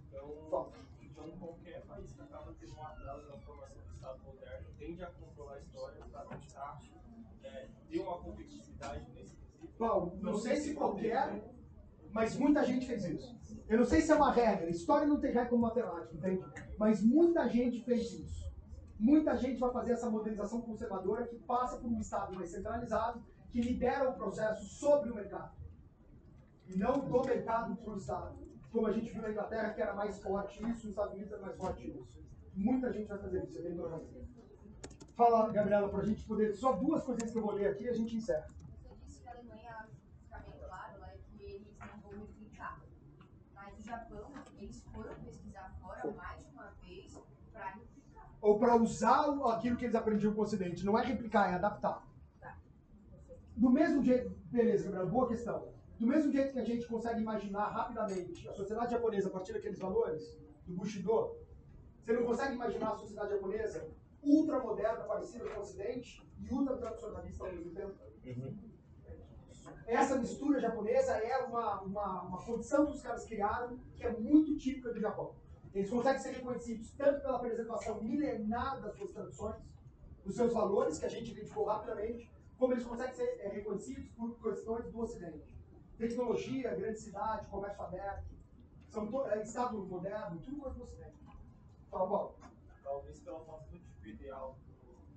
Então, 0.08 0.72
então 1.02 1.32
qualquer 1.32 1.86
país 1.86 2.14
que 2.14 2.22
acaba 2.22 2.56
tendo 2.58 2.74
um 2.78 2.86
atraso 2.86 3.28
na 3.28 3.38
formação 3.40 3.82
do 3.84 3.94
Estado 3.94 4.24
moderno 4.24 4.68
tende 4.80 5.04
a 5.04 5.08
controlar 5.08 5.56
a 5.56 5.60
história 5.60 6.06
para 6.10 6.38
tentar 6.38 6.82
é, 7.44 7.68
ter 7.90 8.00
uma 8.00 8.18
competitividade 8.20 9.06
nesse 9.12 9.36
quesito. 9.36 9.68
Paulo, 9.78 10.18
não 10.22 10.36
sei 10.36 10.56
se 10.56 10.74
qualquer, 10.76 11.44
mas 12.14 12.38
muita 12.38 12.64
gente 12.64 12.88
fez 12.88 13.04
isso. 13.04 13.38
Eu 13.68 13.80
não 13.80 13.86
sei 13.86 14.00
se 14.00 14.14
é 14.14 14.16
uma 14.16 14.32
regra, 14.32 14.70
história 14.70 15.06
não 15.06 15.20
tem 15.20 15.34
regra 15.34 15.50
como 15.50 15.64
matemática, 15.64 16.16
entende? 16.16 16.42
Mas 16.80 17.04
muita 17.04 17.50
gente 17.50 17.84
fez 17.84 18.14
isso. 18.14 18.50
Muita 18.98 19.36
gente 19.36 19.60
vai 19.60 19.74
fazer 19.74 19.92
essa 19.92 20.10
modernização 20.10 20.62
conservadora 20.62 21.28
que 21.28 21.36
passa 21.36 21.78
por 21.80 21.92
um 21.92 22.00
Estado 22.00 22.34
mais 22.34 22.50
centralizado, 22.50 23.22
que 23.52 23.60
lidera 23.60 24.10
o 24.10 24.14
processo 24.14 24.64
sobre 24.64 25.12
o 25.12 25.16
mercado. 25.16 25.65
E 26.68 26.78
não 26.78 27.00
do 27.00 27.24
mercado 27.24 27.76
para 27.76 27.94
o 27.94 27.98
Estado. 27.98 28.36
Como 28.72 28.88
a 28.88 28.92
gente 28.92 29.12
viu 29.12 29.22
na 29.22 29.30
Inglaterra, 29.30 29.74
que 29.74 29.82
era 29.82 29.94
mais 29.94 30.20
forte 30.22 30.58
isso, 30.58 30.88
nos 30.88 30.90
Estados 30.90 31.14
Unidos 31.14 31.32
era 31.32 31.42
mais 31.42 31.56
forte 31.56 31.88
isso. 31.90 32.08
Muita 32.54 32.92
gente 32.92 33.08
vai 33.08 33.18
fazer 33.18 33.44
isso, 33.44 33.58
é 33.60 33.62
bem 33.62 33.76
provável. 33.76 34.08
Fala, 35.16 35.50
Gabriela, 35.50 35.88
para 35.88 36.00
a 36.00 36.06
gente 36.06 36.24
poder. 36.26 36.54
Só 36.56 36.74
duas 36.74 37.04
coisinhas 37.04 37.32
que 37.32 37.38
eu 37.38 37.42
vou 37.42 37.54
ler 37.54 37.68
aqui 37.68 37.86
e 37.86 37.90
a 37.90 37.94
gente 37.94 38.16
encerra. 38.18 38.48
Você 38.84 38.96
disse 39.06 39.22
que 39.22 39.30
a 39.30 39.32
Alemanha, 39.32 39.88
fica 40.24 40.40
bem 40.40 40.60
claro, 40.68 41.04
é 41.06 41.18
que 41.30 41.44
eles 41.44 41.78
não 41.80 42.00
vão 42.02 42.20
replicar. 42.20 42.82
Mas 43.54 43.80
o 43.80 43.82
Japão, 43.82 44.32
eles 44.58 44.84
foram 44.94 45.16
pesquisar 45.16 45.74
fora 45.82 46.12
mais 46.12 46.46
de 46.46 46.52
uma 46.52 46.72
vez 46.82 47.18
para 47.54 47.70
replicar. 47.70 48.30
Ou 48.42 48.60
para 48.60 48.76
usar 48.76 49.30
aquilo 49.54 49.78
que 49.78 49.86
eles 49.86 49.96
aprendiam 49.96 50.34
com 50.34 50.42
o 50.42 50.44
Ocidente. 50.44 50.86
Não 50.86 51.00
é 51.00 51.06
replicar, 51.06 51.50
é 51.50 51.56
adaptar. 51.56 52.06
Tá. 52.42 52.58
Do 53.56 53.70
mesmo 53.70 54.04
jeito, 54.04 54.36
beleza, 54.52 54.86
Gabriel, 54.86 55.08
boa 55.08 55.30
questão. 55.30 55.75
Do 56.00 56.08
mesmo 56.08 56.32
jeito 56.32 56.52
que 56.52 56.60
a 56.60 56.66
gente 56.66 56.86
consegue 56.88 57.22
imaginar 57.22 57.68
rapidamente 57.70 58.48
a 58.50 58.54
sociedade 58.54 58.92
japonesa 58.92 59.30
a 59.30 59.32
partir 59.32 59.54
daqueles 59.54 59.80
valores, 59.80 60.38
do 60.68 60.74
Bushido, 60.74 61.38
você 62.04 62.14
não 62.14 62.26
consegue 62.26 62.56
imaginar 62.56 62.92
a 62.92 62.98
sociedade 62.98 63.32
japonesa 63.32 63.88
ultramoderna, 64.22 65.06
parecida 65.06 65.48
com 65.50 65.60
o 65.60 65.62
Ocidente, 65.62 66.22
e 66.40 66.54
ultra 66.54 66.76
tradicionalista 66.78 67.46
ao 67.46 67.54
mesmo 67.54 67.72
tempo? 67.72 67.96
Essa 69.88 70.18
mistura 70.18 70.60
japonesa 70.60 71.14
é 71.14 71.38
uma, 71.46 71.82
uma, 71.82 72.22
uma 72.24 72.44
condição 72.44 72.86
que 72.88 72.94
os 72.94 73.02
caras 73.02 73.26
criaram 73.26 73.78
que 73.96 74.04
é 74.04 74.12
muito 74.12 74.58
típica 74.58 74.92
do 74.92 75.00
Japão. 75.00 75.36
Eles 75.74 75.90
conseguem 75.90 76.22
ser 76.22 76.32
reconhecidos 76.32 76.92
tanto 76.92 77.22
pela 77.22 77.40
preservação 77.40 78.02
milenar 78.02 78.82
das 78.82 78.96
suas 78.96 79.12
tradições, 79.12 79.62
dos 80.26 80.36
seus 80.36 80.54
valores, 80.54 80.98
que 80.98 81.06
a 81.06 81.10
gente 81.10 81.32
identificou 81.32 81.66
rapidamente, 81.66 82.32
como 82.58 82.74
eles 82.74 82.86
conseguem 82.86 83.14
ser 83.14 83.40
é, 83.40 83.50
reconhecidos 83.50 84.10
por 84.10 84.36
questões 84.42 84.92
do 84.92 85.00
Ocidente. 85.00 85.55
Tecnologia, 85.98 86.76
grande 86.76 87.00
cidade, 87.00 87.48
comércio 87.48 87.82
aberto, 87.84 88.26
são 88.90 89.08
to- 89.08 89.26
é, 89.28 89.42
Estado 89.42 89.78
moderno, 89.86 90.40
tudo 90.42 90.58
coisa 90.62 90.76
do 90.78 90.84
Ocidente. 90.84 91.16
Fala, 91.90 92.08
Paulo. 92.10 92.36
Talvez 92.84 93.20
pela 93.22 93.40
falta 93.46 93.66
do 93.72 93.78
tipo 93.80 94.06
ideal 94.08 94.58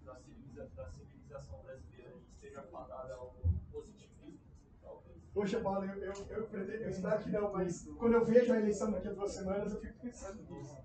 da, 0.04 0.14
civiliza- 0.16 0.68
da 0.76 0.88
civilização 0.90 1.58
brasileira, 1.62 2.10
a 2.10 2.12
gente 2.12 2.30
esteja 2.32 2.62
fadado 2.62 3.12
ao 3.12 3.34
positivismo, 3.72 4.38
talvez. 4.82 5.16
Poxa, 5.34 5.60
Paulo, 5.60 5.84
eu, 5.84 5.94
eu, 6.02 6.12
eu, 6.30 6.64
eu 6.64 6.88
espero 6.88 7.22
que 7.24 7.30
não, 7.30 7.52
mas 7.52 7.84
quando 7.98 8.12
eu 8.14 8.24
vejo 8.24 8.52
a 8.52 8.58
eleição 8.58 8.90
daqui 8.92 9.08
a 9.08 9.12
duas 9.12 9.32
semanas, 9.32 9.74
eu 9.74 9.80
fico 9.80 9.98
pensando 10.00 10.42
nisso. 10.44 10.78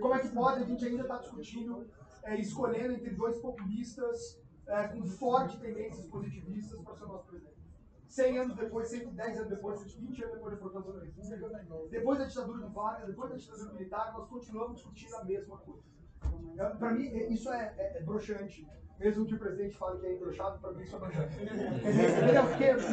Como 0.00 0.14
é 0.14 0.18
que 0.20 0.28
pode 0.30 0.62
a 0.62 0.66
gente 0.66 0.84
ainda 0.84 1.02
estar 1.02 1.18
discutindo, 1.18 1.88
é, 2.24 2.40
escolhendo 2.40 2.94
entre 2.94 3.10
dois 3.14 3.38
populistas 3.38 4.40
é, 4.66 4.88
com 4.88 5.04
fortes 5.04 5.60
tendências 5.60 6.06
positivistas 6.06 6.80
para 6.80 6.94
ser 6.96 7.04
o 7.04 7.08
nosso 7.08 7.26
presidente? 7.26 7.59
100 8.10 8.38
anos 8.38 8.56
depois, 8.56 8.88
110 8.88 9.36
anos 9.38 9.48
depois, 9.50 9.82
20 9.84 10.22
anos 10.24 10.34
depois 10.34 10.52
da 10.52 10.60
proclamação 10.60 10.92
da 10.94 11.00
República, 11.04 11.36
depois 11.90 12.18
da 12.18 12.24
ditadura 12.24 12.58
do 12.58 12.68
Vargas, 12.70 13.06
depois 13.06 13.30
da 13.30 13.36
ditadura 13.36 13.72
militar, 13.72 14.12
nós 14.12 14.28
continuamos 14.28 14.74
discutindo 14.76 15.14
a 15.16 15.24
mesma 15.24 15.56
coisa. 15.58 15.82
Para 16.78 16.92
mim, 16.92 17.06
é- 17.06 17.28
isso 17.32 17.50
é, 17.52 17.74
é, 17.78 17.98
é 17.98 18.02
broxante. 18.02 18.66
Mesmo 18.98 19.24
que 19.24 19.34
o 19.34 19.38
presidente 19.38 19.78
fale 19.78 19.98
que 19.98 20.06
é 20.06 20.12
embroxado, 20.14 20.58
para 20.58 20.72
mim 20.72 20.82
isso 20.82 20.94
é 20.94 20.98
broxante. 20.98 21.36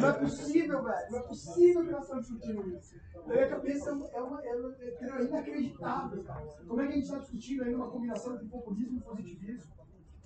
Não 0.00 0.08
é 0.08 0.12
possível, 0.14 0.82
velho. 0.82 1.10
Não 1.10 1.18
é 1.18 1.22
possível 1.22 1.84
que 1.84 1.90
nós 1.90 2.02
estamos 2.04 2.26
discutindo 2.26 2.68
isso. 2.78 2.94
Na 3.26 3.34
minha 3.34 3.48
cabeça 3.48 3.90
é, 3.90 3.92
uma, 3.92 4.08
é, 4.08 4.20
uma, 4.22 4.42
é, 4.42 4.48
é 4.48 5.24
inacreditável, 5.24 6.24
cara. 6.24 6.46
Como 6.66 6.80
é 6.80 6.86
que 6.86 6.92
a 6.92 6.94
gente 6.94 7.04
está 7.04 7.18
discutindo 7.18 7.64
ainda 7.64 7.76
uma 7.76 7.90
combinação 7.90 8.38
de 8.38 8.46
populismo 8.46 8.96
e 8.96 9.00
positivismo? 9.02 9.72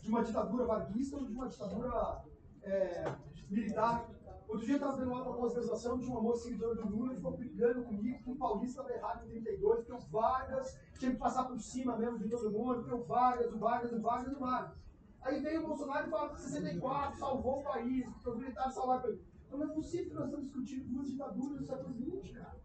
De 0.03 0.09
uma 0.09 0.23
ditadura 0.23 0.65
varguista 0.67 1.17
ou 1.17 1.25
de 1.25 1.33
uma 1.33 1.49
ditadura 1.49 2.23
é, 2.63 3.13
militar? 3.51 4.09
Outro 4.49 4.67
dia 4.67 4.75
eu 4.75 4.77
estava 4.77 5.03
aula 5.03 5.25
na 5.25 5.37
pós-graduação 5.37 5.99
de 5.99 6.07
uma 6.07 6.21
moça 6.21 6.45
seguidora 6.45 6.75
do 6.75 6.89
Lula 6.89 7.13
e 7.13 7.17
ficou 7.17 7.37
brigando 7.37 7.83
comigo 7.83 8.23
que 8.23 8.31
o 8.31 8.37
Paulista 8.37 8.83
estava 8.83 8.99
errado 8.99 9.27
em 9.27 9.31
32, 9.31 9.77
porque 9.79 9.93
o 9.93 10.11
Vargas 10.11 10.79
tinha 10.99 11.13
que 11.13 11.19
passar 11.19 11.45
por 11.45 11.59
cima 11.59 11.97
mesmo 11.97 12.19
de 12.19 12.29
todo 12.29 12.51
mundo, 12.51 12.81
porque 12.81 12.95
o 12.95 13.05
Vargas, 13.05 13.53
o 13.53 13.59
Vargas, 13.59 13.93
o 13.93 14.01
Vargas, 14.01 14.37
o 14.37 14.41
Vargas. 14.41 14.77
Aí 15.23 15.41
veio 15.41 15.63
o 15.63 15.69
Bolsonaro 15.69 16.07
e 16.07 16.11
fala 16.11 16.31
que 16.31 16.41
64 16.41 17.19
salvou 17.19 17.61
o 17.61 17.63
país, 17.63 18.05
porque 18.11 18.29
os 18.29 18.37
militares 18.37 18.75
salvaram 18.75 19.01
o 19.01 19.03
país. 19.03 19.21
Não 19.51 19.63
é 19.63 19.67
possível 19.69 20.09
que 20.09 20.15
nós 20.15 20.25
estamos 20.25 20.47
discutindo 20.47 20.85
duas 20.89 21.09
ditaduras 21.09 21.59
do 21.59 21.67
século 21.67 21.95
XX, 21.95 22.33
cara. 22.33 22.63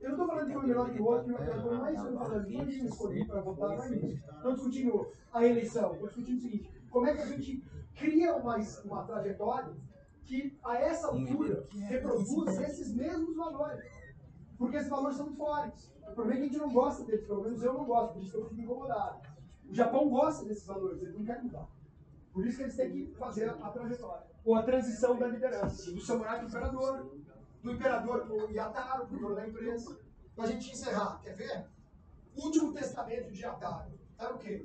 Eu 0.00 0.10
não 0.10 0.18
estou 0.18 0.26
falando 0.28 0.50
que 0.50 0.56
um 0.56 0.62
é 0.62 0.66
melhor 0.66 0.90
que 0.90 1.02
o 1.02 1.04
outro, 1.04 1.24
que 1.24 1.32
um 1.32 1.34
é 1.34 1.44
pior 1.44 1.62
que 1.62 1.68
o 1.68 1.72
não 1.72 1.84
que 1.84 1.90
eu 1.90 1.94
estou 1.94 2.18
falando. 2.18 2.46
Ninguém 2.46 2.66
me 2.66 2.88
escolhi 2.88 3.24
para 3.24 3.40
votar, 3.40 3.76
não 3.76 3.82
é 3.82 3.96
isso. 3.96 4.24
Estou 4.36 4.52
discutindo 4.52 5.06
a 5.32 5.44
eleição, 5.44 5.92
estou 5.92 6.08
discutindo 6.08 6.38
o 6.38 6.40
seguinte: 6.40 6.70
como 6.90 7.06
é 7.06 7.14
que 7.14 7.22
a 7.22 7.26
gente 7.26 7.64
cria 7.94 8.36
uma, 8.36 8.56
uma 8.84 9.04
trajetória 9.04 9.74
que, 10.26 10.58
a 10.64 10.76
essa 10.76 11.08
altura, 11.08 11.66
reproduz 11.88 12.58
esses 12.58 12.92
mesmos 12.92 13.36
valores? 13.36 13.90
Porque 14.58 14.76
esses 14.76 14.88
valores 14.88 15.16
são 15.16 15.26
muito 15.26 15.38
fortes. 15.38 15.92
O 16.02 16.14
problema 16.14 16.32
é 16.32 16.36
que 16.36 16.42
a 16.42 16.46
gente 16.46 16.58
não 16.58 16.72
gosta 16.72 17.04
deles, 17.04 17.26
pelo 17.26 17.42
menos 17.42 17.62
eu 17.62 17.72
não 17.72 17.84
gosto, 17.84 18.14
por 18.14 18.22
isso 18.22 18.36
eu 18.36 18.48
fico 18.48 18.60
incomodado. 18.60 19.20
O 19.68 19.74
Japão 19.74 20.08
gosta 20.08 20.44
desses 20.44 20.66
valores, 20.66 21.02
eles 21.02 21.14
não 21.14 21.24
querem 21.24 21.44
mudar. 21.44 21.68
Por 22.32 22.46
isso 22.46 22.56
que 22.58 22.62
eles 22.64 22.76
têm 22.76 22.90
que 22.90 23.14
fazer 23.14 23.48
a 23.48 23.70
trajetória, 23.70 24.26
ou 24.44 24.54
a 24.54 24.62
transição 24.62 25.18
da 25.18 25.26
liderança, 25.26 25.90
do 25.90 26.00
samurai 26.00 26.36
para 26.36 26.44
o 26.44 26.48
imperador, 26.48 27.16
do 27.62 27.72
imperador 27.72 28.20
para 28.26 28.34
o 28.34 28.50
Yataro, 28.50 29.06
para 29.06 29.16
o 29.16 29.20
dono 29.20 29.34
da 29.34 29.48
empresa. 29.48 29.98
Para 30.34 30.44
a 30.44 30.48
gente 30.48 30.70
encerrar, 30.70 31.18
quer 31.22 31.34
ver? 31.34 31.66
Último 32.36 32.72
testamento 32.74 33.32
de 33.32 33.42
Yataro, 33.42 33.90
era 34.18 34.34
o 34.34 34.38
que? 34.38 34.62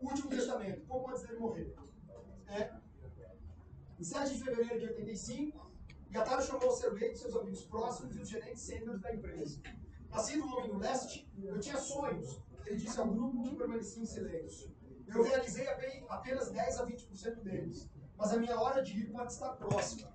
O 0.00 0.08
último 0.08 0.28
testamento, 0.28 0.84
pouco 0.86 1.10
antes 1.10 1.22
dele 1.22 1.38
morrer. 1.38 1.74
É, 2.48 2.74
em 3.98 4.04
7 4.04 4.34
de 4.34 4.44
fevereiro 4.44 4.80
de 4.80 4.86
85, 4.86 5.70
Yataro 6.14 6.42
chamou 6.42 6.68
o 6.68 6.72
seu 6.76 6.92
leite, 6.92 7.18
seus 7.18 7.34
amigos 7.36 7.64
próximos 7.64 8.16
e 8.16 8.20
os 8.20 8.28
gerentes 8.28 8.62
sêniores 8.62 9.00
da 9.00 9.14
empresa. 9.14 9.60
Nascido 10.10 10.44
um 10.44 10.52
homem 10.56 10.70
do 10.70 10.78
leste, 10.78 11.28
eu 11.42 11.58
tinha 11.58 11.76
sonhos, 11.76 12.40
ele 12.66 12.76
disse 12.76 12.98
ao 13.00 13.06
grupo 13.08 13.42
que 13.42 13.56
permanecia 13.56 14.02
em 14.02 14.06
silêncio. 14.06 14.72
Eu 15.08 15.22
realizei 15.22 15.66
ape- 15.68 16.04
apenas 16.08 16.50
10 16.50 16.78
a 16.80 16.86
20% 16.86 17.42
deles, 17.42 17.88
mas 18.16 18.32
a 18.32 18.36
minha 18.38 18.58
hora 18.60 18.82
de 18.82 18.98
ir 18.98 19.10
pode 19.10 19.32
estar 19.32 19.50
próxima. 19.56 20.12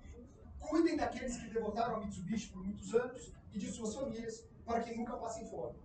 Cuidem 0.58 0.96
daqueles 0.96 1.36
que 1.36 1.48
devotaram 1.50 1.96
a 1.96 2.00
Mitsubishi 2.00 2.48
por 2.50 2.64
muitos 2.64 2.94
anos 2.94 3.32
e 3.52 3.58
de 3.58 3.70
suas 3.70 3.94
famílias, 3.94 4.46
para 4.64 4.80
que 4.82 4.94
nunca 4.96 5.16
passem 5.16 5.46
fome. 5.48 5.76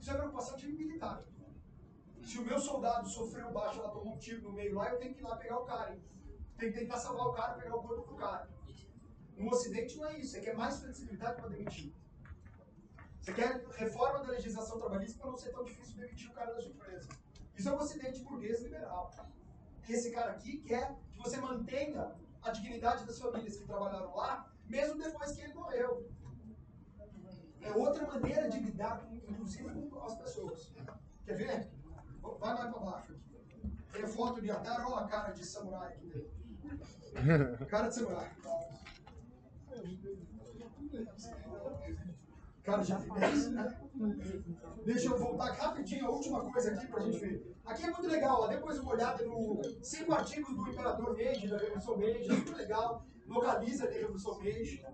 Isso 0.00 0.10
é 0.10 0.14
preocupação 0.14 0.56
de 0.56 0.68
militar. 0.72 1.22
Se 2.22 2.38
o 2.38 2.42
meu 2.44 2.58
soldado 2.58 3.08
sofreu 3.08 3.50
baixo, 3.52 3.78
ela 3.80 3.90
tomou 3.90 4.14
um 4.14 4.18
tiro 4.18 4.42
no 4.42 4.52
meio 4.52 4.74
lá, 4.74 4.90
eu 4.90 4.98
tenho 4.98 5.14
que 5.14 5.20
ir 5.20 5.24
lá 5.24 5.36
pegar 5.36 5.58
o 5.58 5.64
cara. 5.64 5.94
hein? 5.94 6.00
Tem 6.58 6.72
que 6.72 6.78
tentar 6.80 6.96
salvar 6.98 7.28
o 7.28 7.32
cara, 7.32 7.54
pegar 7.54 7.76
o 7.76 7.82
corpo 7.82 8.12
do 8.12 8.16
cara. 8.16 8.48
No 9.36 9.48
Ocidente 9.50 9.96
não 9.96 10.06
é 10.06 10.18
isso, 10.18 10.32
você 10.32 10.40
quer 10.40 10.56
mais 10.56 10.80
flexibilidade 10.80 11.40
para 11.40 11.50
demitir. 11.50 11.94
Você 13.20 13.32
quer 13.32 13.64
reforma 13.76 14.18
da 14.24 14.32
legislação 14.32 14.78
trabalhista 14.78 15.20
para 15.20 15.30
não 15.30 15.38
ser 15.38 15.50
tão 15.50 15.62
difícil 15.62 15.96
demitir 15.96 16.28
o 16.28 16.34
cara 16.34 16.52
da 16.52 16.60
sua 16.60 16.72
empresa. 16.72 17.08
Isso 17.56 17.68
é 17.68 17.72
o 17.72 17.76
Ocidente 17.76 18.24
burguês 18.24 18.60
liberal. 18.60 19.12
Esse 19.88 20.10
cara 20.10 20.32
aqui 20.32 20.58
quer 20.62 20.96
que 21.12 21.18
você 21.18 21.36
mantenha 21.36 22.12
a 22.42 22.50
dignidade 22.50 23.06
das 23.06 23.20
famílias 23.20 23.56
que 23.56 23.64
trabalharam 23.64 24.16
lá, 24.16 24.50
mesmo 24.66 24.98
depois 24.98 25.32
que 25.32 25.42
ele 25.42 25.54
morreu. 25.54 26.10
É 27.60 27.72
outra 27.72 28.04
maneira 28.06 28.48
de 28.48 28.58
lidar, 28.58 29.06
inclusive, 29.12 29.88
com 29.88 30.04
as 30.04 30.16
pessoas. 30.16 30.72
Quer 31.24 31.36
ver? 31.36 31.70
Vai 32.20 32.54
mais 32.54 32.70
para 32.72 32.80
baixo 32.80 33.12
aqui. 33.12 33.72
Tem 33.92 34.06
foto 34.08 34.40
de 34.40 34.50
Atara, 34.50 34.88
olha 34.88 35.06
a 35.06 35.08
cara 35.08 35.32
de 35.32 35.44
samurai 35.44 35.92
aqui 35.92 36.06
dele. 36.06 36.37
Cara 37.68 37.88
de 37.88 37.94
samurai. 37.94 38.30
Cara, 42.62 42.82
já 42.82 42.98
fiz, 42.98 43.50
né? 43.50 43.80
Deixa 44.84 45.08
eu 45.08 45.18
voltar 45.18 45.52
rapidinho, 45.52 46.06
a 46.06 46.10
última 46.10 46.52
coisa 46.52 46.72
aqui 46.72 46.86
pra 46.86 47.00
gente 47.00 47.18
ver. 47.18 47.56
Aqui 47.64 47.84
é 47.84 47.90
muito 47.90 48.06
legal, 48.06 48.42
ó, 48.42 48.46
depois 48.46 48.78
uma 48.78 48.92
olhada 48.92 49.24
no 49.24 49.62
cinco 49.82 50.12
artigos 50.12 50.54
do 50.54 50.68
Imperador 50.68 51.16
Meiji, 51.16 51.48
da 51.48 51.56
Revolução 51.56 51.96
Meiji, 51.96 52.30
é 52.30 52.34
muito 52.34 52.54
legal. 52.54 53.06
Localiza 53.26 53.86
a 53.86 53.90
Revolução 53.90 54.38
Meiji. 54.38 54.84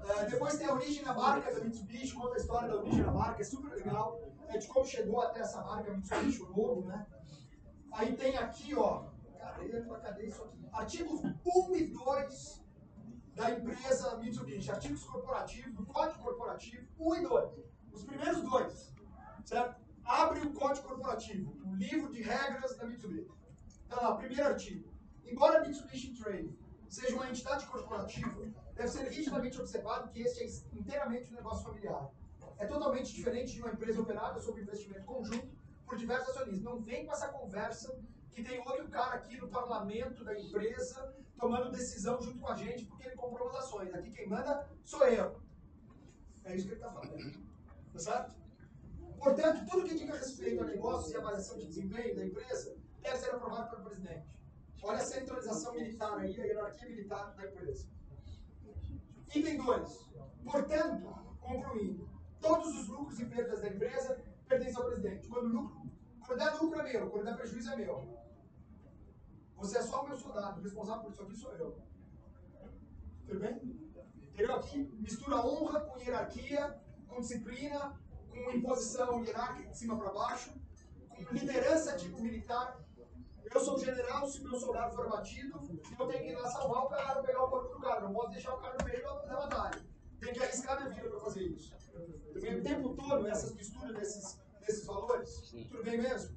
Ah, 0.00 0.24
depois 0.24 0.58
tem 0.58 0.66
a 0.66 0.74
origem 0.74 1.02
da 1.04 1.14
marca 1.14 1.54
da 1.54 1.64
Mitsubishi, 1.64 2.14
conta 2.14 2.34
a 2.34 2.38
história 2.38 2.68
da 2.68 2.76
origem 2.76 3.02
da 3.02 3.12
marca, 3.12 3.40
é 3.40 3.44
super 3.44 3.70
legal. 3.70 4.20
É 4.48 4.58
de 4.58 4.66
como 4.66 4.84
chegou 4.84 5.22
até 5.22 5.40
essa 5.40 5.62
marca 5.62 5.90
Mitsubishi, 5.90 6.42
o 6.42 6.48
logo, 6.48 6.84
né? 6.84 7.06
Aí 7.92 8.14
tem 8.14 8.36
aqui, 8.36 8.74
ó, 8.74 9.04
cadê, 9.52 9.82
cadê 10.02 10.26
isso 10.26 10.42
aqui? 10.42 10.68
Artigos 10.72 11.20
1 11.22 11.76
e 11.76 11.86
2 11.88 12.62
da 13.34 13.50
empresa 13.50 14.16
Mitsubishi, 14.18 14.70
artigos 14.70 15.04
corporativos, 15.04 15.74
do 15.74 15.86
código 15.86 16.22
corporativo, 16.22 16.86
1 16.98 17.14
e 17.14 17.22
2. 17.22 17.50
Os 17.92 18.04
primeiros 18.04 18.42
dois, 18.42 18.94
certo? 19.44 19.80
Abre 20.04 20.40
o 20.40 20.52
código 20.52 20.88
corporativo, 20.88 21.56
o 21.64 21.74
livro 21.74 22.10
de 22.10 22.22
regras 22.22 22.76
da 22.76 22.86
Mitsubishi. 22.86 23.30
Tá 23.88 24.00
lá, 24.00 24.16
primeiro 24.16 24.46
artigo. 24.46 24.92
Embora 25.24 25.58
a 25.58 25.66
Mitsubishi 25.66 26.14
Trade 26.14 26.58
seja 26.88 27.14
uma 27.14 27.28
entidade 27.28 27.66
corporativa, 27.66 28.52
deve 28.74 28.88
ser 28.88 29.08
rigidamente 29.08 29.58
observado 29.60 30.08
que 30.10 30.20
este 30.20 30.44
é 30.44 30.76
inteiramente 30.76 31.32
um 31.32 31.36
negócio 31.36 31.64
familiar. 31.64 32.10
É 32.58 32.66
totalmente 32.66 33.12
diferente 33.14 33.54
de 33.54 33.60
uma 33.60 33.72
empresa 33.72 34.00
operada 34.00 34.40
sob 34.40 34.60
investimento 34.60 35.04
conjunto 35.04 35.48
por 35.86 35.96
diversos 35.96 36.28
acionistas. 36.30 36.62
Não 36.62 36.80
vem 36.80 37.06
com 37.06 37.12
essa 37.12 37.28
conversa 37.28 37.98
que 38.32 38.42
tem 38.42 38.58
outro 38.60 38.88
cara 38.88 39.16
aqui 39.16 39.36
no 39.36 39.48
parlamento 39.48 40.24
da 40.24 40.38
empresa 40.38 41.14
tomando 41.38 41.70
decisão 41.70 42.20
junto 42.20 42.38
com 42.38 42.48
a 42.48 42.56
gente 42.56 42.86
porque 42.86 43.06
ele 43.06 43.16
comprou 43.16 43.48
as 43.50 43.56
ações. 43.56 43.94
Aqui 43.94 44.10
quem 44.10 44.28
manda 44.28 44.68
sou 44.84 45.06
eu. 45.06 45.40
É 46.44 46.56
isso 46.56 46.66
que 46.66 46.74
ele 46.74 46.80
está 46.80 46.92
falando. 46.92 47.42
Tá 47.92 47.98
certo? 47.98 48.42
Portanto, 49.18 49.66
tudo 49.70 49.88
que 49.88 49.94
diga 49.94 50.16
respeito 50.16 50.62
a 50.62 50.66
negócios 50.66 51.12
e 51.12 51.16
avaliação 51.16 51.58
de 51.58 51.66
desempenho 51.66 52.16
da 52.16 52.24
empresa 52.24 52.76
deve 53.00 53.18
ser 53.18 53.30
aprovado 53.30 53.70
pelo 53.70 53.84
presidente. 53.84 54.26
Olha 54.82 54.98
a 54.98 55.04
centralização 55.04 55.74
militar 55.74 56.18
aí, 56.18 56.40
a 56.40 56.44
hierarquia 56.44 56.88
militar 56.88 57.34
da 57.36 57.46
empresa. 57.46 57.88
Item 59.34 59.58
2. 59.58 60.10
Portanto, 60.44 61.36
concluindo, 61.40 62.08
todos 62.40 62.68
os 62.80 62.88
lucros 62.88 63.20
e 63.20 63.26
perdas 63.26 63.60
da 63.60 63.68
empresa 63.68 64.20
pertencem 64.48 64.76
ao 64.76 64.88
presidente. 64.88 65.28
Quando 65.28 65.48
lucro, 65.48 65.82
quando 66.26 66.38
der 66.38 66.60
lucro 66.60 66.80
é 66.80 66.92
meu, 66.92 67.10
quando 67.10 67.24
der 67.24 67.36
prejuízo 67.36 67.72
é 67.72 67.76
meu. 67.76 68.21
Você 69.62 69.78
é 69.78 69.82
só 69.82 70.02
o 70.02 70.08
meu 70.08 70.16
soldado, 70.16 70.58
o 70.58 70.64
responsável 70.64 71.04
por 71.04 71.12
isso 71.12 71.22
aqui 71.22 71.36
sou 71.36 71.52
eu. 71.52 71.78
Tudo 73.28 73.38
bem? 73.38 73.54
Entendeu? 74.20 74.56
Aqui 74.56 74.78
mistura 74.98 75.36
honra 75.36 75.80
com 75.82 76.00
hierarquia, 76.00 76.82
com 77.06 77.20
disciplina, 77.20 77.96
com 78.28 78.50
imposição 78.50 79.24
hierárquica 79.24 79.70
de 79.70 79.78
cima 79.78 79.96
para 79.96 80.10
baixo, 80.10 80.52
com 81.14 81.32
liderança 81.32 81.96
tipo 81.96 82.20
militar. 82.20 82.76
Eu 83.54 83.60
sou 83.60 83.78
general, 83.78 84.26
se 84.28 84.42
meu 84.42 84.58
soldado 84.58 84.96
for 84.96 85.08
batido, 85.08 85.62
eu 85.96 86.06
tenho 86.08 86.24
que 86.24 86.30
ir 86.30 86.34
lá 86.34 86.50
salvar 86.50 86.84
o 86.84 86.88
cara, 86.88 87.22
pegar 87.22 87.44
o 87.44 87.48
corpo 87.48 87.74
do 87.74 87.80
cara. 87.80 88.00
Não 88.00 88.12
posso 88.12 88.30
deixar 88.30 88.54
o 88.54 88.60
cara 88.60 88.76
no 88.76 88.84
meio 88.84 89.04
da, 89.04 89.36
batalha. 89.36 89.80
Tenho 90.18 90.32
que 90.32 90.42
arriscar 90.42 90.76
minha 90.78 90.90
vida 90.90 91.08
para 91.08 91.20
fazer 91.20 91.42
isso. 91.44 91.72
Tudo 91.92 92.40
bem? 92.40 92.58
O 92.58 92.62
tempo 92.64 92.96
todo, 92.96 93.28
essas 93.28 93.54
misturas 93.54 93.94
desses, 93.94 94.40
desses 94.58 94.84
valores. 94.86 95.54
Tudo 95.70 95.84
bem 95.84 95.98
mesmo? 96.00 96.36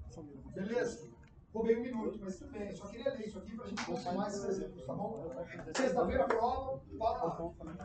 Beleza? 0.54 1.15
Roubei 1.56 1.78
um 1.78 1.84
minuto, 1.84 2.20
mas 2.22 2.38
tudo 2.38 2.52
bem. 2.52 2.76
Só 2.76 2.86
queria 2.88 3.14
ler 3.14 3.28
isso 3.28 3.38
aqui 3.38 3.56
pra 3.56 3.66
gente 3.66 3.86
contar 3.86 4.12
mais 4.12 4.34
esses 4.34 4.50
exemplos, 4.50 4.86
tá 4.86 4.94
bom? 4.94 5.32
Sexta-feira, 5.74 6.28
prova, 6.28 6.82
para 6.98 7.24
lá. 7.24 7.32
Quanto 7.32 7.64
mais 7.64 7.78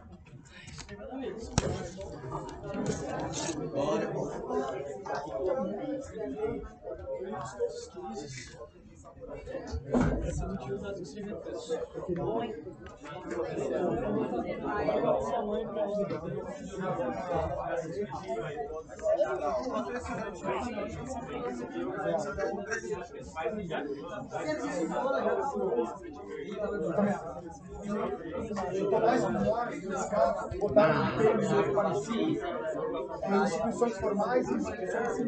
é, 33.23 33.37
instituições 33.45 33.99
formais 33.99 34.47